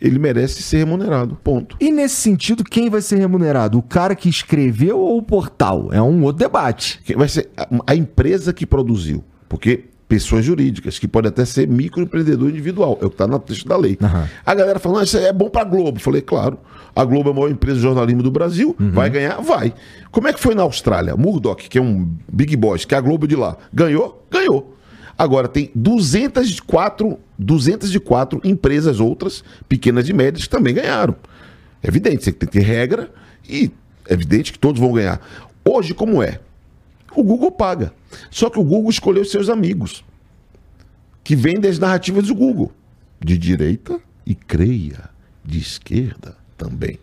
ele 0.01 0.19
merece 0.19 0.63
ser 0.63 0.79
remunerado. 0.79 1.37
Ponto. 1.43 1.77
E 1.81 1.91
nesse 1.91 2.17
sentido, 2.17 2.65
quem 2.65 2.91
vai 2.91 3.01
ser 3.01 3.17
remunerado? 3.17 3.79
O 3.79 3.83
cara 3.83 4.15
que 4.15 4.29
escreveu 4.29 4.99
ou 4.99 5.19
o 5.19 5.23
portal? 5.23 5.93
É 5.93 6.03
um 6.03 6.23
outro 6.25 6.39
debate. 6.39 7.01
Que 7.05 7.17
Vai 7.17 7.29
ser 7.29 7.51
a, 7.57 7.69
a 7.87 7.95
empresa 7.95 8.53
que 8.53 8.67
produziu. 8.67 9.25
Porque 9.49 9.85
pessoas 10.15 10.45
jurídicas, 10.45 10.97
que 10.97 11.09
pode 11.09 11.27
até 11.27 11.45
ser 11.45 11.67
microempreendedor 11.67 12.49
individual, 12.49 12.97
é 13.03 13.05
o 13.05 13.09
que 13.09 13.15
está 13.15 13.27
no 13.27 13.37
texto 13.41 13.67
da 13.67 13.77
lei. 13.77 13.99
Aham. 14.01 14.29
A 14.47 14.55
galera 14.55 14.79
falando, 14.79 15.01
ah, 15.01 15.03
isso 15.05 15.19
é 15.19 15.33
bom 15.33 15.51
para 15.51 15.63
a 15.63 15.65
Globo. 15.65 15.99
Falei, 15.99 16.23
claro, 16.23 16.57
a 16.95 17.05
Globo 17.05 17.31
é 17.31 17.33
a 17.33 17.35
maior 17.35 17.51
empresa 17.51 17.77
de 17.77 17.83
jornalismo 17.83 18.23
do 18.23 18.31
Brasil, 18.31 18.77
vai 18.79 19.11
ganhar? 19.11 19.41
Vai. 19.41 19.75
Como 20.13 20.29
é 20.29 20.33
que 20.33 20.39
foi 20.39 20.55
na 20.55 20.63
Austrália? 20.63 21.17
Murdoch, 21.17 21.69
que 21.69 21.79
é 21.79 21.83
um 21.83 22.09
big 22.33 22.57
boss, 22.57 22.85
que 22.85 22.95
é 22.95 22.99
a 22.99 23.01
Globo 23.01 23.27
de 23.27 23.35
lá, 23.35 23.57
ganhou? 23.73 24.25
Ganhou. 24.31 24.77
Agora 25.19 25.49
tem 25.49 25.71
204, 25.75 27.19
204 27.37 28.41
empresas 28.45 29.01
outras, 29.01 29.43
pequenas 29.69 30.09
e 30.09 30.13
médias, 30.13 30.45
que 30.45 30.51
também 30.51 30.75
ganharam. 30.75 31.17
É 31.83 31.89
evidente, 31.89 32.23
você 32.23 32.31
tem 32.31 32.49
que 32.49 32.59
ter 32.59 32.65
regra 32.65 33.11
e 33.49 33.71
é 34.09 34.15
evidente 34.15 34.53
que 34.53 34.59
todos 34.59 34.81
vão 34.81 34.93
ganhar. 34.93 35.21
Hoje, 35.65 35.93
como 35.93 36.23
é? 36.23 36.39
O 37.15 37.23
Google 37.23 37.51
paga. 37.51 37.93
Só 38.31 38.51
que 38.51 38.59
o 38.59 38.65
Google 38.65 38.91
escolheu 38.91 39.25
seus 39.25 39.49
amigos, 39.49 40.05
que 41.23 41.35
vendem 41.35 41.71
as 41.71 41.79
narrativas 41.79 42.27
do 42.27 42.35
Google, 42.35 42.73
de 43.23 43.39
direita 43.39 44.01
e 44.27 44.35
creia, 44.35 45.11
de 45.45 45.59
esquerda 45.59 46.37
também. 46.57 46.99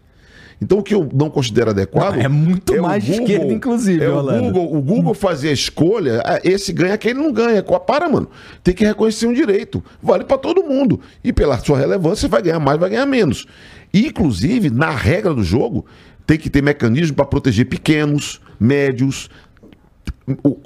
Então 0.61 0.77
o 0.77 0.83
que 0.83 0.93
eu 0.93 1.09
não 1.11 1.27
considero 1.27 1.71
adequado. 1.71 2.17
Não, 2.17 2.21
é 2.21 2.27
muito 2.27 2.73
o 2.73 2.81
mais 2.83 3.03
de 3.03 3.13
esquerda, 3.13 3.51
inclusive, 3.51 4.03
É 4.03 4.09
o. 4.09 4.21
Google, 4.21 4.75
o 4.75 4.81
Google 4.81 5.13
fazer 5.15 5.49
a 5.49 5.53
escolha, 5.53 6.21
ah, 6.23 6.39
esse 6.43 6.71
ganha, 6.71 6.93
aquele 6.93 7.15
não 7.15 7.33
ganha. 7.33 7.63
Para, 7.63 8.07
mano. 8.07 8.29
Tem 8.63 8.73
que 8.73 8.85
reconhecer 8.85 9.25
um 9.25 9.33
direito. 9.33 9.83
Vale 10.03 10.23
para 10.23 10.37
todo 10.37 10.63
mundo. 10.63 10.99
E 11.23 11.33
pela 11.33 11.57
sua 11.57 11.79
relevância, 11.79 12.29
vai 12.29 12.43
ganhar 12.43 12.59
mais, 12.59 12.79
vai 12.79 12.91
ganhar 12.91 13.07
menos. 13.07 13.47
Inclusive, 13.91 14.69
na 14.69 14.91
regra 14.91 15.33
do 15.33 15.43
jogo, 15.43 15.83
tem 16.27 16.37
que 16.37 16.49
ter 16.49 16.61
mecanismo 16.61 17.15
para 17.15 17.25
proteger 17.25 17.65
pequenos, 17.65 18.39
médios, 18.59 19.29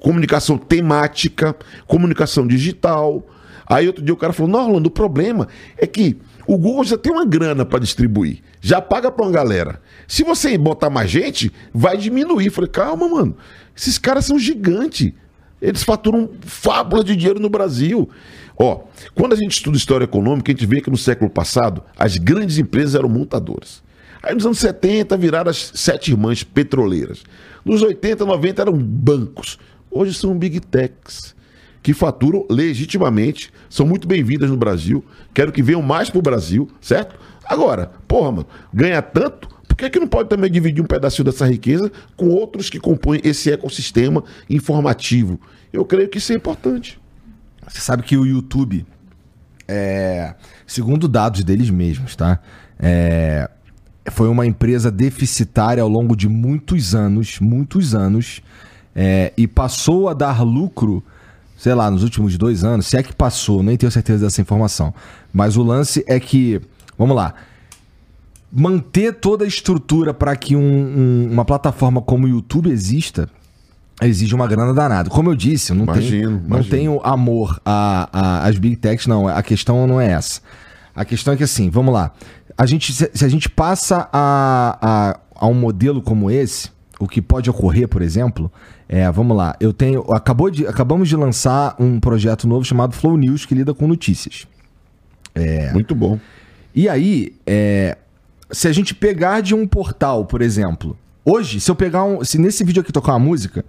comunicação 0.02 0.58
temática, 0.58 1.56
comunicação 1.88 2.46
digital. 2.46 3.26
Aí 3.66 3.88
outro 3.88 4.04
dia 4.04 4.14
o 4.14 4.18
cara 4.18 4.34
falou: 4.34 4.52
Não, 4.52 4.68
Orlando, 4.68 4.88
o 4.88 4.92
problema 4.92 5.48
é 5.78 5.88
que 5.88 6.18
o 6.48 6.58
Google 6.58 6.84
já 6.84 6.98
tem 6.98 7.12
uma 7.12 7.26
grana 7.26 7.66
para 7.66 7.80
distribuir, 7.80 8.42
já 8.62 8.82
paga 8.82 9.10
para 9.10 9.26
uma 9.26 9.32
galera. 9.32 9.82
Se 10.08 10.24
você 10.24 10.58
botar 10.58 10.90
mais 10.90 11.10
gente, 11.10 11.52
vai 11.74 11.98
diminuir. 11.98 12.50
Falei: 12.50 12.70
Calma, 12.70 13.08
mano, 13.08 13.36
esses 13.76 13.98
caras 13.98 14.26
são 14.26 14.38
gigantes. 14.38 15.12
Eles 15.62 15.84
faturam 15.84 16.30
fábula 16.42 17.04
de 17.04 17.16
dinheiro 17.16 17.40
no 17.40 17.50
Brasil. 17.50 18.10
Ó, 18.58 18.84
quando 19.14 19.34
a 19.34 19.36
gente 19.36 19.52
estuda 19.52 19.76
história 19.78 20.06
econômica, 20.06 20.52
a 20.52 20.54
gente 20.54 20.66
vê 20.66 20.80
que 20.80 20.90
no 20.90 20.98
século 20.98 21.30
passado 21.30 21.84
as 21.98 22.18
grandes 22.18 22.58
empresas 22.58 22.96
eram 22.96 23.10
montadoras. 23.10 23.84
Aí 24.22 24.34
nos 24.34 24.46
anos 24.46 24.60
70 24.60 25.16
viraram 25.18 25.52
as 25.52 25.72
sete 25.76 26.12
irmãs 26.12 26.44
petroleiras. 26.44 27.24
Nos 27.66 27.82
80, 27.82 28.24
90 28.24 28.62
eram 28.62 28.78
bancos. 28.78 29.58
Hoje 29.90 30.14
são 30.14 30.38
big 30.38 30.60
techs 30.60 31.36
que 31.82 31.94
faturam 31.94 32.46
legitimamente, 32.48 33.52
são 33.70 33.88
muito 33.88 34.08
bem-vindas 34.08 34.52
no 34.52 34.58
Brasil. 34.58 35.04
Quero 35.34 35.52
que 35.52 35.64
venham 35.64 35.82
mais 35.82 36.10
pro 36.10 36.22
Brasil, 36.22 36.70
certo? 36.80 37.20
Agora, 37.44 37.92
porra, 38.08 38.32
mano, 38.32 38.48
ganha 38.72 39.02
tanto, 39.02 39.48
por 39.68 39.76
que, 39.76 39.90
que 39.90 40.00
não 40.00 40.08
pode 40.08 40.30
também 40.30 40.50
dividir 40.50 40.84
um 40.84 40.88
pedacinho 40.88 41.26
dessa 41.26 41.48
riqueza 41.48 41.92
com 42.16 42.30
outros 42.30 42.70
que 42.70 42.80
compõem 42.80 43.20
esse 43.24 43.52
ecossistema 43.52 44.24
informativo? 44.48 45.40
Eu 45.74 45.84
creio 45.86 46.08
que 46.08 46.20
isso 46.20 46.32
é 46.34 46.36
importante. 46.36 47.00
Você 47.68 47.80
sabe 47.80 48.04
que 48.04 48.16
o 48.16 48.26
YouTube, 48.26 48.86
é, 49.68 50.36
segundo 50.68 51.08
dados 51.08 51.44
deles 51.44 51.72
mesmos, 51.72 52.16
tá? 52.16 52.40
É, 52.80 53.50
foi 54.12 54.28
uma 54.28 54.46
empresa 54.46 54.92
deficitária 54.92 55.82
ao 55.82 55.90
longo 55.90 56.16
de 56.16 56.28
muitos 56.30 56.94
anos, 56.96 57.40
muitos 57.40 57.96
anos, 57.96 58.42
é, 58.96 59.34
e 59.36 59.48
passou 59.48 60.08
a 60.10 60.14
dar 60.14 60.42
lucro, 60.44 61.04
sei 61.58 61.74
lá, 61.74 61.90
nos 61.90 62.04
últimos 62.04 62.38
dois 62.38 62.64
anos, 62.64 62.88
se 62.88 62.98
é 62.98 63.04
que 63.04 63.14
passou, 63.14 63.64
nem 63.64 63.76
tenho 63.78 63.92
certeza 63.92 64.26
dessa 64.26 64.42
informação. 64.42 64.94
Mas 65.34 65.58
o 65.58 65.64
lance 65.64 66.04
é 66.08 66.20
que, 66.20 66.62
vamos 66.98 67.16
lá, 67.16 67.34
manter 68.52 69.14
toda 69.16 69.44
a 69.44 69.48
estrutura 69.48 70.14
para 70.14 70.36
que 70.36 70.56
um- 70.56 70.62
um- 70.62 71.30
uma 71.32 71.44
plataforma 71.44 72.02
como 72.02 72.26
o 72.26 72.30
YouTube 72.30 72.70
exista 72.70 73.28
exige 74.02 74.34
uma 74.36 74.48
grana 74.48 74.74
danada. 74.74 75.10
Como 75.10 75.30
eu 75.30 75.36
disse, 75.36 75.72
eu 75.72 75.76
não, 75.76 75.84
Imagino, 75.84 76.10
tenho, 76.12 76.30
não 76.32 76.46
imagino. 76.48 76.70
tenho 76.70 77.02
amor 77.04 77.60
às 77.66 78.58
big 78.58 78.76
techs, 78.78 79.08
não. 79.08 79.28
A 79.28 79.42
questão 79.44 79.86
não 79.88 80.00
é 80.00 80.12
essa. 80.12 80.42
A 80.96 81.04
questão 81.04 81.34
é 81.34 81.38
que 81.38 81.44
assim, 81.44 81.70
vamos 81.70 81.94
lá. 81.94 82.12
A 82.58 82.66
gente, 82.66 82.94
se, 82.94 83.26
a 83.26 83.28
gente 83.28 83.50
passa 83.50 84.08
a, 84.12 84.78
a, 84.82 85.20
a 85.36 85.48
um 85.48 85.54
modelo 85.54 86.02
como 86.02 86.32
esse, 86.32 86.70
o 87.00 87.08
que 87.08 87.22
pode 87.22 87.50
ocorrer, 87.50 87.88
por 87.88 88.02
exemplo, 88.02 88.52
é, 88.88 89.10
vamos 89.12 89.36
lá, 89.36 89.56
eu 89.60 89.74
tenho, 89.74 90.02
acabou 90.14 90.50
de, 90.50 90.66
acabamos 90.66 91.10
de 91.10 91.16
lançar 91.16 91.76
um 91.80 92.00
projeto 92.00 92.48
novo 92.48 92.64
chamado 92.64 92.94
Flow 92.94 93.18
News 93.18 93.46
que 93.46 93.54
lida 93.54 93.74
com 93.74 93.88
notícias. 93.88 94.48
É, 95.34 95.74
Muito 95.74 95.94
bom. 95.94 96.18
E 96.74 96.88
aí, 96.88 97.36
é, 97.46 97.98
se 98.52 98.68
a 98.68 98.72
gente 98.72 98.94
pegar 98.94 99.42
de 99.42 99.54
um 99.54 99.68
portal, 99.68 100.26
por 100.26 100.42
exemplo, 100.42 100.98
hoje, 101.24 101.60
se 101.60 101.70
eu 101.70 101.76
pegar 101.76 102.04
um, 102.04 102.24
se 102.24 102.38
nesse 102.38 102.64
vídeo 102.64 102.82
aqui 102.82 102.92
tocar 102.92 103.14
uma 103.14 103.20
música, 103.20 103.66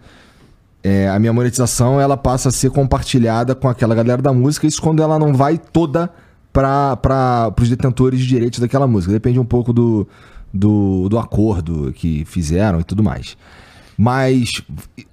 é, 0.83 1.09
a 1.09 1.19
minha 1.19 1.33
monetização 1.33 2.01
ela 2.01 2.17
passa 2.17 2.49
a 2.49 2.53
ser 2.53 2.71
compartilhada 2.71 3.55
com 3.55 3.69
aquela 3.69 3.95
galera 3.95 4.23
da 4.23 4.33
música, 4.33 4.67
isso 4.67 4.81
quando 4.81 5.03
ela 5.03 5.19
não 5.19 5.35
vai 5.35 5.59
toda 5.59 6.11
para 6.57 7.53
os 7.61 7.69
detentores 7.69 8.19
de 8.21 8.27
direitos 8.27 8.61
daquela 8.61 8.87
música. 8.87 9.13
Depende 9.13 9.39
um 9.39 9.45
pouco 9.45 9.75
do, 9.75 10.09
do, 10.53 11.07
do 11.09 11.19
acordo 11.19 11.93
que 11.93 12.25
fizeram 12.25 12.81
e 12.81 12.85
tudo 12.85 13.03
mais. 13.03 13.37
Mas 13.99 14.63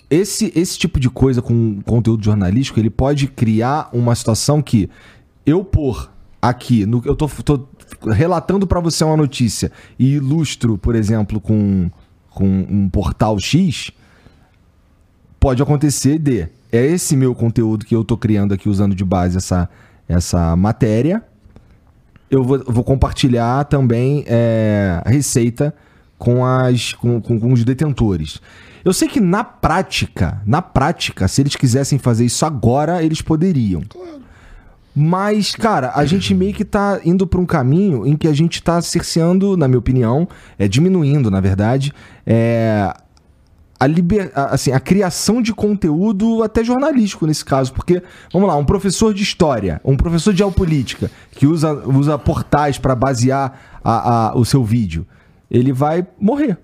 esse, 0.10 0.54
esse 0.56 0.78
tipo 0.78 1.02
de 1.02 1.10
coisa 1.10 1.42
com 1.42 1.82
conteúdo 1.82 2.24
jornalístico, 2.24 2.80
ele 2.80 2.90
pode 2.90 3.28
criar 3.28 3.90
uma 3.92 4.16
situação 4.16 4.62
que 4.62 4.90
eu 5.46 5.66
pôr 5.66 6.10
aqui, 6.42 6.86
no, 6.86 7.02
eu 7.06 7.16
tô, 7.16 7.28
tô 7.28 7.68
relatando 8.10 8.66
para 8.66 8.80
você 8.80 9.04
uma 9.04 9.18
notícia 9.18 9.70
e 10.00 10.14
ilustro, 10.14 10.78
por 10.78 10.96
exemplo, 10.96 11.42
com, 11.42 11.92
com 12.30 12.46
um 12.70 12.90
portal 12.90 13.38
X, 13.38 13.92
pode 15.42 15.62
acontecer 15.62 16.20
de 16.20 16.48
é 16.72 16.86
esse 16.86 17.16
meu 17.16 17.36
conteúdo 17.36 17.86
que 17.86 17.96
eu 17.96 18.04
tô 18.04 18.18
criando 18.18 18.54
aqui 18.54 18.68
usando 18.68 18.96
de 18.96 19.06
base 19.06 19.38
essa, 19.38 19.70
essa 20.08 20.56
matéria 20.56 21.24
eu 22.34 22.44
vou, 22.44 22.64
vou 22.66 22.84
compartilhar 22.84 23.66
também 23.66 24.24
é, 24.28 25.02
a 25.06 25.10
receita 25.10 25.74
com, 26.18 26.44
as, 26.44 26.94
com, 26.94 27.22
com, 27.22 27.40
com 27.40 27.54
os 27.54 27.64
detentores. 27.64 28.42
Eu 28.84 28.92
sei 28.92 29.08
que 29.08 29.20
na 29.20 29.44
prática, 29.44 30.42
na 30.46 30.62
prática, 30.62 31.28
se 31.28 31.42
eles 31.42 31.56
quisessem 31.56 32.00
fazer 32.00 32.26
isso 32.26 32.46
agora, 32.46 33.04
eles 33.04 33.22
poderiam. 33.22 33.82
Claro. 33.88 34.24
Mas, 34.96 35.56
cara, 35.56 35.92
a 35.96 36.06
gente 36.06 36.36
meio 36.36 36.54
que 36.54 36.64
tá 36.64 37.00
indo 37.04 37.26
para 37.26 37.40
um 37.40 37.46
caminho 37.46 38.06
em 38.06 38.16
que 38.16 38.28
a 38.28 38.34
gente 38.34 38.62
tá 38.62 38.80
cerceando, 38.82 39.58
na 39.58 39.68
minha 39.68 39.80
opinião, 39.80 40.28
é 40.58 40.68
diminuindo, 40.68 41.32
na 41.32 41.40
verdade, 41.40 41.92
é, 42.26 42.94
a, 43.84 43.88
liber, 43.88 44.32
assim, 44.34 44.72
a 44.72 44.80
criação 44.80 45.42
de 45.42 45.54
conteúdo 45.54 46.42
até 46.42 46.64
jornalístico 46.64 47.28
nesse 47.28 47.44
caso. 47.44 47.74
Porque, 47.74 48.02
vamos 48.32 48.48
lá, 48.48 48.56
um 48.56 48.64
professor 48.64 49.14
de 49.14 49.22
história, 49.22 49.82
um 49.84 49.98
professor 49.98 50.32
de 50.32 50.38
geopolítica, 50.40 51.12
que 51.32 51.46
usa, 51.46 51.74
usa 51.86 52.18
portais 52.18 52.78
para 52.78 52.96
basear 52.96 53.82
a, 53.84 54.30
a, 54.30 54.38
o 54.38 54.46
seu 54.46 54.64
vídeo, 54.64 55.06
ele 55.52 55.74
vai 55.74 56.08
morrer. 56.18 56.58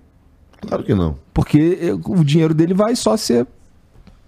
Claro 0.62 0.82
que 0.82 0.94
não. 0.94 1.18
Porque 1.34 1.94
o 2.06 2.24
dinheiro 2.24 2.54
dele 2.54 2.72
vai 2.72 2.96
só 2.96 3.14
ser 3.18 3.46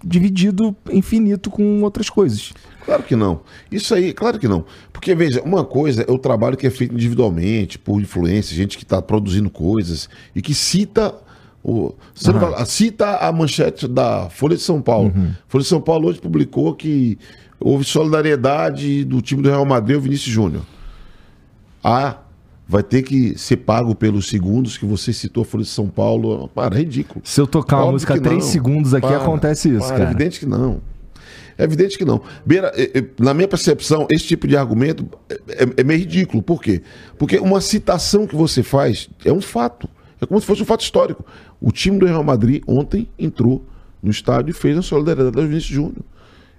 dividido 0.03 0.75
infinito 0.91 1.49
com 1.49 1.81
outras 1.81 2.11
coisas. 2.11 2.53
Claro 2.85 3.01
que 3.01 3.15
não. 3.15 3.41
Isso 3.71 3.95
aí, 3.95 4.13
claro 4.13 4.37
que 4.37 4.47
não. 4.47 4.65
Porque, 4.91 5.15
veja, 5.15 5.41
uma 5.41 5.65
coisa 5.65 6.03
é 6.07 6.11
o 6.11 6.19
trabalho 6.19 6.57
que 6.57 6.67
é 6.67 6.69
feito 6.69 6.93
individualmente, 6.93 7.79
por 7.79 7.99
influência, 7.99 8.55
gente 8.55 8.77
que 8.77 8.83
está 8.83 9.01
produzindo 9.01 9.49
coisas 9.49 10.07
e 10.35 10.43
que 10.43 10.53
cita 10.53 11.15
o, 11.63 11.95
você 12.13 12.29
uhum. 12.31 12.65
cita 12.65 13.17
a 13.17 13.31
manchete 13.31 13.87
da 13.87 14.29
Folha 14.29 14.55
de 14.55 14.61
São 14.61 14.81
Paulo. 14.81 15.13
Uhum. 15.15 15.31
Folha 15.47 15.61
de 15.61 15.69
São 15.69 15.79
Paulo 15.79 16.09
hoje 16.09 16.19
publicou 16.19 16.75
que 16.75 17.17
houve 17.59 17.85
solidariedade 17.85 19.05
do 19.05 19.21
time 19.21 19.41
do 19.41 19.49
Real 19.49 19.65
Madrid, 19.65 19.97
o 19.97 20.01
Vinícius 20.01 20.33
Júnior. 20.33 20.63
Ah, 21.81 22.17
vai 22.67 22.83
ter 22.83 23.03
que 23.03 23.37
ser 23.37 23.57
pago 23.57 23.95
pelos 23.95 24.27
segundos 24.27 24.77
que 24.77 24.85
você 24.85 25.13
citou 25.13 25.43
a 25.43 25.45
Folha 25.45 25.63
de 25.63 25.69
São 25.69 25.87
Paulo. 25.87 26.49
Para, 26.49 26.75
é 26.75 26.79
ridículo. 26.79 27.21
Se 27.23 27.39
eu 27.39 27.47
tocar 27.47 27.77
Óbvio 27.77 27.87
uma 27.87 27.91
música 27.93 28.19
3 28.19 28.43
segundos 28.43 28.93
aqui, 28.93 29.07
para, 29.07 29.17
acontece 29.17 29.69
isso, 29.69 29.87
para, 29.87 29.97
cara. 29.97 30.03
É 30.03 30.07
evidente 30.09 30.39
que 30.39 30.45
não. 30.45 30.81
É 31.57 31.63
evidente 31.63 31.97
que 31.97 32.03
não. 32.03 32.21
Beira, 32.45 32.71
é, 32.75 32.99
é, 32.99 33.05
na 33.19 33.33
minha 33.33 33.47
percepção, 33.47 34.07
esse 34.09 34.25
tipo 34.25 34.47
de 34.47 34.57
argumento 34.57 35.07
é, 35.47 35.67
é 35.77 35.83
meio 35.83 35.99
ridículo. 35.99 36.41
Por 36.41 36.61
quê? 36.61 36.81
Porque 37.17 37.37
uma 37.37 37.61
citação 37.61 38.27
que 38.27 38.35
você 38.35 38.63
faz 38.63 39.09
é 39.23 39.31
um 39.31 39.41
fato. 39.41 39.87
É 40.23 40.27
como 40.27 40.39
se 40.39 40.47
fosse 40.47 40.61
um 40.61 40.65
fato 40.65 40.81
histórico. 40.81 41.25
O 41.61 41.71
time 41.71 41.97
do 41.99 42.05
Real 42.05 42.23
Madrid 42.23 42.63
ontem 42.67 43.07
entrou 43.17 43.65
no 44.01 44.11
estádio 44.11 44.51
e 44.51 44.53
fez 44.53 44.77
a 44.77 44.81
solidariedade 44.81 45.37
ao 45.37 45.47
Vinícius 45.47 45.73
Júnior. 45.73 46.03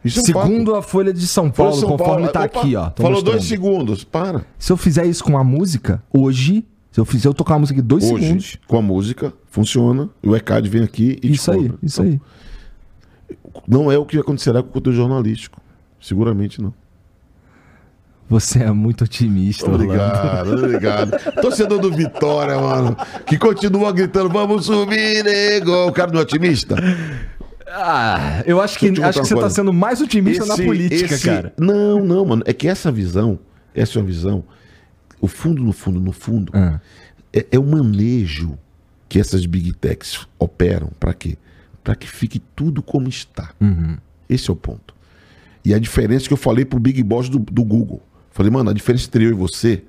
Isso 0.04 0.20
Segundo 0.20 0.72
é 0.72 0.74
um 0.74 0.78
a 0.78 0.82
Folha 0.82 1.12
de 1.14 1.26
São 1.26 1.50
Paulo, 1.50 1.74
São 1.74 1.88
conforme 1.88 2.26
está 2.26 2.44
aqui, 2.44 2.76
ó. 2.76 2.90
Falou 2.90 3.12
mostrando. 3.12 3.22
dois 3.22 3.44
segundos, 3.44 4.04
para. 4.04 4.44
Se 4.58 4.70
eu 4.70 4.76
fizer 4.76 5.06
isso 5.06 5.24
com 5.24 5.38
a 5.38 5.42
música, 5.42 6.02
hoje, 6.12 6.64
se 6.92 7.00
eu 7.00 7.06
fizer 7.06 7.28
eu 7.28 7.34
tocar 7.34 7.54
a 7.54 7.58
música 7.58 7.78
aqui 7.78 7.86
dois 7.86 8.04
hoje, 8.04 8.24
segundos. 8.24 8.58
Com 8.66 8.76
a 8.76 8.82
música, 8.82 9.32
funciona. 9.46 10.10
O 10.22 10.36
ECAD 10.36 10.68
vem 10.68 10.82
aqui 10.82 11.18
e 11.22 11.32
Isso 11.32 11.50
aí, 11.50 11.72
isso 11.82 12.02
então, 12.02 12.20
aí. 13.32 13.38
Não 13.66 13.90
é 13.90 13.96
o 13.96 14.04
que 14.04 14.18
acontecerá 14.18 14.62
com 14.62 14.68
o 14.68 14.72
conteúdo 14.72 14.96
jornalístico. 14.96 15.58
Seguramente 15.98 16.60
não. 16.60 16.74
Você 18.28 18.62
é 18.62 18.70
muito 18.70 19.04
otimista, 19.04 19.70
Obrigado, 19.70 20.48
Orlando. 20.48 20.64
obrigado. 20.64 21.34
Torcedor 21.42 21.78
do 21.78 21.90
Vitória, 21.90 22.58
mano, 22.58 22.96
que 23.26 23.36
continua 23.36 23.92
gritando, 23.92 24.30
vamos 24.30 24.66
subir, 24.66 25.22
nego. 25.22 25.88
O 25.88 25.92
cara 25.92 26.10
não 26.10 26.20
é 26.20 26.22
otimista? 26.22 26.76
Ah, 27.68 28.42
eu 28.46 28.60
acho 28.60 28.78
que, 28.78 28.88
acho 29.02 29.20
que 29.20 29.26
você 29.26 29.34
está 29.34 29.50
sendo 29.50 29.72
mais 29.72 30.00
otimista 30.00 30.44
esse, 30.44 30.58
na 30.58 30.64
política, 30.64 31.14
esse... 31.14 31.24
cara. 31.24 31.52
Não, 31.58 32.02
não, 32.02 32.24
mano. 32.24 32.42
É 32.46 32.52
que 32.52 32.68
essa 32.68 32.90
visão, 32.90 33.38
essa 33.74 33.98
é 33.98 34.02
uma 34.02 34.06
visão, 34.06 34.44
o 35.20 35.26
fundo, 35.26 35.62
no 35.62 35.72
fundo, 35.72 36.00
no 36.00 36.12
fundo, 36.12 36.52
ah. 36.54 36.80
é, 37.32 37.46
é 37.50 37.58
o 37.58 37.64
manejo 37.64 38.58
que 39.08 39.18
essas 39.18 39.44
big 39.44 39.72
techs 39.74 40.26
operam. 40.38 40.90
Para 40.98 41.12
quê? 41.12 41.36
Para 41.82 41.94
que 41.94 42.08
fique 42.08 42.38
tudo 42.38 42.82
como 42.82 43.08
está. 43.08 43.50
Uhum. 43.60 43.96
Esse 44.28 44.48
é 44.50 44.52
o 44.52 44.56
ponto. 44.56 44.94
E 45.64 45.74
a 45.74 45.78
diferença 45.78 46.26
que 46.26 46.32
eu 46.32 46.38
falei 46.38 46.64
pro 46.64 46.78
Big 46.78 47.02
Boss 47.02 47.28
do, 47.28 47.38
do 47.38 47.64
Google. 47.64 48.02
Falei, 48.34 48.50
mano, 48.50 48.68
a 48.68 48.72
diferença 48.72 49.06
entre 49.06 49.26
eu 49.26 49.30
e 49.30 49.32
você 49.32 49.84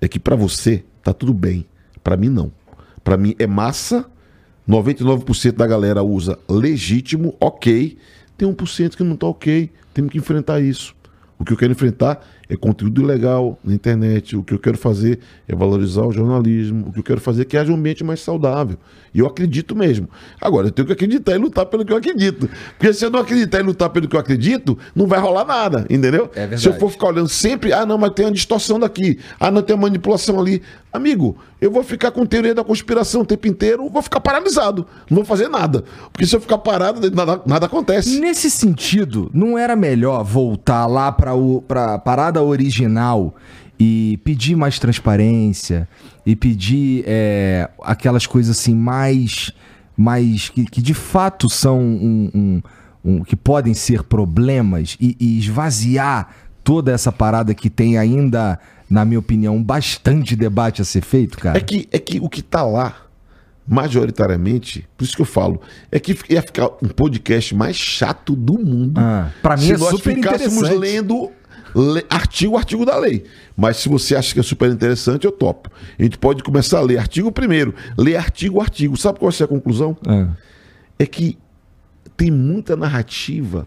é 0.00 0.06
que 0.06 0.20
para 0.20 0.36
você 0.36 0.84
tá 1.02 1.12
tudo 1.12 1.34
bem. 1.34 1.66
Para 2.02 2.16
mim, 2.16 2.28
não. 2.28 2.52
Para 3.02 3.16
mim 3.16 3.34
é 3.36 3.48
massa. 3.48 4.08
99% 4.68 5.56
da 5.56 5.66
galera 5.66 6.04
usa 6.04 6.38
legítimo, 6.48 7.34
ok. 7.40 7.98
Tem 8.38 8.48
1% 8.48 8.94
que 8.94 9.02
não 9.02 9.16
tá 9.16 9.26
ok. 9.26 9.72
Temos 9.92 10.12
que 10.12 10.18
enfrentar 10.18 10.60
isso. 10.60 10.94
O 11.36 11.44
que 11.44 11.52
eu 11.52 11.56
quero 11.56 11.72
enfrentar 11.72 12.24
é 12.52 12.56
conteúdo 12.56 13.00
ilegal 13.00 13.58
na 13.64 13.72
internet. 13.72 14.36
O 14.36 14.42
que 14.42 14.52
eu 14.52 14.58
quero 14.58 14.76
fazer 14.76 15.18
é 15.48 15.54
valorizar 15.54 16.02
o 16.02 16.12
jornalismo. 16.12 16.88
O 16.88 16.92
que 16.92 16.98
eu 16.98 17.02
quero 17.02 17.20
fazer 17.20 17.42
é 17.42 17.44
que 17.46 17.56
haja 17.56 17.72
um 17.72 17.76
ambiente 17.76 18.04
mais 18.04 18.20
saudável. 18.20 18.76
E 19.14 19.20
eu 19.20 19.26
acredito 19.26 19.74
mesmo. 19.74 20.08
Agora, 20.40 20.66
eu 20.66 20.70
tenho 20.70 20.86
que 20.86 20.92
acreditar 20.92 21.32
e 21.32 21.38
lutar 21.38 21.64
pelo 21.66 21.84
que 21.84 21.92
eu 21.92 21.96
acredito. 21.96 22.48
Porque 22.78 22.92
se 22.92 23.04
eu 23.04 23.10
não 23.10 23.20
acreditar 23.20 23.60
e 23.60 23.62
lutar 23.62 23.88
pelo 23.88 24.06
que 24.06 24.14
eu 24.14 24.20
acredito, 24.20 24.76
não 24.94 25.06
vai 25.06 25.18
rolar 25.18 25.46
nada, 25.46 25.86
entendeu? 25.88 26.30
É 26.34 26.56
se 26.56 26.68
eu 26.68 26.74
for 26.74 26.90
ficar 26.90 27.08
olhando 27.08 27.28
sempre, 27.28 27.72
ah, 27.72 27.86
não, 27.86 27.96
mas 27.96 28.12
tem 28.12 28.26
uma 28.26 28.32
distorção 28.32 28.78
daqui. 28.78 29.18
Ah, 29.40 29.50
não, 29.50 29.62
tem 29.62 29.74
uma 29.74 29.82
manipulação 29.82 30.38
ali. 30.38 30.62
Amigo, 30.92 31.38
eu 31.58 31.70
vou 31.70 31.82
ficar 31.82 32.10
com 32.10 32.26
teoria 32.26 32.54
da 32.54 32.62
conspiração 32.62 33.22
o 33.22 33.24
tempo 33.24 33.46
inteiro, 33.46 33.88
vou 33.88 34.02
ficar 34.02 34.20
paralisado. 34.20 34.86
Não 35.08 35.16
vou 35.16 35.24
fazer 35.24 35.48
nada. 35.48 35.84
Porque 36.12 36.26
se 36.26 36.36
eu 36.36 36.40
ficar 36.40 36.58
parado, 36.58 37.10
nada, 37.10 37.40
nada 37.46 37.66
acontece. 37.66 38.20
Nesse 38.20 38.50
sentido, 38.50 39.30
não 39.32 39.56
era 39.56 39.74
melhor 39.74 40.22
voltar 40.22 40.86
lá 40.86 41.10
para 41.10 41.32
a 41.94 41.98
parada 41.98 42.41
original 42.48 43.34
e 43.78 44.18
pedir 44.24 44.54
mais 44.54 44.78
transparência 44.78 45.88
e 46.24 46.36
pedir 46.36 47.04
é, 47.06 47.68
aquelas 47.82 48.26
coisas 48.26 48.56
assim 48.58 48.74
mais 48.74 49.52
mais 49.96 50.48
que, 50.48 50.64
que 50.64 50.80
de 50.80 50.94
fato 50.94 51.50
são 51.50 51.80
um, 51.80 52.30
um, 52.34 52.62
um, 53.04 53.24
que 53.24 53.36
podem 53.36 53.74
ser 53.74 54.02
problemas 54.02 54.96
e, 55.00 55.16
e, 55.18 55.38
esvaziar 55.38 56.28
toda 56.64 56.92
essa 56.92 57.10
parada 57.10 57.54
que 57.54 57.68
tem 57.68 57.98
ainda 57.98 58.58
na 58.88 59.04
minha 59.04 59.18
opinião 59.18 59.62
bastante 59.62 60.36
debate 60.36 60.80
a 60.80 60.84
ser 60.84 61.02
feito 61.02 61.36
cara 61.38 61.58
é 61.58 61.60
que 61.60 61.88
é 61.90 61.98
que 61.98 62.20
o 62.20 62.28
que 62.28 62.42
tá 62.42 62.62
lá 62.62 62.96
majoritariamente, 63.66 64.86
por 64.96 65.04
isso 65.04 65.14
que 65.14 65.22
eu 65.22 65.26
falo, 65.26 65.60
é 65.90 66.00
que 66.00 66.16
ia 66.28 66.42
ficar 66.42 66.66
um 66.82 66.88
podcast 66.88 67.54
mais 67.54 67.76
chato 67.76 68.34
do 68.34 68.58
mundo. 68.58 69.00
Ah, 69.00 69.30
para 69.40 69.56
mim 69.56 69.66
se 69.66 69.72
é 69.72 69.78
nós 69.78 69.90
super 69.90 70.14
ficássemos 70.14 70.68
lendo 70.70 71.30
artigo, 72.08 72.56
artigo 72.56 72.84
da 72.84 72.96
lei. 72.98 73.24
Mas 73.56 73.78
se 73.78 73.88
você 73.88 74.14
acha 74.14 74.32
que 74.34 74.40
é 74.40 74.42
super 74.42 74.70
interessante, 74.70 75.24
eu 75.24 75.32
topo. 75.32 75.70
A 75.98 76.02
gente 76.02 76.18
pode 76.18 76.42
começar 76.42 76.78
a 76.78 76.82
ler 76.82 76.98
artigo 76.98 77.30
primeiro, 77.32 77.74
ler 77.96 78.16
artigo, 78.16 78.60
artigo. 78.60 78.96
Sabe 78.96 79.18
qual 79.18 79.32
é 79.38 79.42
a 79.42 79.48
conclusão? 79.48 79.96
É. 80.06 81.04
é 81.04 81.06
que 81.06 81.38
tem 82.16 82.30
muita 82.30 82.76
narrativa 82.76 83.66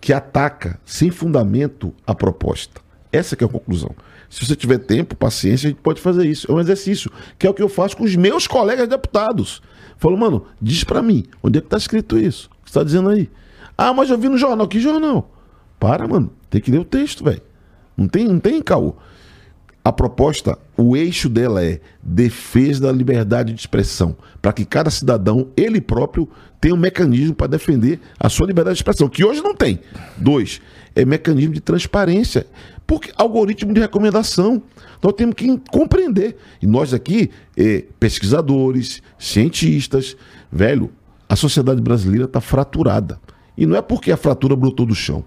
que 0.00 0.12
ataca 0.12 0.80
sem 0.84 1.10
fundamento 1.10 1.94
a 2.06 2.14
proposta. 2.14 2.80
Essa 3.12 3.36
é 3.38 3.44
a 3.44 3.48
conclusão. 3.48 3.94
Se 4.28 4.46
você 4.46 4.54
tiver 4.54 4.78
tempo, 4.78 5.16
paciência, 5.16 5.66
a 5.66 5.70
gente 5.70 5.80
pode 5.80 6.00
fazer 6.00 6.24
isso. 6.26 6.50
É 6.50 6.54
um 6.54 6.60
exercício, 6.60 7.10
que 7.38 7.46
é 7.46 7.50
o 7.50 7.54
que 7.54 7.62
eu 7.62 7.68
faço 7.68 7.96
com 7.96 8.04
os 8.04 8.14
meus 8.14 8.46
colegas 8.46 8.88
deputados. 8.88 9.60
Falo, 9.98 10.16
mano, 10.16 10.46
diz 10.62 10.84
para 10.84 11.02
mim, 11.02 11.24
onde 11.42 11.58
é 11.58 11.60
que 11.60 11.68
tá 11.68 11.76
escrito 11.76 12.16
isso? 12.16 12.48
O 12.60 12.64
que 12.64 12.70
você 12.70 12.78
tá 12.78 12.84
dizendo 12.84 13.10
aí? 13.10 13.28
Ah, 13.76 13.92
mas 13.92 14.08
eu 14.08 14.16
vi 14.16 14.28
no 14.28 14.38
jornal. 14.38 14.68
Que 14.68 14.78
jornal? 14.78 15.34
Para, 15.78 16.06
mano. 16.06 16.30
Tem 16.50 16.60
que 16.60 16.70
ler 16.70 16.80
o 16.80 16.84
texto, 16.84 17.24
velho. 17.24 17.40
Não 17.96 18.08
tem, 18.08 18.26
não 18.26 18.40
tem 18.40 18.60
caô. 18.60 18.94
A 19.82 19.90
proposta, 19.90 20.58
o 20.76 20.94
eixo 20.94 21.28
dela 21.28 21.64
é 21.64 21.80
defesa 22.02 22.82
da 22.82 22.92
liberdade 22.92 23.52
de 23.52 23.60
expressão, 23.60 24.14
para 24.42 24.52
que 24.52 24.66
cada 24.66 24.90
cidadão, 24.90 25.48
ele 25.56 25.80
próprio, 25.80 26.28
tenha 26.60 26.74
um 26.74 26.78
mecanismo 26.78 27.34
para 27.34 27.46
defender 27.46 27.98
a 28.18 28.28
sua 28.28 28.46
liberdade 28.46 28.74
de 28.74 28.80
expressão, 28.80 29.08
que 29.08 29.24
hoje 29.24 29.40
não 29.40 29.54
tem. 29.54 29.80
Dois, 30.18 30.60
é 30.94 31.02
mecanismo 31.04 31.54
de 31.54 31.60
transparência, 31.60 32.46
porque 32.86 33.10
algoritmo 33.16 33.72
de 33.72 33.80
recomendação. 33.80 34.62
Nós 35.02 35.14
temos 35.14 35.34
que 35.34 35.56
compreender. 35.70 36.36
E 36.60 36.66
nós 36.66 36.92
aqui, 36.92 37.30
eh, 37.56 37.84
pesquisadores, 37.98 39.02
cientistas, 39.18 40.14
velho, 40.52 40.90
a 41.26 41.36
sociedade 41.36 41.80
brasileira 41.80 42.26
está 42.26 42.40
fraturada. 42.40 43.18
E 43.56 43.64
não 43.64 43.76
é 43.76 43.80
porque 43.80 44.12
a 44.12 44.16
fratura 44.16 44.54
brotou 44.54 44.84
do 44.84 44.94
chão. 44.94 45.24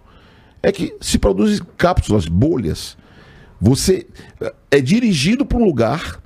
É 0.63 0.71
que 0.71 0.95
se 1.01 1.19
produzem 1.19 1.59
cápsulas, 1.77 2.25
bolhas. 2.25 2.97
Você 3.59 4.07
é 4.71 4.79
dirigido 4.81 5.45
para 5.45 5.57
um 5.57 5.65
lugar 5.65 6.19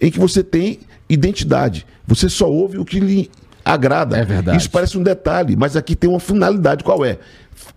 em 0.00 0.10
que 0.10 0.18
você 0.18 0.44
tem 0.44 0.80
identidade. 1.08 1.86
Você 2.06 2.28
só 2.28 2.48
ouve 2.48 2.78
o 2.78 2.84
que 2.84 3.00
lhe 3.00 3.30
agrada. 3.64 4.16
É 4.16 4.24
verdade. 4.24 4.58
Isso 4.58 4.70
parece 4.70 4.96
um 4.96 5.02
detalhe, 5.02 5.56
mas 5.56 5.76
aqui 5.76 5.96
tem 5.96 6.08
uma 6.08 6.20
finalidade. 6.20 6.84
Qual 6.84 7.04
é? 7.04 7.18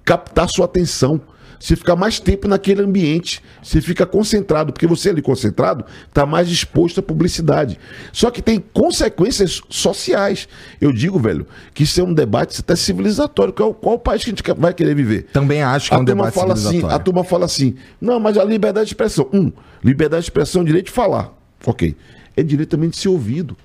Captar 0.05 0.49
sua 0.49 0.65
atenção. 0.65 1.19
Você 1.61 1.75
fica 1.75 1.95
mais 1.95 2.19
tempo 2.19 2.47
naquele 2.47 2.81
ambiente, 2.81 3.39
você 3.61 3.79
fica 3.79 4.03
concentrado, 4.03 4.73
porque 4.73 4.87
você 4.87 5.11
ali 5.11 5.21
concentrado 5.21 5.85
está 6.07 6.25
mais 6.25 6.49
exposto 6.49 6.99
à 6.99 7.03
publicidade. 7.03 7.77
Só 8.11 8.31
que 8.31 8.41
tem 8.41 8.59
consequências 8.73 9.61
sociais. 9.69 10.49
Eu 10.81 10.91
digo, 10.91 11.19
velho, 11.19 11.45
que 11.71 11.83
isso 11.83 12.01
é 12.01 12.03
um 12.03 12.15
debate 12.15 12.59
até 12.59 12.75
civilizatório. 12.75 13.53
Qual, 13.53 13.75
qual 13.75 13.99
país 13.99 14.23
que 14.23 14.31
a 14.31 14.33
gente 14.33 14.43
vai 14.57 14.73
querer 14.73 14.95
viver? 14.95 15.27
Também 15.31 15.61
acho 15.61 15.89
que 15.89 15.93
é 15.93 15.97
a 15.97 16.01
um 16.01 16.05
turma 16.05 16.23
debate 16.23 16.33
fala 16.33 16.53
assim, 16.53 16.61
civilizatório. 16.63 16.95
A 16.95 16.99
turma 16.99 17.23
fala 17.23 17.45
assim, 17.45 17.75
não, 18.01 18.19
mas 18.19 18.39
a 18.39 18.43
liberdade 18.43 18.87
de 18.87 18.93
expressão. 18.93 19.29
Um, 19.31 19.51
liberdade 19.83 20.23
de 20.23 20.25
expressão, 20.25 20.63
direito 20.63 20.87
de 20.87 20.91
falar. 20.91 21.31
Ok. 21.63 21.95
É 22.35 22.41
direito 22.41 22.69
também 22.69 22.89
de 22.89 22.97
ser 22.97 23.09
ouvido. 23.09 23.55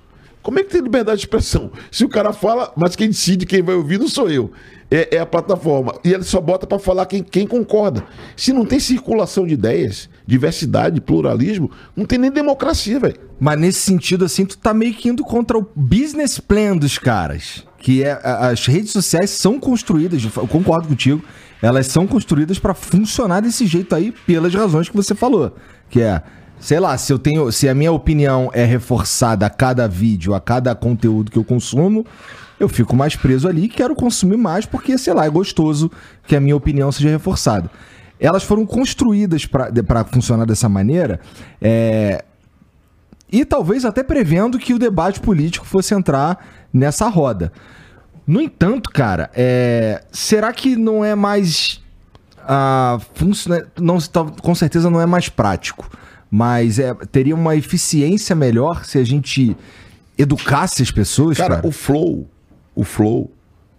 Como 0.47 0.61
é 0.61 0.63
que 0.63 0.71
tem 0.71 0.81
liberdade 0.81 1.19
de 1.19 1.27
expressão? 1.27 1.73
Se 1.91 2.05
o 2.05 2.09
cara 2.09 2.33
fala, 2.33 2.73
mas 2.77 2.95
quem 2.95 3.09
decide 3.09 3.45
quem 3.45 3.65
vai 3.65 3.75
ouvir 3.75 3.99
não 3.99 4.07
sou 4.07 4.31
eu. 4.31 4.53
É, 4.89 5.17
é 5.17 5.19
a 5.19 5.27
plataforma. 5.27 5.97
E 6.05 6.13
ele 6.13 6.23
só 6.23 6.41
bota 6.41 6.69
para 6.69 6.79
falar 6.79 7.05
quem, 7.07 7.21
quem 7.21 7.49
concorda. 7.49 8.05
Se 8.37 8.53
não 8.53 8.65
tem 8.65 8.79
circulação 8.79 9.45
de 9.45 9.55
ideias, 9.55 10.09
diversidade, 10.25 11.01
pluralismo, 11.01 11.69
não 11.97 12.05
tem 12.05 12.17
nem 12.17 12.31
democracia, 12.31 13.01
velho. 13.01 13.17
Mas 13.41 13.59
nesse 13.59 13.81
sentido, 13.81 14.25
assim, 14.25 14.47
tu 14.47 14.57
tá 14.57 14.73
meio 14.73 14.95
que 14.95 15.09
indo 15.09 15.25
contra 15.25 15.59
o 15.59 15.67
business 15.75 16.39
plan 16.39 16.77
dos 16.77 16.97
caras. 16.97 17.67
Que 17.79 18.05
é. 18.05 18.13
As 18.23 18.67
redes 18.67 18.93
sociais 18.93 19.31
são 19.31 19.59
construídas, 19.59 20.23
eu 20.23 20.47
concordo 20.47 20.87
contigo, 20.87 21.25
elas 21.61 21.89
são 21.89 22.07
construídas 22.07 22.61
pra 22.61 22.73
funcionar 22.73 23.41
desse 23.41 23.67
jeito 23.67 23.97
aí, 23.97 24.15
pelas 24.25 24.55
razões 24.55 24.89
que 24.89 24.95
você 24.95 25.13
falou. 25.13 25.57
Que 25.91 26.03
é. 26.03 26.23
Sei 26.59 26.81
lá, 26.81 26.97
se 26.99 27.13
eu 27.13 27.19
tenho. 27.19 27.51
Se 27.53 27.69
a 27.69 27.75
minha 27.75 27.93
opinião 27.93 28.51
é 28.53 28.65
reforçada 28.65 29.47
a 29.47 29.51
cada 29.51 29.87
vídeo, 29.87 30.35
a 30.35 30.41
cada 30.41 30.75
conteúdo 30.75 31.31
que 31.31 31.37
eu 31.39 31.45
consumo, 31.45 32.05
eu 32.59 32.69
fico 32.69 32.97
mais 32.97 33.15
preso 33.15 33.47
ali 33.47 33.65
e 33.65 33.69
quero 33.69 33.95
consumir 33.95 34.37
mais, 34.39 34.65
porque, 34.65 34.97
sei 34.97 35.13
lá, 35.13 35.27
é 35.27 35.31
gostoso 35.31 35.91
que 36.27 36.35
a 36.35 36.41
minha 36.41 36.57
opinião 36.57 36.91
seja 36.91 37.11
reforçada. 37.11 37.71
Elas 38.19 38.43
foram 38.43 38.65
construídas 38.65 39.45
para 39.45 40.05
funcionar 40.05 40.47
dessa 40.47 40.69
maneira. 40.69 41.21
É, 41.61 42.25
e 43.31 43.45
talvez 43.45 43.85
até 43.85 44.03
prevendo 44.03 44.59
que 44.59 44.73
o 44.73 44.79
debate 44.79 45.21
político 45.21 45.67
fosse 45.67 45.95
entrar 45.95 46.47
nessa 46.73 47.09
roda. 47.09 47.53
No 48.27 48.41
entanto, 48.41 48.91
cara, 48.91 49.31
é, 49.35 50.03
será 50.11 50.53
que 50.53 50.75
não 50.75 51.05
é 51.05 51.15
mais. 51.15 51.81
ah, 52.49 52.99
funciona- 53.15 53.67
não, 53.79 53.99
tá- 54.01 54.25
com 54.41 54.55
certeza 54.55 54.89
não 54.89 55.01
é 55.01 55.07
mais 55.07 55.29
prático, 55.29 55.89
mas 56.31 56.79
é, 56.79 56.93
teria 57.11 57.35
uma 57.35 57.57
eficiência 57.57 58.35
melhor 58.35 58.85
se 58.85 58.99
a 58.99 59.05
gente 59.05 59.57
educasse 60.19 60.83
as 60.83 60.91
pessoas, 60.91 61.37
cara? 61.37 61.57
Cara, 61.57 61.67
o 61.67 61.71
flow, 61.71 62.29
o 62.75 62.85
flow 62.85 63.31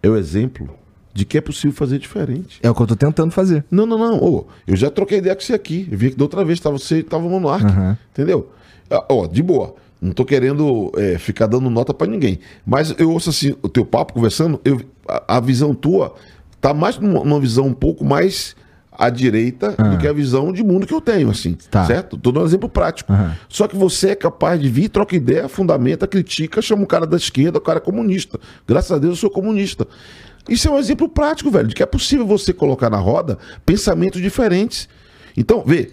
é 0.02 0.10
o 0.10 0.16
exemplo 0.16 0.70
de 1.14 1.26
que 1.26 1.38
é 1.38 1.42
possível 1.42 1.76
fazer 1.76 1.98
diferente. 1.98 2.60
É 2.62 2.70
o 2.70 2.76
que 2.76 2.82
eu 2.82 2.88
tô 2.88 2.96
tentando 2.96 3.32
fazer. 3.32 3.66
Não, 3.72 3.88
não, 3.88 3.98
não. 3.98 4.24
Ô, 4.24 4.46
eu 4.68 4.76
já 4.76 4.92
troquei 4.92 5.18
ideia 5.18 5.36
com 5.36 5.42
você 5.42 5.54
aqui. 5.54 5.88
Eu 5.92 5.98
vi 5.98 6.12
que 6.12 6.16
da 6.16 6.24
outra 6.24 6.46
vez 6.46 6.60
tava 6.60 6.78
você 6.78 7.02
tava 7.02 7.26
o 7.26 7.30
Monark. 7.30 7.66
Aham. 7.66 7.98
Entendeu? 8.12 8.52
Ah, 8.90 9.04
Ó, 9.10 9.26
de 9.26 9.42
boa. 9.42 9.76
Não 10.00 10.12
tô 10.12 10.24
querendo 10.24 10.92
é, 10.96 11.18
ficar 11.18 11.48
dando 11.48 11.72
nota 11.72 11.92
pra 11.92 12.06
ninguém. 12.06 12.40
Mas 12.64 12.94
eu 13.00 13.12
ouço 13.12 13.32
assim, 13.32 13.56
o 13.64 13.68
teu 13.68 13.84
papo 13.84 14.14
conversando, 14.14 14.62
eu, 14.64 14.80
a, 15.08 15.38
a 15.38 15.40
visão 15.40 15.74
tua 15.74 16.14
tá 16.62 16.72
mais 16.72 17.00
numa, 17.00 17.24
numa 17.24 17.40
visão 17.40 17.66
um 17.66 17.74
pouco 17.74 18.06
mais 18.06 18.56
à 18.98 19.10
direita 19.10 19.72
do 19.72 19.98
que 19.98 20.08
a 20.08 20.14
visão 20.14 20.52
de 20.52 20.64
mundo 20.64 20.88
que 20.88 20.94
eu 20.94 21.02
tenho, 21.02 21.30
assim. 21.30 21.58
Ah. 21.60 21.68
Tá. 21.70 21.86
Certo? 21.86 22.18
Tô 22.18 22.32
dando 22.32 22.44
um 22.44 22.48
exemplo 22.48 22.68
prático. 22.68 23.14
Aham. 23.14 23.36
Só 23.48 23.68
que 23.68 23.76
você 23.76 24.10
é 24.10 24.16
capaz 24.16 24.60
de 24.60 24.68
vir, 24.70 24.90
troca 24.90 25.16
ideia, 25.16 25.48
fundamenta, 25.48 26.08
critica, 26.08 26.62
chama 26.62 26.84
o 26.84 26.88
cara 26.88 27.06
da 27.06 27.18
esquerda, 27.18 27.60
o 27.60 27.62
cara 27.62 27.78
é 27.78 27.82
comunista. 27.82 28.40
Graças 28.68 28.92
a 28.92 28.98
Deus 28.98 29.14
eu 29.14 29.18
sou 29.18 29.30
comunista. 29.30 29.88
Isso 30.50 30.68
é 30.68 30.72
um 30.72 30.80
exemplo 30.80 31.10
prático, 31.10 31.52
velho, 31.52 31.68
de 31.68 31.76
que 31.76 31.84
é 31.84 31.86
possível 31.86 32.26
você 32.26 32.54
colocar 32.54 32.90
na 32.90 32.98
roda 32.98 33.38
pensamentos 33.66 34.22
diferentes. 34.22 34.88
Então, 35.36 35.64
vê, 35.66 35.92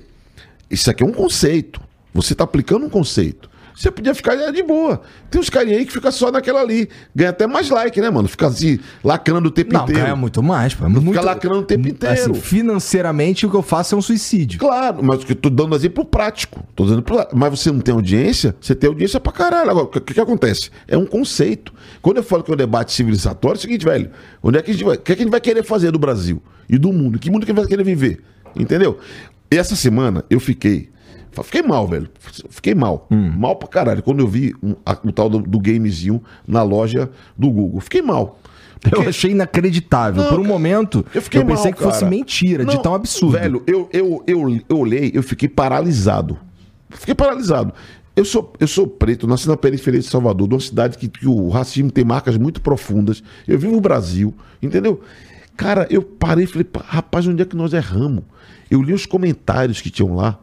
isso 0.71 0.91
aqui 0.91 1.03
é 1.03 1.07
um 1.07 1.13
conceito. 1.13 1.81
Você 2.13 2.33
está 2.33 2.45
aplicando 2.45 2.87
um 2.87 2.89
conceito. 2.89 3.51
Você 3.75 3.91
podia 3.91 4.15
ficar 4.15 4.37
de 4.53 4.63
boa. 4.63 5.03
Tem 5.29 5.41
uns 5.41 5.51
carinha 5.51 5.77
aí 5.77 5.85
que 5.85 5.93
fica 5.93 6.11
só 6.13 6.31
naquela 6.31 6.61
ali. 6.61 6.89
Ganha 7.15 7.31
até 7.31 7.45
mais 7.47 7.69
like, 7.69 8.01
né, 8.01 8.09
mano? 8.09 8.29
Fica 8.29 8.47
assim, 8.47 8.79
lacrando 9.03 9.49
o 9.49 9.51
tempo 9.51 9.73
Não, 9.73 9.83
inteiro. 9.83 10.01
ganha 10.03 10.15
muito 10.15 10.41
mais, 10.45 10.73
pô. 10.75 10.87
É 10.87 10.89
muito, 10.89 11.21
lacrando 11.21 11.59
o 11.59 11.63
tempo 11.65 11.89
inteiro. 11.89 12.31
Assim, 12.31 12.35
financeiramente, 12.35 13.47
o 13.47 13.51
que 13.51 13.57
eu 13.57 13.63
faço 13.63 13.95
é 13.95 13.99
um 13.99 14.03
suicídio. 14.03 14.61
Claro, 14.61 15.03
mas 15.03 15.25
que 15.25 15.33
eu 15.33 15.37
tô 15.37 15.51
dando 15.51 15.75
exemplo 15.75 16.05
prático. 16.05 16.63
Tô 16.77 16.85
dando 16.87 17.03
pra- 17.03 17.29
Mas 17.33 17.51
você 17.59 17.73
não 17.73 17.81
tem 17.81 17.93
audiência, 17.95 18.55
você 18.61 18.75
tem 18.75 18.89
audiência 18.89 19.19
pra 19.19 19.33
caralho. 19.33 19.71
Agora, 19.71 19.87
o 19.87 19.89
que, 19.89 20.01
que, 20.01 20.15
que 20.15 20.21
acontece? 20.21 20.71
É 20.87 20.97
um 20.97 21.07
conceito. 21.07 21.73
Quando 22.01 22.19
eu 22.19 22.23
falo 22.23 22.43
que 22.45 22.51
é 22.51 22.55
um 22.55 22.57
debate 22.57 22.93
civilizatório, 22.93 23.57
é 23.57 23.59
o 23.59 23.61
seguinte, 23.61 23.85
velho. 23.85 24.11
Onde 24.43 24.59
é 24.59 24.63
que 24.63 24.71
a 24.71 24.75
gente 24.75 24.85
vai. 24.85 24.97
O 24.97 25.01
que, 25.01 25.13
é 25.13 25.17
que 25.17 25.23
a 25.23 25.25
gente 25.25 25.33
vai 25.33 25.41
querer 25.41 25.65
fazer 25.65 25.91
do 25.91 25.99
Brasil 25.99 26.41
e 26.69 26.79
do 26.79 26.93
mundo? 26.93 27.19
Que 27.19 27.29
mundo 27.31 27.45
que 27.45 27.51
a 27.51 27.55
gente 27.55 27.61
vai 27.63 27.69
querer 27.69 27.85
viver? 27.85 28.23
Entendeu? 28.55 28.99
E 29.51 29.57
essa 29.57 29.75
semana 29.75 30.25
eu 30.31 30.39
fiquei. 30.39 30.91
Fiquei 31.43 31.63
mal, 31.63 31.89
velho. 31.89 32.09
Fiquei 32.51 32.75
mal. 32.75 33.09
Mal 33.11 33.57
pra 33.57 33.69
caralho. 33.69 34.03
Quando 34.03 34.21
eu 34.21 34.29
vi 34.29 34.55
um- 34.63 34.75
a- 34.87 34.99
o 35.03 35.11
tal 35.11 35.29
do, 35.29 35.41
do 35.41 35.59
gamezinho 35.59 36.23
na 36.47 36.63
loja 36.63 37.11
do 37.37 37.51
Google. 37.51 37.81
Fiquei 37.81 38.03
mal. 38.03 38.39
Eu 38.93 39.09
achei 39.09 39.31
inacreditável. 39.31 40.23
Não, 40.23 40.29
Por 40.29 40.39
um 40.39 40.43
cara, 40.43 40.53
momento, 40.53 41.05
eu, 41.15 41.23
fiquei 41.23 41.43
pensei 41.43 41.71
mal, 41.71 41.73
que 41.75 41.83
fosse 41.83 42.05
mentira, 42.05 42.65
de 42.67 42.75
Não, 42.77 42.83
tão 42.83 42.95
absurdo. 42.95 43.33
Velho, 43.39 43.63
eu, 43.67 43.89
eu, 43.93 44.23
eu, 44.27 44.61
eu 44.69 44.79
olhei, 44.79 45.11
eu 45.15 45.23
fiquei 45.23 45.49
paralisado. 45.49 46.37
Fiquei 46.91 47.15
paralisado. 47.15 47.73
Eu 48.15 48.25
sou, 48.25 48.53
eu 48.61 48.69
sou 48.69 48.87
preto, 48.87 49.27
nasci 49.27 49.49
na 49.49 49.57
periferia 49.57 49.99
de 50.01 50.07
Salvador, 50.07 50.47
de 50.47 50.55
uma 50.55 50.61
cidade 50.61 50.99
que, 50.99 51.09
que 51.09 51.27
o 51.27 51.49
racismo 51.49 51.91
tem 51.91 52.05
marcas 52.05 52.37
muito 52.37 52.61
profundas. 52.61 53.23
Eu 53.49 53.59
vivo 53.59 53.73
no 53.73 53.81
Brasil, 53.81 54.35
entendeu? 54.63 55.01
Cara, 55.57 55.87
eu 55.91 56.03
parei 56.03 56.45
e 56.45 56.47
falei, 56.47 56.65
"Pá, 56.65 56.85
rapaz, 56.87 57.27
onde 57.27 57.41
é 57.43 57.45
que 57.47 57.57
nós 57.57 57.73
erramos? 57.73 58.23
Eu 58.71 58.83
li 58.83 58.93
os 58.93 59.07
comentários 59.07 59.81
que 59.81 59.91
tinham 59.91 60.15
lá. 60.15 60.39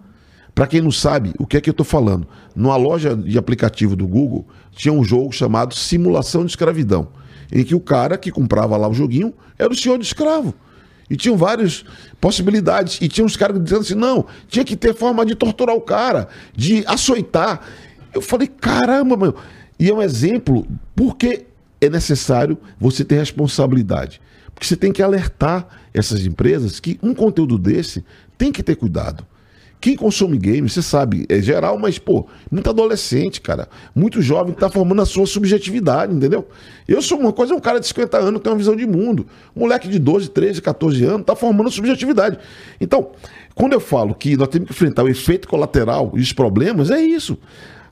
Pra 0.61 0.67
quem 0.67 0.79
não 0.79 0.91
sabe, 0.91 1.33
o 1.39 1.47
que 1.47 1.57
é 1.57 1.59
que 1.59 1.71
eu 1.71 1.73
tô 1.73 1.83
falando? 1.83 2.27
Numa 2.55 2.75
loja 2.75 3.15
de 3.15 3.35
aplicativo 3.35 3.95
do 3.95 4.07
Google, 4.07 4.45
tinha 4.69 4.93
um 4.93 5.03
jogo 5.03 5.31
chamado 5.31 5.73
Simulação 5.73 6.45
de 6.45 6.51
Escravidão, 6.51 7.07
em 7.51 7.63
que 7.63 7.73
o 7.73 7.79
cara 7.79 8.15
que 8.15 8.29
comprava 8.29 8.77
lá 8.77 8.87
o 8.87 8.93
joguinho 8.93 9.33
era 9.57 9.73
o 9.73 9.75
senhor 9.75 9.97
de 9.97 10.05
escravo. 10.05 10.53
E 11.09 11.17
tinham 11.17 11.35
várias 11.35 11.83
possibilidades. 12.19 12.99
E 13.01 13.07
tinha 13.07 13.25
uns 13.25 13.35
caras 13.35 13.59
dizendo 13.59 13.81
assim: 13.81 13.95
não, 13.95 14.27
tinha 14.47 14.63
que 14.63 14.75
ter 14.75 14.93
forma 14.93 15.25
de 15.25 15.33
torturar 15.33 15.75
o 15.75 15.81
cara, 15.81 16.27
de 16.55 16.85
açoitar. 16.85 17.61
Eu 18.13 18.21
falei: 18.21 18.45
caramba, 18.45 19.17
meu. 19.17 19.35
E 19.79 19.89
é 19.89 19.93
um 19.95 19.99
exemplo 19.99 20.67
porque 20.95 21.47
é 21.81 21.89
necessário 21.89 22.55
você 22.79 23.03
ter 23.03 23.15
responsabilidade. 23.15 24.21
Porque 24.53 24.67
você 24.67 24.75
tem 24.75 24.91
que 24.91 25.01
alertar 25.01 25.65
essas 25.91 26.23
empresas 26.23 26.79
que 26.79 26.99
um 27.01 27.15
conteúdo 27.15 27.57
desse 27.57 28.05
tem 28.37 28.51
que 28.51 28.61
ter 28.61 28.75
cuidado. 28.75 29.25
Quem 29.81 29.95
consome 29.95 30.37
games, 30.37 30.73
você 30.73 30.81
sabe, 30.83 31.25
é 31.27 31.41
geral, 31.41 31.75
mas, 31.75 31.97
pô, 31.97 32.27
muito 32.51 32.69
adolescente, 32.69 33.41
cara. 33.41 33.67
Muito 33.95 34.21
jovem 34.21 34.53
que 34.53 34.59
tá 34.59 34.69
formando 34.69 35.01
a 35.01 35.05
sua 35.07 35.25
subjetividade, 35.25 36.13
entendeu? 36.13 36.47
Eu 36.87 37.01
sou 37.01 37.17
uma 37.17 37.33
coisa, 37.33 37.55
um 37.55 37.59
cara 37.59 37.79
de 37.79 37.87
50 37.87 38.15
anos, 38.19 38.41
tem 38.41 38.51
uma 38.51 38.57
visão 38.59 38.75
de 38.75 38.85
mundo. 38.85 39.25
Moleque 39.55 39.87
de 39.87 39.97
12, 39.97 40.29
13, 40.29 40.61
14 40.61 41.03
anos 41.03 41.25
tá 41.25 41.35
formando 41.35 41.71
subjetividade. 41.71 42.37
Então, 42.79 43.09
quando 43.55 43.73
eu 43.73 43.79
falo 43.79 44.13
que 44.13 44.37
nós 44.37 44.49
temos 44.49 44.67
que 44.67 44.73
enfrentar 44.75 45.03
o 45.03 45.09
efeito 45.09 45.47
colateral 45.47 46.11
e 46.15 46.19
os 46.21 46.31
problemas, 46.31 46.91
é 46.91 47.01
isso. 47.01 47.35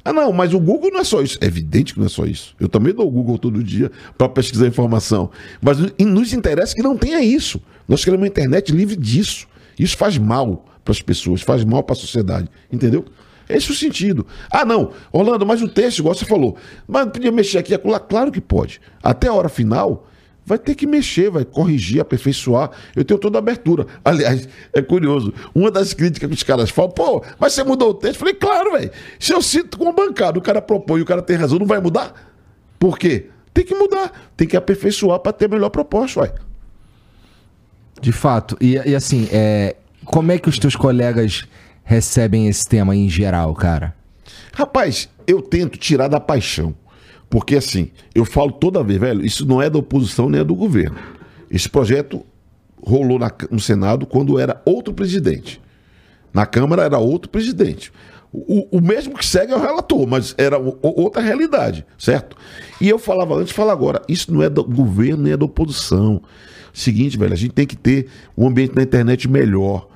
Ah, 0.05 0.13
não, 0.13 0.31
mas 0.31 0.53
o 0.53 0.59
Google 0.59 0.91
não 0.91 0.99
é 0.99 1.03
só 1.03 1.23
isso. 1.23 1.39
É 1.41 1.47
evidente 1.47 1.93
que 1.93 1.99
não 1.99 2.05
é 2.05 2.09
só 2.09 2.23
isso. 2.25 2.55
Eu 2.59 2.69
também 2.69 2.93
dou 2.93 3.07
o 3.07 3.11
Google 3.11 3.39
todo 3.39 3.63
dia 3.63 3.91
para 4.15 4.29
pesquisar 4.29 4.67
informação. 4.67 5.31
Mas 5.59 5.79
nos 5.99 6.33
interessa 6.33 6.75
que 6.75 6.83
não 6.83 6.95
tenha 6.95 7.19
isso. 7.19 7.59
Nós 7.87 8.05
queremos 8.05 8.21
uma 8.21 8.27
internet 8.27 8.71
livre 8.71 8.95
disso. 8.95 9.47
Isso 9.77 9.97
faz 9.97 10.19
mal 10.19 10.65
para 10.89 10.93
as 10.93 11.01
pessoas, 11.01 11.41
faz 11.43 11.63
mal 11.63 11.83
para 11.83 11.93
a 11.93 11.99
sociedade. 11.99 12.49
Entendeu? 12.71 13.05
Esse 13.47 13.69
é 13.69 13.71
o 13.71 13.75
sentido. 13.75 14.25
Ah, 14.51 14.65
não, 14.65 14.91
Orlando, 15.11 15.45
mas 15.45 15.61
o 15.61 15.67
texto, 15.67 15.99
igual 15.99 16.13
você 16.13 16.25
falou, 16.25 16.57
mas 16.87 17.05
podia 17.09 17.31
mexer 17.31 17.59
aqui 17.59 17.71
e 17.71 17.75
acolá. 17.75 17.99
Claro 17.99 18.31
que 18.31 18.41
pode. 18.41 18.81
Até 19.01 19.27
a 19.27 19.33
hora 19.33 19.49
final, 19.49 20.07
vai 20.45 20.57
ter 20.57 20.75
que 20.75 20.87
mexer, 20.87 21.29
vai 21.29 21.45
corrigir, 21.45 22.01
aperfeiçoar. 22.01 22.71
Eu 22.95 23.05
tenho 23.05 23.19
toda 23.19 23.37
a 23.37 23.39
abertura. 23.39 23.85
Aliás, 24.03 24.47
é 24.73 24.81
curioso. 24.81 25.33
Uma 25.53 25.71
das 25.71 25.93
críticas 25.93 26.27
que 26.27 26.35
os 26.35 26.43
caras 26.43 26.69
falam, 26.69 26.91
pô, 26.91 27.23
mas 27.39 27.53
você 27.53 27.63
mudou 27.63 27.89
o 27.89 27.93
texto? 27.93 28.15
Eu 28.15 28.19
falei, 28.19 28.33
claro, 28.33 28.71
velho. 28.73 28.91
Se 29.19 29.33
eu 29.33 29.41
sinto 29.41 29.77
com 29.77 29.89
a 29.89 29.91
bancada, 29.91 30.37
o 30.37 30.41
cara 30.41 30.61
propõe 30.61 31.01
o 31.01 31.05
cara 31.05 31.21
tem 31.21 31.35
razão, 31.35 31.59
não 31.59 31.67
vai 31.67 31.79
mudar? 31.79 32.13
Por 32.77 32.97
quê? 32.97 33.27
Tem 33.53 33.65
que 33.65 33.75
mudar, 33.75 34.31
tem 34.37 34.47
que 34.47 34.55
aperfeiçoar 34.55 35.19
para 35.19 35.33
ter 35.33 35.49
melhor 35.49 35.69
proposta, 35.69 36.21
ué. 36.21 36.33
De 37.99 38.11
fato. 38.11 38.55
E, 38.61 38.75
e 38.75 38.95
assim, 38.95 39.27
é, 39.31 39.75
como 40.11 40.31
é 40.31 40.37
que 40.39 40.49
os 40.49 40.57
teus 40.57 40.75
colegas 40.75 41.45
recebem 41.83 42.47
esse 42.47 42.67
tema 42.67 42.95
em 42.95 43.07
geral, 43.09 43.53
cara? 43.53 43.93
Rapaz, 44.53 45.07
eu 45.27 45.41
tento 45.41 45.77
tirar 45.77 46.07
da 46.07 46.19
paixão. 46.19 46.73
Porque 47.29 47.55
assim, 47.55 47.91
eu 48.15 48.25
falo 48.25 48.51
toda 48.51 48.83
vez, 48.83 48.99
velho, 48.99 49.23
isso 49.23 49.45
não 49.45 49.61
é 49.61 49.69
da 49.69 49.77
oposição 49.77 50.29
nem 50.29 50.41
é 50.41 50.43
do 50.43 50.55
governo. 50.55 50.97
Esse 51.49 51.69
projeto 51.69 52.25
rolou 52.81 53.19
na- 53.19 53.31
no 53.51 53.59
Senado 53.59 54.05
quando 54.07 54.39
era 54.39 54.61
outro 54.65 54.93
presidente. 54.93 55.61
Na 56.33 56.45
Câmara 56.45 56.83
era 56.83 56.97
outro 56.97 57.29
presidente. 57.29 57.91
O, 58.31 58.77
o 58.77 58.81
mesmo 58.81 59.15
que 59.15 59.25
segue 59.25 59.51
é 59.51 59.55
o 59.55 59.59
relator, 59.61 60.07
mas 60.07 60.33
era 60.37 60.59
o- 60.59 60.77
outra 60.81 61.21
realidade, 61.21 61.85
certo? 61.97 62.35
E 62.81 62.89
eu 62.89 62.97
falava 62.97 63.35
antes, 63.35 63.53
falo 63.53 63.69
agora, 63.71 64.01
isso 64.07 64.31
não 64.33 64.41
é 64.41 64.49
do 64.49 64.63
governo 64.63 65.23
nem 65.23 65.33
é 65.33 65.37
da 65.37 65.45
oposição. 65.45 66.21
Seguinte, 66.73 67.17
velho, 67.17 67.33
a 67.33 67.37
gente 67.37 67.53
tem 67.53 67.65
que 67.67 67.75
ter 67.75 68.07
um 68.37 68.47
ambiente 68.47 68.75
na 68.75 68.81
internet 68.83 69.27
melhor. 69.27 69.87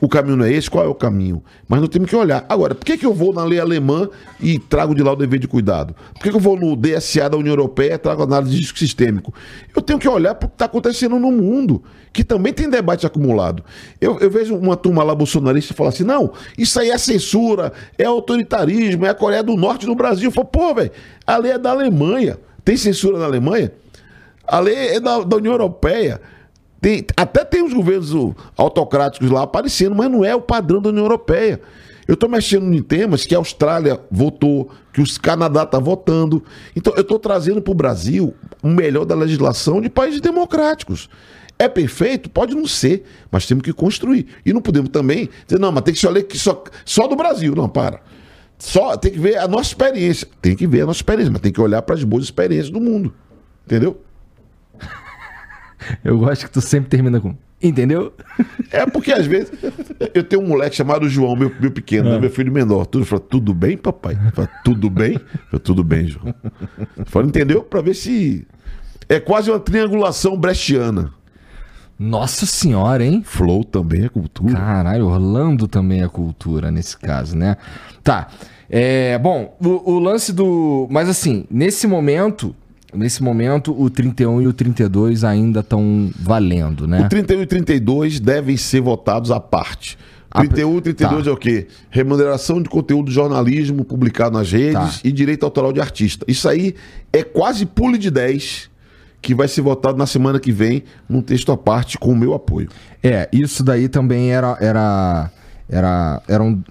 O 0.00 0.08
caminho 0.08 0.36
não 0.36 0.44
é 0.44 0.52
esse? 0.52 0.70
Qual 0.70 0.84
é 0.84 0.88
o 0.88 0.94
caminho? 0.94 1.42
Mas 1.66 1.80
nós 1.80 1.88
temos 1.88 2.08
que 2.08 2.16
olhar. 2.16 2.44
Agora, 2.48 2.74
por 2.74 2.84
que, 2.84 2.96
que 2.96 3.06
eu 3.06 3.14
vou 3.14 3.32
na 3.32 3.44
lei 3.44 3.58
alemã 3.58 4.08
e 4.40 4.58
trago 4.58 4.94
de 4.94 5.02
lá 5.02 5.12
o 5.12 5.16
dever 5.16 5.38
de 5.38 5.48
cuidado? 5.48 5.94
Por 6.14 6.22
que, 6.22 6.30
que 6.30 6.36
eu 6.36 6.40
vou 6.40 6.58
no 6.58 6.76
DSA 6.76 7.28
da 7.30 7.36
União 7.36 7.52
Europeia 7.52 7.94
e 7.94 7.98
trago 7.98 8.22
análise 8.22 8.52
de 8.52 8.58
risco 8.58 8.78
sistêmico? 8.78 9.32
Eu 9.74 9.82
tenho 9.82 9.98
que 9.98 10.08
olhar 10.08 10.34
para 10.34 10.46
o 10.46 10.48
que 10.48 10.54
está 10.54 10.66
acontecendo 10.66 11.18
no 11.18 11.32
mundo, 11.32 11.82
que 12.12 12.22
também 12.22 12.52
tem 12.52 12.68
debate 12.68 13.06
acumulado. 13.06 13.64
Eu, 14.00 14.18
eu 14.18 14.30
vejo 14.30 14.56
uma 14.56 14.76
turma 14.76 15.02
lá 15.02 15.14
bolsonarista 15.14 15.74
falar 15.74 15.90
assim: 15.90 16.04
não, 16.04 16.32
isso 16.56 16.78
aí 16.78 16.90
é 16.90 16.98
censura, 16.98 17.72
é 17.96 18.04
autoritarismo, 18.04 19.06
é 19.06 19.10
a 19.10 19.14
Coreia 19.14 19.42
do 19.42 19.56
Norte 19.56 19.86
no 19.86 19.94
Brasil. 19.94 20.28
Eu 20.28 20.32
falo, 20.32 20.46
pô, 20.46 20.74
velho, 20.74 20.90
a 21.26 21.36
lei 21.36 21.52
é 21.52 21.58
da 21.58 21.70
Alemanha. 21.70 22.38
Tem 22.64 22.76
censura 22.76 23.18
na 23.18 23.24
Alemanha? 23.24 23.72
A 24.46 24.60
lei 24.60 24.74
é 24.74 25.00
da, 25.00 25.20
da 25.20 25.36
União 25.36 25.52
Europeia. 25.52 26.20
Tem- 26.80 27.04
até 27.16 27.44
tem 27.44 27.62
os 27.62 27.72
governos 27.72 28.14
o, 28.14 28.34
autocráticos 28.56 29.30
lá 29.30 29.42
aparecendo, 29.42 29.94
mas 29.94 30.10
não 30.10 30.24
é 30.24 30.34
o 30.34 30.40
padrão 30.40 30.80
da 30.80 30.90
União 30.90 31.04
Europeia. 31.04 31.60
Eu 32.06 32.14
estou 32.14 32.28
mexendo 32.28 32.72
em 32.72 32.82
temas 32.82 33.26
que 33.26 33.34
a 33.34 33.38
Austrália 33.38 34.00
votou, 34.10 34.70
que 34.92 35.02
os 35.02 35.18
Canadá 35.18 35.64
está 35.64 35.78
votando. 35.78 36.42
Então, 36.74 36.94
eu 36.96 37.02
estou 37.02 37.18
trazendo 37.18 37.60
para 37.60 37.70
o 37.70 37.74
Brasil 37.74 38.34
o 38.62 38.68
melhor 38.68 39.04
da 39.04 39.14
legislação 39.14 39.80
de 39.80 39.90
países 39.90 40.20
democráticos. 40.20 41.10
É 41.58 41.68
perfeito? 41.68 42.30
Pode 42.30 42.54
não 42.54 42.66
ser, 42.66 43.04
mas 43.30 43.44
temos 43.44 43.62
que 43.62 43.72
construir. 43.72 44.26
E 44.46 44.52
não 44.54 44.62
podemos 44.62 44.88
também 44.88 45.28
dizer, 45.46 45.60
não, 45.60 45.70
mas 45.72 45.82
tem 45.82 45.92
que 45.92 46.00
só 46.00 46.08
ler 46.08 46.22
que 46.22 46.38
só, 46.38 46.62
só 46.84 47.06
do 47.06 47.16
Brasil. 47.16 47.54
Não, 47.54 47.68
para. 47.68 48.00
Só 48.58 48.96
tem 48.96 49.12
que 49.12 49.18
ver 49.18 49.36
a 49.36 49.46
nossa 49.46 49.70
experiência. 49.70 50.26
Tem 50.40 50.56
que 50.56 50.66
ver 50.66 50.82
a 50.82 50.86
nossa 50.86 51.00
experiência, 51.00 51.30
mas 51.30 51.42
tem 51.42 51.52
que 51.52 51.60
olhar 51.60 51.82
para 51.82 51.94
as 51.94 52.04
boas 52.04 52.24
experiências 52.24 52.70
do 52.70 52.80
mundo. 52.80 53.12
Entendeu? 53.66 54.00
Eu 56.04 56.18
gosto 56.18 56.46
que 56.46 56.50
tu 56.50 56.60
sempre 56.60 56.88
termina 56.88 57.20
com. 57.20 57.34
Entendeu? 57.60 58.12
É 58.70 58.86
porque 58.86 59.12
às 59.12 59.26
vezes 59.26 59.52
eu 60.14 60.22
tenho 60.22 60.42
um 60.42 60.46
moleque 60.46 60.76
chamado 60.76 61.08
João, 61.08 61.34
meu, 61.34 61.52
meu 61.60 61.72
pequeno, 61.72 62.10
né, 62.10 62.18
meu 62.18 62.30
filho 62.30 62.52
menor. 62.52 62.86
Tudo 62.86 63.04
fala, 63.04 63.20
tudo 63.20 63.52
bem, 63.52 63.76
papai? 63.76 64.16
Fala, 64.32 64.48
tudo 64.64 64.88
bem? 64.88 65.14
Eu 65.14 65.20
falo, 65.50 65.60
tudo 65.60 65.84
bem, 65.84 66.06
João. 66.06 66.32
Fala, 67.06 67.26
entendeu? 67.26 67.62
Pra 67.62 67.80
ver 67.80 67.94
se. 67.94 68.46
É 69.08 69.18
quase 69.18 69.50
uma 69.50 69.58
triangulação 69.58 70.36
brechiana. 70.38 71.12
Nossa 71.98 72.46
senhora, 72.46 73.04
hein? 73.04 73.22
Flow 73.24 73.64
também 73.64 74.04
é 74.04 74.08
cultura. 74.08 74.54
Caralho, 74.54 75.06
Orlando 75.06 75.66
também 75.66 76.02
é 76.02 76.08
cultura 76.08 76.70
nesse 76.70 76.96
caso, 76.96 77.36
né? 77.36 77.56
Tá. 78.04 78.28
É, 78.70 79.18
bom, 79.18 79.56
o, 79.60 79.94
o 79.94 79.98
lance 79.98 80.32
do. 80.32 80.86
Mas 80.90 81.08
assim, 81.08 81.44
nesse 81.50 81.88
momento. 81.88 82.54
Nesse 82.94 83.22
momento, 83.22 83.78
o 83.78 83.90
31 83.90 84.42
e 84.42 84.46
o 84.46 84.52
32 84.52 85.22
ainda 85.22 85.60
estão 85.60 86.10
valendo, 86.18 86.86
né? 86.86 87.02
O 87.02 87.08
31 87.08 87.42
e 87.42 87.46
32 87.46 88.20
devem 88.20 88.56
ser 88.56 88.80
votados 88.80 89.30
à 89.30 89.38
parte. 89.38 89.98
Ah, 90.30 90.40
31 90.40 90.78
e 90.78 90.80
32 90.80 91.24
tá. 91.24 91.30
é 91.30 91.32
o 91.32 91.36
quê? 91.36 91.66
Remuneração 91.90 92.62
de 92.62 92.68
conteúdo 92.68 93.08
de 93.08 93.14
jornalismo 93.14 93.84
publicado 93.84 94.36
nas 94.36 94.50
redes 94.50 94.72
Tá. 94.72 95.00
e 95.04 95.12
direito 95.12 95.44
autoral 95.44 95.72
de 95.72 95.80
artista. 95.80 96.24
Isso 96.28 96.48
aí 96.48 96.74
é 97.12 97.22
quase 97.22 97.66
pule 97.66 97.98
de 97.98 98.10
10 98.10 98.70
que 99.20 99.34
vai 99.34 99.48
ser 99.48 99.62
votado 99.62 99.98
na 99.98 100.06
semana 100.06 100.38
que 100.38 100.52
vem 100.52 100.84
num 101.08 101.20
texto 101.20 101.50
à 101.50 101.56
parte 101.56 101.98
com 101.98 102.12
o 102.12 102.16
meu 102.16 102.34
apoio. 102.34 102.68
É, 103.02 103.28
isso 103.32 103.64
daí 103.64 103.88
também 103.88 104.30
era, 104.30 104.56
era, 104.60 105.30
era, 105.68 106.22
eram 106.28 106.62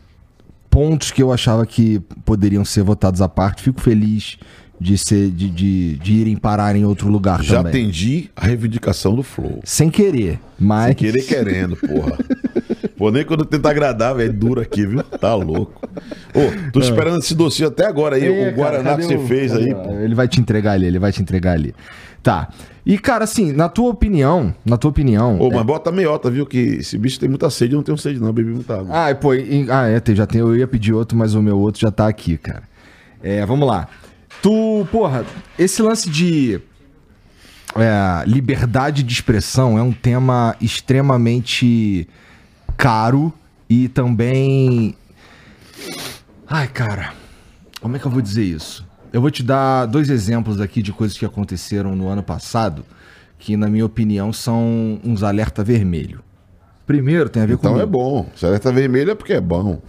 pontos 0.69 1.11
que 1.11 1.21
eu 1.21 1.31
achava 1.31 1.65
que 1.65 1.99
poderiam 2.23 2.63
ser 2.63 2.83
votados 2.83 3.21
à 3.21 3.27
parte. 3.27 3.63
Fico 3.63 3.81
feliz 3.81 4.37
de, 4.79 4.97
ser, 4.97 5.29
de, 5.31 5.49
de, 5.49 5.95
de 5.97 6.13
irem 6.13 6.35
parar 6.35 6.75
em 6.75 6.85
outro 6.85 7.07
lugar 7.09 7.41
Já 7.43 7.57
também. 7.57 7.69
atendi 7.83 8.29
a 8.35 8.45
reivindicação 8.45 9.15
do 9.15 9.23
Flow. 9.23 9.59
Sem 9.63 9.89
querer, 9.89 10.39
mas... 10.59 10.95
Querer 10.95 11.23
querendo, 11.23 11.75
porra. 11.75 12.17
Pô, 12.97 13.11
nem 13.11 13.23
quando 13.23 13.45
tenta 13.45 13.69
agradar, 13.69 14.15
velho, 14.15 14.33
duro 14.33 14.59
aqui, 14.59 14.85
viu? 14.85 15.03
Tá 15.03 15.35
louco. 15.35 15.87
Ô, 16.33 16.71
tô 16.71 16.79
esperando 16.79 17.19
esse 17.19 17.35
docinho 17.35 17.67
até 17.69 17.85
agora 17.85 18.15
aí, 18.15 18.25
É, 18.25 18.29
o 18.29 18.35
cara, 18.45 18.51
Guaraná 18.55 18.89
cadê 18.91 19.01
que 19.03 19.07
você 19.09 19.15
o- 19.17 19.27
fez 19.27 19.55
aí, 19.55 19.73
pô. 19.73 19.91
Ele 19.93 20.15
vai 20.15 20.27
te 20.27 20.39
entregar 20.41 20.71
ali, 20.73 20.87
ele 20.87 20.97
vai 20.97 21.11
te 21.11 21.21
entregar 21.21 21.53
ali. 21.53 21.75
Tá. 22.23 22.49
E, 22.83 22.97
cara, 22.97 23.23
assim, 23.25 23.51
na 23.51 23.69
tua 23.69 23.89
opinião, 23.89 24.53
na 24.65 24.77
tua 24.77 24.89
opinião... 24.89 25.39
Ô, 25.39 25.49
mas 25.51 25.63
bota 25.63 25.91
meiota, 25.91 26.29
viu? 26.31 26.45
Que 26.45 26.57
esse 26.79 26.97
bicho 26.97 27.19
tem 27.19 27.29
muita 27.29 27.49
sede, 27.51 27.73
eu 27.73 27.77
não 27.77 27.83
tenho 27.83 27.97
sede, 27.97 28.19
não, 28.19 28.33
bebi 28.33 28.49
muita 28.49 28.79
água. 28.79 28.87
Ah, 29.09 29.13
pô, 29.13 29.33
e- 29.35 29.67
ah, 29.69 29.87
é, 29.87 30.01
já 30.15 30.25
tem, 30.25 30.41
eu 30.41 30.55
ia 30.55 30.67
pedir 30.67 30.93
outro, 30.93 31.15
mas 31.17 31.35
o 31.35 31.41
meu 31.41 31.57
outro 31.59 31.79
já 31.79 31.91
tá 31.91 32.07
aqui, 32.07 32.35
cara. 32.37 32.63
É, 33.21 33.45
vamos 33.45 33.67
lá. 33.67 33.87
Tu, 34.41 34.87
porra, 34.91 35.25
esse 35.57 35.81
lance 35.81 36.09
de 36.09 36.61
é, 37.75 38.23
liberdade 38.25 39.03
de 39.03 39.13
expressão 39.13 39.77
é 39.77 39.81
um 39.81 39.91
tema 39.91 40.55
extremamente 40.61 42.07
caro 42.75 43.33
e 43.69 43.87
também. 43.89 44.95
Ai, 46.47 46.67
cara, 46.67 47.13
como 47.81 47.95
é 47.95 47.99
que 47.99 48.05
eu 48.05 48.11
vou 48.11 48.21
dizer 48.21 48.43
isso? 48.43 48.85
Eu 49.11 49.21
vou 49.21 49.31
te 49.31 49.43
dar 49.43 49.85
dois 49.85 50.09
exemplos 50.09 50.61
aqui 50.61 50.81
de 50.81 50.91
coisas 50.91 51.17
que 51.17 51.25
aconteceram 51.25 51.95
no 51.95 52.07
ano 52.07 52.21
passado, 52.21 52.85
que, 53.39 53.57
na 53.57 53.67
minha 53.67 53.85
opinião, 53.85 54.31
são 54.31 54.99
uns 55.03 55.23
alerta 55.23 55.63
vermelho. 55.63 56.21
Primeiro, 56.85 57.29
tem 57.29 57.43
a 57.43 57.45
ver 57.45 57.57
com. 57.57 57.67
Então 57.67 57.81
é 57.81 57.85
bom. 57.85 58.29
Se 58.35 58.45
alerta 58.45 58.71
vermelho 58.71 59.11
é 59.11 59.15
porque 59.15 59.33
é 59.33 59.41
bom. 59.41 59.81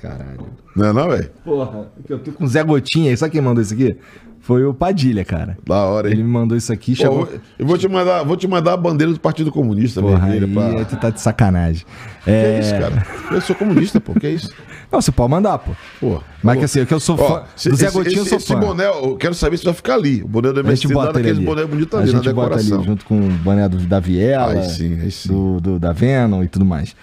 Caralho. 0.00 0.46
Não 0.76 0.86
é 0.88 0.92
não, 0.92 1.08
velho? 1.08 1.30
Porra, 1.44 1.88
eu 2.08 2.18
tô 2.18 2.32
com 2.32 2.44
o 2.44 2.48
Zé 2.48 2.62
Gotinha 2.62 3.10
aí. 3.10 3.16
Sabe 3.16 3.32
quem 3.32 3.40
mandou 3.40 3.62
isso 3.62 3.74
aqui? 3.74 3.96
Foi 4.40 4.64
o 4.64 4.72
Padilha, 4.72 5.24
cara. 5.24 5.58
Da 5.66 5.82
hora, 5.84 6.08
Ele 6.08 6.20
hein? 6.20 6.24
me 6.24 6.30
mandou 6.32 6.56
isso 6.56 6.72
aqui, 6.72 6.92
Pô, 6.92 7.02
chegou. 7.02 7.28
eu 7.58 7.66
vou 7.66 7.76
te 7.76 7.88
mandar, 7.88 8.22
vou 8.22 8.36
te 8.36 8.46
mandar 8.46 8.72
a 8.74 8.76
bandeira 8.76 9.12
do 9.12 9.18
Partido 9.20 9.50
Comunista 9.50 10.00
Porra, 10.00 10.20
vermelha 10.20 10.46
aí, 10.46 10.52
pra... 10.54 10.78
aí 10.78 10.84
tu 10.86 10.96
tá 10.96 11.10
de 11.10 11.20
sacanagem. 11.20 11.84
Que 12.24 12.30
É... 12.30 12.54
é 12.54 12.60
isso, 12.60 12.70
cara? 12.70 13.06
Eu 13.32 13.40
sou 13.40 13.56
comunista, 13.56 14.00
pô. 14.00 14.14
Que 14.14 14.28
é 14.28 14.30
isso? 14.30 14.50
Não, 14.90 15.02
você 15.02 15.10
pode 15.12 15.30
mandar, 15.32 15.58
pô. 15.58 15.72
Pô. 16.00 16.22
Mas 16.42 16.58
que 16.60 16.64
assim, 16.64 16.84
que 16.86 16.94
eu 16.94 17.00
sou 17.00 17.16
Ó, 17.20 17.28
fã. 17.28 17.42
se- 17.56 17.68
do 17.68 17.76
Zé 17.76 17.86
esse, 17.86 17.94
Gotinho 17.94 18.16
eu 18.18 18.20
esse, 18.22 18.28
sou 18.30 18.38
esse 18.38 18.46
fã. 18.54 18.58
boné, 18.60 18.86
eu 18.88 19.16
quero 19.16 19.34
saber 19.34 19.56
se 19.58 19.64
vai 19.64 19.74
ficar 19.74 19.94
ali. 19.94 20.22
O 20.22 20.28
boné 20.28 20.52
do 20.52 20.60
a 20.60 20.74
gente 20.74 20.88
bota 20.94 21.18
ele 21.18 21.30
ali. 21.30 21.44
boné 21.44 21.66
bonito 21.66 21.96
a 21.96 22.00
ali 22.00 22.12
na 22.12 22.18
gente 22.22 22.32
bota 22.32 22.54
ali 22.54 22.62
decoração. 22.62 22.84
junto 22.84 23.04
com 23.04 23.18
o 23.18 23.28
boné 23.30 23.68
do, 23.68 23.76
da 23.78 23.98
Viela, 24.00 24.52
Aí 24.52 24.64
sim, 24.70 25.00
aí 25.00 25.10
sim. 25.10 25.28
Do, 25.28 25.60
do- 25.60 25.78
da 25.80 25.92
Venom 25.92 26.42
e 26.44 26.48
tudo 26.48 26.64
mais. 26.64 26.94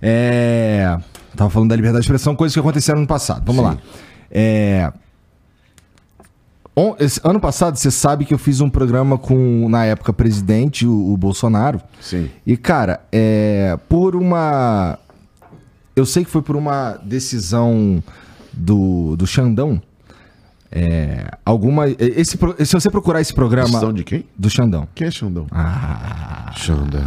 É... 0.00 0.96
Tava 1.36 1.50
falando 1.50 1.70
da 1.70 1.76
liberdade 1.76 2.02
de 2.02 2.06
expressão, 2.06 2.34
coisas 2.36 2.54
que 2.54 2.60
aconteceram 2.60 3.00
no 3.00 3.06
passado. 3.06 3.42
Vamos 3.44 3.62
Sim. 3.64 3.68
lá. 3.70 3.78
É... 4.30 4.92
on- 6.76 6.94
esse 6.98 7.20
ano 7.24 7.40
passado, 7.40 7.76
você 7.76 7.90
sabe 7.90 8.24
que 8.24 8.34
eu 8.34 8.38
fiz 8.38 8.60
um 8.60 8.68
programa 8.70 9.18
com, 9.18 9.68
na 9.68 9.84
época, 9.84 10.12
presidente, 10.12 10.86
o, 10.86 11.12
o 11.12 11.16
Bolsonaro. 11.16 11.80
Sim. 12.00 12.30
E, 12.46 12.56
cara, 12.56 13.00
é, 13.12 13.78
por 13.88 14.14
uma. 14.16 14.98
Eu 15.96 16.04
sei 16.06 16.24
que 16.24 16.30
foi 16.30 16.42
por 16.42 16.56
uma 16.56 16.98
decisão 17.04 18.02
do, 18.52 19.16
do 19.16 19.26
Xandão. 19.26 19.80
É, 20.70 21.30
alguma. 21.46 21.88
Esse, 21.88 22.36
se 22.64 22.72
você 22.72 22.90
procurar 22.90 23.20
esse 23.20 23.32
programa. 23.32 23.68
Decisão 23.68 23.92
de 23.92 24.02
quem? 24.02 24.24
Do 24.36 24.50
Xandão. 24.50 24.88
Quem 24.94 25.06
é 25.06 25.10
Xandão? 25.10 25.46
Ah, 25.52 26.50
Xandão. 26.56 27.00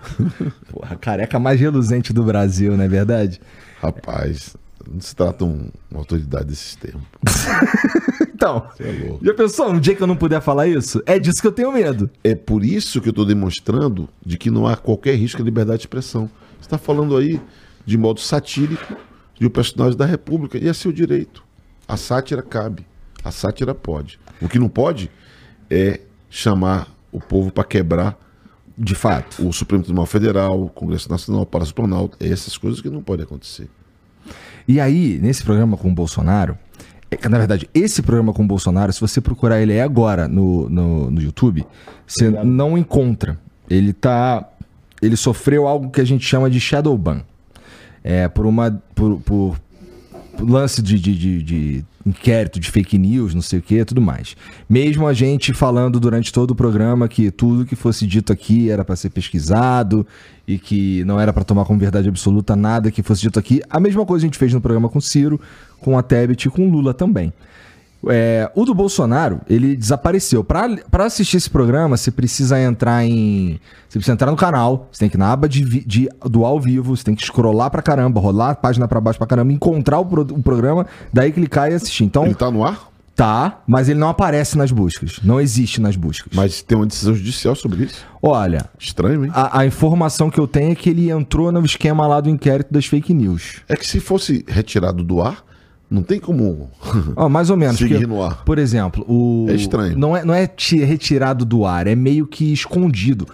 porra, 0.70 0.96
careca 0.96 1.38
mais 1.38 1.60
reluzente 1.60 2.12
do 2.12 2.22
Brasil, 2.24 2.76
não 2.76 2.84
é 2.84 2.88
verdade? 2.88 3.40
Rapaz, 3.80 4.56
não 4.90 5.00
se 5.00 5.14
trata 5.14 5.44
um, 5.44 5.68
uma 5.90 6.00
autoridade 6.00 6.46
desses 6.46 6.76
tempos. 6.76 7.02
Então, 8.34 8.66
Você 8.76 8.82
é 8.82 9.06
louco. 9.08 9.24
já 9.24 9.34
pensou 9.34 9.70
um 9.70 9.78
dia 9.78 9.94
que 9.94 10.02
eu 10.02 10.06
não 10.06 10.16
puder 10.16 10.40
falar 10.40 10.66
isso? 10.66 11.00
É 11.06 11.16
disso 11.16 11.40
que 11.40 11.46
eu 11.46 11.52
tenho 11.52 11.70
medo. 11.70 12.10
É 12.24 12.34
por 12.34 12.64
isso 12.64 13.00
que 13.00 13.06
eu 13.08 13.12
estou 13.12 13.24
demonstrando 13.24 14.08
de 14.26 14.36
que 14.36 14.50
não 14.50 14.66
há 14.66 14.76
qualquer 14.76 15.14
risco 15.14 15.40
à 15.40 15.44
liberdade 15.44 15.78
de 15.78 15.82
expressão. 15.84 16.28
Você 16.58 16.62
está 16.66 16.76
falando 16.76 17.16
aí 17.16 17.40
de 17.86 17.96
modo 17.96 18.18
satírico 18.18 18.96
de 19.38 19.46
um 19.46 19.48
personagem 19.48 19.96
da 19.96 20.04
República, 20.04 20.58
e 20.58 20.68
é 20.68 20.72
seu 20.72 20.90
direito. 20.90 21.44
A 21.86 21.96
sátira 21.96 22.42
cabe, 22.42 22.84
a 23.22 23.30
sátira 23.30 23.76
pode. 23.76 24.18
O 24.40 24.48
que 24.48 24.58
não 24.58 24.68
pode 24.68 25.08
é 25.70 26.00
chamar 26.28 26.88
o 27.12 27.20
povo 27.20 27.52
para 27.52 27.62
quebrar 27.62 28.18
De 28.76 28.94
fato. 28.94 29.46
o 29.46 29.52
Supremo 29.52 29.82
Tribunal 29.82 30.06
Federal, 30.06 30.62
o 30.62 30.68
Congresso 30.68 31.10
Nacional, 31.10 31.42
o 31.42 31.46
Palácio 31.46 31.74
Planalto. 31.74 32.16
É 32.20 32.28
essas 32.28 32.56
coisas 32.56 32.80
que 32.80 32.88
não 32.88 33.02
podem 33.02 33.24
acontecer. 33.24 33.68
E 34.66 34.80
aí, 34.80 35.18
nesse 35.20 35.42
programa 35.42 35.76
com 35.76 35.88
o 35.90 35.94
Bolsonaro, 35.94 36.56
é 37.10 37.28
na 37.28 37.38
verdade, 37.38 37.68
esse 37.74 38.00
programa 38.00 38.32
com 38.32 38.42
o 38.44 38.46
Bolsonaro, 38.46 38.92
se 38.92 39.00
você 39.00 39.20
procurar 39.20 39.60
ele 39.60 39.72
é 39.74 39.82
agora 39.82 40.26
no, 40.28 40.68
no, 40.68 41.10
no 41.10 41.20
YouTube, 41.20 41.66
você 42.06 42.30
não 42.30 42.78
encontra. 42.78 43.38
Ele 43.68 43.92
tá. 43.92 44.48
Ele 45.00 45.16
sofreu 45.16 45.66
algo 45.66 45.90
que 45.90 46.00
a 46.00 46.04
gente 46.04 46.24
chama 46.24 46.48
de 46.48 46.60
shadow 46.60 46.96
ban. 46.96 47.22
É, 48.04 48.28
por 48.28 48.46
uma. 48.46 48.70
Por- 48.94 49.20
por 49.20 49.56
lance 50.40 50.80
de, 50.82 50.98
de, 50.98 51.16
de- 51.18 51.42
de 51.42 51.84
inquérito, 52.04 52.58
de 52.58 52.70
fake 52.70 52.98
news, 52.98 53.32
não 53.34 53.42
sei 53.42 53.60
o 53.60 53.62
que, 53.62 53.84
tudo 53.84 54.00
mais. 54.00 54.34
Mesmo 54.68 55.06
a 55.06 55.12
gente 55.12 55.52
falando 55.52 56.00
durante 56.00 56.32
todo 56.32 56.50
o 56.50 56.54
programa 56.54 57.06
que 57.08 57.30
tudo 57.30 57.64
que 57.64 57.76
fosse 57.76 58.06
dito 58.06 58.32
aqui 58.32 58.70
era 58.70 58.84
para 58.84 58.96
ser 58.96 59.10
pesquisado 59.10 60.04
e 60.46 60.58
que 60.58 61.04
não 61.04 61.20
era 61.20 61.32
para 61.32 61.44
tomar 61.44 61.64
como 61.64 61.78
verdade 61.78 62.08
absoluta 62.08 62.56
nada 62.56 62.90
que 62.90 63.02
fosse 63.02 63.20
dito 63.22 63.38
aqui. 63.38 63.62
A 63.70 63.78
mesma 63.78 64.04
coisa 64.04 64.24
a 64.24 64.26
gente 64.26 64.38
fez 64.38 64.52
no 64.52 64.60
programa 64.60 64.88
com 64.88 65.00
Ciro, 65.00 65.40
com 65.78 65.96
a 65.96 66.02
Tebet 66.02 66.46
e 66.46 66.50
com 66.50 66.68
Lula 66.68 66.92
também. 66.92 67.32
É, 68.08 68.50
o 68.54 68.64
do 68.64 68.74
Bolsonaro, 68.74 69.40
ele 69.48 69.76
desapareceu. 69.76 70.42
Pra 70.42 70.68
pra 70.90 71.04
assistir 71.06 71.36
esse 71.36 71.48
programa, 71.48 71.96
você 71.96 72.10
precisa 72.10 72.60
entrar 72.60 73.04
em. 73.04 73.60
Você 73.88 73.98
precisa 73.98 74.12
entrar 74.14 74.30
no 74.30 74.36
canal, 74.36 74.88
você 74.90 75.00
tem 75.00 75.08
que 75.08 75.16
ir 75.16 75.18
na 75.18 75.32
aba 75.32 75.48
de, 75.48 75.62
de- 75.86 76.08
do 76.28 76.44
ao 76.44 76.58
vivo, 76.60 76.96
você 76.96 77.04
tem 77.04 77.14
que 77.14 77.24
scrollar 77.24 77.70
pra 77.70 77.80
caramba, 77.82 78.20
rolar 78.20 78.50
a 78.50 78.54
página 78.54 78.88
pra 78.88 79.00
baixo 79.00 79.18
pra 79.18 79.26
caramba, 79.28 79.52
encontrar 79.52 79.98
o, 80.00 80.06
pro- 80.06 80.22
o 80.22 80.42
programa, 80.42 80.86
daí 81.12 81.30
clicar 81.30 81.70
e 81.70 81.74
assistir. 81.74 82.04
Então, 82.04 82.24
Ele 82.24 82.34
tá 82.34 82.50
no 82.50 82.64
ar, 82.64 82.88
tá, 83.14 83.60
mas 83.68 83.88
ele 83.88 84.00
não 84.00 84.08
aparece 84.08 84.56
nas 84.58 84.72
buscas. 84.72 85.20
Não 85.22 85.40
existe 85.40 85.80
nas 85.80 85.94
buscas. 85.94 86.32
mas 86.34 86.60
tem 86.62 86.76
uma 86.76 86.86
decisão 86.86 87.14
judicial 87.14 87.54
sobre 87.54 87.84
isso. 87.84 88.04
Olha, 88.22 88.64
Estranho, 88.78 89.26
hein? 89.26 89.30
a, 89.34 89.60
a 89.60 89.66
informação 89.66 90.28
que 90.30 90.40
eu 90.40 90.48
tenho 90.48 90.72
é 90.72 90.74
que 90.74 90.90
ele 90.90 91.10
entrou 91.10 91.52
no 91.52 91.64
esquema 91.64 92.06
lá 92.06 92.20
do 92.20 92.30
inquérito 92.30 92.72
das 92.72 92.86
fake 92.86 93.12
news. 93.14 93.60
É 93.68 93.76
que 93.76 93.86
se 93.86 94.00
fosse 94.00 94.44
retirado 94.48 95.04
do 95.04 95.20
ar, 95.22 95.44
não 95.92 96.02
tem 96.02 96.18
como. 96.18 96.70
Ó, 97.14 97.28
mais 97.28 97.50
ou 97.50 97.56
menos. 97.56 97.76
Seguir 97.76 97.94
porque, 97.94 98.06
no 98.06 98.22
ar. 98.22 98.42
Por 98.44 98.58
exemplo, 98.58 99.04
o. 99.08 99.46
É 99.48 99.54
estranho. 99.54 99.98
Não 99.98 100.16
é, 100.16 100.24
não 100.24 100.34
é 100.34 100.46
ti- 100.46 100.82
retirado 100.82 101.44
do 101.44 101.64
ar, 101.64 101.86
é 101.86 101.94
meio 101.94 102.26
que 102.26 102.52
escondido. 102.52 103.26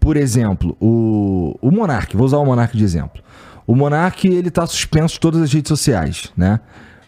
Por 0.00 0.16
exemplo, 0.16 0.76
o, 0.80 1.56
o 1.60 1.70
Monark, 1.70 2.16
vou 2.16 2.26
usar 2.26 2.38
o 2.38 2.44
Monark 2.46 2.76
de 2.76 2.84
exemplo. 2.84 3.22
O 3.66 3.74
Monark, 3.74 4.26
ele 4.28 4.50
tá 4.50 4.64
suspenso 4.66 5.14
de 5.14 5.20
todas 5.20 5.42
as 5.42 5.52
redes 5.52 5.68
sociais, 5.68 6.32
né? 6.36 6.60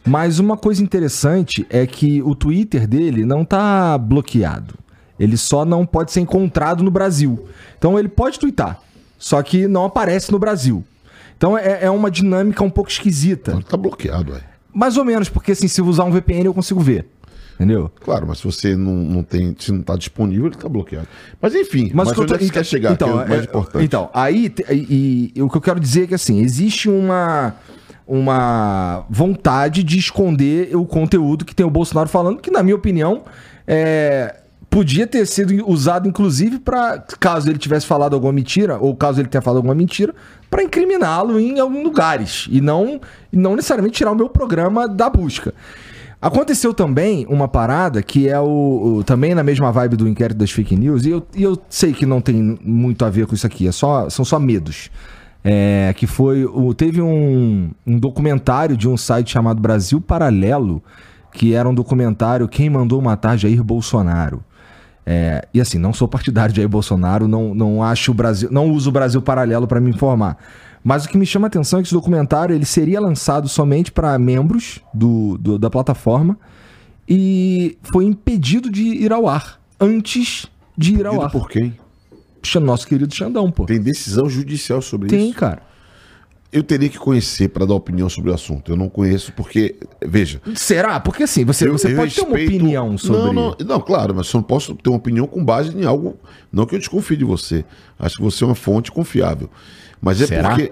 Mas 0.04 0.38
uma 0.38 0.56
coisa 0.56 0.82
interessante 0.82 1.66
é 1.70 1.86
que 1.86 2.22
o 2.22 2.34
Twitter 2.34 2.86
dele 2.88 3.24
não 3.24 3.44
tá 3.44 3.96
bloqueado. 3.98 4.74
Ele 5.20 5.36
só 5.36 5.64
não 5.64 5.84
pode 5.84 6.12
ser 6.12 6.20
encontrado 6.20 6.82
no 6.82 6.90
Brasil. 6.90 7.46
Então 7.76 7.98
ele 7.98 8.08
pode 8.08 8.38
twittar, 8.38 8.80
só 9.18 9.42
que 9.42 9.68
não 9.68 9.84
aparece 9.84 10.32
no 10.32 10.38
Brasil. 10.38 10.82
Então 11.36 11.56
é, 11.56 11.84
é 11.84 11.90
uma 11.90 12.10
dinâmica 12.10 12.64
um 12.64 12.70
pouco 12.70 12.90
esquisita. 12.90 13.52
Ele 13.52 13.62
tá 13.62 13.76
bloqueado, 13.76 14.32
ué. 14.32 14.40
Mais 14.72 14.96
ou 14.96 15.04
menos, 15.04 15.28
porque 15.28 15.52
assim, 15.52 15.68
se 15.68 15.80
eu 15.80 15.86
usar 15.86 16.04
um 16.04 16.10
VPN 16.10 16.46
eu 16.46 16.54
consigo 16.54 16.80
ver. 16.80 17.06
Entendeu? 17.58 17.90
Claro, 18.00 18.24
mas 18.24 18.38
se 18.38 18.44
você 18.44 18.76
não, 18.76 18.94
não 18.94 19.22
tem, 19.24 19.54
se 19.58 19.72
não 19.72 19.82
tá 19.82 19.96
disponível, 19.96 20.46
ele 20.46 20.54
tá 20.54 20.68
bloqueado. 20.68 21.08
Mas 21.42 21.56
enfim, 21.56 21.90
mas, 21.92 22.08
o 22.08 22.14
que 22.14 22.20
eu 22.20 22.22
onde 22.22 22.34
é 22.34 22.38
que 22.38 22.46
você 22.46 22.52
quer 22.52 22.64
chegar? 22.64 22.92
Então, 22.92 23.08
que 23.08 23.14
é 23.14 23.16
o 23.16 23.28
mais 23.28 23.40
é- 23.40 23.44
importante. 23.44 23.84
então 23.84 24.08
aí 24.14 24.54
e, 24.70 25.32
e 25.34 25.42
o 25.42 25.50
que 25.50 25.56
eu 25.56 25.60
quero 25.60 25.80
dizer 25.80 26.04
é 26.04 26.06
que 26.06 26.14
assim, 26.14 26.40
existe 26.40 26.88
uma 26.88 27.56
uma 28.06 29.04
vontade 29.10 29.82
de 29.82 29.98
esconder 29.98 30.74
o 30.74 30.86
conteúdo 30.86 31.44
que 31.44 31.54
tem 31.54 31.66
o 31.66 31.70
Bolsonaro 31.70 32.08
falando, 32.08 32.40
que 32.40 32.50
na 32.50 32.62
minha 32.62 32.76
opinião 32.76 33.24
é, 33.66 34.36
podia 34.70 35.06
ter 35.06 35.26
sido 35.26 35.68
usado 35.68 36.08
inclusive 36.08 36.60
para 36.60 36.98
caso 37.18 37.50
ele 37.50 37.58
tivesse 37.58 37.86
falado 37.86 38.14
alguma 38.14 38.32
mentira 38.32 38.78
ou 38.78 38.94
caso 38.96 39.20
ele 39.20 39.28
tenha 39.28 39.42
falado 39.42 39.56
alguma 39.56 39.74
mentira, 39.74 40.14
para 40.50 40.62
incriminá-lo 40.62 41.38
em 41.38 41.60
alguns 41.60 41.82
lugares 41.84 42.46
e 42.50 42.60
não 42.60 43.00
não 43.32 43.54
necessariamente 43.56 43.96
tirar 43.98 44.12
o 44.12 44.16
meu 44.16 44.28
programa 44.28 44.88
da 44.88 45.08
busca. 45.10 45.52
Aconteceu 46.20 46.74
também 46.74 47.24
uma 47.28 47.46
parada 47.46 48.02
que 48.02 48.28
é 48.28 48.40
o, 48.40 48.96
o- 48.98 49.04
também 49.04 49.34
na 49.34 49.42
mesma 49.44 49.70
vibe 49.70 49.96
do 49.96 50.08
inquérito 50.08 50.38
das 50.38 50.50
fake 50.50 50.74
news, 50.76 51.04
e 51.06 51.10
eu, 51.10 51.22
e 51.34 51.42
eu 51.44 51.56
sei 51.68 51.92
que 51.92 52.04
não 52.04 52.20
tem 52.20 52.58
muito 52.64 53.04
a 53.04 53.10
ver 53.10 53.26
com 53.26 53.34
isso 53.34 53.46
aqui, 53.46 53.68
é 53.68 53.72
só, 53.72 54.10
são 54.10 54.24
só 54.24 54.38
medos. 54.38 54.90
É, 55.44 55.94
que 55.96 56.04
foi. 56.06 56.44
O, 56.44 56.74
teve 56.74 57.00
um, 57.00 57.70
um 57.86 57.96
documentário 57.98 58.76
de 58.76 58.88
um 58.88 58.96
site 58.96 59.30
chamado 59.30 59.62
Brasil 59.62 60.00
Paralelo, 60.00 60.82
que 61.32 61.54
era 61.54 61.68
um 61.68 61.72
documentário 61.74 62.48
Quem 62.48 62.68
Mandou 62.68 63.00
Matar 63.00 63.36
Jair 63.38 63.62
Bolsonaro. 63.62 64.42
É, 65.10 65.48
e 65.54 65.60
assim, 65.60 65.78
não 65.78 65.94
sou 65.94 66.06
partidário 66.06 66.52
de 66.52 66.58
Jair 66.58 66.68
Bolsonaro, 66.68 67.26
não, 67.26 67.54
não 67.54 67.82
acho 67.82 68.10
o 68.10 68.14
Brasil. 68.14 68.50
Não 68.52 68.70
uso 68.70 68.90
o 68.90 68.92
Brasil 68.92 69.22
Paralelo 69.22 69.66
para 69.66 69.80
me 69.80 69.88
informar. 69.88 70.36
Mas 70.84 71.06
o 71.06 71.08
que 71.08 71.16
me 71.16 71.24
chama 71.24 71.46
a 71.46 71.48
atenção 71.48 71.78
é 71.78 71.82
que 71.82 71.86
esse 71.88 71.94
documentário 71.94 72.54
ele 72.54 72.66
seria 72.66 73.00
lançado 73.00 73.48
somente 73.48 73.90
para 73.90 74.18
membros 74.18 74.80
do, 74.92 75.38
do- 75.38 75.58
da 75.58 75.70
plataforma 75.70 76.36
e 77.08 77.78
foi 77.90 78.04
impedido 78.04 78.70
de 78.70 78.82
ir 78.82 79.10
ao 79.12 79.26
ar 79.26 79.58
antes 79.80 80.46
de 80.76 80.94
ir 80.94 81.06
ao 81.06 81.22
ar. 81.22 81.30
por 81.30 81.48
quem? 81.48 81.74
Nosso 82.62 82.86
querido 82.86 83.12
Xandão, 83.14 83.50
pô. 83.50 83.64
Tem 83.66 83.80
decisão 83.80 84.28
judicial 84.28 84.80
sobre 84.80 85.08
Tem, 85.08 85.30
isso? 85.30 85.38
cara. 85.38 85.62
Eu 86.50 86.62
teria 86.62 86.88
que 86.88 86.98
conhecer 86.98 87.48
para 87.48 87.66
dar 87.66 87.74
opinião 87.74 88.08
sobre 88.08 88.30
o 88.30 88.34
assunto. 88.34 88.72
Eu 88.72 88.76
não 88.76 88.88
conheço 88.88 89.32
porque, 89.34 89.76
veja, 90.04 90.40
Será? 90.54 90.98
Porque 90.98 91.24
assim, 91.24 91.44
você, 91.44 91.68
eu- 91.68 91.72
você 91.76 91.92
eu 91.92 91.96
pode 91.96 92.14
ter 92.14 92.22
uma 92.22 92.36
respeito- 92.38 92.56
opinião 92.56 92.96
sobre. 92.96 93.22
Não, 93.22 93.32
não, 93.34 93.56
não, 93.66 93.80
claro, 93.80 94.14
mas 94.14 94.32
eu 94.32 94.38
não 94.38 94.42
posso 94.42 94.74
ter 94.74 94.88
uma 94.88 94.96
opinião 94.96 95.26
com 95.26 95.44
base 95.44 95.76
em 95.76 95.84
algo. 95.84 96.16
Não 96.50 96.64
que 96.64 96.74
eu 96.74 96.78
desconfie 96.78 97.16
de 97.18 97.24
você. 97.24 97.64
Acho 97.98 98.16
que 98.16 98.22
você 98.22 98.44
é 98.44 98.46
uma 98.46 98.54
fonte 98.54 98.90
confiável. 98.90 99.50
Mas 100.00 100.22
é 100.22 100.26
Será? 100.26 100.48
porque. 100.50 100.70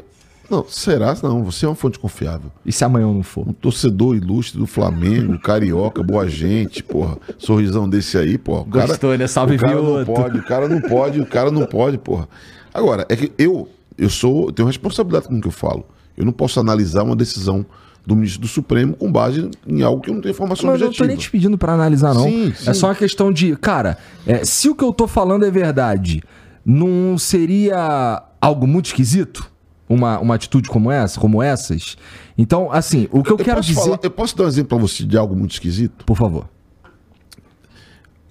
Não, 0.48 0.64
será? 0.68 1.14
Não, 1.24 1.42
você 1.42 1.66
é 1.66 1.68
uma 1.68 1.74
fonte 1.74 1.98
confiável. 1.98 2.52
E 2.64 2.70
se 2.72 2.84
amanhã 2.84 3.04
eu 3.06 3.12
não 3.12 3.22
for? 3.24 3.46
Um 3.48 3.52
torcedor 3.52 4.14
ilustre 4.16 4.58
do 4.58 4.66
Flamengo, 4.66 5.36
carioca, 5.42 6.02
boa 6.04 6.26
gente, 6.28 6.82
porra. 6.84 7.18
Sorrisão 7.36 7.86
desse 7.88 8.16
aí, 8.16 8.38
porra. 8.38 8.60
O 8.62 8.66
cara, 8.66 8.86
Gostou, 8.86 9.18
né? 9.18 9.26
Salve, 9.26 9.56
o 9.56 9.58
cara 9.58 9.74
não 9.74 9.84
Vioto. 10.04 10.12
pode, 10.12 10.38
o 10.38 10.42
cara 10.44 10.68
não 10.68 10.80
pode, 10.80 11.20
o 11.20 11.26
cara 11.26 11.50
não 11.50 11.66
pode, 11.66 11.98
porra. 11.98 12.28
Agora, 12.72 13.04
é 13.08 13.16
que 13.16 13.32
eu, 13.36 13.68
eu 13.98 14.10
sou, 14.10 14.46
eu 14.46 14.52
tenho 14.52 14.66
responsabilidade 14.66 15.28
com 15.28 15.36
o 15.36 15.40
que 15.40 15.48
eu 15.48 15.52
falo. 15.52 15.84
Eu 16.16 16.24
não 16.24 16.32
posso 16.32 16.58
analisar 16.60 17.02
uma 17.02 17.16
decisão 17.16 17.64
do 18.06 18.14
ministro 18.14 18.42
do 18.42 18.48
Supremo 18.48 18.94
com 18.96 19.10
base 19.10 19.50
em 19.66 19.82
algo 19.82 20.00
que 20.00 20.08
eu 20.10 20.14
não 20.14 20.20
tenho 20.20 20.30
informação 20.32 20.70
Mas 20.70 20.80
eu 20.80 20.86
não 20.86 20.92
tô 20.92 21.02
objetiva. 21.04 21.08
nem 21.08 21.16
te 21.16 21.30
pedindo 21.30 21.58
pra 21.58 21.72
analisar, 21.72 22.14
não. 22.14 22.22
Sim, 22.22 22.48
É 22.50 22.54
sim. 22.54 22.74
só 22.74 22.86
uma 22.88 22.94
questão 22.94 23.32
de, 23.32 23.56
cara, 23.56 23.98
é, 24.26 24.44
se 24.44 24.68
o 24.68 24.74
que 24.74 24.84
eu 24.84 24.92
tô 24.92 25.06
falando 25.08 25.44
é 25.44 25.50
verdade, 25.50 26.22
não 26.64 27.18
seria 27.18 28.22
algo 28.40 28.66
muito 28.66 28.86
esquisito? 28.86 29.50
Uma, 29.88 30.18
uma 30.18 30.34
atitude 30.34 30.68
como 30.68 30.90
essa, 30.90 31.18
como 31.20 31.40
essas? 31.42 31.96
Então, 32.36 32.70
assim, 32.72 33.08
o 33.12 33.22
que 33.22 33.30
eu, 33.32 33.36
Eu 33.38 33.44
quero 33.44 33.60
dizer. 33.60 33.74
falar- 33.80 33.98
eu 34.02 34.10
posso 34.10 34.36
dar 34.36 34.44
um 34.44 34.48
exemplo 34.48 34.68
para 34.70 34.78
você 34.78 35.04
de 35.04 35.16
algo 35.16 35.34
muito 35.36 35.52
esquisito? 35.52 36.04
Por 36.04 36.16
favor. 36.16 36.48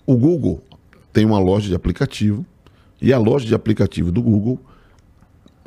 O 0.05 0.15
Google 0.17 0.61
tem 1.13 1.25
uma 1.25 1.39
loja 1.39 1.67
de 1.67 1.75
aplicativo 1.75 2.45
e 3.01 3.11
a 3.13 3.17
loja 3.17 3.45
de 3.45 3.55
aplicativo 3.55 4.11
do 4.11 4.21
Google 4.21 4.59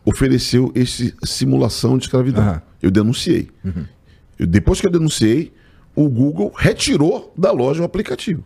ofereceu 0.08 0.72
esse 0.74 1.14
simulação 1.24 1.98
de 1.98 2.04
escravidão. 2.04 2.42
Aham. 2.42 2.62
Eu 2.82 2.90
denunciei. 2.90 3.50
Eu- 4.38 4.46
depois 4.46 4.80
que 4.80 4.86
eu 4.86 4.90
denunciei, 4.90 5.52
o 5.94 6.08
Google 6.08 6.52
retirou 6.56 7.32
da 7.36 7.50
loja 7.52 7.82
o 7.82 7.84
aplicativo. 7.84 8.42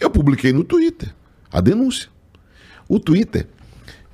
Eu 0.00 0.10
publiquei 0.10 0.52
no 0.52 0.62
Twitter 0.64 1.12
a 1.52 1.60
denúncia. 1.60 2.08
O 2.88 2.98
Twitter 3.00 3.46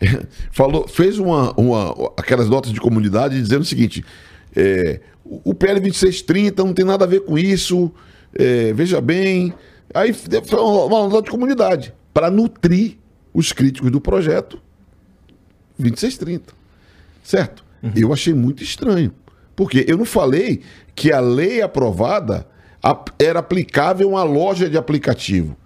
falou, 0.50 0.88
fez 0.88 1.18
uma, 1.18 1.52
uma- 1.52 2.12
aquelas 2.16 2.48
notas 2.48 2.72
de 2.72 2.80
comunidade 2.80 3.40
dizendo 3.40 3.62
o 3.62 3.66
seguinte: 3.66 4.04
é, 4.56 5.00
o 5.24 5.54
PL 5.54 5.78
2630 5.80 6.64
não 6.64 6.72
tem 6.72 6.84
nada 6.84 7.04
a 7.04 7.08
ver 7.08 7.20
com 7.20 7.38
isso, 7.38 7.90
é, 8.34 8.72
veja 8.72 9.00
bem. 9.00 9.52
Aí 9.94 10.12
foi 10.14 10.58
uma 10.58 11.08
nota 11.08 11.22
de 11.22 11.30
comunidade 11.30 11.92
para 12.14 12.30
nutrir 12.30 12.96
os 13.34 13.52
críticos 13.52 13.90
do 13.90 14.00
projeto 14.00 14.58
2630. 15.82 16.52
Certo? 17.22 17.64
Eu 17.96 18.12
achei 18.12 18.32
muito 18.32 18.62
estranho. 18.62 19.12
Porque 19.56 19.84
eu 19.88 19.96
não 19.98 20.04
falei 20.04 20.62
que 20.94 21.12
a 21.12 21.20
lei 21.20 21.60
aprovada 21.60 22.46
ap- 22.82 23.10
era 23.18 23.40
aplicável 23.40 24.08
a 24.08 24.10
uma 24.12 24.22
loja 24.22 24.68
de 24.70 24.78
aplicativo. 24.78 25.56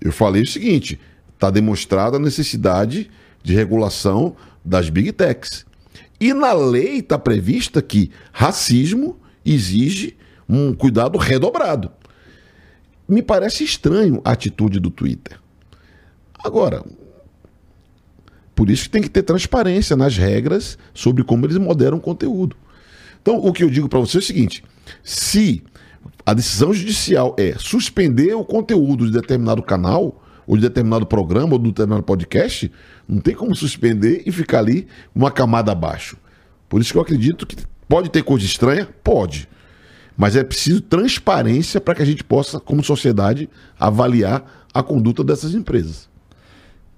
Eu 0.00 0.12
falei 0.12 0.42
o 0.42 0.46
seguinte: 0.46 0.98
está 1.34 1.50
demonstrada 1.50 2.16
a 2.16 2.20
necessidade 2.20 3.10
de 3.42 3.54
regulação 3.54 4.34
das 4.64 4.88
big 4.90 5.12
techs. 5.12 5.64
E 6.18 6.34
na 6.34 6.52
lei 6.52 6.98
está 6.98 7.18
prevista 7.18 7.80
que 7.80 8.10
racismo 8.32 9.18
exige 9.44 10.16
um 10.48 10.74
cuidado 10.74 11.16
redobrado. 11.16 11.90
Me 13.08 13.22
parece 13.22 13.64
estranho 13.64 14.20
a 14.24 14.32
atitude 14.32 14.78
do 14.80 14.90
Twitter. 14.90 15.38
Agora, 16.42 16.84
por 18.60 18.68
isso 18.68 18.82
que 18.82 18.90
tem 18.90 19.00
que 19.00 19.08
ter 19.08 19.22
transparência 19.22 19.96
nas 19.96 20.18
regras 20.18 20.76
sobre 20.92 21.24
como 21.24 21.46
eles 21.46 21.56
moderam 21.56 21.96
o 21.96 22.00
conteúdo. 22.00 22.54
Então, 23.22 23.38
o 23.38 23.54
que 23.54 23.64
eu 23.64 23.70
digo 23.70 23.88
para 23.88 23.98
você 23.98 24.18
é 24.18 24.20
o 24.20 24.22
seguinte: 24.22 24.62
se 25.02 25.62
a 26.26 26.34
decisão 26.34 26.70
judicial 26.70 27.34
é 27.38 27.54
suspender 27.56 28.34
o 28.34 28.44
conteúdo 28.44 29.06
de 29.06 29.12
determinado 29.12 29.62
canal, 29.62 30.22
ou 30.46 30.56
de 30.56 30.60
determinado 30.60 31.06
programa, 31.06 31.54
ou 31.54 31.58
de 31.58 31.68
determinado 31.68 32.02
podcast, 32.02 32.70
não 33.08 33.18
tem 33.18 33.34
como 33.34 33.56
suspender 33.56 34.24
e 34.26 34.30
ficar 34.30 34.58
ali 34.58 34.86
uma 35.14 35.30
camada 35.30 35.72
abaixo. 35.72 36.18
Por 36.68 36.82
isso 36.82 36.92
que 36.92 36.98
eu 36.98 37.02
acredito 37.02 37.46
que 37.46 37.56
pode 37.88 38.10
ter 38.10 38.22
coisa 38.22 38.44
estranha? 38.44 38.86
Pode. 39.02 39.48
Mas 40.18 40.36
é 40.36 40.44
preciso 40.44 40.82
transparência 40.82 41.80
para 41.80 41.94
que 41.94 42.02
a 42.02 42.06
gente 42.06 42.22
possa, 42.22 42.60
como 42.60 42.84
sociedade, 42.84 43.48
avaliar 43.78 44.66
a 44.74 44.82
conduta 44.82 45.24
dessas 45.24 45.54
empresas. 45.54 46.09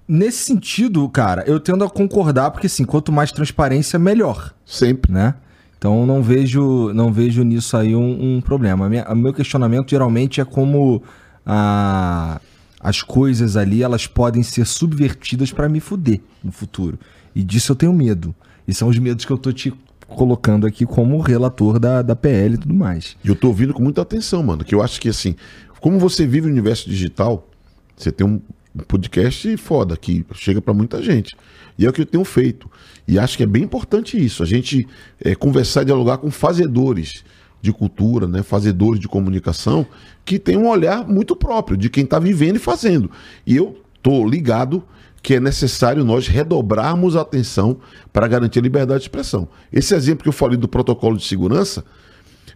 Nesse 0.06 0.38
sentido, 0.38 1.08
cara, 1.08 1.44
eu 1.46 1.60
tendo 1.60 1.84
a 1.84 1.90
concordar, 1.90 2.50
porque 2.50 2.66
assim, 2.66 2.84
quanto 2.84 3.12
mais 3.12 3.30
transparência, 3.30 3.98
melhor. 3.98 4.52
Sempre. 4.64 5.12
Né? 5.12 5.34
Então 5.78 6.06
não 6.06 6.22
vejo, 6.22 6.92
não 6.92 7.12
vejo 7.12 7.42
nisso 7.42 7.76
aí 7.76 7.94
um, 7.94 8.36
um 8.36 8.40
problema. 8.40 8.88
O 9.10 9.16
meu 9.16 9.32
questionamento 9.32 9.90
geralmente 9.90 10.40
é 10.40 10.44
como 10.44 11.02
a, 11.44 12.40
as 12.80 13.02
coisas 13.02 13.56
ali 13.56 13.82
elas 13.82 14.06
podem 14.06 14.42
ser 14.42 14.66
subvertidas 14.66 15.52
para 15.52 15.68
me 15.68 15.80
fuder 15.80 16.20
no 16.42 16.52
futuro. 16.52 16.98
E 17.34 17.42
disso 17.42 17.72
eu 17.72 17.76
tenho 17.76 17.92
medo. 17.92 18.34
E 18.66 18.72
são 18.72 18.88
os 18.88 18.98
medos 18.98 19.24
que 19.24 19.32
eu 19.32 19.38
tô 19.38 19.52
te 19.52 19.72
colocando 20.06 20.66
aqui 20.66 20.84
como 20.86 21.18
relator 21.20 21.78
da, 21.78 22.02
da 22.02 22.14
PL 22.14 22.54
e 22.54 22.58
tudo 22.58 22.74
mais. 22.74 23.16
E 23.24 23.28
eu 23.28 23.34
tô 23.34 23.48
ouvindo 23.48 23.72
com 23.72 23.82
muita 23.82 24.02
atenção, 24.02 24.42
mano, 24.42 24.64
que 24.64 24.74
eu 24.74 24.82
acho 24.82 25.00
que 25.00 25.08
assim, 25.08 25.34
como 25.80 25.98
você 25.98 26.26
vive 26.26 26.46
o 26.46 26.50
universo 26.50 26.88
digital, 26.88 27.48
você 27.96 28.12
tem 28.12 28.26
um 28.26 28.40
podcast 28.86 29.56
foda 29.56 29.96
que 29.96 30.24
chega 30.34 30.60
para 30.60 30.72
muita 30.72 31.02
gente. 31.02 31.36
E 31.78 31.86
é 31.86 31.88
o 31.88 31.92
que 31.92 32.02
eu 32.02 32.06
tenho 32.06 32.24
feito. 32.24 32.70
E 33.06 33.18
acho 33.18 33.36
que 33.36 33.42
é 33.42 33.46
bem 33.46 33.64
importante 33.64 34.22
isso, 34.22 34.42
a 34.42 34.46
gente 34.46 34.86
é, 35.20 35.34
conversar 35.34 35.82
e 35.82 35.86
dialogar 35.86 36.18
com 36.18 36.30
fazedores 36.30 37.24
de 37.60 37.72
cultura, 37.72 38.26
né, 38.26 38.42
fazedores 38.42 39.00
de 39.00 39.06
comunicação, 39.06 39.86
que 40.24 40.38
tem 40.38 40.56
um 40.56 40.68
olhar 40.68 41.06
muito 41.06 41.36
próprio 41.36 41.76
de 41.76 41.88
quem 41.88 42.04
está 42.04 42.18
vivendo 42.18 42.56
e 42.56 42.58
fazendo. 42.58 43.10
E 43.46 43.56
eu 43.56 43.80
tô 44.02 44.26
ligado 44.26 44.82
que 45.22 45.34
é 45.34 45.40
necessário 45.40 46.04
nós 46.04 46.26
redobrarmos 46.26 47.14
a 47.14 47.20
atenção 47.20 47.76
para 48.12 48.26
garantir 48.26 48.58
a 48.58 48.62
liberdade 48.62 49.00
de 49.00 49.04
expressão. 49.04 49.48
Esse 49.72 49.94
exemplo 49.94 50.24
que 50.24 50.28
eu 50.28 50.32
falei 50.32 50.56
do 50.56 50.66
protocolo 50.66 51.16
de 51.16 51.24
segurança, 51.24 51.84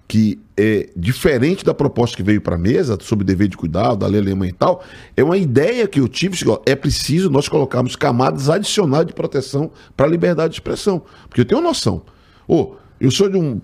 que 0.09 0.39
é 0.57 0.89
diferente 0.97 1.65
da 1.65 1.74
proposta 1.74 2.16
que 2.16 2.23
veio 2.23 2.41
para 2.41 2.55
a 2.55 2.59
mesa 2.59 2.97
sobre 3.01 3.24
dever 3.24 3.49
de 3.49 3.57
cuidado, 3.57 3.99
da 3.99 4.07
lei 4.07 4.20
alemã 4.20 4.47
e 4.47 4.53
tal, 4.53 4.83
é 5.16 5.23
uma 5.23 5.37
ideia 5.37 5.87
que 5.87 6.01
eu 6.01 6.09
tive, 6.09 6.39
é 6.65 6.74
preciso 6.74 7.28
nós 7.28 7.49
colocarmos 7.49 7.97
camadas 7.97 8.49
adicionais 8.49 9.07
de 9.07 9.12
proteção 9.12 9.70
para 9.97 10.07
a 10.07 10.09
liberdade 10.09 10.51
de 10.51 10.57
expressão. 10.57 11.03
Porque 11.28 11.41
eu 11.41 11.45
tenho 11.45 11.61
noção. 11.61 12.03
Oh, 12.47 12.74
eu 13.01 13.11
sou 13.11 13.28
de 13.28 13.37
um. 13.37 13.61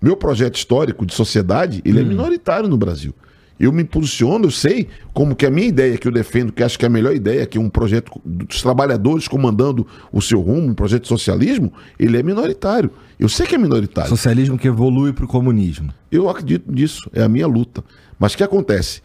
Meu 0.00 0.16
projeto 0.16 0.56
histórico 0.56 1.06
de 1.06 1.14
sociedade, 1.14 1.82
ele 1.84 1.98
é 1.98 2.02
hum. 2.02 2.06
é 2.06 2.08
minoritário 2.08 2.68
no 2.68 2.76
Brasil 2.76 3.14
eu 3.58 3.72
me 3.72 3.84
posiciono, 3.84 4.46
eu 4.46 4.50
sei 4.50 4.88
como 5.12 5.34
que 5.34 5.46
a 5.46 5.50
minha 5.50 5.68
ideia 5.68 5.96
que 5.96 6.08
eu 6.08 6.12
defendo, 6.12 6.52
que 6.52 6.62
acho 6.62 6.78
que 6.78 6.84
é 6.84 6.88
a 6.88 6.90
melhor 6.90 7.14
ideia, 7.14 7.46
que 7.46 7.56
é 7.56 7.60
um 7.60 7.68
projeto 7.68 8.10
dos 8.24 8.60
trabalhadores 8.60 9.28
comandando 9.28 9.86
o 10.12 10.20
seu 10.20 10.40
rumo, 10.40 10.68
um 10.68 10.74
projeto 10.74 11.02
de 11.02 11.08
socialismo, 11.08 11.72
ele 11.98 12.18
é 12.18 12.22
minoritário. 12.22 12.90
Eu 13.18 13.28
sei 13.28 13.46
que 13.46 13.54
é 13.54 13.58
minoritário. 13.58 14.10
Socialismo 14.10 14.58
que 14.58 14.66
evolui 14.66 15.12
para 15.12 15.24
o 15.24 15.28
comunismo. 15.28 15.92
Eu 16.10 16.28
acredito 16.28 16.70
nisso, 16.70 17.08
é 17.12 17.22
a 17.22 17.28
minha 17.28 17.46
luta. 17.46 17.84
Mas 18.18 18.34
o 18.34 18.36
que 18.36 18.42
acontece? 18.42 19.00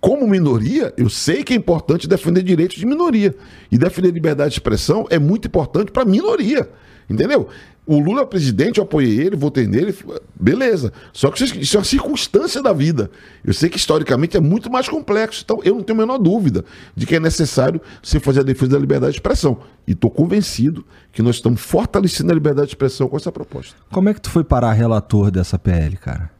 Como 0.00 0.26
minoria, 0.26 0.92
eu 0.96 1.08
sei 1.08 1.44
que 1.44 1.52
é 1.52 1.56
importante 1.56 2.08
defender 2.08 2.42
direitos 2.42 2.76
de 2.76 2.84
minoria. 2.84 3.34
E 3.70 3.78
defender 3.78 4.10
liberdade 4.10 4.50
de 4.50 4.56
expressão 4.56 5.06
é 5.10 5.18
muito 5.18 5.46
importante 5.46 5.92
para 5.92 6.02
a 6.02 6.06
minoria. 6.06 6.68
Entendeu? 7.08 7.48
O 7.84 7.98
Lula 7.98 8.22
é 8.22 8.26
presidente, 8.26 8.78
eu 8.78 8.84
apoiei 8.84 9.18
ele, 9.20 9.34
votei 9.34 9.66
nele, 9.66 9.92
beleza. 10.38 10.92
Só 11.12 11.30
que 11.30 11.42
isso 11.42 11.76
é 11.76 11.78
uma 11.80 11.84
circunstância 11.84 12.62
da 12.62 12.72
vida. 12.72 13.10
Eu 13.44 13.52
sei 13.52 13.68
que 13.68 13.76
historicamente 13.76 14.36
é 14.36 14.40
muito 14.40 14.70
mais 14.70 14.88
complexo. 14.88 15.42
Então 15.44 15.60
eu 15.64 15.74
não 15.74 15.82
tenho 15.82 15.98
a 15.98 16.02
menor 16.02 16.18
dúvida 16.18 16.64
de 16.94 17.06
que 17.06 17.16
é 17.16 17.20
necessário 17.20 17.80
você 18.00 18.20
fazer 18.20 18.40
a 18.40 18.44
defesa 18.44 18.72
da 18.72 18.78
liberdade 18.78 19.12
de 19.12 19.18
expressão. 19.18 19.58
E 19.84 19.92
estou 19.92 20.10
convencido 20.10 20.84
que 21.10 21.22
nós 21.22 21.36
estamos 21.36 21.60
fortalecendo 21.60 22.30
a 22.30 22.34
liberdade 22.34 22.68
de 22.68 22.74
expressão 22.74 23.08
com 23.08 23.16
essa 23.16 23.32
proposta. 23.32 23.74
Como 23.90 24.08
é 24.08 24.14
que 24.14 24.20
tu 24.20 24.30
foi 24.30 24.44
parar 24.44 24.72
relator 24.72 25.32
dessa 25.32 25.58
PL, 25.58 25.96
cara? 25.96 26.30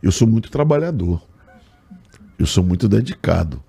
Eu 0.00 0.12
sou 0.12 0.28
muito 0.28 0.50
trabalhador. 0.52 1.20
Eu 2.38 2.46
sou 2.46 2.62
muito 2.62 2.88
dedicado. 2.88 3.60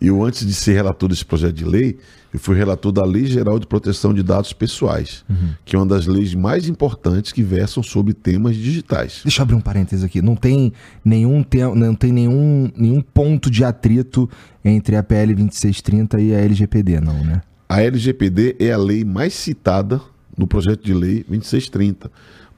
Eu, 0.00 0.24
antes 0.24 0.44
de 0.44 0.54
ser 0.54 0.72
relator 0.72 1.08
desse 1.08 1.24
projeto 1.24 1.52
de 1.52 1.64
lei, 1.64 1.98
eu 2.32 2.38
fui 2.38 2.56
relator 2.56 2.92
da 2.92 3.04
Lei 3.04 3.26
Geral 3.26 3.58
de 3.58 3.66
Proteção 3.66 4.14
de 4.14 4.22
Dados 4.22 4.52
Pessoais, 4.52 5.24
uhum. 5.28 5.50
que 5.64 5.74
é 5.74 5.78
uma 5.78 5.86
das 5.86 6.06
leis 6.06 6.34
mais 6.34 6.68
importantes 6.68 7.32
que 7.32 7.42
versam 7.42 7.82
sobre 7.82 8.14
temas 8.14 8.56
digitais. 8.56 9.20
Deixa 9.24 9.40
eu 9.40 9.42
abrir 9.42 9.56
um 9.56 9.60
parênteses 9.60 10.04
aqui. 10.04 10.22
Não 10.22 10.36
tem 10.36 10.72
nenhum, 11.04 11.42
te... 11.42 11.58
não 11.58 11.94
tem 11.94 12.12
nenhum, 12.12 12.70
nenhum 12.76 13.02
ponto 13.02 13.50
de 13.50 13.64
atrito 13.64 14.30
entre 14.64 14.96
a 14.96 15.02
PL 15.02 15.34
2630 15.34 16.20
e 16.20 16.34
a 16.34 16.38
LGPD, 16.38 17.00
não, 17.00 17.24
né? 17.24 17.42
A 17.68 17.82
LGPD 17.82 18.56
é 18.58 18.72
a 18.72 18.78
lei 18.78 19.04
mais 19.04 19.34
citada 19.34 20.00
no 20.36 20.46
projeto 20.46 20.84
de 20.84 20.94
lei 20.94 21.24
2630 21.28 22.10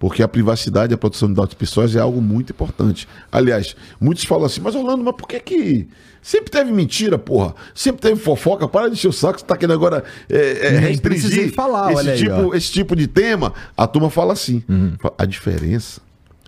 porque 0.02 0.20
a 0.20 0.26
privacidade 0.26 0.92
e 0.92 0.96
a 0.96 0.98
proteção 0.98 1.28
de 1.28 1.34
dados 1.36 1.54
pessoais 1.54 1.94
é 1.94 2.00
algo 2.00 2.20
muito 2.20 2.50
importante. 2.50 3.06
Aliás, 3.30 3.76
muitos 4.00 4.24
falam 4.24 4.46
assim, 4.46 4.60
mas 4.60 4.74
Orlando, 4.74 5.04
mas 5.04 5.14
por 5.14 5.28
que 5.28 5.38
que 5.38 5.88
sempre 6.20 6.50
teve 6.50 6.72
mentira, 6.72 7.16
porra? 7.16 7.54
Sempre 7.72 8.02
teve 8.02 8.20
fofoca, 8.20 8.66
para 8.66 8.88
de 8.88 8.94
encher 8.94 9.06
o 9.06 9.12
saco, 9.12 9.38
você 9.38 9.46
tá 9.46 9.56
querendo 9.56 9.74
agora 9.74 10.02
é, 10.28 10.66
é, 10.66 10.78
restringir 10.80 11.54
falar, 11.54 11.92
esse, 11.92 12.16
tipo, 12.16 12.52
aí, 12.52 12.58
esse 12.58 12.72
tipo 12.72 12.96
de 12.96 13.06
tema. 13.06 13.54
A 13.76 13.86
turma 13.86 14.10
fala 14.10 14.32
assim, 14.32 14.64
uhum. 14.68 14.96
a 15.16 15.24
diferença 15.24 16.00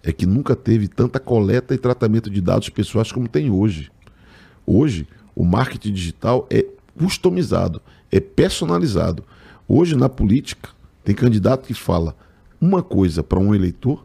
é 0.02 0.12
que 0.12 0.26
nunca 0.26 0.56
teve 0.56 0.88
tanta 0.88 1.20
coleta 1.20 1.72
e 1.76 1.78
tratamento 1.78 2.28
de 2.28 2.40
dados 2.40 2.68
pessoais 2.70 3.12
como 3.12 3.28
tem 3.28 3.52
hoje. 3.52 3.88
Hoje, 4.66 5.06
o 5.32 5.44
marketing 5.44 5.92
digital 5.92 6.44
é 6.50 6.66
customizado, 6.98 7.80
é 8.10 8.18
personalizado. 8.18 9.22
Hoje, 9.68 9.94
na 9.94 10.08
política, 10.08 10.70
tem 11.04 11.14
candidato 11.14 11.68
que 11.68 11.74
fala 11.74 12.16
uma 12.64 12.82
coisa 12.82 13.22
para 13.22 13.38
um 13.38 13.54
eleitor 13.54 14.02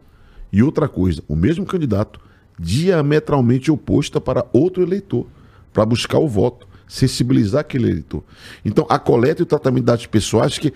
e 0.52 0.62
outra 0.62 0.86
coisa, 0.86 1.22
o 1.26 1.34
mesmo 1.34 1.64
candidato, 1.64 2.20
diametralmente 2.58 3.70
oposta 3.70 4.20
para 4.20 4.44
outro 4.52 4.82
eleitor, 4.82 5.26
para 5.72 5.86
buscar 5.86 6.18
o 6.18 6.28
voto, 6.28 6.68
sensibilizar 6.86 7.62
aquele 7.62 7.88
eleitor. 7.88 8.22
Então, 8.62 8.84
a 8.90 8.98
coleta 8.98 9.40
e 9.40 9.44
o 9.44 9.46
tratamento 9.46 9.84
de 9.84 9.86
dados 9.86 10.06
pessoais, 10.06 10.58
que 10.58 10.74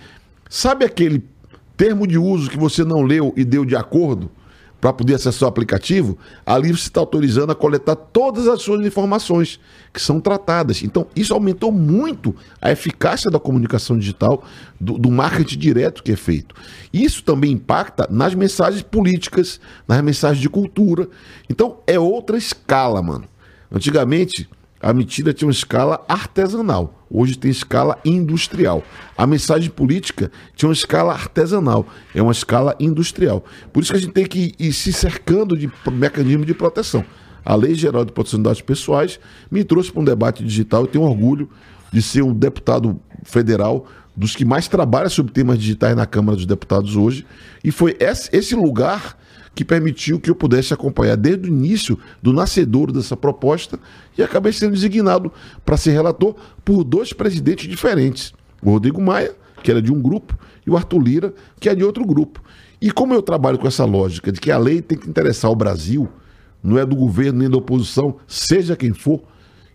sabe 0.49 0.83
aquele 0.83 1.23
termo 1.77 2.07
de 2.07 2.17
uso 2.17 2.49
que 2.49 2.57
você 2.57 2.83
não 2.83 3.03
leu 3.03 3.31
e 3.37 3.45
deu 3.45 3.63
de 3.63 3.75
acordo? 3.75 4.31
Para 4.85 4.93
poder 4.93 5.15
acessar 5.15 5.47
o 5.47 5.49
aplicativo, 5.49 6.15
ali 6.45 6.71
você 6.71 6.89
está 6.89 6.99
autorizando 6.99 7.49
a 7.49 7.55
coletar 7.55 7.95
todas 7.95 8.47
as 8.47 8.61
suas 8.61 8.85
informações 8.85 9.59
que 9.91 9.99
são 9.99 10.19
tratadas. 10.19 10.83
Então, 10.83 11.07
isso 11.15 11.33
aumentou 11.33 11.71
muito 11.71 12.35
a 12.61 12.71
eficácia 12.71 13.31
da 13.31 13.39
comunicação 13.39 13.97
digital, 13.97 14.43
do, 14.79 14.99
do 14.99 15.09
marketing 15.09 15.57
direto 15.57 16.03
que 16.03 16.11
é 16.11 16.15
feito. 16.15 16.53
Isso 16.93 17.23
também 17.23 17.53
impacta 17.53 18.07
nas 18.11 18.35
mensagens 18.35 18.83
políticas, 18.83 19.59
nas 19.87 20.03
mensagens 20.03 20.39
de 20.39 20.49
cultura. 20.49 21.09
Então, 21.49 21.79
é 21.87 21.97
outra 21.99 22.37
escala, 22.37 23.01
mano. 23.01 23.25
Antigamente, 23.71 24.47
a 24.85 24.93
mentira 24.93 25.33
tinha 25.33 25.47
uma 25.47 25.51
escala 25.51 26.05
artesanal, 26.07 27.03
hoje 27.09 27.35
tem 27.35 27.49
escala 27.49 27.97
industrial. 28.05 28.83
A 29.17 29.25
mensagem 29.25 29.67
política 29.67 30.31
tinha 30.55 30.69
uma 30.69 30.75
escala 30.75 31.11
artesanal, 31.11 31.87
é 32.13 32.21
uma 32.21 32.31
escala 32.31 32.75
industrial. 32.79 33.43
Por 33.73 33.81
isso 33.81 33.91
que 33.91 33.97
a 33.97 33.99
gente 33.99 34.13
tem 34.13 34.27
que 34.27 34.53
ir 34.59 34.71
se 34.73 34.93
cercando 34.93 35.57
de 35.57 35.71
mecanismo 35.91 36.45
de 36.45 36.53
proteção. 36.53 37.03
A 37.43 37.55
Lei 37.55 37.73
Geral 37.73 38.05
de 38.05 38.11
Proteção 38.11 38.37
de 38.37 38.43
Dados 38.43 38.61
Pessoais 38.61 39.19
me 39.49 39.63
trouxe 39.63 39.91
para 39.91 40.01
um 40.03 40.05
debate 40.05 40.43
digital. 40.43 40.81
Eu 40.81 40.87
tenho 40.87 41.03
orgulho 41.03 41.49
de 41.91 41.99
ser 41.99 42.21
um 42.21 42.31
deputado 42.31 43.01
federal 43.23 43.87
dos 44.15 44.35
que 44.35 44.45
mais 44.45 44.67
trabalha 44.67 45.09
sobre 45.09 45.33
temas 45.33 45.57
digitais 45.57 45.95
na 45.95 46.05
Câmara 46.05 46.35
dos 46.35 46.45
Deputados 46.45 46.95
hoje. 46.95 47.25
E 47.63 47.71
foi 47.71 47.97
esse 47.99 48.53
lugar 48.53 49.17
que 49.55 49.63
permitiu 49.63 50.19
que 50.19 50.29
eu 50.29 50.35
pudesse 50.35 50.73
acompanhar 50.73 51.15
desde 51.15 51.45
o 51.45 51.47
início 51.47 51.97
do 52.21 52.33
nascedouro 52.33 52.91
dessa 52.91 53.15
proposta 53.15 53.79
e 54.17 54.21
acabei 54.21 54.51
sendo 54.51 54.73
designado 54.73 55.31
para 55.63 55.77
ser 55.77 55.91
relator 55.91 56.35
por 56.63 56.83
dois 56.83 57.13
presidentes 57.13 57.67
diferentes. 57.67 58.33
O 58.61 58.71
Rodrigo 58.71 59.01
Maia, 59.01 59.33
que 59.63 59.71
era 59.71 59.81
de 59.81 59.91
um 59.91 60.01
grupo, 60.01 60.37
e 60.67 60.69
o 60.69 60.75
Arthur 60.75 60.99
Lira, 60.99 61.33
que 61.59 61.69
é 61.69 61.75
de 61.75 61.83
outro 61.83 62.05
grupo. 62.05 62.43
E 62.81 62.91
como 62.91 63.13
eu 63.13 63.21
trabalho 63.21 63.57
com 63.57 63.67
essa 63.67 63.85
lógica 63.85 64.31
de 64.31 64.41
que 64.41 64.51
a 64.51 64.57
lei 64.57 64.81
tem 64.81 64.97
que 64.97 65.09
interessar 65.09 65.49
o 65.49 65.55
Brasil, 65.55 66.09
não 66.61 66.77
é 66.77 66.85
do 66.85 66.95
governo 66.95 67.39
nem 67.39 67.49
da 67.49 67.57
oposição, 67.57 68.17
seja 68.27 68.75
quem 68.75 68.91
for, 68.91 69.21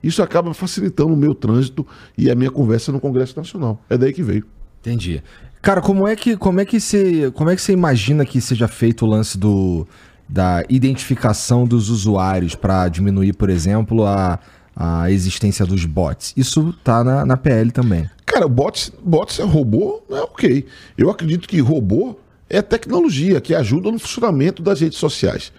isso 0.03 0.23
acaba 0.23 0.53
facilitando 0.53 1.13
o 1.13 1.17
meu 1.17 1.35
trânsito 1.35 1.87
e 2.17 2.31
a 2.31 2.35
minha 2.35 2.51
conversa 2.51 2.93
no 2.93 3.01
Congresso 3.01 3.37
Nacional. 3.37 3.83
É 3.89 3.97
daí 3.97 4.13
que 4.13 4.23
veio. 4.23 4.45
Entendi. 4.81 5.23
Cara, 5.63 5.83
como 5.83 6.09
é 6.09 6.17
que 6.17 6.37
como 6.37 6.61
é 6.61 6.65
que 6.65 6.81
você 6.81 7.31
como 7.33 7.51
é 7.51 7.57
que 7.57 7.61
você 7.61 7.73
imagina 7.73 8.25
que 8.25 8.41
seja 8.41 8.67
feito 8.67 9.05
o 9.05 9.09
lance 9.09 9.37
do 9.37 9.87
da 10.27 10.65
identificação 10.69 11.67
dos 11.67 11.91
usuários 11.91 12.55
para 12.55 12.89
diminuir, 12.89 13.33
por 13.35 13.51
exemplo, 13.51 14.07
a, 14.07 14.39
a 14.75 15.11
existência 15.11 15.67
dos 15.67 15.85
bots? 15.85 16.33
Isso 16.37 16.73
tá 16.85 17.05
na, 17.05 17.27
na 17.27 17.37
PL 17.37 17.71
também. 17.73 18.09
Cara, 18.25 18.49
bots, 18.49 18.93
bots 19.05 19.39
é 19.41 19.45
robô, 19.45 20.03
é 20.09 20.21
ok. 20.21 20.65
Eu 20.97 21.11
acredito 21.11 21.49
que 21.49 21.61
robô 21.61 22.17
é 22.49 22.63
tecnologia 22.63 23.41
que 23.41 23.55
ajuda 23.55 23.91
no 23.91 23.99
funcionamento 23.99 24.63
das 24.63 24.81
redes 24.81 24.99
sociais. 24.99 25.53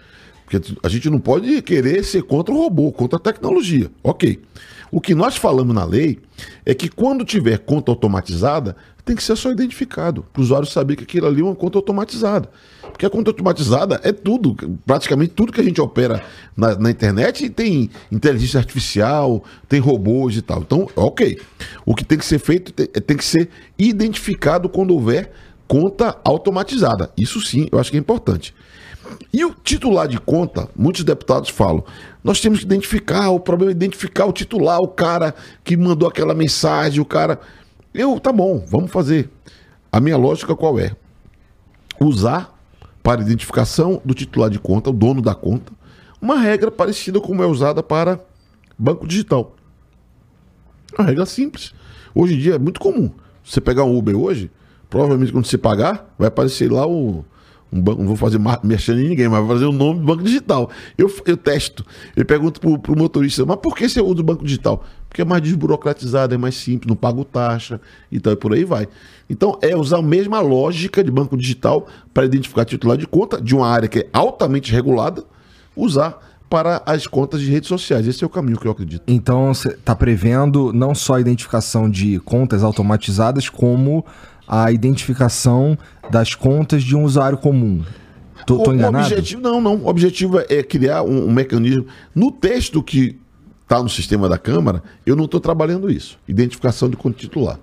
Porque 0.46 0.74
a 0.84 0.90
gente 0.90 1.10
não 1.10 1.20
pode 1.20 1.62
querer 1.62 2.04
ser 2.04 2.24
contra 2.24 2.54
o 2.54 2.58
robô, 2.58 2.92
contra 2.92 3.18
a 3.18 3.22
tecnologia. 3.22 3.90
Ok. 4.04 4.42
O 4.92 5.00
que 5.00 5.16
nós 5.16 5.38
falamos 5.38 5.74
na 5.74 5.86
lei 5.86 6.20
é 6.66 6.74
que 6.74 6.90
quando 6.90 7.24
tiver 7.24 7.60
conta 7.60 7.92
automatizada, 7.92 8.76
tem 9.04 9.16
que 9.16 9.24
ser 9.24 9.36
só 9.36 9.52
identificado, 9.52 10.26
para 10.32 10.40
o 10.40 10.44
usuário 10.44 10.68
saber 10.68 10.96
que 10.96 11.04
aquilo 11.04 11.28
ali 11.28 11.42
é 11.42 11.44
uma 11.44 11.56
conta 11.56 11.78
automatizada. 11.78 12.50
Porque 12.92 13.06
a 13.06 13.10
conta 13.10 13.32
automatizada 13.32 14.00
é 14.04 14.12
tudo, 14.12 14.56
praticamente 14.86 15.34
tudo 15.34 15.52
que 15.52 15.62
a 15.62 15.64
gente 15.64 15.82
opera 15.82 16.24
na, 16.56 16.76
na 16.76 16.92
internet 16.92 17.50
tem 17.50 17.90
inteligência 18.12 18.60
artificial, 18.60 19.44
tem 19.68 19.80
robôs 19.80 20.36
e 20.36 20.42
tal. 20.42 20.60
Então, 20.60 20.88
ok. 20.96 21.40
O 21.86 21.96
que 21.96 22.04
tem 22.04 22.18
que 22.18 22.26
ser 22.26 22.40
feito 22.40 22.72
tem, 22.72 22.88
tem 22.88 23.18
que 23.18 23.26
ser 23.26 23.50
identificado 23.78 24.70
quando 24.70 24.92
houver 24.92 25.32
conta 25.68 26.18
automatizada. 26.24 27.12
Isso 27.18 27.40
sim, 27.40 27.68
eu 27.72 27.80
acho 27.80 27.90
que 27.90 27.98
é 27.98 28.00
importante. 28.00 28.54
E 29.34 29.44
o 29.44 29.54
titular 29.54 30.08
de 30.08 30.20
conta, 30.20 30.70
muitos 30.76 31.04
deputados 31.04 31.50
falam, 31.50 31.84
nós 32.24 32.40
temos 32.40 32.60
que 32.60 32.66
identificar, 32.66 33.30
o 33.30 33.40
problema 33.40 33.72
é 33.72 33.76
identificar 33.76 34.26
o 34.26 34.34
titular, 34.34 34.80
o 34.80 34.88
cara 34.88 35.34
que 35.64 35.76
mandou 35.76 36.08
aquela 36.08 36.34
mensagem, 36.34 37.00
o 37.02 37.06
cara. 37.06 37.40
Eu, 37.94 38.20
tá 38.20 38.32
bom, 38.32 38.64
vamos 38.68 38.90
fazer. 38.90 39.30
A 39.92 40.00
minha 40.00 40.16
lógica 40.16 40.56
qual 40.56 40.80
é? 40.80 40.96
Usar 42.00 42.58
para 43.04 43.22
identificação 43.22 44.02
do 44.06 44.14
titular 44.14 44.50
de 44.50 44.60
conta, 44.60 44.90
o 44.90 44.94
dono 44.94 45.22
da 45.22 45.36
conta, 45.36 45.74
uma 46.22 46.40
regra 46.40 46.72
parecida 46.72 47.20
como 47.20 47.44
é 47.44 47.46
usada 47.46 47.84
para 47.84 48.20
banco 48.78 49.06
digital. 49.06 49.56
Uma 50.98 51.08
regra 51.08 51.26
simples. 51.26 51.74
Hoje 52.16 52.36
em 52.36 52.40
dia 52.40 52.56
é 52.56 52.60
muito 52.60 52.80
comum. 52.80 53.12
Você 53.44 53.60
pegar 53.60 53.84
um 53.84 53.98
Uber 53.98 54.16
hoje, 54.16 54.50
provavelmente 54.90 55.32
quando 55.32 55.46
você 55.46 55.58
pagar, 55.58 56.14
vai 56.18 56.28
aparecer 56.28 56.72
lá 56.72 56.86
o 56.86 57.26
um 57.72 57.82
banco, 57.82 58.02
não 58.02 58.08
vou 58.08 58.18
fazer 58.18 58.38
mexendo 58.64 59.00
em 59.00 59.10
ninguém, 59.10 59.30
mas 59.30 59.40
vou 59.40 59.48
fazer 59.48 59.66
o 59.66 59.72
nome 59.72 60.02
do 60.02 60.06
banco 60.06 60.24
digital. 60.24 60.70
Eu, 60.98 61.14
eu 61.26 61.38
testo. 61.38 61.86
Eu 62.16 62.26
pergunto 62.26 62.60
pro, 62.60 62.78
pro 62.78 62.98
motorista, 62.98 63.46
mas 63.46 63.58
por 63.58 63.76
que 63.76 63.88
você 63.88 64.02
usa 64.02 64.20
o 64.20 64.24
banco 64.24 64.44
digital? 64.44 64.84
Porque 65.12 65.24
é 65.24 65.26
mais 65.26 65.42
desburocratizado, 65.42 66.34
é 66.34 66.38
mais 66.38 66.56
simples, 66.56 66.88
não 66.88 66.96
pago 66.96 67.26
taxa 67.26 67.82
e 68.10 68.18
tal, 68.18 68.32
e 68.32 68.36
por 68.38 68.54
aí 68.54 68.64
vai. 68.64 68.88
Então, 69.30 69.60
é 69.62 69.76
usar 69.76 69.98
a 69.98 70.02
mesma 70.02 70.40
lógica 70.40 71.04
de 71.04 71.12
banco 71.12 71.36
digital 71.36 71.86
para 72.14 72.24
identificar 72.24 72.64
titular 72.64 72.96
de 72.96 73.06
conta 73.06 73.42
de 73.42 73.54
uma 73.54 73.68
área 73.68 73.90
que 73.90 74.00
é 74.00 74.08
altamente 74.14 74.72
regulada, 74.72 75.26
usar 75.76 76.18
para 76.50 76.82
as 76.86 77.08
contas 77.08 77.42
de 77.42 77.52
redes 77.52 77.68
sociais. 77.68 78.08
Esse 78.08 78.24
é 78.24 78.28
o 78.28 78.30
caminho 78.30 78.58
que 78.58 78.66
eu 78.66 78.72
acredito. 78.72 79.04
Então, 79.06 79.54
você 79.54 79.72
está 79.72 79.94
prevendo 79.94 80.72
não 80.72 80.96
só 80.96 81.16
a 81.16 81.20
identificação 81.20 81.90
de 81.90 82.18
contas 82.22 82.64
automatizadas, 82.64 83.50
como 83.50 84.06
a 84.48 84.72
identificação 84.72 85.78
das 86.10 86.36
contas 86.36 86.84
de 86.84 86.96
um 86.96 87.04
usuário 87.04 87.38
comum. 87.38 87.84
Tô, 88.48 88.60
tô 88.60 88.72
o, 88.72 88.74
enganado? 88.74 89.04
O 89.04 89.08
objetivo, 89.08 89.42
não, 89.42 89.60
não. 89.60 89.76
O 89.76 89.88
objetivo 89.88 90.40
é 90.40 90.64
criar 90.64 91.04
um, 91.04 91.28
um 91.28 91.32
mecanismo. 91.34 91.86
No 92.16 92.32
texto 92.32 92.82
que 92.82 93.21
está 93.72 93.82
no 93.82 93.90
sistema 93.90 94.28
da 94.28 94.38
Câmara, 94.38 94.84
eu 95.06 95.16
não 95.16 95.24
estou 95.24 95.40
trabalhando 95.40 95.90
isso. 95.90 96.20
Identificação 96.28 96.90
de 96.90 96.98
conta 96.98 97.18
titular. 97.18 97.58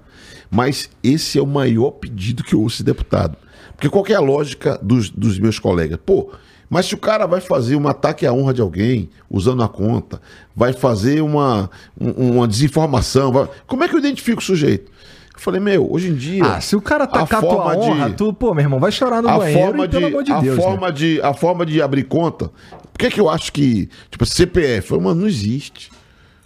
Mas 0.50 0.88
esse 1.04 1.38
é 1.38 1.42
o 1.42 1.46
maior 1.46 1.90
pedido 1.90 2.42
que 2.42 2.54
eu 2.54 2.62
ouço 2.62 2.82
deputado. 2.82 3.36
Porque 3.76 3.90
qual 3.90 4.04
é 4.08 4.14
a 4.14 4.20
lógica 4.20 4.78
dos, 4.82 5.10
dos 5.10 5.38
meus 5.38 5.58
colegas? 5.58 5.98
Pô, 6.04 6.32
mas 6.70 6.86
se 6.86 6.94
o 6.94 6.98
cara 6.98 7.26
vai 7.26 7.42
fazer 7.42 7.76
um 7.76 7.86
ataque 7.86 8.26
à 8.26 8.32
honra 8.32 8.54
de 8.54 8.62
alguém, 8.62 9.10
usando 9.30 9.62
a 9.62 9.68
conta, 9.68 10.20
vai 10.56 10.72
fazer 10.72 11.20
uma, 11.20 11.70
uma 12.00 12.48
desinformação, 12.48 13.30
vai... 13.30 13.48
como 13.66 13.84
é 13.84 13.88
que 13.88 13.94
eu 13.94 13.98
identifico 13.98 14.40
o 14.40 14.44
sujeito? 14.44 14.90
Eu 15.34 15.40
falei, 15.40 15.60
meu, 15.60 15.92
hoje 15.92 16.08
em 16.08 16.14
dia. 16.14 16.44
Ah, 16.44 16.60
se 16.60 16.74
o 16.74 16.80
cara 16.80 17.06
tacar 17.06 17.38
a 17.38 17.46
tua 17.46 17.76
honra, 17.76 18.10
de, 18.10 18.16
tu, 18.16 18.32
pô, 18.32 18.54
meu 18.54 18.64
irmão, 18.64 18.80
vai 18.80 18.90
chorar 18.90 19.22
no 19.22 19.28
a 19.28 19.38
banheiro, 19.38 19.60
forma 19.60 19.86
de, 19.86 19.96
pelo 19.96 20.06
amor 20.06 20.24
de 20.24 20.32
a 20.32 20.40
Deus. 20.40 20.56
Forma 20.56 20.86
né? 20.88 20.92
de, 20.92 21.20
a 21.20 21.34
forma 21.34 21.66
de 21.66 21.80
abrir 21.80 22.04
conta. 22.04 22.50
Por 22.92 22.98
que, 22.98 23.06
é 23.06 23.10
que 23.10 23.20
eu 23.20 23.28
acho 23.28 23.52
que. 23.52 23.88
Tipo, 24.10 24.26
CPF? 24.26 24.88
Falei, 24.88 25.04
mano, 25.04 25.20
não 25.20 25.28
existe. 25.28 25.90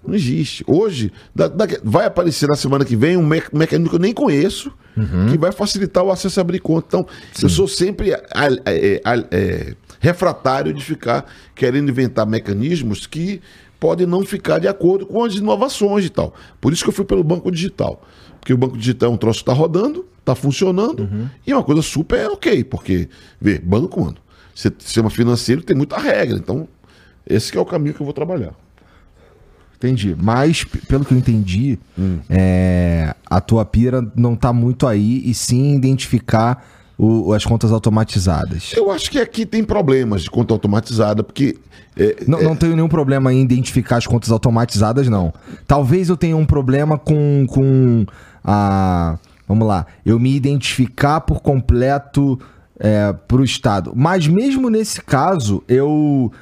Não 0.07 0.15
existe. 0.15 0.65
Hoje, 0.67 1.13
da, 1.35 1.49
da, 1.49 1.67
vai 1.85 2.07
aparecer 2.07 2.49
na 2.49 2.57
semana 2.57 2.85
que 2.85 2.97
vem 2.97 3.17
um 3.17 3.27
me, 3.27 3.43
mecanismo 3.53 3.91
que 3.91 3.97
eu 3.97 4.01
nem 4.01 4.13
conheço, 4.13 4.73
uhum. 4.97 5.29
que 5.31 5.39
vai 5.39 5.53
facilitar 5.53 6.03
o 6.03 6.11
acesso 6.11 6.41
a 6.41 6.43
abrir 6.43 6.59
conta. 6.59 6.87
Então, 6.89 7.07
Sim. 7.33 7.47
eu 7.47 7.49
sou 7.49 7.69
sempre 7.69 8.13
a, 8.13 8.21
a, 8.35 9.13
a, 9.13 9.25
é, 9.31 9.75
refratário 10.01 10.73
de 10.73 10.83
ficar 10.83 11.25
querendo 11.55 11.89
inventar 11.89 12.27
mecanismos 12.27 13.07
que 13.07 13.41
podem 13.79 14.07
não 14.07 14.25
ficar 14.25 14.59
de 14.59 14.69
acordo 14.69 15.07
com 15.07 15.25
as 15.25 15.35
inovações 15.35 16.05
e 16.05 16.11
tal. 16.11 16.35
Por 16.61 16.73
isso 16.73 16.83
que 16.83 16.91
eu 16.91 16.95
fui 16.95 17.05
pelo 17.05 17.23
banco 17.23 17.51
digital. 17.51 18.03
Porque 18.39 18.53
o 18.53 18.59
banco 18.59 18.77
digital 18.77 19.11
é 19.11 19.13
um 19.13 19.17
troço 19.17 19.39
que 19.39 19.51
está 19.51 19.53
rodando, 19.53 20.05
está 20.19 20.35
funcionando, 20.35 21.01
uhum. 21.01 21.29
e 21.47 21.53
é 21.53 21.57
uma 21.57 21.65
coisa 21.65 21.83
super 21.83 22.29
ok, 22.29 22.65
porque, 22.65 23.09
vê, 23.41 23.59
banco, 23.59 24.01
mano, 24.01 24.17
sistema 24.55 25.11
financeiro 25.11 25.63
tem 25.63 25.77
muita 25.77 25.99
regra, 25.99 26.37
então 26.37 26.69
esse 27.29 27.57
é 27.57 27.61
o 27.61 27.65
caminho 27.65 27.95
que 27.95 28.01
eu 28.01 28.05
vou 28.05 28.13
trabalhar. 28.13 28.55
Entendi. 29.83 30.17
Mas, 30.21 30.63
pelo 30.63 31.05
que 31.05 31.13
eu 31.13 31.19
entendi, 31.19 31.77
hum. 31.99 32.19
é, 32.31 33.15
a 33.29 33.41
tua 33.41 33.65
pira 33.65 34.07
não 34.15 34.35
está 34.35 34.53
muito 34.53 34.87
aí, 34.87 35.23
e 35.25 35.35
sim 35.35 35.75
identificar 35.75 36.65
o, 36.97 37.33
as 37.33 37.45
contas 37.45 37.73
automatizadas. 37.73 38.73
Eu 38.77 38.93
acho 38.93 39.11
que 39.11 39.19
aqui 39.19 39.45
tem 39.45 39.65
problemas 39.65 40.23
de 40.23 40.31
conta 40.31 40.55
automatizada, 40.55 41.25
porque. 41.25 41.59
É, 41.97 42.25
não, 42.29 42.39
é... 42.39 42.45
não 42.45 42.55
tenho 42.55 42.77
nenhum 42.77 42.89
problema 42.89 43.33
em 43.35 43.43
identificar 43.43 43.97
as 43.97 44.07
contas 44.07 44.31
automatizadas, 44.31 45.09
não. 45.09 45.35
Talvez 45.67 46.09
eu 46.09 46.17
tenha 46.17 46.37
um 46.37 46.47
problema 46.47 46.97
com, 46.97 47.45
com 47.49 48.07
a. 48.45 49.19
Vamos 49.49 49.67
lá, 49.67 49.87
eu 50.07 50.19
me 50.19 50.35
identificar 50.35 51.21
por 51.21 51.41
completo 51.41 52.39
é, 52.79 53.13
para 53.13 53.37
o 53.37 53.45
Estado. 53.45 53.93
Mas 53.95 54.27
mesmo 54.29 54.71
nesse 54.71 55.03
caso, 55.03 55.63
eu 55.69 56.33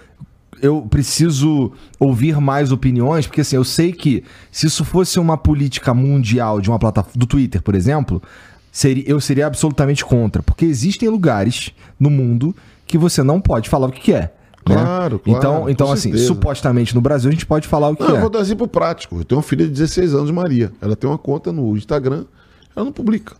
eu 0.62 0.82
preciso 0.82 1.72
ouvir 1.98 2.40
mais 2.40 2.72
opiniões, 2.72 3.26
porque 3.26 3.40
assim, 3.40 3.56
eu 3.56 3.64
sei 3.64 3.92
que 3.92 4.24
se 4.50 4.66
isso 4.66 4.84
fosse 4.84 5.18
uma 5.18 5.36
política 5.36 5.92
mundial 5.94 6.60
de 6.60 6.68
uma 6.68 6.78
plataforma 6.78 7.18
do 7.18 7.26
Twitter, 7.26 7.62
por 7.62 7.74
exemplo, 7.74 8.22
seria, 8.70 9.04
eu 9.06 9.20
seria 9.20 9.46
absolutamente 9.46 10.04
contra, 10.04 10.42
porque 10.42 10.64
existem 10.64 11.08
lugares 11.08 11.70
no 11.98 12.10
mundo 12.10 12.54
que 12.86 12.98
você 12.98 13.22
não 13.22 13.40
pode 13.40 13.68
falar 13.68 13.88
o 13.88 13.92
que 13.92 14.00
quer. 14.00 14.36
Né? 14.68 14.74
Claro, 14.76 15.18
claro. 15.18 15.38
Então, 15.38 15.70
então 15.70 15.92
assim, 15.92 16.10
certeza. 16.10 16.26
supostamente 16.26 16.94
no 16.94 17.00
Brasil 17.00 17.28
a 17.28 17.32
gente 17.32 17.46
pode 17.46 17.66
falar 17.66 17.88
o 17.88 17.96
que 17.96 18.02
não, 18.02 18.10
é. 18.10 18.16
Eu 18.16 18.20
vou 18.20 18.30
dar 18.30 18.40
exemplo 18.40 18.68
prático. 18.68 19.18
Eu 19.18 19.24
tenho 19.24 19.38
uma 19.38 19.42
filha 19.42 19.64
de 19.64 19.72
16 19.72 20.14
anos, 20.14 20.30
Maria. 20.30 20.72
Ela 20.80 20.94
tem 20.94 21.08
uma 21.08 21.18
conta 21.18 21.52
no 21.52 21.76
Instagram, 21.76 22.24
ela 22.74 22.84
não 22.84 22.92
publica. 22.92 23.36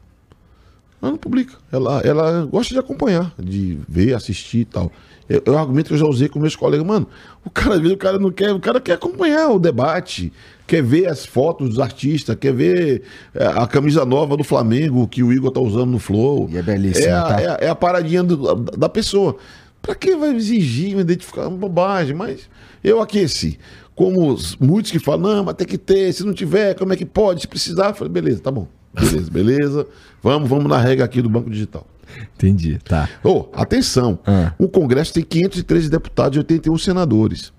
Ela 1.02 1.12
não 1.12 1.18
publica. 1.18 1.54
Ela, 1.72 2.00
ela 2.00 2.46
gosta 2.46 2.74
de 2.74 2.78
acompanhar, 2.78 3.32
de 3.38 3.78
ver, 3.88 4.14
assistir 4.14 4.60
e 4.60 4.64
tal. 4.64 4.92
É, 5.28 5.40
é 5.44 5.50
um 5.50 5.56
argumento 5.56 5.88
que 5.88 5.94
eu 5.94 5.98
já 5.98 6.06
usei 6.06 6.28
com 6.28 6.38
meus 6.38 6.56
colegas. 6.56 6.86
Mano, 6.86 7.06
o 7.44 7.48
cara, 7.48 7.76
o 7.76 7.96
cara 7.96 8.18
não 8.18 8.30
quer, 8.30 8.52
o 8.52 8.60
cara 8.60 8.80
quer 8.80 8.94
acompanhar 8.94 9.48
o 9.50 9.58
debate, 9.58 10.32
quer 10.66 10.82
ver 10.82 11.06
as 11.06 11.24
fotos 11.24 11.70
dos 11.70 11.78
artistas, 11.78 12.36
quer 12.38 12.52
ver 12.52 13.02
é, 13.34 13.46
a 13.46 13.66
camisa 13.66 14.04
nova 14.04 14.36
do 14.36 14.44
Flamengo 14.44 15.08
que 15.08 15.22
o 15.22 15.32
Igor 15.32 15.50
tá 15.50 15.60
usando 15.60 15.90
no 15.90 15.98
Flow. 15.98 16.48
E 16.50 16.58
é 16.58 16.62
belíssimo. 16.62 17.06
É, 17.06 17.10
tá? 17.10 17.40
é, 17.40 17.66
é 17.66 17.68
a 17.68 17.74
paradinha 17.74 18.22
do, 18.22 18.54
da 18.56 18.88
pessoa. 18.88 19.36
Para 19.80 19.94
que 19.94 20.14
vai 20.14 20.34
exigir, 20.34 20.92
vai 20.92 21.00
identificar 21.02 21.48
uma 21.48 21.56
bobagem? 21.56 22.14
Mas 22.14 22.48
eu 22.84 23.00
aqueci. 23.00 23.58
Como 23.94 24.36
muitos 24.58 24.90
que 24.90 24.98
falam, 24.98 25.36
não, 25.36 25.44
mas 25.44 25.54
tem 25.54 25.66
que 25.66 25.78
ter, 25.78 26.12
se 26.12 26.24
não 26.24 26.32
tiver, 26.32 26.74
como 26.74 26.92
é 26.92 26.96
que 26.96 27.06
pode? 27.06 27.42
Se 27.42 27.48
precisar, 27.48 27.88
eu 27.88 27.94
falei, 27.94 28.12
beleza, 28.12 28.40
tá 28.40 28.50
bom. 28.50 28.66
Beleza, 28.92 29.30
beleza. 29.30 29.86
Vamos, 30.22 30.48
vamos 30.48 30.66
na 30.66 30.78
regra 30.78 31.04
aqui 31.04 31.22
do 31.22 31.28
Banco 31.28 31.50
Digital. 31.50 31.86
Entendi, 32.34 32.78
tá. 32.84 33.08
Oh, 33.22 33.46
atenção, 33.52 34.18
ah. 34.26 34.52
o 34.58 34.68
Congresso 34.68 35.14
tem 35.14 35.22
513 35.22 35.88
deputados 35.88 36.36
e 36.36 36.40
81 36.40 36.76
senadores. 36.78 37.52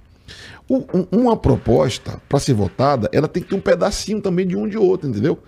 O, 0.67 0.77
um, 0.93 1.07
uma 1.11 1.37
proposta, 1.37 2.21
para 2.27 2.39
ser 2.39 2.53
votada, 2.53 3.09
ela 3.13 3.27
tem 3.27 3.41
que 3.41 3.49
ter 3.49 3.55
um 3.55 3.61
pedacinho 3.61 4.21
também 4.21 4.45
de 4.45 4.55
um 4.55 4.67
de 4.67 4.77
outro, 4.77 5.09
entendeu? 5.09 5.39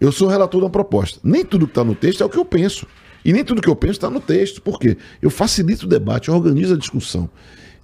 Eu 0.00 0.10
sou 0.10 0.28
relator 0.28 0.60
de 0.60 0.64
uma 0.64 0.70
proposta. 0.70 1.20
Nem 1.22 1.44
tudo 1.44 1.66
que 1.66 1.70
está 1.70 1.84
no 1.84 1.94
texto 1.94 2.22
é 2.22 2.26
o 2.26 2.28
que 2.28 2.38
eu 2.38 2.44
penso. 2.44 2.86
E 3.24 3.32
nem 3.32 3.44
tudo 3.44 3.62
que 3.62 3.68
eu 3.68 3.76
penso 3.76 3.92
está 3.92 4.10
no 4.10 4.20
texto. 4.20 4.60
Por 4.60 4.78
quê? 4.78 4.96
Eu 5.20 5.30
facilito 5.30 5.86
o 5.86 5.88
debate, 5.88 6.28
eu 6.28 6.34
organizo 6.34 6.74
a 6.74 6.76
discussão. 6.76 7.30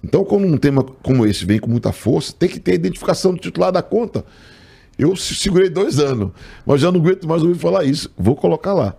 Então, 0.03 0.23
quando 0.23 0.45
um 0.45 0.57
tema 0.57 0.83
como 0.83 1.25
esse 1.25 1.45
vem 1.45 1.59
com 1.59 1.69
muita 1.69 1.91
força, 1.91 2.33
tem 2.33 2.49
que 2.49 2.59
ter 2.59 2.71
a 2.71 2.75
identificação 2.75 3.33
do 3.33 3.39
titular 3.39 3.71
da 3.71 3.81
conta. 3.81 4.25
Eu 4.99 5.15
segurei 5.15 5.69
dois 5.69 5.97
anos, 5.97 6.31
mas 6.65 6.81
já 6.81 6.91
não 6.91 6.99
aguento 6.99 7.25
mais 7.25 7.41
ouvir 7.41 7.57
falar 7.57 7.85
isso. 7.85 8.11
Vou 8.17 8.35
colocar 8.35 8.73
lá. 8.73 8.93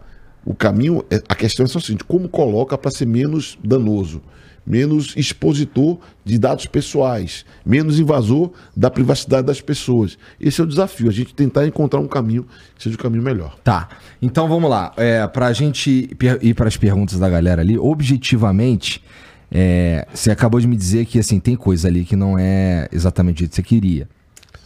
O 0.47 0.55
caminho, 0.55 1.05
é, 1.11 1.23
a 1.29 1.35
questão 1.35 1.63
é 1.63 1.69
só 1.69 1.79
o 1.79 1.83
seguinte: 1.83 2.05
como 2.05 2.27
coloca 2.27 2.79
para 2.79 2.91
ser 2.91 3.07
menos 3.07 3.59
danoso, 3.63 4.23
menos 4.67 5.15
expositor 5.15 5.99
de 6.25 6.39
dados 6.39 6.65
pessoais, 6.65 7.45
menos 7.67 7.99
invasor 7.99 8.51
da 8.75 8.91
privacidade 8.91 9.47
das 9.47 9.61
pessoas. 9.61 10.17
Esse 10.41 10.63
é 10.63 10.65
o 10.65 10.67
desafio, 10.67 11.07
a 11.07 11.13
gente 11.13 11.35
tentar 11.35 11.67
encontrar 11.67 12.01
um 12.01 12.09
caminho 12.09 12.47
que 12.75 12.83
seja 12.83 12.97
o 12.97 12.99
caminho 12.99 13.23
melhor. 13.23 13.59
Tá. 13.63 13.91
Então 14.23 14.49
vamos 14.49 14.71
lá. 14.71 14.95
É, 14.97 15.27
para 15.27 15.49
a 15.49 15.53
gente 15.53 16.09
ir 16.41 16.55
para 16.55 16.67
as 16.67 16.79
perguntas 16.79 17.19
da 17.19 17.29
galera 17.29 17.61
ali, 17.61 17.79
objetivamente. 17.79 19.05
É, 19.53 20.07
você 20.15 20.31
acabou 20.31 20.61
de 20.61 20.69
me 20.69 20.77
dizer 20.77 21.05
que 21.07 21.19
assim 21.19 21.41
tem 21.41 21.57
coisa 21.57 21.89
ali 21.89 22.05
que 22.05 22.15
não 22.15 22.39
é 22.39 22.89
exatamente 22.93 23.45
o 23.45 23.49
que 23.49 23.55
você 23.55 23.63
queria. 23.65 24.09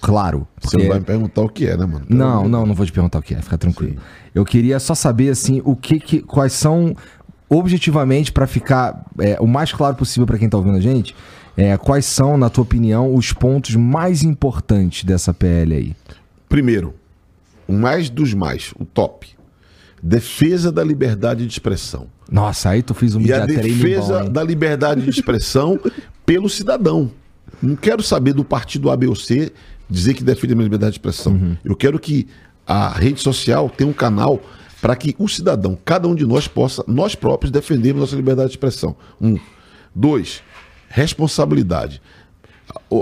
Claro. 0.05 0.47
Porque... 0.61 0.77
Você 0.77 0.83
não 0.83 0.89
vai 0.89 0.99
me 0.99 1.05
perguntar 1.07 1.41
o 1.41 1.49
que 1.49 1.67
é, 1.67 1.77
né, 1.79 1.87
mano? 1.87 2.05
Pelo 2.05 2.19
não, 2.19 2.43
não, 2.43 2.49
não, 2.49 2.67
não 2.67 2.75
vou 2.75 2.85
te 2.85 2.93
perguntar 2.93 3.21
o 3.21 3.23
que 3.23 3.35
é, 3.35 3.41
fica 3.41 3.57
tranquilo. 3.57 3.95
Sim. 3.95 3.99
Eu 4.35 4.45
queria 4.45 4.79
só 4.79 4.95
saber, 4.95 5.31
assim, 5.31 5.63
o 5.65 5.75
que, 5.75 5.99
que 5.99 6.21
quais 6.21 6.53
são, 6.53 6.95
objetivamente, 7.49 8.31
para 8.31 8.47
ficar 8.47 9.07
é, 9.19 9.39
o 9.41 9.47
mais 9.47 9.73
claro 9.73 9.97
possível 9.97 10.27
para 10.27 10.39
quem 10.39 10.49
tá 10.49 10.59
ouvindo 10.59 10.77
a 10.77 10.81
gente, 10.81 11.17
É, 11.57 11.77
quais 11.77 12.05
são, 12.05 12.37
na 12.37 12.51
tua 12.51 12.63
opinião, 12.63 13.15
os 13.15 13.33
pontos 13.33 13.77
mais 13.77 14.25
importantes 14.25 15.05
dessa 15.05 15.33
PL 15.33 15.73
aí? 15.73 15.97
Primeiro, 16.49 16.95
o 17.69 17.73
mais 17.73 18.11
dos 18.11 18.35
mais, 18.35 18.75
o 18.77 18.85
top. 18.85 19.29
Defesa 20.03 20.73
da 20.73 20.83
liberdade 20.83 21.47
de 21.47 21.53
expressão. 21.53 22.09
Nossa, 22.31 22.71
aí 22.71 22.83
tu 22.83 22.93
fiz 22.93 23.15
um 23.15 23.21
E 23.21 23.33
a 23.33 23.47
defesa 23.47 24.25
bom, 24.25 24.31
da 24.31 24.43
liberdade 24.43 25.01
de 25.01 25.09
expressão 25.09 25.79
pelo 26.27 26.51
cidadão. 26.51 27.11
Não 27.63 27.77
quero 27.77 28.03
saber 28.03 28.33
do 28.33 28.45
partido 28.45 28.91
A, 28.91 28.97
B 28.97 29.07
ou 29.07 29.15
C 29.15 29.53
dizer 29.89 30.15
que 30.15 30.25
defende 30.25 30.55
a 30.55 30.57
liberdade 30.57 30.93
de 30.93 30.99
expressão. 30.99 31.33
Uhum. 31.33 31.57
Eu 31.65 31.77
quero 31.77 31.99
que 31.99 32.27
a 32.67 32.89
rede 32.89 33.21
social 33.21 33.69
tenha 33.69 33.89
um 33.89 33.93
canal 33.93 34.41
para 34.81 34.95
que 34.97 35.15
o 35.19 35.29
cidadão, 35.29 35.79
cada 35.85 36.07
um 36.07 36.15
de 36.15 36.27
nós, 36.27 36.47
possa, 36.47 36.85
nós 36.87 37.15
próprios, 37.15 37.51
defendermos 37.51 38.03
nossa 38.03 38.17
liberdade 38.17 38.49
de 38.49 38.55
expressão. 38.55 38.95
Um. 39.21 39.39
Dois, 39.95 40.43
responsabilidade. 40.89 42.03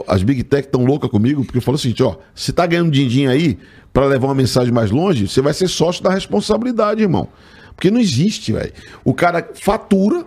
As 0.07 0.23
Big 0.23 0.45
Tech 0.45 0.67
estão 0.67 0.85
loucas 0.85 1.11
comigo, 1.11 1.45
porque 1.45 1.59
eu 1.59 1.63
falo 1.63 1.77
o 1.77 1.79
seguinte, 1.79 2.03
ó, 2.03 2.17
se 2.35 2.53
tá 2.53 2.67
ganhando 2.67 2.91
din-din 2.91 3.27
aí 3.27 3.59
para 3.93 4.07
levar 4.07 4.29
uma 4.29 4.35
mensagem 4.35 4.73
mais 4.73 4.91
longe, 4.91 5.27
você 5.29 5.41
vai 5.41 5.55
ser 5.55 5.69
sócio 5.69 6.03
da 6.03 6.11
responsabilidade, 6.11 7.03
irmão. 7.03 7.29
Porque 7.75 7.91
não 7.91 8.01
existe, 8.01 8.53
velho. 8.53 8.73
O 9.05 9.15
cara 9.15 9.51
fatura 9.55 10.27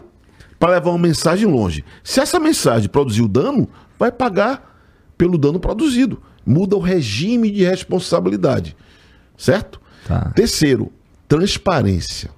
para 0.59 0.73
levar 0.73 0.89
uma 0.89 0.99
mensagem 0.99 1.47
longe. 1.47 1.85
Se 2.03 2.19
essa 2.19 2.39
mensagem 2.39 2.89
produziu 2.89 3.27
dano, 3.27 3.69
vai 3.99 4.11
pagar 4.11 4.75
pelo 5.17 5.37
dano 5.37 5.59
produzido. 5.59 6.21
Muda 6.45 6.75
o 6.75 6.79
regime 6.79 7.49
de 7.49 7.63
responsabilidade. 7.63 8.75
Certo? 9.37 9.81
Tá. 10.07 10.31
Terceiro, 10.35 10.91
transparência. 11.27 12.29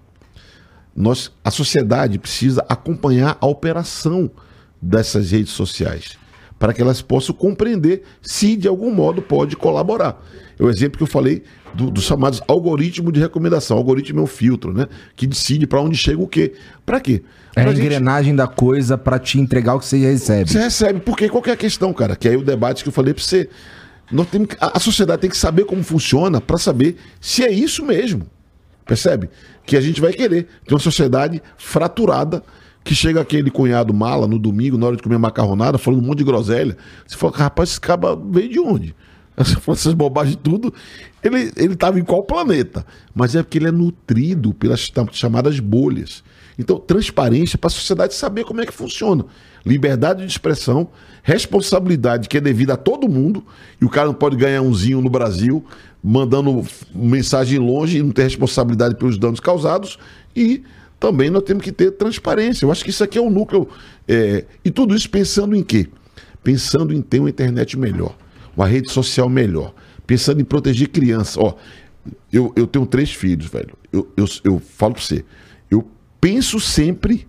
Nós, 0.95 1.31
a 1.43 1.51
sociedade 1.51 2.17
precisa 2.17 2.65
acompanhar 2.67 3.37
a 3.39 3.45
operação 3.45 4.31
dessas 4.81 5.31
redes 5.31 5.51
sociais 5.51 6.17
para 6.57 6.73
que 6.73 6.81
elas 6.81 7.03
possam 7.03 7.35
compreender 7.35 8.01
se 8.21 8.55
de 8.55 8.67
algum 8.67 8.91
modo 8.91 9.21
pode 9.21 9.55
colaborar. 9.55 10.19
É 10.59 10.63
o 10.63 10.69
exemplo 10.71 10.97
que 10.97 11.03
eu 11.03 11.07
falei 11.07 11.43
do- 11.75 11.91
dos 11.91 12.03
chamados 12.05 12.41
algoritmos 12.47 13.13
de 13.13 13.19
recomendação. 13.19 13.77
O 13.77 13.79
algoritmo 13.79 14.21
é 14.21 14.23
um 14.23 14.27
filtro, 14.27 14.73
né? 14.73 14.87
Que 15.15 15.27
decide 15.27 15.67
para 15.67 15.79
onde 15.79 15.95
chega 15.95 16.19
o 16.19 16.27
quê. 16.27 16.53
Para 16.83 16.99
quê? 16.99 17.21
É 17.55 17.61
a 17.61 17.63
Pra 17.65 17.73
gente- 17.73 17.81
engrenagem 17.85 18.35
da 18.35 18.47
coisa 18.47 18.97
pra 18.97 19.19
te 19.19 19.39
entregar 19.39 19.75
o 19.75 19.79
que 19.79 19.85
você 19.85 19.97
recebe. 19.97 20.49
você 20.49 20.59
recebe, 20.59 20.99
porque 21.01 21.29
qual 21.29 21.43
que 21.43 21.51
é 21.51 21.53
a 21.53 21.57
questão, 21.57 21.93
cara? 21.93 22.15
Que 22.15 22.27
aí 22.27 22.35
o 22.35 22.43
debate 22.43 22.81
que 22.81 22.89
eu 22.89 22.93
falei 22.93 23.13
pra 23.13 23.21
você. 23.23 23.47
Nós 24.11 24.27
temos 24.27 24.47
que- 24.49 24.57
a 24.59 24.79
sociedade 24.79 25.21
tem 25.21 25.29
que 25.29 25.37
saber 25.37 25.65
como 25.65 25.83
funciona 25.83 26.39
para 26.39 26.57
saber 26.57 26.97
se 27.19 27.43
é 27.43 27.51
isso 27.51 27.85
mesmo. 27.85 28.25
Percebe? 28.85 29.29
Que 29.65 29.75
a 29.75 29.81
gente 29.81 29.99
vai 29.99 30.13
querer. 30.13 30.43
Tem 30.65 30.73
uma 30.75 30.79
sociedade 30.79 31.41
fraturada 31.57 32.41
que 32.83 32.95
chega 32.95 33.19
aquele 33.19 33.51
cunhado 33.51 33.93
mala 33.93 34.25
no 34.27 34.39
domingo, 34.39 34.77
na 34.77 34.87
hora 34.87 34.95
de 34.95 35.03
comer 35.03 35.17
macarronada, 35.17 35.77
falando 35.77 36.01
um 36.01 36.05
monte 36.07 36.19
de 36.19 36.23
groselha. 36.23 36.77
Você 37.05 37.17
fala, 37.17 37.35
rapaz, 37.35 37.71
esse 37.71 37.81
cara 37.81 38.15
veio 38.15 38.47
de 38.49 38.59
onde? 38.61 38.95
Essas 39.35 39.93
bobagens 39.93 40.37
tudo. 40.41 40.73
Ele, 41.21 41.51
ele 41.57 41.75
tava 41.75 41.99
em 41.99 42.03
qual 42.03 42.23
planeta? 42.23 42.85
Mas 43.13 43.35
é 43.35 43.43
porque 43.43 43.57
ele 43.57 43.67
é 43.67 43.71
nutrido 43.71 44.53
pelas 44.53 44.79
cham- 44.79 45.09
chamadas 45.11 45.59
bolhas. 45.59 46.23
Então, 46.57 46.79
transparência 46.79 47.57
para 47.57 47.67
a 47.67 47.71
sociedade 47.71 48.15
saber 48.15 48.43
como 48.43 48.61
é 48.61 48.65
que 48.65 48.73
funciona. 48.73 49.25
Liberdade 49.65 50.25
de 50.25 50.31
expressão, 50.31 50.89
responsabilidade 51.21 52.27
que 52.27 52.37
é 52.37 52.41
devida 52.41 52.73
a 52.73 52.77
todo 52.77 53.07
mundo, 53.07 53.45
e 53.79 53.85
o 53.85 53.89
cara 53.89 54.07
não 54.07 54.13
pode 54.13 54.35
ganhar 54.35 54.61
umzinho 54.61 55.01
no 55.01 55.09
Brasil, 55.09 55.63
mandando 56.03 56.65
mensagem 56.93 57.59
longe 57.59 57.97
e 57.97 58.03
não 58.03 58.11
ter 58.11 58.23
responsabilidade 58.23 58.95
pelos 58.95 59.17
danos 59.17 59.39
causados, 59.39 59.99
e 60.35 60.63
também 60.99 61.29
nós 61.29 61.43
temos 61.43 61.63
que 61.63 61.71
ter 61.71 61.91
transparência. 61.91 62.65
Eu 62.65 62.71
acho 62.71 62.83
que 62.83 62.89
isso 62.89 63.03
aqui 63.03 63.17
é 63.17 63.21
o 63.21 63.29
núcleo. 63.29 63.67
é, 64.07 64.45
e 64.65 64.71
tudo 64.71 64.95
isso 64.95 65.09
pensando 65.09 65.55
em 65.55 65.63
quê? 65.63 65.87
Pensando 66.43 66.93
em 66.93 67.01
ter 67.01 67.19
uma 67.19 67.29
internet 67.29 67.77
melhor, 67.77 68.15
uma 68.55 68.65
rede 68.65 68.91
social 68.91 69.29
melhor, 69.29 69.73
pensando 70.07 70.41
em 70.41 70.45
proteger 70.45 70.87
crianças. 70.87 71.37
Ó, 71.37 71.55
eu, 72.31 72.51
eu 72.55 72.65
tenho 72.65 72.85
três 72.85 73.11
filhos, 73.11 73.47
velho. 73.47 73.77
Eu, 73.91 74.07
eu, 74.17 74.25
eu 74.43 74.59
falo 74.59 74.93
pra 74.93 75.03
você, 75.03 75.23
penso 76.19 76.59
sempre 76.59 77.27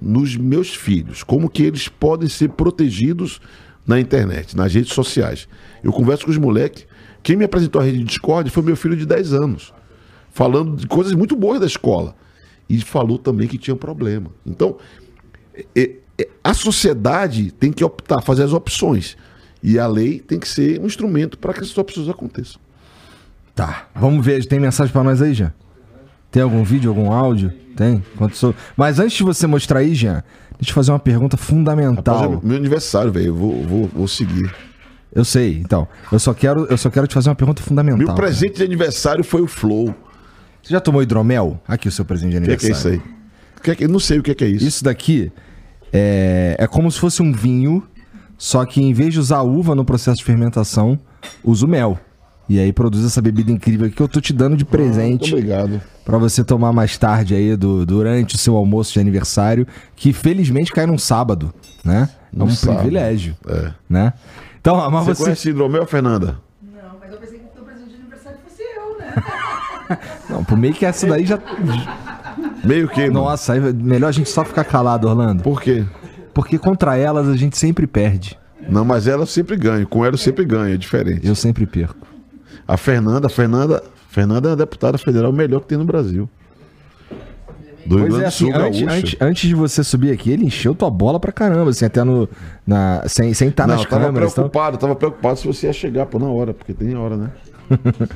nos 0.00 0.36
meus 0.36 0.74
filhos, 0.74 1.22
como 1.22 1.48
que 1.50 1.62
eles 1.62 1.88
podem 1.88 2.28
ser 2.28 2.50
protegidos 2.50 3.40
na 3.86 3.98
internet, 3.98 4.56
nas 4.56 4.72
redes 4.72 4.92
sociais. 4.92 5.48
Eu 5.82 5.92
converso 5.92 6.24
com 6.24 6.30
os 6.30 6.38
moleques. 6.38 6.86
Quem 7.22 7.36
me 7.36 7.44
apresentou 7.44 7.80
a 7.80 7.84
rede 7.84 7.98
de 7.98 8.04
Discord 8.04 8.48
foi 8.50 8.62
meu 8.62 8.76
filho 8.76 8.96
de 8.96 9.04
10 9.06 9.32
anos, 9.32 9.72
falando 10.30 10.76
de 10.76 10.86
coisas 10.86 11.12
muito 11.14 11.34
boas 11.34 11.58
da 11.58 11.66
escola. 11.66 12.14
E 12.68 12.80
falou 12.80 13.18
também 13.18 13.48
que 13.48 13.56
tinha 13.56 13.74
problema. 13.74 14.30
Então, 14.46 14.76
é- 15.74 15.96
é- 16.18 16.28
a 16.44 16.52
sociedade 16.52 17.50
tem 17.50 17.72
que 17.72 17.82
optar, 17.82 18.20
fazer 18.20 18.42
as 18.42 18.52
opções. 18.52 19.16
E 19.62 19.78
a 19.78 19.86
lei 19.86 20.20
tem 20.20 20.38
que 20.38 20.46
ser 20.46 20.78
um 20.80 20.86
instrumento 20.86 21.38
para 21.38 21.52
que 21.54 21.60
essas 21.60 21.76
opções 21.76 22.08
aconteçam. 22.08 22.60
Tá. 23.54 23.88
Vamos 23.94 24.24
ver, 24.24 24.44
tem 24.44 24.60
mensagem 24.60 24.92
pra 24.92 25.02
nós 25.02 25.20
aí, 25.20 25.34
Jean? 25.34 25.52
Tem 26.30 26.42
algum 26.42 26.62
vídeo, 26.62 26.90
algum 26.90 27.10
áudio? 27.12 27.52
Tem? 27.76 28.02
Quanto 28.16 28.36
sou... 28.36 28.54
Mas 28.76 28.98
antes 28.98 29.16
de 29.16 29.22
você 29.22 29.46
mostrar 29.46 29.80
aí, 29.80 29.94
Jean, 29.94 30.22
deixa 30.50 30.60
eu 30.62 30.66
te 30.66 30.72
fazer 30.72 30.90
uma 30.92 30.98
pergunta 30.98 31.36
Rapaz, 31.36 31.48
é 31.48 31.54
fundamental. 31.54 32.40
meu 32.42 32.56
aniversário, 32.56 33.10
velho. 33.12 33.26
Eu 33.28 33.34
vou, 33.34 33.62
vou, 33.64 33.86
vou 33.94 34.08
seguir. 34.08 34.52
Eu 35.14 35.24
sei, 35.24 35.58
então. 35.58 35.88
Eu 36.12 36.18
só 36.18 36.34
quero, 36.34 36.66
eu 36.66 36.76
só 36.76 36.90
quero 36.90 37.06
te 37.06 37.14
fazer 37.14 37.28
uma 37.30 37.34
pergunta 37.34 37.62
fundamental. 37.62 37.98
Meu 38.06 38.14
presente 38.14 38.56
de 38.56 38.62
aniversário 38.64 39.24
foi 39.24 39.40
o 39.40 39.46
Flow. 39.46 39.94
Você 40.62 40.72
já 40.74 40.80
tomou 40.80 41.02
hidromel? 41.02 41.60
Aqui 41.66 41.88
o 41.88 41.92
seu 41.92 42.04
presente 42.04 42.32
de 42.32 42.38
O 42.38 42.42
que 42.42 42.50
é, 42.52 42.56
que 42.56 42.66
é 42.66 42.68
aniversário. 42.68 42.96
isso 42.96 43.06
aí? 43.06 43.14
O 43.56 43.62
que 43.62 43.70
é 43.70 43.74
que- 43.74 43.84
eu 43.84 43.88
não 43.88 43.98
sei 44.00 44.18
o 44.18 44.22
que 44.22 44.32
é, 44.32 44.34
que 44.34 44.44
é 44.44 44.48
isso. 44.48 44.66
Isso 44.66 44.84
daqui 44.84 45.32
é, 45.92 46.56
é 46.58 46.66
como 46.66 46.90
se 46.92 46.98
fosse 46.98 47.22
um 47.22 47.32
vinho, 47.32 47.82
só 48.36 48.64
que 48.66 48.82
em 48.82 48.92
vez 48.92 49.14
de 49.14 49.20
usar 49.20 49.40
uva 49.42 49.74
no 49.74 49.84
processo 49.84 50.18
de 50.18 50.24
fermentação, 50.24 50.98
usa 51.42 51.64
o 51.64 51.68
mel. 51.68 51.98
E 52.48 52.58
aí 52.58 52.72
produz 52.72 53.04
essa 53.04 53.20
bebida 53.20 53.52
incrível 53.52 53.86
aqui 53.86 53.96
que 53.96 54.02
eu 54.02 54.08
tô 54.08 54.20
te 54.20 54.32
dando 54.32 54.56
de 54.56 54.64
Muito 54.64 54.70
presente 54.70 55.34
obrigado. 55.34 55.80
pra 56.04 56.16
você 56.16 56.42
tomar 56.42 56.72
mais 56.72 56.96
tarde 56.96 57.34
aí 57.34 57.54
do- 57.56 57.84
durante 57.84 58.34
o 58.34 58.38
seu 58.38 58.56
almoço 58.56 58.94
de 58.94 59.00
aniversário, 59.00 59.66
que 59.94 60.12
felizmente 60.14 60.72
cai 60.72 60.86
num 60.86 60.96
sábado, 60.96 61.52
né? 61.84 62.08
É 62.34 62.38
Num 62.38 62.46
um 62.46 62.50
sábado. 62.50 62.78
privilégio, 62.80 63.36
É. 63.46 63.70
né? 63.88 64.12
Então, 64.60 64.76
mas 64.90 65.04
Você, 65.04 65.14
você, 65.14 65.22
conhece 65.24 65.48
hidromel, 65.50 65.86
Fernanda? 65.86 66.38
Não, 66.62 66.96
mas 67.00 67.12
eu 67.12 67.18
pensei 67.18 67.38
que 67.38 67.44
o 67.44 67.48
teu 67.48 67.64
presente 67.64 67.90
de 67.90 67.96
aniversário 67.96 68.38
fosse 68.48 68.62
eu, 68.62 68.98
né? 68.98 69.98
não, 70.30 70.42
por 70.44 70.56
meio 70.56 70.72
que 70.72 70.86
essa 70.86 71.06
daí 71.06 71.26
já 71.26 71.38
Meio 72.64 72.88
que. 72.88 73.00
mano? 73.02 73.12
Nossa, 73.12 73.52
aí 73.52 73.60
melhor 73.60 74.08
a 74.08 74.12
gente 74.12 74.30
só 74.30 74.44
ficar 74.44 74.64
calado, 74.64 75.06
Orlando, 75.06 75.42
Por 75.42 75.60
quê? 75.60 75.84
porque 76.32 76.58
contra 76.58 76.96
elas 76.96 77.28
a 77.28 77.36
gente 77.36 77.58
sempre 77.58 77.86
perde. 77.86 78.38
Não, 78.68 78.84
mas 78.84 79.06
ela 79.06 79.26
sempre 79.26 79.56
ganha. 79.56 79.84
Com 79.86 80.04
ela 80.04 80.14
eu 80.14 80.18
sempre 80.18 80.44
ganha, 80.44 80.74
é 80.74 80.76
diferente. 80.78 81.26
Eu 81.26 81.34
sempre 81.34 81.64
perco. 81.66 82.06
A 82.68 82.76
Fernanda, 82.76 83.30
Fernanda, 83.30 83.82
Fernanda 84.10 84.50
é 84.50 84.52
a 84.52 84.54
deputada 84.54 84.98
federal 84.98 85.32
melhor 85.32 85.60
que 85.60 85.68
tem 85.68 85.78
no 85.78 85.86
Brasil. 85.86 86.28
Do 87.86 87.96
Rio 87.96 88.08
Pois 88.08 88.08
Grande 88.08 88.24
é, 88.24 88.26
assim, 88.26 88.52
antes, 88.52 88.82
antes, 88.82 89.16
antes 89.18 89.48
de 89.48 89.54
você 89.54 89.82
subir 89.82 90.12
aqui, 90.12 90.30
ele 90.30 90.44
encheu 90.44 90.74
tua 90.74 90.90
bola 90.90 91.18
pra 91.18 91.32
caramba, 91.32 91.70
assim, 91.70 91.86
até 91.86 92.04
no. 92.04 92.28
Na, 92.66 93.02
sem 93.08 93.32
sem 93.32 93.48
estar 93.48 93.66
Não, 93.66 93.74
nas 93.74 93.84
eu 93.84 93.90
tava 93.90 94.04
câmeras. 94.04 94.32
Então... 94.32 94.44
preocupado, 94.44 94.76
tava 94.76 94.94
preocupado 94.94 95.38
se 95.38 95.46
você 95.46 95.66
ia 95.66 95.72
chegar 95.72 96.04
pô, 96.04 96.18
na 96.18 96.26
hora, 96.26 96.52
porque 96.52 96.74
tem 96.74 96.94
hora, 96.94 97.16
né? 97.16 97.30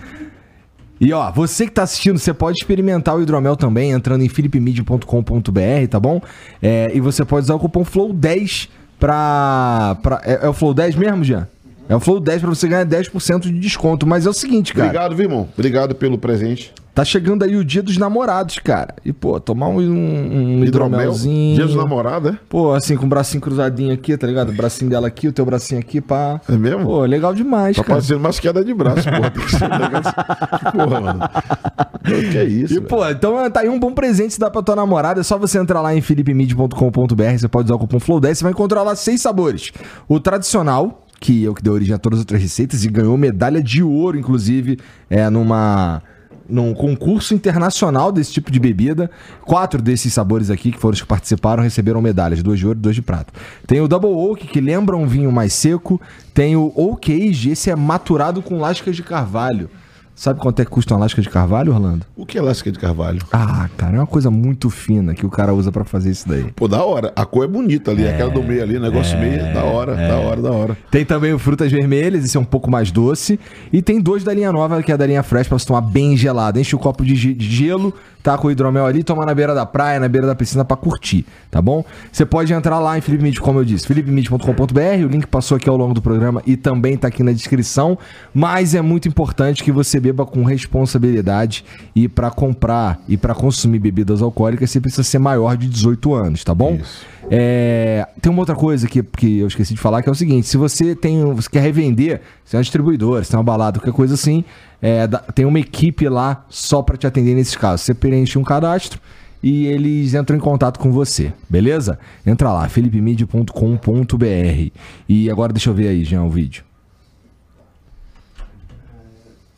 E 1.00 1.12
ó, 1.12 1.32
você 1.32 1.66
que 1.66 1.72
tá 1.72 1.82
assistindo, 1.82 2.16
você 2.16 2.32
pode 2.32 2.58
experimentar 2.58 3.16
o 3.16 3.20
hidromel 3.20 3.56
também, 3.56 3.90
entrando 3.90 4.22
em 4.22 4.28
philipmedia.com.br, 4.28 5.88
tá 5.90 5.98
bom? 5.98 6.22
É, 6.62 6.92
e 6.94 7.00
você 7.00 7.24
pode 7.24 7.42
usar 7.42 7.56
o 7.56 7.58
cupom 7.58 7.84
FLOW10 7.84 8.68
pra. 9.00 9.96
pra 10.00 10.20
é, 10.24 10.46
é 10.46 10.48
o 10.48 10.52
Flow 10.52 10.72
10 10.72 10.94
mesmo, 10.94 11.24
Jean? 11.24 11.48
É 11.88 11.94
o 11.96 12.00
Flow 12.00 12.20
10 12.20 12.40
pra 12.40 12.50
você 12.50 12.68
ganhar 12.68 12.86
10% 12.86 13.40
de 13.40 13.52
desconto. 13.58 14.06
Mas 14.06 14.24
é 14.26 14.30
o 14.30 14.32
seguinte, 14.32 14.72
cara. 14.72 14.86
Obrigado, 14.88 15.16
viu, 15.16 15.24
irmão? 15.26 15.48
Obrigado 15.56 15.94
pelo 15.94 16.16
presente. 16.16 16.72
Tá 16.94 17.06
chegando 17.06 17.42
aí 17.42 17.56
o 17.56 17.64
dia 17.64 17.82
dos 17.82 17.96
namorados, 17.96 18.58
cara. 18.58 18.94
E, 19.02 19.14
pô, 19.14 19.40
tomar 19.40 19.68
um, 19.68 19.78
um, 19.78 20.62
hidromelzinho. 20.62 21.54
Dia 21.56 21.64
dos 21.64 21.74
namorados, 21.74 22.32
é? 22.34 22.38
Pô, 22.50 22.74
assim, 22.74 22.96
com 22.96 23.06
o 23.06 23.08
bracinho 23.08 23.40
cruzadinho 23.40 23.94
aqui, 23.94 24.14
tá 24.14 24.26
ligado? 24.26 24.50
O 24.50 24.52
bracinho 24.52 24.90
dela 24.90 25.06
aqui, 25.08 25.26
o 25.26 25.32
teu 25.32 25.44
bracinho 25.46 25.80
aqui, 25.80 26.02
pá. 26.02 26.38
É 26.46 26.52
mesmo? 26.52 26.84
Pô, 26.84 27.00
legal 27.06 27.32
demais, 27.34 27.76
Tá 27.76 27.82
cara. 27.82 27.94
parecendo 27.94 28.20
umas 28.20 28.38
quedas 28.38 28.64
de 28.66 28.74
braço, 28.74 29.04
porra. 29.08 29.30
Tem 29.30 29.42
que 29.42 29.50
ser 29.50 29.64
um. 29.64 29.68
Porra, 30.72 31.00
mano. 31.00 31.18
Pô, 31.20 32.30
Que 32.30 32.38
é 32.38 32.44
isso, 32.44 32.74
E, 32.74 32.76
velho? 32.76 32.88
pô, 32.88 33.08
então 33.08 33.50
tá 33.50 33.60
aí 33.60 33.70
um 33.70 33.80
bom 33.80 33.92
presente 33.94 34.34
se 34.34 34.38
dá 34.40 34.50
pra 34.50 34.60
tua 34.62 34.76
namorada. 34.76 35.20
É 35.20 35.24
só 35.24 35.38
você 35.38 35.58
entrar 35.58 35.80
lá 35.80 35.94
em 35.94 36.02
philipmid.com.br. 36.02 37.38
Você 37.38 37.48
pode 37.48 37.66
usar 37.68 37.74
o 37.74 37.78
cupom 37.78 37.98
FLOW10. 37.98 38.34
Você 38.34 38.44
vai 38.44 38.52
encontrar 38.52 38.82
lá 38.82 38.94
seis 38.94 39.22
sabores. 39.22 39.72
O 40.06 40.20
tradicional, 40.20 41.06
que 41.22 41.46
é 41.46 41.48
o 41.48 41.54
que 41.54 41.62
deu 41.62 41.72
origem 41.72 41.94
a 41.94 41.98
todas 41.98 42.18
as 42.18 42.22
outras 42.22 42.42
receitas 42.42 42.84
e 42.84 42.88
ganhou 42.88 43.16
medalha 43.16 43.62
de 43.62 43.80
ouro, 43.80 44.18
inclusive, 44.18 44.78
é 45.08 45.30
numa. 45.30 46.02
Num 46.48 46.74
concurso 46.74 47.32
internacional 47.32 48.10
desse 48.10 48.32
tipo 48.32 48.50
de 48.50 48.58
bebida. 48.58 49.08
Quatro 49.42 49.80
desses 49.80 50.12
sabores 50.12 50.50
aqui, 50.50 50.72
que 50.72 50.78
foram 50.78 50.92
os 50.92 51.00
que 51.00 51.06
participaram, 51.06 51.62
receberam 51.62 52.02
medalhas: 52.02 52.42
duas 52.42 52.58
de 52.58 52.66
ouro 52.66 52.78
e 52.78 52.82
duas 52.82 52.96
de 52.96 53.00
prata. 53.00 53.32
Tem 53.66 53.80
o 53.80 53.86
Double 53.86 54.10
Oak, 54.10 54.48
que 54.48 54.60
lembra 54.60 54.96
um 54.96 55.06
vinho 55.06 55.30
mais 55.30 55.52
seco. 55.52 56.00
Tem 56.34 56.56
o 56.56 56.72
Oak 56.74 57.12
Age, 57.12 57.50
esse 57.50 57.70
é 57.70 57.76
maturado 57.76 58.42
com 58.42 58.58
lascas 58.58 58.96
de 58.96 59.04
carvalho. 59.04 59.70
Sabe 60.14 60.38
quanto 60.40 60.60
é 60.60 60.64
que 60.64 60.70
custa 60.70 60.94
uma 60.94 61.00
lasca 61.00 61.20
de 61.22 61.28
carvalho, 61.28 61.72
Orlando? 61.72 62.06
O 62.14 62.26
que 62.26 62.38
é 62.38 62.42
lasca 62.42 62.70
de 62.70 62.78
carvalho? 62.78 63.20
Ah, 63.32 63.68
cara, 63.76 63.96
é 63.96 64.00
uma 64.00 64.06
coisa 64.06 64.30
muito 64.30 64.68
fina 64.70 65.14
que 65.14 65.24
o 65.24 65.30
cara 65.30 65.54
usa 65.54 65.72
pra 65.72 65.84
fazer 65.84 66.10
isso 66.10 66.28
daí. 66.28 66.44
Pô, 66.54 66.68
da 66.68 66.84
hora. 66.84 67.12
A 67.16 67.24
cor 67.24 67.44
é 67.44 67.48
bonita 67.48 67.90
ali, 67.90 68.06
aquela 68.06 68.30
do 68.30 68.42
meio 68.42 68.62
ali, 68.62 68.78
negócio 68.78 69.18
meio, 69.18 69.42
da 69.54 69.64
hora, 69.64 69.96
da 69.96 70.16
hora, 70.18 70.42
da 70.42 70.50
hora. 70.52 70.78
Tem 70.90 71.04
também 71.04 71.32
o 71.32 71.38
frutas 71.38 71.72
vermelhas, 71.72 72.24
esse 72.24 72.36
é 72.36 72.40
um 72.40 72.44
pouco 72.44 72.70
mais 72.70 72.90
doce. 72.90 73.40
E 73.72 73.80
tem 73.80 74.00
dois 74.00 74.22
da 74.22 74.34
linha 74.34 74.52
nova, 74.52 74.82
que 74.82 74.92
é 74.92 74.96
da 74.96 75.06
linha 75.06 75.22
fresh, 75.22 75.48
pra 75.48 75.58
você 75.58 75.66
tomar 75.66 75.80
bem 75.80 76.16
gelado. 76.16 76.60
Enche 76.60 76.76
o 76.76 76.78
copo 76.78 77.04
de 77.04 77.12
de 77.34 77.50
gelo, 77.50 77.94
tá 78.22 78.38
com 78.38 78.48
o 78.48 78.50
hidromel 78.50 78.86
ali, 78.86 79.02
toma 79.02 79.26
na 79.26 79.34
beira 79.34 79.54
da 79.54 79.66
praia, 79.66 79.98
na 79.98 80.08
beira 80.08 80.26
da 80.26 80.34
piscina 80.34 80.64
pra 80.64 80.76
curtir, 80.76 81.26
tá 81.50 81.60
bom? 81.60 81.84
Você 82.10 82.24
pode 82.24 82.52
entrar 82.52 82.78
lá 82.78 82.96
em 82.96 83.00
Felipe 83.00 83.22
Mid, 83.22 83.38
como 83.38 83.58
eu 83.58 83.64
disse, 83.64 83.86
philipemid.com.br, 83.86 85.04
o 85.04 85.08
link 85.08 85.26
passou 85.26 85.56
aqui 85.56 85.68
ao 85.68 85.76
longo 85.76 85.94
do 85.94 86.02
programa 86.02 86.42
e 86.46 86.56
também 86.56 86.96
tá 86.96 87.08
aqui 87.08 87.22
na 87.22 87.32
descrição. 87.32 87.98
Mas 88.32 88.74
é 88.74 88.82
muito 88.82 89.08
importante 89.08 89.64
que 89.64 89.72
você 89.72 89.98
beba 89.98 90.24
com 90.24 90.44
responsabilidade 90.44 91.64
e 91.94 92.08
pra 92.08 92.30
comprar 92.30 93.00
e 93.08 93.16
pra 93.16 93.34
consumir 93.34 93.78
bebidas 93.78 94.22
alcoólicas, 94.22 94.70
você 94.70 94.80
precisa 94.80 95.02
ser 95.02 95.18
maior 95.18 95.56
de 95.56 95.68
18 95.68 96.14
anos, 96.14 96.44
tá 96.44 96.54
bom? 96.54 96.78
Isso. 96.80 97.12
É, 97.34 98.06
tem 98.20 98.30
uma 98.30 98.40
outra 98.40 98.54
coisa 98.54 98.86
que, 98.86 99.02
que 99.02 99.38
eu 99.38 99.46
esqueci 99.46 99.72
de 99.72 99.80
falar, 99.80 100.02
que 100.02 100.08
é 100.10 100.12
o 100.12 100.14
seguinte: 100.14 100.46
se 100.46 100.58
você 100.58 100.94
tem, 100.94 101.24
você 101.32 101.48
quer 101.48 101.62
revender, 101.62 102.20
se 102.44 102.54
é 102.54 102.58
um 102.58 102.62
distribuidor, 102.62 103.24
se 103.24 103.30
tem 103.30 103.38
uma 103.38 103.42
balada, 103.42 103.80
qualquer 103.80 103.96
coisa 103.96 104.12
assim, 104.12 104.44
é, 104.82 105.08
tem 105.34 105.46
uma 105.46 105.58
equipe 105.58 106.06
lá 106.10 106.44
só 106.50 106.82
pra 106.82 106.94
te 106.94 107.06
atender 107.06 107.34
nesses 107.34 107.56
casos. 107.56 107.86
Você 107.86 107.94
preenche 107.94 108.38
um 108.38 108.44
cadastro 108.44 109.00
e 109.42 109.64
eles 109.64 110.12
entram 110.12 110.36
em 110.36 110.40
contato 110.40 110.78
com 110.78 110.92
você, 110.92 111.32
beleza? 111.48 111.98
Entra 112.26 112.52
lá, 112.52 112.68
felipemid.com.br. 112.68 114.70
E 115.08 115.30
agora 115.30 115.54
deixa 115.54 115.70
eu 115.70 115.74
ver 115.74 115.88
aí, 115.88 116.04
Jean, 116.04 116.24
o 116.24 116.30
vídeo. 116.30 116.62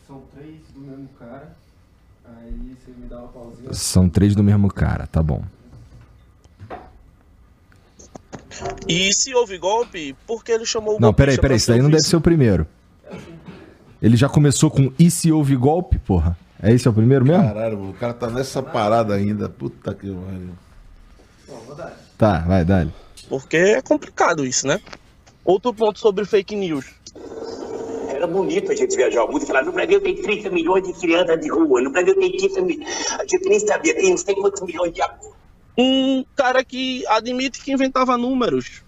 São 0.07 0.23
três 0.33 0.61
do 0.73 0.81
mesmo 0.81 1.09
cara. 1.19 1.57
Aí 2.25 2.53
você 2.53 2.93
me 2.93 3.09
dá 3.09 3.19
uma 3.19 3.27
pausinha. 3.27 3.73
São 3.73 4.09
três 4.09 4.37
do 4.37 4.45
mesmo 4.45 4.69
cara, 4.69 5.09
tá 5.09 5.21
bom. 5.21 5.43
E 8.89 9.13
se 9.13 9.35
houve 9.35 9.59
golpe, 9.59 10.15
por 10.27 10.45
que 10.45 10.53
ele 10.53 10.67
chamou 10.67 10.97
o 10.97 11.01
Não, 11.01 11.13
peraí, 11.13 11.39
peraí, 11.39 11.57
isso 11.57 11.71
daí 11.71 11.81
não 11.81 11.91
deve 11.91 12.03
ser 12.03 12.17
o 12.17 12.21
primeiro. 12.21 12.67
Ele 14.01 14.17
já 14.17 14.29
começou 14.29 14.71
com 14.71 14.93
e 14.99 15.11
se 15.11 15.33
houve 15.33 15.57
golpe, 15.57 15.99
porra? 15.99 16.37
É 16.63 16.73
esse 16.73 16.87
é 16.87 16.91
o 16.91 16.95
primeiro 16.95 17.25
mesmo? 17.25 17.43
Caralho, 17.43 17.91
o 17.91 17.95
cara 17.95 18.15
tá 18.15 18.29
nessa 18.29 18.63
parada 18.63 19.15
ainda. 19.15 19.49
Puta 19.49 19.95
que 19.95 20.07
pariu. 20.07 20.51
Tá, 22.17 22.41
vai, 22.41 22.65
dale. 22.65 22.93
Porque 23.29 23.57
é 23.57 23.83
complicado 23.83 24.45
isso, 24.45 24.67
né? 24.67 24.81
Outro 25.45 25.75
ponto 25.75 25.99
sobre 25.99 26.25
fake 26.25 26.55
news. 26.57 26.87
Era 28.09 28.27
bonito 28.27 28.73
a 28.73 28.75
gente 28.75 28.97
viajar 28.97 29.21
ao 29.21 29.31
mundo 29.31 29.43
e 29.43 29.47
falar: 29.47 29.63
no 29.63 29.73
Brasil 29.73 30.01
tem 30.01 30.15
30 30.15 30.51
milhões 30.51 30.87
de 30.87 30.93
crianças 30.95 31.41
de 31.41 31.51
rua, 31.51 31.83
no 31.83 31.91
Brasil 31.91 32.15
tem 32.19 32.37
30 32.37 32.61
milhões. 32.63 33.13
A 33.19 33.23
gente 33.23 33.49
nem 33.49 33.59
sabia, 33.61 33.95
tem 33.95 34.11
não 34.11 34.17
sei 34.17 34.35
quantos 34.35 34.63
milhões 34.63 34.93
de. 34.93 35.03
Um 35.77 36.25
cara 36.37 36.65
que 36.65 37.07
admite 37.09 37.61
que 37.63 37.73
inventava 37.73 38.17
números. 38.17 38.83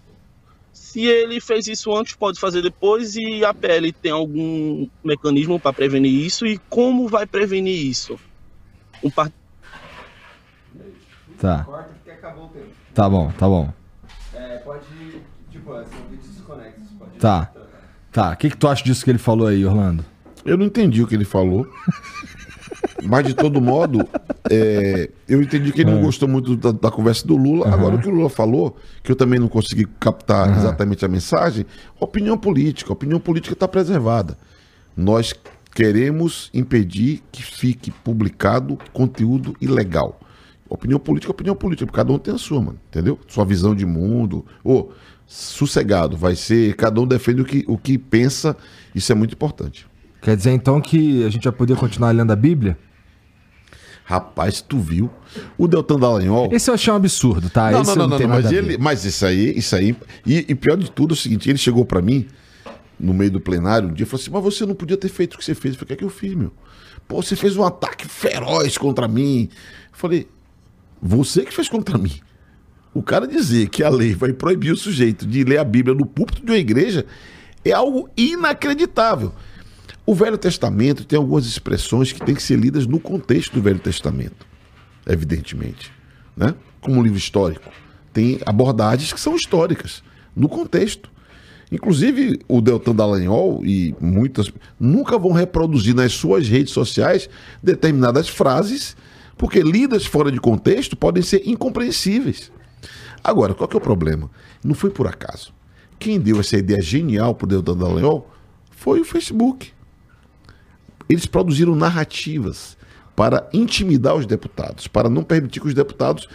Se 0.73 1.05
ele 1.05 1.41
fez 1.41 1.67
isso 1.67 1.95
antes, 1.95 2.15
pode 2.15 2.39
fazer 2.39 2.63
depois. 2.63 3.17
E 3.17 3.45
a 3.45 3.53
PL 3.53 3.93
tem 3.93 4.13
algum 4.13 4.89
mecanismo 5.05 5.59
para 5.59 5.73
prevenir 5.73 6.13
isso? 6.13 6.47
E 6.47 6.59
como 6.71 7.09
vai 7.09 7.27
prevenir 7.27 7.87
isso? 7.87 8.19
Um 9.03 9.11
par- 9.11 9.31
Tá, 11.39 11.65
Corta 11.65 11.91
porque 11.93 12.11
acabou 12.11 12.47
o 12.47 12.49
tempo. 12.49 12.67
tá 12.95 13.09
bom, 13.11 13.31
tá 13.33 13.47
bom. 13.47 13.71
É, 14.33 14.57
pode. 14.59 14.87
Tipo, 15.51 15.75
desconexos. 16.11 16.89
Pode 16.99 17.19
Tá. 17.19 17.53
Tá, 18.11 18.33
o 18.33 18.37
que, 18.39 18.49
que 18.49 18.57
tu 18.57 18.67
acha 18.67 18.83
disso 18.83 19.05
que 19.05 19.11
ele 19.11 19.19
falou 19.19 19.47
aí, 19.47 19.63
Orlando? 19.67 20.03
Eu 20.47 20.57
não 20.57 20.65
entendi 20.65 21.03
o 21.03 21.07
que 21.07 21.15
ele 21.15 21.27
falou. 21.27 21.67
Mas 23.03 23.27
de 23.27 23.35
todo 23.35 23.61
modo, 23.61 24.07
é, 24.51 25.11
eu 25.29 25.43
entendi 25.43 25.73
que 25.73 25.83
ele 25.83 25.91
não 25.91 26.03
gostou 26.03 26.29
muito 26.29 26.57
da, 26.57 26.73
da 26.73 26.91
conversa 26.91 27.27
do 27.27 27.37
Lula. 27.37 27.73
Agora, 27.73 27.97
o 27.97 27.99
que 28.01 28.09
o 28.09 28.11
Lula 28.11 28.29
falou, 28.29 28.77
que 29.03 29.11
eu 29.11 29.17
também 29.17 29.39
não 29.39 29.49
consegui 29.49 29.87
captar 29.99 30.57
exatamente 30.57 31.05
a 31.05 31.09
mensagem, 31.09 31.67
opinião 32.01 32.37
política. 32.37 32.91
A 32.91 32.95
opinião 32.95 33.21
política 33.21 33.55
está 33.55 33.69
preservada. 33.69 34.37
Nós 34.97 35.35
queremos 35.75 36.51
impedir 36.55 37.23
que 37.31 37.43
fique 37.43 37.91
publicado 37.91 38.79
conteúdo 38.93 39.55
ilegal. 39.61 40.19
Opinião 40.69 40.99
política 40.99 41.31
é 41.31 41.35
opinião 41.35 41.55
política, 41.55 41.93
cada 41.93 42.13
um 42.13 42.19
tem 42.19 42.35
a 42.35 42.39
sua, 42.39 42.61
mano, 42.61 42.81
entendeu? 42.89 43.19
Sua 43.29 43.45
visão 43.45 43.75
de 43.75 43.87
mundo. 43.87 44.45
Ô, 44.65 44.89
sossegado, 45.27 46.17
vai 46.17 46.35
ser. 46.35 46.75
Cada 46.75 47.01
um 47.01 47.07
defende 47.07 47.43
o 47.43 47.45
que, 47.45 47.65
o 47.69 47.79
que 47.79 47.99
pensa, 47.99 48.57
isso 48.95 49.13
é 49.13 49.15
muito 49.15 49.35
importante. 49.35 49.87
Quer 50.21 50.37
dizer 50.37 50.51
então 50.53 50.81
que 50.81 51.25
a 51.25 51.31
gente 51.31 51.45
vai 51.45 51.53
poder 51.53 51.77
continuar 51.77 52.11
lendo 52.13 52.33
a 52.33 52.37
Bíblia? 52.37 52.79
Rapaz, 54.05 54.61
tu 54.61 54.79
viu? 54.79 55.11
O 55.59 55.67
Deltan 55.67 55.99
Dallagnol. 55.99 56.49
Esse 56.53 56.71
eu 56.71 56.75
achei 56.75 56.93
um 56.93 56.97
absurdo, 56.97 57.51
tá? 57.51 57.73
não, 57.73 57.83
Esse 57.83 57.91
não, 57.91 57.97
não, 57.97 58.09
não, 58.11 58.19
tem 58.19 58.27
mas 58.27 58.53
ele. 58.53 58.79
Mas 58.79 59.05
isso 59.05 59.27
aí, 59.27 59.59
isso 59.59 59.75
aí. 59.75 59.97
E, 60.25 60.47
e 60.49 60.55
pior 60.55 60.77
de 60.77 60.89
tudo 60.91 61.13
é 61.13 61.15
o 61.15 61.17
seguinte: 61.17 61.51
ele 61.51 61.59
chegou 61.59 61.85
pra 61.85 62.01
mim, 62.01 62.29
no 63.01 63.13
meio 63.13 63.33
do 63.33 63.41
plenário, 63.41 63.89
um 63.89 63.93
dia 63.93 64.05
e 64.05 64.07
falou 64.07 64.23
assim: 64.23 64.31
Mas 64.31 64.45
você 64.45 64.65
não 64.65 64.77
podia 64.77 64.97
ter 64.97 65.09
feito 65.09 65.35
o 65.35 65.39
que 65.39 65.45
você 65.45 65.57
fez. 65.57 65.75
Eu 65.75 65.81
falei: 65.81 65.85
O 65.85 65.87
que 65.89 65.93
é 65.93 65.97
que 65.97 66.05
eu 66.05 66.09
fiz, 66.09 66.35
meu? 66.35 66.53
Pô, 67.09 67.21
você 67.21 67.35
fez 67.35 67.57
um 67.57 67.65
ataque 67.65 68.07
feroz 68.07 68.79
contra 68.79 69.09
mim. 69.09 69.49
Eu 69.91 69.99
falei: 69.99 70.29
Você 71.03 71.45
que 71.45 71.53
fez 71.53 71.69
contra 71.69 71.99
mim. 71.99 72.21
O 72.95 73.03
cara 73.03 73.27
dizer 73.27 73.69
que 73.69 73.83
a 73.83 73.91
lei 73.91 74.15
vai 74.15 74.33
proibir 74.33 74.73
o 74.73 74.77
sujeito 74.77 75.27
de 75.27 75.43
ler 75.43 75.59
a 75.59 75.65
Bíblia 75.65 75.95
no 75.95 76.07
púlpito 76.07 76.45
de 76.45 76.51
uma 76.51 76.59
igreja 76.59 77.05
é 77.65 77.73
algo 77.73 78.09
inacreditável. 78.17 79.35
O 80.09 80.15
Velho 80.15 80.39
Testamento 80.39 81.05
tem 81.05 81.17
algumas 81.17 81.47
expressões 81.47 82.13
que 82.13 82.25
têm 82.25 82.37
que 82.37 82.43
ser 82.43 82.57
lidas 82.57 82.87
no 82.87 83.01
contexto 83.01 83.55
do 83.55 83.61
Velho 83.61 83.81
Testamento, 83.81 84.47
evidentemente. 85.05 85.91
Né? 86.37 86.55
Como 86.81 87.01
um 87.01 87.03
livro 87.03 87.19
histórico. 87.19 87.69
Tem 88.13 88.39
abordagens 88.47 89.13
que 89.13 89.19
são 89.19 89.35
históricas, 89.35 90.05
no 90.35 90.49
contexto. 90.49 91.11
Inclusive, 91.73 92.39
o 92.47 92.61
Deltan 92.61 92.95
Dallagnol 92.95 93.67
e 93.67 93.97
muitas 94.01 94.53
nunca 94.79 95.19
vão 95.19 95.33
reproduzir 95.33 95.93
nas 95.93 96.13
suas 96.13 96.47
redes 96.47 96.73
sociais 96.73 97.29
determinadas 97.61 98.29
frases, 98.29 98.97
porque 99.37 99.61
lidas 99.61 100.07
fora 100.07 100.31
de 100.31 100.39
contexto 100.39 100.97
podem 100.97 101.25
ser 101.25 101.43
incompreensíveis. 101.45 102.53
Agora, 103.25 103.55
qual 103.55 103.67
que 103.67 103.75
é 103.75 103.79
o 103.79 103.83
problema? 103.83 104.31
Não 104.63 104.73
foi 104.73 104.91
por 104.91 105.09
acaso. 105.09 105.53
Quem 105.99 106.21
deu 106.21 106.39
essa 106.39 106.57
ideia 106.57 106.81
genial 106.81 107.35
para 107.35 107.47
o 107.47 107.49
Deltan 107.49 107.77
Dallagnol 107.77 108.31
foi 108.71 109.01
o 109.01 109.05
Facebook. 109.05 109.75
Eles 111.09 111.27
produziram 111.27 111.75
narrativas 111.75 112.77
para 113.15 113.49
intimidar 113.53 114.15
os 114.15 114.27
deputados, 114.27 114.87
para 114.87 115.09
não 115.09 115.23
permitir 115.23 115.61
que 115.61 115.69
os 115.69 115.75
deputados 115.75 116.29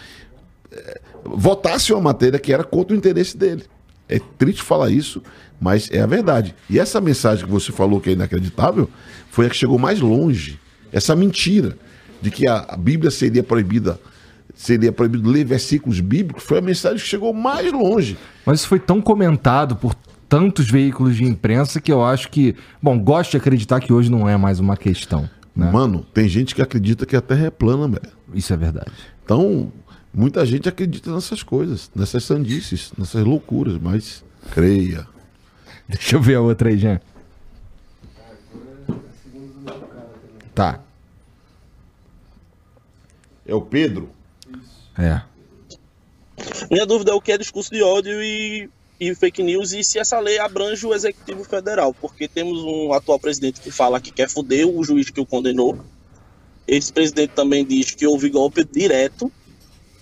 eh, 0.71 1.01
votassem 1.23 1.95
uma 1.95 2.01
matéria 2.01 2.39
que 2.39 2.51
era 2.51 2.63
contra 2.63 2.95
o 2.95 2.97
interesse 2.97 3.37
dele. 3.37 3.63
É 4.09 4.19
triste 4.37 4.63
falar 4.63 4.89
isso, 4.89 5.21
mas 5.59 5.89
é 5.91 6.01
a 6.01 6.07
verdade. 6.07 6.55
E 6.69 6.79
essa 6.79 6.99
mensagem 6.99 7.45
que 7.45 7.51
você 7.51 7.71
falou 7.71 8.01
que 8.01 8.09
é 8.09 8.13
inacreditável 8.13 8.89
foi 9.29 9.45
a 9.45 9.49
que 9.49 9.55
chegou 9.55 9.77
mais 9.77 10.01
longe. 10.01 10.59
Essa 10.91 11.15
mentira 11.15 11.77
de 12.21 12.29
que 12.31 12.47
a, 12.47 12.65
a 12.67 12.75
Bíblia 12.75 13.11
seria 13.11 13.43
proibida, 13.43 13.99
seria 14.53 14.91
proibido 14.91 15.29
ler 15.29 15.45
versículos 15.45 15.99
bíblicos, 15.99 16.43
foi 16.43 16.57
a 16.57 16.61
mensagem 16.61 16.97
que 16.97 17.07
chegou 17.07 17.33
mais 17.33 17.71
longe. 17.71 18.17
Mas 18.45 18.59
isso 18.59 18.67
foi 18.67 18.79
tão 18.79 19.01
comentado 19.01 19.75
por 19.75 19.95
tantos 20.31 20.71
veículos 20.71 21.17
de 21.17 21.25
imprensa 21.25 21.81
que 21.81 21.91
eu 21.91 22.01
acho 22.01 22.29
que. 22.29 22.55
Bom, 22.81 22.97
gosto 22.97 23.31
de 23.31 23.37
acreditar 23.37 23.81
que 23.81 23.91
hoje 23.91 24.09
não 24.09 24.29
é 24.29 24.37
mais 24.37 24.61
uma 24.61 24.77
questão. 24.77 25.29
Né? 25.53 25.69
Mano, 25.69 26.05
tem 26.13 26.25
gente 26.29 26.55
que 26.55 26.61
acredita 26.61 27.05
que 27.05 27.17
a 27.17 27.21
Terra 27.21 27.47
é 27.47 27.49
plana, 27.49 27.85
velho. 27.85 28.13
Isso 28.33 28.53
é 28.53 28.55
verdade. 28.55 28.93
Então, 29.25 29.73
muita 30.13 30.45
gente 30.45 30.69
acredita 30.69 31.13
nessas 31.13 31.43
coisas, 31.43 31.91
nessas 31.93 32.23
sandices, 32.23 32.93
nessas 32.97 33.25
loucuras, 33.25 33.77
mas 33.77 34.23
creia. 34.53 35.05
Deixa 35.85 36.15
eu 36.15 36.21
ver 36.21 36.35
a 36.35 36.41
outra 36.41 36.69
aí, 36.69 36.77
Jean. 36.77 37.01
Tá. 40.55 40.79
É 43.45 43.53
o 43.53 43.61
Pedro? 43.61 44.09
É. 44.97 45.23
Minha 46.69 46.85
dúvida 46.85 47.11
é 47.11 47.13
o 47.13 47.19
que 47.19 47.33
é 47.33 47.37
discurso 47.37 47.69
de 47.69 47.83
ódio 47.83 48.23
e, 48.23 48.69
e 49.01 49.15
fake 49.15 49.41
news 49.41 49.73
e 49.73 49.83
se 49.83 49.97
essa 49.97 50.19
lei 50.19 50.37
abrange 50.37 50.85
o 50.85 50.93
Executivo 50.93 51.43
Federal, 51.43 51.91
porque 51.91 52.27
temos 52.27 52.59
um 52.63 52.93
atual 52.93 53.19
presidente 53.19 53.59
que 53.59 53.71
fala 53.71 53.99
que 53.99 54.11
quer 54.11 54.29
foder 54.29 54.67
o 54.67 54.83
juiz 54.83 55.09
que 55.09 55.19
o 55.19 55.25
condenou. 55.25 55.75
Esse 56.67 56.93
presidente 56.93 57.33
também 57.33 57.65
diz 57.65 57.95
que 57.95 58.05
houve 58.05 58.29
golpe 58.29 58.63
direto, 58.63 59.31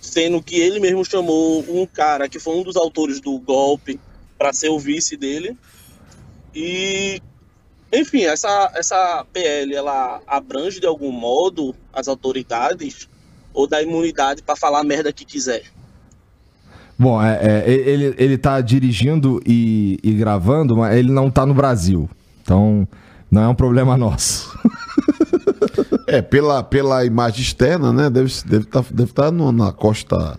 sendo 0.02 0.42
que 0.42 0.56
ele 0.56 0.78
mesmo 0.78 1.02
chamou 1.02 1.64
um 1.66 1.86
cara 1.86 2.28
que 2.28 2.38
foi 2.38 2.54
um 2.54 2.62
dos 2.62 2.76
autores 2.76 3.22
do 3.22 3.38
golpe 3.38 3.98
para 4.36 4.52
ser 4.52 4.68
o 4.68 4.78
vice 4.78 5.16
dele. 5.16 5.56
E 6.54 7.22
enfim, 7.90 8.24
essa, 8.24 8.70
essa 8.74 9.24
PL 9.32 9.74
ela 9.74 10.20
abrange 10.26 10.78
de 10.78 10.86
algum 10.86 11.10
modo 11.10 11.74
as 11.90 12.06
autoridades 12.06 13.08
ou 13.54 13.66
dá 13.66 13.80
imunidade 13.80 14.42
para 14.42 14.56
falar 14.56 14.80
a 14.80 14.84
merda 14.84 15.10
que 15.10 15.24
quiser. 15.24 15.79
Bom, 17.00 17.22
é, 17.22 17.38
é, 17.64 17.70
ele, 17.70 18.14
ele 18.18 18.36
tá 18.36 18.60
dirigindo 18.60 19.40
e, 19.46 19.98
e 20.04 20.12
gravando, 20.12 20.76
mas 20.76 20.94
ele 20.94 21.10
não 21.10 21.30
tá 21.30 21.46
no 21.46 21.54
Brasil. 21.54 22.10
Então, 22.42 22.86
não 23.30 23.40
é 23.42 23.48
um 23.48 23.54
problema 23.54 23.96
nosso. 23.96 24.54
É, 26.06 26.20
pela, 26.20 26.62
pela 26.62 27.02
imagem 27.06 27.40
externa, 27.40 27.90
né? 27.90 28.10
Deve 28.10 28.26
estar 28.26 28.48
deve 28.50 28.64
tá, 28.66 28.84
deve 28.90 29.12
tá 29.14 29.30
no- 29.30 29.50
na 29.50 29.72
costa 29.72 30.38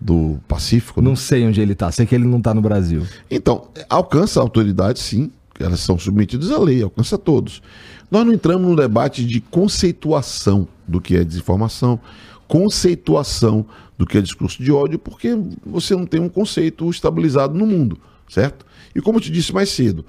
do 0.00 0.38
Pacífico. 0.48 1.00
né? 1.00 1.08
Não 1.08 1.14
sei 1.14 1.46
onde 1.46 1.60
ele 1.60 1.76
tá. 1.76 1.92
Sei 1.92 2.04
que 2.06 2.14
ele 2.16 2.24
não 2.26 2.40
tá 2.40 2.52
no 2.52 2.60
Brasil. 2.60 3.06
Então, 3.30 3.68
alcança 3.88 4.40
a 4.40 4.42
autoridade, 4.42 4.98
sim, 4.98 5.30
elas 5.60 5.78
são 5.78 5.96
submetidas 5.96 6.50
à 6.50 6.58
lei, 6.58 6.82
alcança 6.82 7.16
todos. 7.16 7.62
Nós 8.10 8.26
não 8.26 8.32
entramos 8.32 8.66
num 8.66 8.74
debate 8.74 9.24
de 9.24 9.40
conceituação 9.40 10.66
do 10.88 11.00
que 11.00 11.16
é 11.16 11.22
desinformação, 11.22 12.00
conceituação 12.48 13.64
do 13.96 14.06
que 14.06 14.18
é 14.18 14.20
discurso 14.20 14.62
de 14.62 14.72
ódio, 14.72 14.98
porque 14.98 15.36
você 15.64 15.94
não 15.94 16.06
tem 16.06 16.20
um 16.20 16.28
conceito 16.28 16.88
estabilizado 16.90 17.54
no 17.54 17.66
mundo, 17.66 17.98
certo? 18.28 18.66
E 18.94 19.00
como 19.00 19.18
eu 19.18 19.22
te 19.22 19.30
disse 19.30 19.52
mais 19.52 19.70
cedo, 19.70 20.04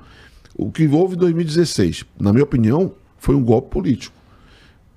o 0.55 0.71
que 0.71 0.87
houve 0.87 1.15
em 1.15 1.19
2016, 1.19 2.05
na 2.19 2.31
minha 2.31 2.43
opinião, 2.43 2.93
foi 3.17 3.35
um 3.35 3.43
golpe 3.43 3.69
político. 3.69 4.15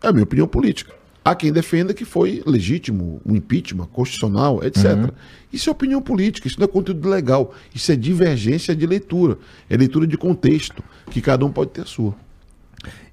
É 0.02 0.08
a 0.08 0.12
minha 0.12 0.24
opinião 0.24 0.46
política. 0.46 0.94
Há 1.24 1.34
quem 1.34 1.52
defenda 1.52 1.92
que 1.92 2.06
foi 2.06 2.42
legítimo, 2.46 3.20
um 3.26 3.36
impeachment 3.36 3.86
constitucional, 3.86 4.64
etc. 4.64 5.12
Isso 5.52 5.68
é 5.68 5.72
opinião 5.72 6.00
política, 6.00 6.46
isso 6.46 6.58
não 6.58 6.64
é 6.64 6.68
conteúdo 6.68 7.06
legal. 7.06 7.54
Isso 7.74 7.92
é 7.92 7.96
divergência 7.96 8.74
de 8.74 8.86
leitura. 8.86 9.36
É 9.68 9.76
leitura 9.76 10.06
de 10.06 10.16
contexto, 10.16 10.82
que 11.10 11.20
cada 11.20 11.44
um 11.44 11.52
pode 11.52 11.72
ter 11.72 11.82
a 11.82 11.86
sua. 11.86 12.14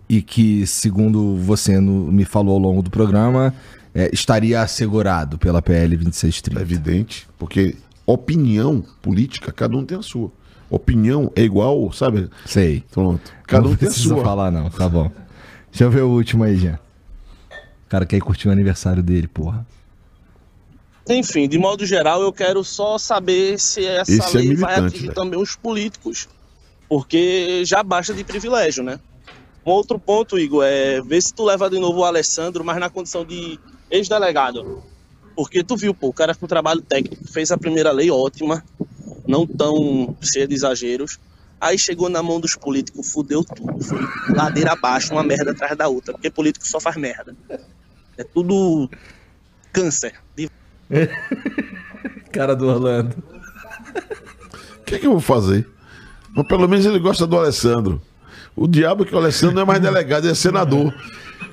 E 0.08 0.22
que, 0.22 0.66
segundo 0.66 1.36
você 1.36 1.78
me 1.82 2.24
falou 2.24 2.54
ao 2.54 2.60
longo 2.60 2.82
do 2.82 2.90
programa, 2.90 3.54
é, 3.96 4.10
estaria 4.14 4.62
assegurado 4.62 5.38
pela 5.38 5.62
PL 5.62 5.96
É 5.96 5.98
2630. 5.98 6.62
evidente, 6.62 7.28
porque 7.40 7.76
opinião 8.06 8.84
política, 9.02 9.52
cada 9.52 9.76
um 9.78 9.86
tem 9.86 9.98
a 9.98 10.02
sua. 10.02 10.30
Opinião 10.70 11.32
é 11.36 11.42
igual, 11.44 11.92
sabe? 11.94 12.30
Sei. 12.46 12.84
Pronto. 12.92 13.32
Cada 13.48 13.64
não 13.64 13.72
um 13.72 13.76
tem 13.76 13.88
a 13.88 13.92
precisa 13.92 14.14
sua. 14.16 14.24
falar, 14.24 14.52
não. 14.52 14.70
Tá 14.70 14.90
bom. 14.90 15.10
Deixa 15.72 15.84
eu 15.86 15.92
ver 15.92 16.02
o 16.02 16.10
último 16.10 16.44
aí, 16.44 16.58
Jean. 16.58 16.78
O 17.86 17.90
cara 17.90 18.06
quer 18.06 18.18
ir 18.18 18.22
curtir 18.22 18.48
o 18.48 18.52
aniversário 18.52 19.02
dele, 19.02 19.28
porra. 19.28 19.66
Enfim, 21.08 21.48
de 21.48 21.58
modo 21.60 21.86
geral, 21.86 22.22
eu 22.22 22.34
quero 22.34 22.64
só 22.64 22.98
saber 22.98 23.60
se 23.60 23.86
essa 23.86 24.12
Esse 24.12 24.38
é 24.38 24.40
lei 24.42 24.56
vai 24.56 24.74
militante, 24.76 24.96
atingir 24.98 25.14
também 25.14 25.40
os 25.40 25.56
políticos. 25.56 26.28
Porque 26.90 27.64
já 27.64 27.84
basta 27.84 28.14
de 28.14 28.24
privilégio, 28.24 28.84
né? 28.84 29.00
Um 29.66 29.72
outro 29.72 29.98
ponto, 29.98 30.38
Igor, 30.38 30.64
é 30.64 31.02
ver 31.02 31.22
se 31.22 31.34
tu 31.34 31.44
leva 31.44 31.70
de 31.70 31.80
novo 31.80 32.02
o 32.02 32.06
Alessandro, 32.06 32.64
mas 32.64 32.78
na 32.78 32.90
condição 32.90 33.26
de 33.26 33.60
ex-delegado. 33.90 34.84
Porque 35.36 35.64
tu 35.64 35.76
viu, 35.76 35.94
pô, 35.94 36.10
o 36.10 36.14
cara 36.14 36.36
com 36.36 36.46
trabalho 36.46 36.82
técnico, 36.82 37.28
fez 37.32 37.52
a 37.52 37.58
primeira 37.58 37.92
lei 37.92 38.12
ótima, 38.12 38.64
não 39.28 39.46
tão 39.48 40.16
cheia 40.22 40.48
de 40.48 40.54
exageros. 40.54 41.20
Aí 41.60 41.80
chegou 41.80 42.10
na 42.10 42.22
mão 42.22 42.40
dos 42.40 42.56
políticos, 42.56 43.12
fudeu 43.12 43.44
tudo. 43.44 43.84
Foi 43.84 43.98
ladeira 44.36 44.74
abaixo, 44.74 45.14
uma 45.14 45.24
merda 45.24 45.52
atrás 45.52 45.76
da 45.76 45.88
outra. 45.88 46.14
Porque 46.14 46.30
político 46.30 46.68
só 46.68 46.80
faz 46.80 46.96
merda. 46.96 47.36
É 48.18 48.24
tudo 48.24 48.88
câncer. 49.74 50.14
De 50.36 50.50
Cara 52.32 52.56
do 52.56 52.68
Orlando. 52.68 53.16
O 54.80 54.84
que, 54.84 54.96
é 54.96 55.00
que 55.00 55.08
eu 55.08 55.12
vou 55.12 55.20
fazer? 55.20 55.68
Mas 56.36 56.48
pelo 56.48 56.68
menos 56.68 56.86
ele 56.86 57.00
gosta 57.00 57.26
do 57.26 57.38
Alessandro. 57.38 58.02
O 58.56 58.68
diabo 58.68 59.04
é 59.04 59.06
que 59.06 59.14
o 59.14 59.18
Alessandro 59.18 59.56
não 59.56 59.64
é 59.64 59.66
mais 59.66 59.80
delegado, 59.82 60.24
ele 60.26 60.32
é 60.32 60.36
senador. 60.36 60.94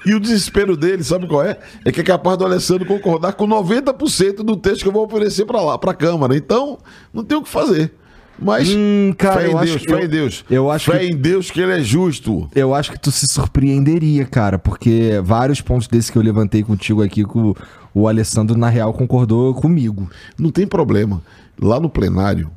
E 0.06 0.14
o 0.14 0.20
desespero 0.20 0.76
dele, 0.76 1.02
sabe 1.04 1.26
qual 1.26 1.44
é? 1.44 1.58
É 1.84 1.92
que 1.92 2.00
é 2.00 2.04
capaz 2.04 2.36
do 2.38 2.44
Alessandro 2.44 2.86
concordar 2.86 3.32
com 3.34 3.46
90% 3.46 4.36
do 4.42 4.56
texto 4.56 4.82
que 4.82 4.88
eu 4.88 4.92
vou 4.92 5.04
oferecer 5.04 5.44
para 5.44 5.60
lá, 5.60 5.78
para 5.78 5.92
a 5.92 5.94
Câmara. 5.94 6.36
Então, 6.36 6.78
não 7.12 7.24
tem 7.24 7.36
o 7.38 7.42
que 7.42 7.48
fazer. 7.48 7.92
Mas 8.38 8.68
Hum, 8.74 9.12
cara, 9.16 9.40
fé 9.40 9.46
em 9.50 9.56
Deus, 9.56 9.82
fé 9.84 9.92
eu- 9.92 9.98
em 10.04 10.08
Deus. 10.08 10.44
eu 10.50 10.70
acho 10.70 10.90
fé 10.90 10.98
que- 10.98 11.06
em 11.06 11.16
Deus 11.16 11.50
que 11.50 11.60
ele 11.60 11.72
é 11.72 11.80
justo. 11.82 12.48
Eu 12.54 12.74
acho 12.74 12.90
que 12.90 12.98
tu 12.98 13.12
se 13.12 13.26
surpreenderia, 13.28 14.24
cara, 14.24 14.58
porque 14.58 15.20
vários 15.22 15.60
pontos 15.60 15.86
desses 15.86 16.10
que 16.10 16.18
eu 16.18 16.22
levantei 16.22 16.62
contigo 16.64 17.02
aqui, 17.02 17.22
o, 17.22 17.54
o 17.94 18.08
Alessandro, 18.08 18.56
na 18.58 18.68
real, 18.68 18.92
concordou 18.94 19.54
comigo. 19.54 20.10
Não 20.36 20.50
tem 20.50 20.66
problema. 20.66 21.22
Lá 21.60 21.78
no 21.78 21.88
plenário 21.88 22.50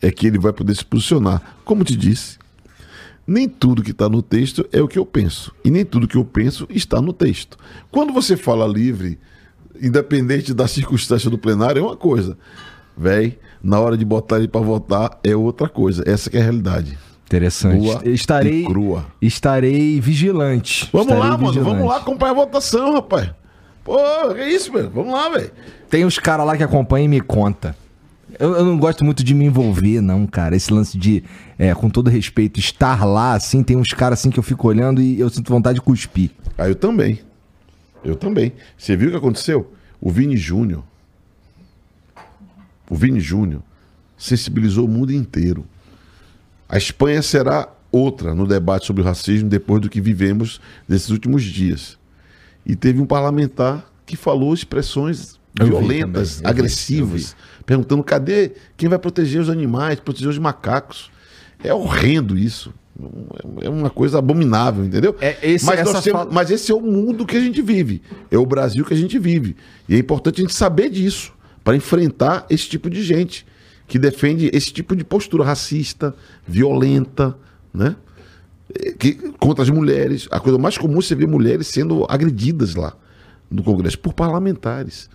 é 0.00 0.10
que 0.12 0.26
ele 0.28 0.38
vai 0.38 0.52
poder 0.52 0.76
se 0.76 0.84
posicionar. 0.84 1.42
Como 1.64 1.82
te 1.82 1.96
disse, 1.96 2.38
nem 3.26 3.48
tudo 3.48 3.82
que 3.82 3.90
está 3.90 4.08
no 4.08 4.22
texto 4.22 4.66
é 4.72 4.80
o 4.80 4.88
que 4.88 4.98
eu 4.98 5.04
penso. 5.04 5.52
E 5.64 5.70
nem 5.70 5.84
tudo 5.84 6.06
que 6.06 6.16
eu 6.16 6.24
penso 6.24 6.66
está 6.70 7.00
no 7.00 7.12
texto. 7.12 7.58
Quando 7.90 8.12
você 8.12 8.36
fala 8.36 8.66
livre, 8.66 9.18
independente 9.80 10.54
da 10.54 10.68
circunstância 10.68 11.28
do 11.28 11.36
plenário, 11.38 11.80
é 11.80 11.82
uma 11.82 11.96
coisa. 11.96 12.38
Véi, 12.96 13.38
na 13.62 13.80
hora 13.80 13.96
de 13.96 14.04
botar 14.04 14.38
ele 14.38 14.48
para 14.48 14.60
votar 14.60 15.18
é 15.24 15.34
outra 15.34 15.68
coisa. 15.68 16.02
Essa 16.06 16.30
que 16.30 16.36
é 16.36 16.40
a 16.40 16.44
realidade. 16.44 16.96
Interessante. 17.26 17.82
Nua 17.84 18.00
estarei, 18.04 18.64
crua. 18.64 19.04
estarei 19.20 20.00
vigilante. 20.00 20.88
Vamos 20.92 21.08
Estarei 21.08 21.30
lá, 21.30 21.36
mano. 21.36 21.48
vigilante. 21.48 21.68
Vamos 21.74 21.88
lá 21.88 21.96
acompanhar 21.96 22.30
a 22.30 22.34
votação, 22.34 22.92
rapaz. 22.94 23.30
Pô, 23.82 23.98
que 24.34 24.44
isso, 24.44 24.72
velho? 24.72 24.90
Vamos 24.90 25.12
lá, 25.12 25.28
velho. 25.30 25.50
Tem 25.90 26.04
uns 26.04 26.18
caras 26.18 26.46
lá 26.46 26.56
que 26.56 26.62
acompanham 26.62 27.06
e 27.06 27.08
me 27.08 27.20
conta. 27.20 27.74
Eu, 28.38 28.54
eu 28.54 28.64
não 28.64 28.78
gosto 28.78 29.04
muito 29.04 29.22
de 29.24 29.34
me 29.34 29.44
envolver, 29.44 30.00
não, 30.00 30.26
cara. 30.26 30.56
Esse 30.56 30.72
lance 30.72 30.98
de, 30.98 31.22
é, 31.58 31.74
com 31.74 31.88
todo 31.88 32.10
respeito, 32.10 32.60
estar 32.60 33.04
lá, 33.04 33.34
assim, 33.34 33.62
tem 33.62 33.76
uns 33.76 33.88
caras 33.88 34.20
assim 34.20 34.30
que 34.30 34.38
eu 34.38 34.42
fico 34.42 34.68
olhando 34.68 35.00
e 35.00 35.18
eu 35.18 35.28
sinto 35.30 35.52
vontade 35.52 35.76
de 35.76 35.82
cuspir. 35.82 36.30
Ah, 36.56 36.68
eu 36.68 36.74
também. 36.74 37.20
Eu 38.04 38.16
também. 38.16 38.52
Você 38.76 38.96
viu 38.96 39.08
o 39.08 39.10
que 39.10 39.16
aconteceu? 39.16 39.72
O 40.00 40.10
Vini 40.10 40.36
Júnior. 40.36 40.84
O 42.88 42.94
Vini 42.94 43.20
Júnior 43.20 43.62
sensibilizou 44.16 44.86
o 44.86 44.88
mundo 44.88 45.12
inteiro. 45.12 45.66
A 46.68 46.76
Espanha 46.76 47.22
será 47.22 47.68
outra 47.90 48.34
no 48.34 48.46
debate 48.46 48.86
sobre 48.86 49.02
o 49.02 49.04
racismo 49.04 49.48
depois 49.48 49.80
do 49.80 49.88
que 49.88 50.00
vivemos 50.00 50.60
nesses 50.88 51.10
últimos 51.10 51.42
dias. 51.42 51.98
E 52.64 52.74
teve 52.74 53.00
um 53.00 53.06
parlamentar 53.06 53.90
que 54.04 54.16
falou 54.16 54.52
expressões 54.52 55.38
violentas, 55.58 56.40
agressivas, 56.44 57.34
perguntando 57.66 58.02
cadê 58.02 58.52
quem 58.76 58.88
vai 58.88 58.98
proteger 58.98 59.40
os 59.42 59.50
animais, 59.50 60.00
proteger 60.00 60.28
os 60.30 60.38
macacos. 60.38 61.10
É 61.62 61.74
horrendo 61.74 62.38
isso. 62.38 62.72
É 63.60 63.68
uma 63.68 63.90
coisa 63.90 64.18
abominável, 64.18 64.84
entendeu? 64.84 65.14
É, 65.20 65.36
esse- 65.42 65.66
mas, 65.66 65.80
temos- 66.02 66.04
fala- 66.24 66.30
mas 66.32 66.50
esse 66.50 66.72
é 66.72 66.74
o 66.74 66.80
mundo 66.80 67.26
que 67.26 67.36
a 67.36 67.40
gente 67.40 67.60
vive. 67.60 68.00
É 68.30 68.38
o 68.38 68.46
Brasil 68.46 68.84
que 68.84 68.94
a 68.94 68.96
gente 68.96 69.18
vive. 69.18 69.54
E 69.88 69.94
é 69.94 69.98
importante 69.98 70.40
a 70.40 70.42
gente 70.44 70.54
saber 70.54 70.88
disso 70.88 71.32
para 71.62 71.76
enfrentar 71.76 72.46
esse 72.48 72.68
tipo 72.68 72.88
de 72.88 73.02
gente 73.02 73.44
que 73.86 73.98
defende 73.98 74.50
esse 74.54 74.72
tipo 74.72 74.96
de 74.96 75.04
postura 75.04 75.44
racista, 75.44 76.14
violenta, 76.46 77.36
né? 77.74 77.96
Que, 78.98 79.12
contra 79.38 79.62
as 79.62 79.70
mulheres. 79.70 80.26
A 80.30 80.40
coisa 80.40 80.58
mais 80.58 80.76
comum 80.78 80.98
é 80.98 81.02
você 81.02 81.14
ver 81.14 81.28
mulheres 81.28 81.66
sendo 81.66 82.06
agredidas 82.08 82.74
lá 82.74 82.94
no 83.50 83.62
Congresso 83.62 83.98
por 83.98 84.12
parlamentares. 84.14 85.08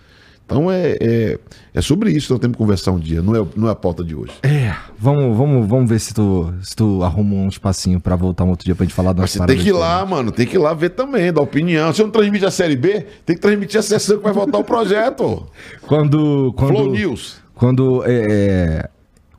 Então 0.52 0.70
é, 0.70 0.98
é, 1.00 1.40
é 1.74 1.82
sobre 1.82 2.12
isso 2.12 2.28
que 2.28 2.34
nós 2.34 2.40
temos 2.42 2.56
que 2.56 2.58
conversar 2.58 2.92
um 2.92 3.00
dia, 3.00 3.22
não 3.22 3.34
é, 3.34 3.48
não 3.56 3.70
é 3.70 3.72
a 3.72 3.76
pauta 3.76 4.04
de 4.04 4.14
hoje. 4.14 4.34
É, 4.44 4.76
vamos, 5.00 5.38
vamos, 5.38 5.66
vamos 5.66 5.90
ver 5.90 5.98
se 5.98 6.14
tu, 6.14 6.54
se 6.62 6.76
tu 6.76 7.02
arruma 7.04 7.36
um 7.36 7.48
espacinho 7.48 8.02
pra 8.02 8.18
voltar 8.18 8.44
um 8.44 8.50
outro 8.50 8.66
dia 8.66 8.76
pra 8.76 8.86
gente 8.86 8.94
falar 8.94 9.14
das 9.14 9.22
Mas 9.22 9.32
você 9.32 9.46
tem 9.46 9.58
que 9.58 9.70
ir 9.70 9.74
lá, 9.74 10.06
mano, 10.06 10.30
tem 10.30 10.46
que 10.46 10.58
ir 10.58 10.60
lá 10.60 10.74
ver 10.74 10.90
também, 10.90 11.32
dar 11.32 11.42
opinião. 11.42 11.94
Se 11.94 12.04
não 12.04 12.10
transmite 12.12 12.46
a 12.46 12.52
Série 12.52 12.76
B, 12.76 13.06
tem 13.26 13.38
que 13.38 13.42
transmitir 13.42 13.80
a 13.80 13.84
sessão 13.84 14.18
que 14.18 14.24
vai 14.24 14.34
votar 14.34 14.60
o 14.60 14.64
projeto. 14.64 15.48
Quando, 15.88 16.54
quando, 16.58 16.74
Flow 16.74 16.92
News. 16.92 17.36
Quando, 17.56 18.04
é, 18.06 18.12
é, 18.12 18.90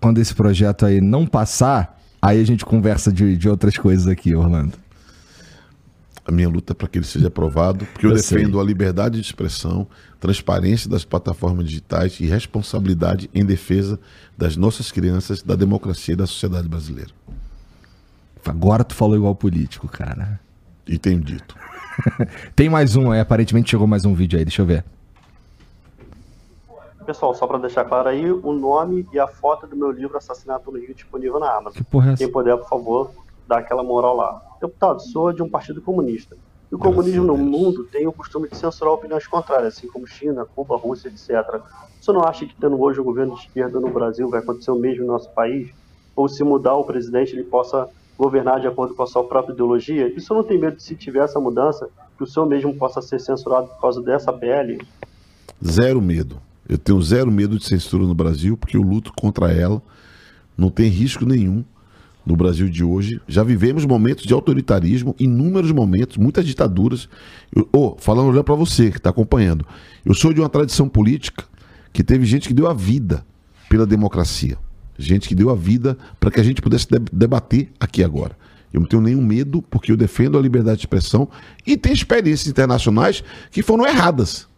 quando 0.00 0.18
esse 0.18 0.34
projeto 0.34 0.86
aí 0.86 1.00
não 1.00 1.26
passar, 1.26 2.00
aí 2.20 2.40
a 2.40 2.44
gente 2.44 2.64
conversa 2.64 3.12
de, 3.12 3.36
de 3.36 3.48
outras 3.50 3.76
coisas 3.76 4.06
aqui, 4.06 4.34
Orlando. 4.34 4.81
A 6.24 6.30
minha 6.30 6.48
luta 6.48 6.72
é 6.72 6.74
para 6.74 6.86
que 6.86 6.98
ele 6.98 7.04
seja 7.04 7.26
aprovado, 7.28 7.84
porque 7.86 8.06
eu, 8.06 8.10
Eu 8.10 8.16
defendo 8.16 8.52
sei. 8.52 8.60
a 8.60 8.64
liberdade 8.64 9.20
de 9.20 9.26
expressão, 9.26 9.88
transparência 10.20 10.88
das 10.88 11.04
plataformas 11.04 11.66
digitais 11.66 12.20
e 12.20 12.26
responsabilidade 12.26 13.28
em 13.34 13.44
defesa 13.44 13.98
das 14.38 14.56
nossas 14.56 14.92
crianças, 14.92 15.42
da 15.42 15.56
democracia 15.56 16.12
e 16.14 16.16
da 16.16 16.26
sociedade 16.26 16.68
brasileira. 16.68 17.10
Agora 18.46 18.84
tu 18.84 18.94
falou 18.94 19.16
igual 19.16 19.34
político, 19.34 19.88
cara. 19.88 20.40
E 20.86 20.96
tenho 20.96 21.20
dito. 21.20 21.56
Tem 22.54 22.68
mais 22.68 22.96
um 22.96 23.10
aí, 23.10 23.20
aparentemente 23.20 23.70
chegou 23.70 23.86
mais 23.86 24.04
um 24.04 24.14
vídeo 24.14 24.38
aí, 24.38 24.44
deixa 24.44 24.62
eu 24.62 24.66
ver. 24.66 24.84
Pessoal, 27.04 27.34
só 27.34 27.46
para 27.48 27.58
deixar 27.58 27.84
claro 27.84 28.08
aí, 28.08 28.30
o 28.30 28.52
nome 28.52 29.06
e 29.12 29.18
a 29.18 29.26
foto 29.26 29.66
do 29.66 29.76
meu 29.76 29.90
livro 29.90 30.16
Assassinato 30.16 30.70
no 30.70 30.78
Rio 30.78 30.94
disponível 30.94 31.40
na 31.40 31.50
Amazon. 31.50 31.78
Que 31.78 31.84
porra 31.84 32.10
é 32.10 32.12
essa? 32.12 32.22
Quem 32.22 32.32
puder, 32.32 32.56
por 32.56 32.68
favor, 32.68 33.10
dá 33.46 33.58
aquela 33.58 33.82
moral 33.82 34.16
lá. 34.16 34.42
Deputado, 34.60 35.00
sou 35.00 35.32
de 35.32 35.42
um 35.42 35.48
partido 35.48 35.80
comunista. 35.80 36.36
E 36.70 36.74
o 36.74 36.78
comunismo 36.78 37.24
no 37.24 37.36
mundo 37.36 37.84
tem 37.84 38.06
o 38.06 38.12
costume 38.12 38.48
de 38.48 38.56
censurar 38.56 38.94
opiniões 38.94 39.26
contrárias, 39.26 39.76
assim 39.76 39.88
como 39.88 40.06
China, 40.06 40.46
Cuba, 40.56 40.76
Rússia, 40.76 41.08
etc. 41.08 41.60
Você 42.00 42.10
não 42.12 42.24
acha 42.24 42.46
que 42.46 42.56
tendo 42.56 42.80
hoje 42.80 42.98
um 42.98 43.04
governo 43.04 43.34
de 43.34 43.42
esquerda 43.42 43.78
no 43.78 43.90
Brasil 43.90 44.28
vai 44.30 44.40
acontecer 44.40 44.70
o 44.70 44.78
mesmo 44.78 45.04
no 45.04 45.12
nosso 45.12 45.30
país? 45.30 45.70
Ou 46.16 46.28
se 46.28 46.42
mudar 46.42 46.74
o 46.74 46.84
presidente, 46.84 47.34
ele 47.34 47.44
possa 47.44 47.88
governar 48.16 48.60
de 48.60 48.66
acordo 48.66 48.94
com 48.94 49.02
a 49.02 49.06
sua 49.06 49.22
própria 49.24 49.52
ideologia? 49.52 50.08
Isso 50.16 50.32
não 50.32 50.42
tem 50.42 50.58
medo 50.58 50.76
de 50.76 50.82
se 50.82 50.94
tiver 50.94 51.24
essa 51.24 51.38
mudança, 51.38 51.90
que 52.16 52.24
o 52.24 52.26
senhor 52.26 52.46
mesmo 52.46 52.74
possa 52.74 53.02
ser 53.02 53.20
censurado 53.20 53.66
por 53.68 53.80
causa 53.80 54.00
dessa 54.00 54.32
PL? 54.32 54.80
Zero 55.62 56.00
medo. 56.00 56.40
Eu 56.66 56.78
tenho 56.78 57.02
zero 57.02 57.30
medo 57.30 57.58
de 57.58 57.66
censura 57.66 58.04
no 58.04 58.14
Brasil, 58.14 58.56
porque 58.56 58.78
eu 58.78 58.82
luto 58.82 59.12
contra 59.12 59.52
ela. 59.52 59.82
Não 60.56 60.70
tem 60.70 60.88
risco 60.88 61.26
nenhum. 61.26 61.62
No 62.24 62.36
Brasil 62.36 62.68
de 62.68 62.84
hoje. 62.84 63.20
Já 63.26 63.42
vivemos 63.42 63.84
momentos 63.84 64.24
de 64.24 64.32
autoritarismo, 64.32 65.14
inúmeros 65.18 65.72
momentos, 65.72 66.16
muitas 66.16 66.44
ditaduras. 66.44 67.08
Eu, 67.54 67.68
oh, 67.72 67.96
falando 67.98 68.28
olhando 68.28 68.44
para 68.44 68.54
você 68.54 68.90
que 68.90 68.98
está 68.98 69.10
acompanhando, 69.10 69.66
eu 70.04 70.14
sou 70.14 70.32
de 70.32 70.40
uma 70.40 70.48
tradição 70.48 70.88
política 70.88 71.44
que 71.92 72.02
teve 72.02 72.24
gente 72.24 72.48
que 72.48 72.54
deu 72.54 72.68
a 72.68 72.74
vida 72.74 73.24
pela 73.68 73.86
democracia, 73.86 74.56
gente 74.98 75.28
que 75.28 75.34
deu 75.34 75.50
a 75.50 75.54
vida 75.54 75.96
para 76.20 76.30
que 76.30 76.40
a 76.40 76.42
gente 76.42 76.62
pudesse 76.62 76.88
deb- 76.88 77.08
debater 77.12 77.70
aqui 77.78 78.02
agora. 78.02 78.36
Eu 78.72 78.80
não 78.80 78.88
tenho 78.88 79.02
nenhum 79.02 79.20
medo, 79.20 79.60
porque 79.60 79.92
eu 79.92 79.96
defendo 79.96 80.38
a 80.38 80.40
liberdade 80.40 80.78
de 80.78 80.86
expressão 80.86 81.28
e 81.66 81.76
tem 81.76 81.92
experiências 81.92 82.48
internacionais 82.48 83.22
que 83.50 83.62
foram 83.62 83.86
erradas. 83.86 84.48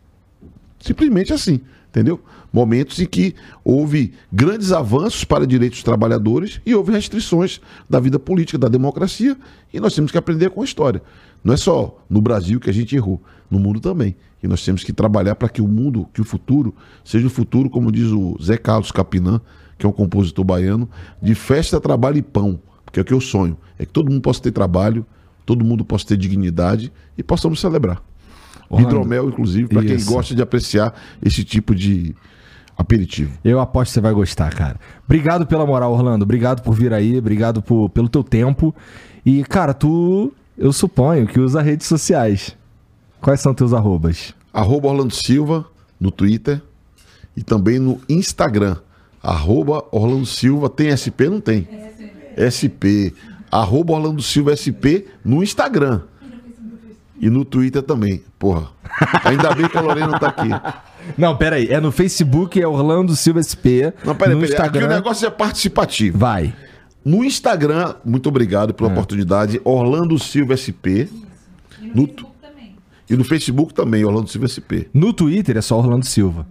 Simplesmente 0.79 1.33
assim, 1.33 1.61
entendeu? 1.95 2.21
Momentos 2.53 2.99
em 2.99 3.07
que 3.07 3.37
houve 3.63 4.13
grandes 4.33 4.73
avanços 4.73 5.23
para 5.23 5.47
direitos 5.47 5.79
dos 5.79 5.85
trabalhadores 5.85 6.61
e 6.67 6.75
houve 6.75 6.91
restrições 6.91 7.61
da 7.89 8.01
vida 8.01 8.19
política, 8.19 8.59
da 8.59 8.67
democracia, 8.67 9.37
e 9.73 9.79
nós 9.79 9.95
temos 9.95 10.11
que 10.11 10.19
aprender 10.19 10.51
com 10.51 10.61
a 10.61 10.65
história. 10.65 11.01
Não 11.43 11.55
é 11.55 11.57
só 11.57 12.05
no 12.11 12.21
Brasil 12.21 12.59
que 12.59 12.69
a 12.69 12.73
gente 12.73 12.97
errou, 12.97 13.23
no 13.49 13.61
mundo 13.61 13.79
também. 13.79 14.17
E 14.43 14.49
nós 14.49 14.65
temos 14.65 14.83
que 14.83 14.93
trabalhar 14.93 15.37
para 15.37 15.49
que 15.49 15.63
o 15.63 15.69
mundo, 15.69 16.09
que 16.13 16.21
o 16.21 16.25
futuro, 16.25 16.75
seja 17.05 17.29
o 17.29 17.31
futuro, 17.31 17.71
como 17.71 17.93
diz 17.93 18.11
o 18.11 18.37
Zé 18.43 18.57
Carlos 18.57 18.91
Capinã, 18.91 19.41
que 19.79 19.87
é 19.87 19.89
um 19.89 19.93
compositor 19.93 20.45
baiano, 20.45 20.89
de 21.23 21.35
festa, 21.35 21.81
trabalho 21.81 22.19
e 22.19 22.23
pão. 22.23 22.61
Porque 22.85 22.99
é 22.99 23.03
o 23.03 23.05
que 23.05 23.15
eu 23.15 23.21
sonho. 23.21 23.57
É 23.79 23.87
que 23.87 23.93
todo 23.93 24.11
mundo 24.11 24.21
possa 24.21 24.43
ter 24.43 24.53
trabalho, 24.53 25.07
todo 25.47 25.65
mundo 25.65 25.85
possa 25.85 26.07
ter 26.09 26.17
dignidade 26.17 26.93
e 27.17 27.23
possamos 27.23 27.61
celebrar. 27.61 28.03
Orlando. 28.75 28.89
Hidromel, 28.91 29.29
inclusive, 29.29 29.69
para 29.69 29.83
quem 29.83 30.03
gosta 30.05 30.35
de 30.35 30.43
apreciar 30.43 30.95
esse 31.23 31.45
tipo 31.45 31.75
de 31.75 32.15
aperitivo. 32.77 33.33
Eu 33.45 33.61
aposto 33.61 33.91
que 33.91 33.95
você 33.95 34.01
vai 34.01 34.13
gostar, 34.13 34.53
cara. 34.55 34.79
Obrigado 35.05 35.47
pela 35.47 35.65
moral, 35.65 35.93
Orlando. 35.93 36.23
Obrigado 36.23 36.63
por 36.63 36.75
vir 36.75 36.93
aí. 36.93 37.19
Obrigado 37.19 37.63
por, 37.63 37.89
pelo 37.91 38.09
teu 38.09 38.23
tempo. 38.23 38.75
E, 39.25 39.43
cara, 39.45 39.73
tu, 39.73 40.33
eu 40.59 40.73
suponho 40.73 41.27
que 41.27 41.41
usa 41.41 41.63
redes 41.63 41.87
sociais. 41.87 42.57
Quais 43.21 43.41
são 43.41 43.55
teus 43.55 43.73
arrobas? 43.73 44.35
Arroba 44.53 44.89
Orlando 44.89 45.15
Silva 45.15 45.65
no 45.99 46.11
Twitter 46.11 46.61
e 47.37 47.43
também 47.43 47.79
no 47.79 48.01
Instagram. 48.09 48.77
Arroba 49.23 49.85
Orlando 49.91 50.27
Silva. 50.27 50.69
Tem 50.69 50.95
SP? 50.95 51.31
Não 51.31 51.41
tem. 51.41 51.67
SP. 52.37 53.15
Arroba 53.51 53.95
Orlando 53.95 54.21
Silva 54.21 54.55
SP 54.55 55.09
no 55.25 55.43
Instagram. 55.43 56.03
E 57.21 57.31
no 57.31 57.45
Twitter 57.45 57.83
também. 57.83 58.23
Porra. 58.39 58.69
Ainda 59.25 59.55
bem 59.55 59.69
que 59.69 59.79
a 59.79 59.81
Lorena 59.81 60.09
não 60.09 60.19
tá 60.19 60.29
aqui. 60.29 60.49
Não, 61.17 61.37
pera 61.37 61.57
aí. 61.57 61.69
É 61.69 61.81
no 61.81 61.93
Facebook, 61.93 62.61
é 62.61 62.67
Orlando 62.67 63.15
Silva 63.15 63.41
SP. 63.43 63.93
Não, 64.05 64.15
peraí, 64.15 64.35
no 64.35 64.41
peraí. 64.41 64.55
Aqui 64.57 64.63
o 64.63 64.65
Instagram. 64.81 64.89
negócio 64.89 65.27
é 65.27 65.31
participativo. 65.31 66.19
Vai. 66.19 66.55
No 67.05 67.23
Instagram, 67.25 67.95
muito 68.05 68.29
obrigado 68.29 68.71
É. 68.71 68.73
pela 68.73 68.89
oportunidade. 68.91 69.61
Orlando 69.65 70.19
Silva 70.19 70.57
SP. 70.57 71.07
E 71.81 71.87
no 71.95 72.03
No 72.03 72.07
Facebook 72.07 72.33
também. 72.41 72.77
E 73.11 73.17
no 73.17 73.25
Facebook 73.25 73.75
também, 73.75 74.05
Orlando 74.05 74.29
Silva 74.29 74.49
SP. 74.49 74.89
No 74.93 75.13
Twitter 75.13 75.57
é 75.57 75.61
só 75.63 75.79
Orlando 75.79 76.07
Silva. 76.07 76.47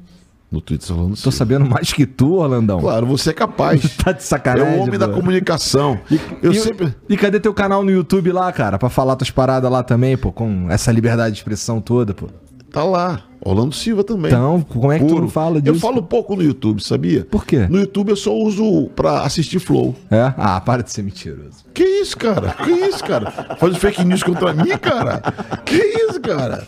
No 0.53 0.61
Twitter, 0.61 0.91
Orlando 0.91 1.09
Tô 1.15 1.15
Silva. 1.15 1.38
sabendo 1.38 1.65
mais 1.65 1.91
que 1.91 2.05
tu, 2.05 2.35
Orlandão. 2.35 2.80
Claro, 2.80 3.07
você 3.07 3.31
é 3.31 3.34
capaz. 3.34 3.81
Tá 3.97 4.11
de 4.11 4.19
É 4.19 4.21
sacanagem. 4.21 4.77
o 4.80 4.84
homem 4.84 4.99
da 4.99 5.07
comunicação. 5.07 5.99
Eu 6.43 6.51
e, 6.51 6.55
sempre. 6.59 6.93
e 7.09 7.17
cadê 7.17 7.39
teu 7.39 7.53
canal 7.55 7.84
no 7.84 7.89
YouTube 7.89 8.31
lá, 8.31 8.51
cara? 8.51 8.77
Pra 8.77 8.88
falar 8.88 9.15
tuas 9.15 9.31
paradas 9.31 9.71
lá 9.71 9.81
também, 9.81 10.15
pô, 10.15 10.31
com 10.31 10.67
essa 10.69 10.91
liberdade 10.91 11.34
de 11.34 11.39
expressão 11.39 11.81
toda, 11.81 12.13
pô. 12.13 12.27
Tá 12.73 12.83
lá. 12.83 13.21
Orlando 13.39 13.75
Silva 13.75 14.03
também. 14.03 14.31
Então, 14.31 14.61
como 14.67 14.91
é 14.91 14.97
que 14.97 15.05
tu 15.05 15.09
Puro. 15.09 15.21
não 15.21 15.29
fala 15.29 15.57
Eu 15.57 15.61
disso? 15.61 15.79
falo 15.79 16.01
pouco 16.01 16.35
no 16.35 16.41
YouTube, 16.41 16.81
sabia? 16.83 17.23
Por 17.23 17.45
quê? 17.45 17.67
No 17.69 17.77
YouTube 17.79 18.09
eu 18.09 18.15
só 18.15 18.33
uso 18.35 18.87
pra 18.95 19.21
assistir 19.21 19.59
Flow. 19.59 19.93
É? 20.09 20.33
Ah, 20.35 20.59
para 20.59 20.81
de 20.81 20.91
ser 20.91 21.03
mentiroso. 21.03 21.63
Que 21.71 21.83
isso, 21.83 22.17
cara? 22.17 22.49
Que 22.63 22.71
isso, 22.71 23.03
cara? 23.03 23.29
Faz 23.59 23.77
fake 23.77 24.03
news 24.03 24.23
contra 24.23 24.53
mim, 24.53 24.75
cara? 24.81 25.21
Que 25.63 25.75
isso, 25.75 26.19
cara? 26.19 26.63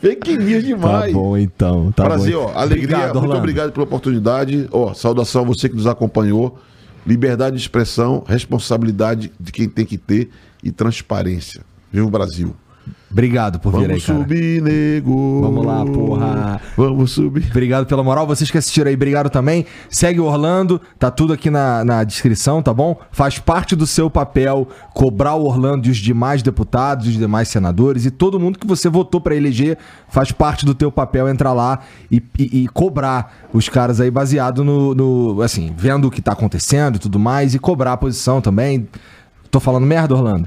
Fake 0.00 0.38
news 0.38 0.62
demais. 0.64 1.12
Tá 1.12 1.18
bom 1.18 1.36
então, 1.36 1.90
tá 1.90 2.04
Prazer, 2.04 2.34
bom. 2.36 2.52
ó. 2.54 2.56
Alegria. 2.56 2.84
Obrigado, 2.84 3.04
muito 3.14 3.16
Orlando. 3.24 3.38
obrigado 3.38 3.72
pela 3.72 3.84
oportunidade. 3.84 4.68
Ó, 4.70 4.94
saudação 4.94 5.42
a 5.42 5.44
você 5.44 5.68
que 5.68 5.74
nos 5.74 5.88
acompanhou. 5.88 6.56
Liberdade 7.04 7.56
de 7.56 7.62
expressão, 7.62 8.22
responsabilidade 8.28 9.32
de 9.40 9.50
quem 9.50 9.68
tem 9.68 9.84
que 9.84 9.98
ter 9.98 10.30
e 10.62 10.70
transparência. 10.70 11.62
Viva 11.90 12.06
o 12.06 12.10
Brasil. 12.10 12.54
Obrigado 13.10 13.58
por 13.58 13.72
vir 13.72 13.78
aí, 13.78 13.86
Vamos 13.86 14.04
cara. 14.04 14.18
subir, 14.18 14.60
nego. 14.62 15.40
Vamos 15.40 15.64
lá, 15.64 15.84
porra. 15.84 16.60
Vamos 16.76 17.10
subir. 17.12 17.46
Obrigado 17.50 17.86
pela 17.86 18.02
moral. 18.04 18.26
Vocês 18.26 18.50
que 18.50 18.58
assistiram 18.58 18.88
aí, 18.90 18.94
obrigado 18.94 19.30
também. 19.30 19.64
Segue 19.88 20.20
o 20.20 20.24
Orlando, 20.24 20.78
tá 20.98 21.10
tudo 21.10 21.32
aqui 21.32 21.48
na, 21.48 21.82
na 21.84 22.04
descrição, 22.04 22.62
tá 22.62 22.72
bom? 22.74 23.00
Faz 23.10 23.38
parte 23.38 23.74
do 23.74 23.86
seu 23.86 24.10
papel 24.10 24.68
cobrar 24.92 25.34
o 25.36 25.44
Orlando 25.46 25.88
e 25.88 25.90
os 25.90 25.96
demais 25.96 26.42
deputados, 26.42 27.06
os 27.06 27.14
demais 27.14 27.48
senadores 27.48 28.04
e 28.04 28.10
todo 28.10 28.38
mundo 28.38 28.58
que 28.58 28.66
você 28.66 28.90
votou 28.90 29.20
pra 29.22 29.34
eleger. 29.34 29.78
Faz 30.10 30.30
parte 30.30 30.66
do 30.66 30.74
teu 30.74 30.92
papel 30.92 31.28
entrar 31.30 31.54
lá 31.54 31.80
e, 32.10 32.22
e- 32.38 32.64
e 32.64 32.68
cobrar 32.68 33.48
os 33.54 33.68
caras 33.70 34.00
aí 34.02 34.10
baseado 34.10 34.62
no, 34.62 34.94
no- 34.94 35.40
Assim, 35.42 35.72
vendo 35.76 36.08
o 36.08 36.10
que 36.10 36.20
tá 36.20 36.32
acontecendo 36.32 36.96
e 36.96 36.98
tudo 36.98 37.18
mais 37.18 37.54
e 37.54 37.58
cobrar 37.58 37.94
a 37.94 37.96
posição 37.96 38.40
também. 38.42 38.86
Tô 39.50 39.58
falando 39.60 39.86
merda, 39.86 40.14
Orlando? 40.14 40.46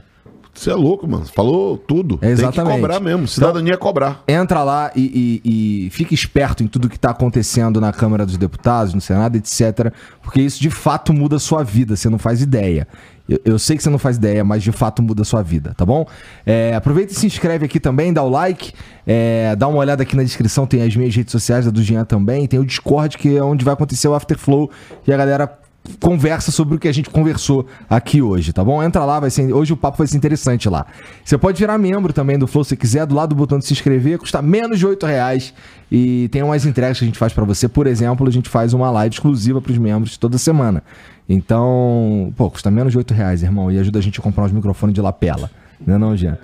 Você 0.61 0.69
é 0.69 0.75
louco, 0.75 1.07
mano. 1.07 1.25
Falou 1.25 1.75
tudo. 1.75 2.19
Tem 2.19 2.29
Exatamente. 2.29 2.75
que 2.75 2.81
cobrar 2.81 2.99
mesmo. 2.99 3.27
Cidadania 3.27 3.73
é 3.73 3.77
cobrar. 3.77 4.23
entra 4.27 4.63
lá 4.63 4.91
e, 4.95 5.41
e, 5.43 5.85
e 5.87 5.89
fica 5.89 6.13
esperto 6.13 6.63
em 6.63 6.67
tudo 6.67 6.87
que 6.87 6.97
está 6.97 7.09
acontecendo 7.09 7.81
na 7.81 7.91
Câmara 7.91 8.27
dos 8.27 8.37
Deputados, 8.37 8.93
no 8.93 9.01
Senado, 9.01 9.35
etc. 9.37 9.91
Porque 10.21 10.39
isso 10.39 10.61
de 10.61 10.69
fato 10.69 11.11
muda 11.13 11.37
a 11.37 11.39
sua 11.39 11.63
vida, 11.63 11.95
você 11.95 12.09
não 12.09 12.19
faz 12.19 12.43
ideia. 12.43 12.87
Eu, 13.27 13.39
eu 13.43 13.59
sei 13.59 13.75
que 13.75 13.81
você 13.81 13.89
não 13.89 13.97
faz 13.97 14.17
ideia, 14.17 14.43
mas 14.43 14.61
de 14.61 14.71
fato 14.71 15.01
muda 15.01 15.23
a 15.23 15.25
sua 15.25 15.41
vida, 15.41 15.73
tá 15.75 15.83
bom? 15.83 16.05
É, 16.45 16.75
aproveita 16.75 17.11
e 17.11 17.15
se 17.15 17.25
inscreve 17.25 17.65
aqui 17.65 17.79
também, 17.79 18.13
dá 18.13 18.21
o 18.21 18.29
like, 18.29 18.71
é, 19.07 19.55
dá 19.55 19.67
uma 19.67 19.79
olhada 19.79 20.03
aqui 20.03 20.15
na 20.15 20.23
descrição, 20.23 20.67
tem 20.67 20.83
as 20.83 20.95
minhas 20.95 21.15
redes 21.15 21.31
sociais, 21.31 21.65
a 21.67 21.71
do 21.71 21.81
Jean 21.81 22.05
também, 22.05 22.45
tem 22.45 22.59
o 22.59 22.65
Discord, 22.65 23.17
que 23.17 23.35
é 23.35 23.43
onde 23.43 23.65
vai 23.65 23.73
acontecer 23.73 24.07
o 24.07 24.13
Afterflow, 24.13 24.69
e 25.07 25.13
a 25.13 25.17
galera 25.17 25.60
conversa 25.99 26.51
sobre 26.51 26.75
o 26.75 26.79
que 26.79 26.87
a 26.87 26.91
gente 26.91 27.09
conversou 27.09 27.65
aqui 27.89 28.21
hoje, 28.21 28.53
tá 28.53 28.63
bom? 28.63 28.81
Entra 28.83 29.03
lá, 29.03 29.19
vai 29.19 29.29
ser, 29.29 29.51
hoje 29.51 29.73
o 29.73 29.77
papo 29.77 29.97
vai 29.97 30.07
ser 30.07 30.17
interessante 30.17 30.69
lá. 30.69 30.85
Você 31.23 31.37
pode 31.37 31.59
virar 31.59 31.77
membro 31.77 32.13
também 32.13 32.37
do 32.37 32.47
Flow 32.47 32.63
se 32.63 32.75
quiser, 32.77 33.05
do 33.05 33.15
lado 33.15 33.29
do 33.29 33.35
botão 33.35 33.57
de 33.57 33.65
se 33.65 33.73
inscrever, 33.73 34.19
custa 34.19 34.41
menos 34.41 34.79
de 34.79 34.85
8 34.85 35.05
reais 35.05 35.53
e 35.91 36.29
tem 36.29 36.43
umas 36.43 36.65
entregas 36.65 36.99
que 36.99 37.03
a 37.03 37.07
gente 37.07 37.17
faz 37.17 37.33
pra 37.33 37.43
você. 37.43 37.67
Por 37.67 37.87
exemplo, 37.87 38.27
a 38.27 38.31
gente 38.31 38.49
faz 38.49 38.73
uma 38.73 38.91
live 38.91 39.13
exclusiva 39.13 39.61
pros 39.61 39.77
membros 39.77 40.17
toda 40.17 40.37
semana. 40.37 40.83
Então, 41.27 42.33
pô, 42.35 42.49
custa 42.49 42.69
menos 42.69 42.91
de 42.91 42.97
8 42.97 43.13
reais, 43.13 43.43
irmão, 43.43 43.71
e 43.71 43.79
ajuda 43.79 43.99
a 43.99 44.01
gente 44.01 44.19
a 44.19 44.23
comprar 44.23 44.45
uns 44.45 44.51
microfones 44.51 44.93
de 44.93 45.01
lapela. 45.01 45.49
Não 45.85 45.95
é 45.95 45.97
não, 45.97 46.15
Jean? 46.15 46.37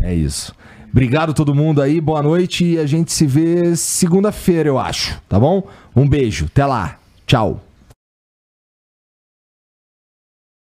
É 0.00 0.14
isso. 0.14 0.54
Obrigado 0.90 1.34
todo 1.34 1.54
mundo 1.54 1.82
aí, 1.82 2.00
boa 2.00 2.22
noite 2.22 2.64
e 2.64 2.78
a 2.78 2.86
gente 2.86 3.12
se 3.12 3.26
vê 3.26 3.76
segunda-feira, 3.76 4.68
eu 4.68 4.78
acho, 4.78 5.20
tá 5.28 5.38
bom? 5.38 5.68
Um 5.94 6.08
beijo, 6.08 6.46
até 6.46 6.64
lá. 6.64 6.96
Tchau. 7.26 7.67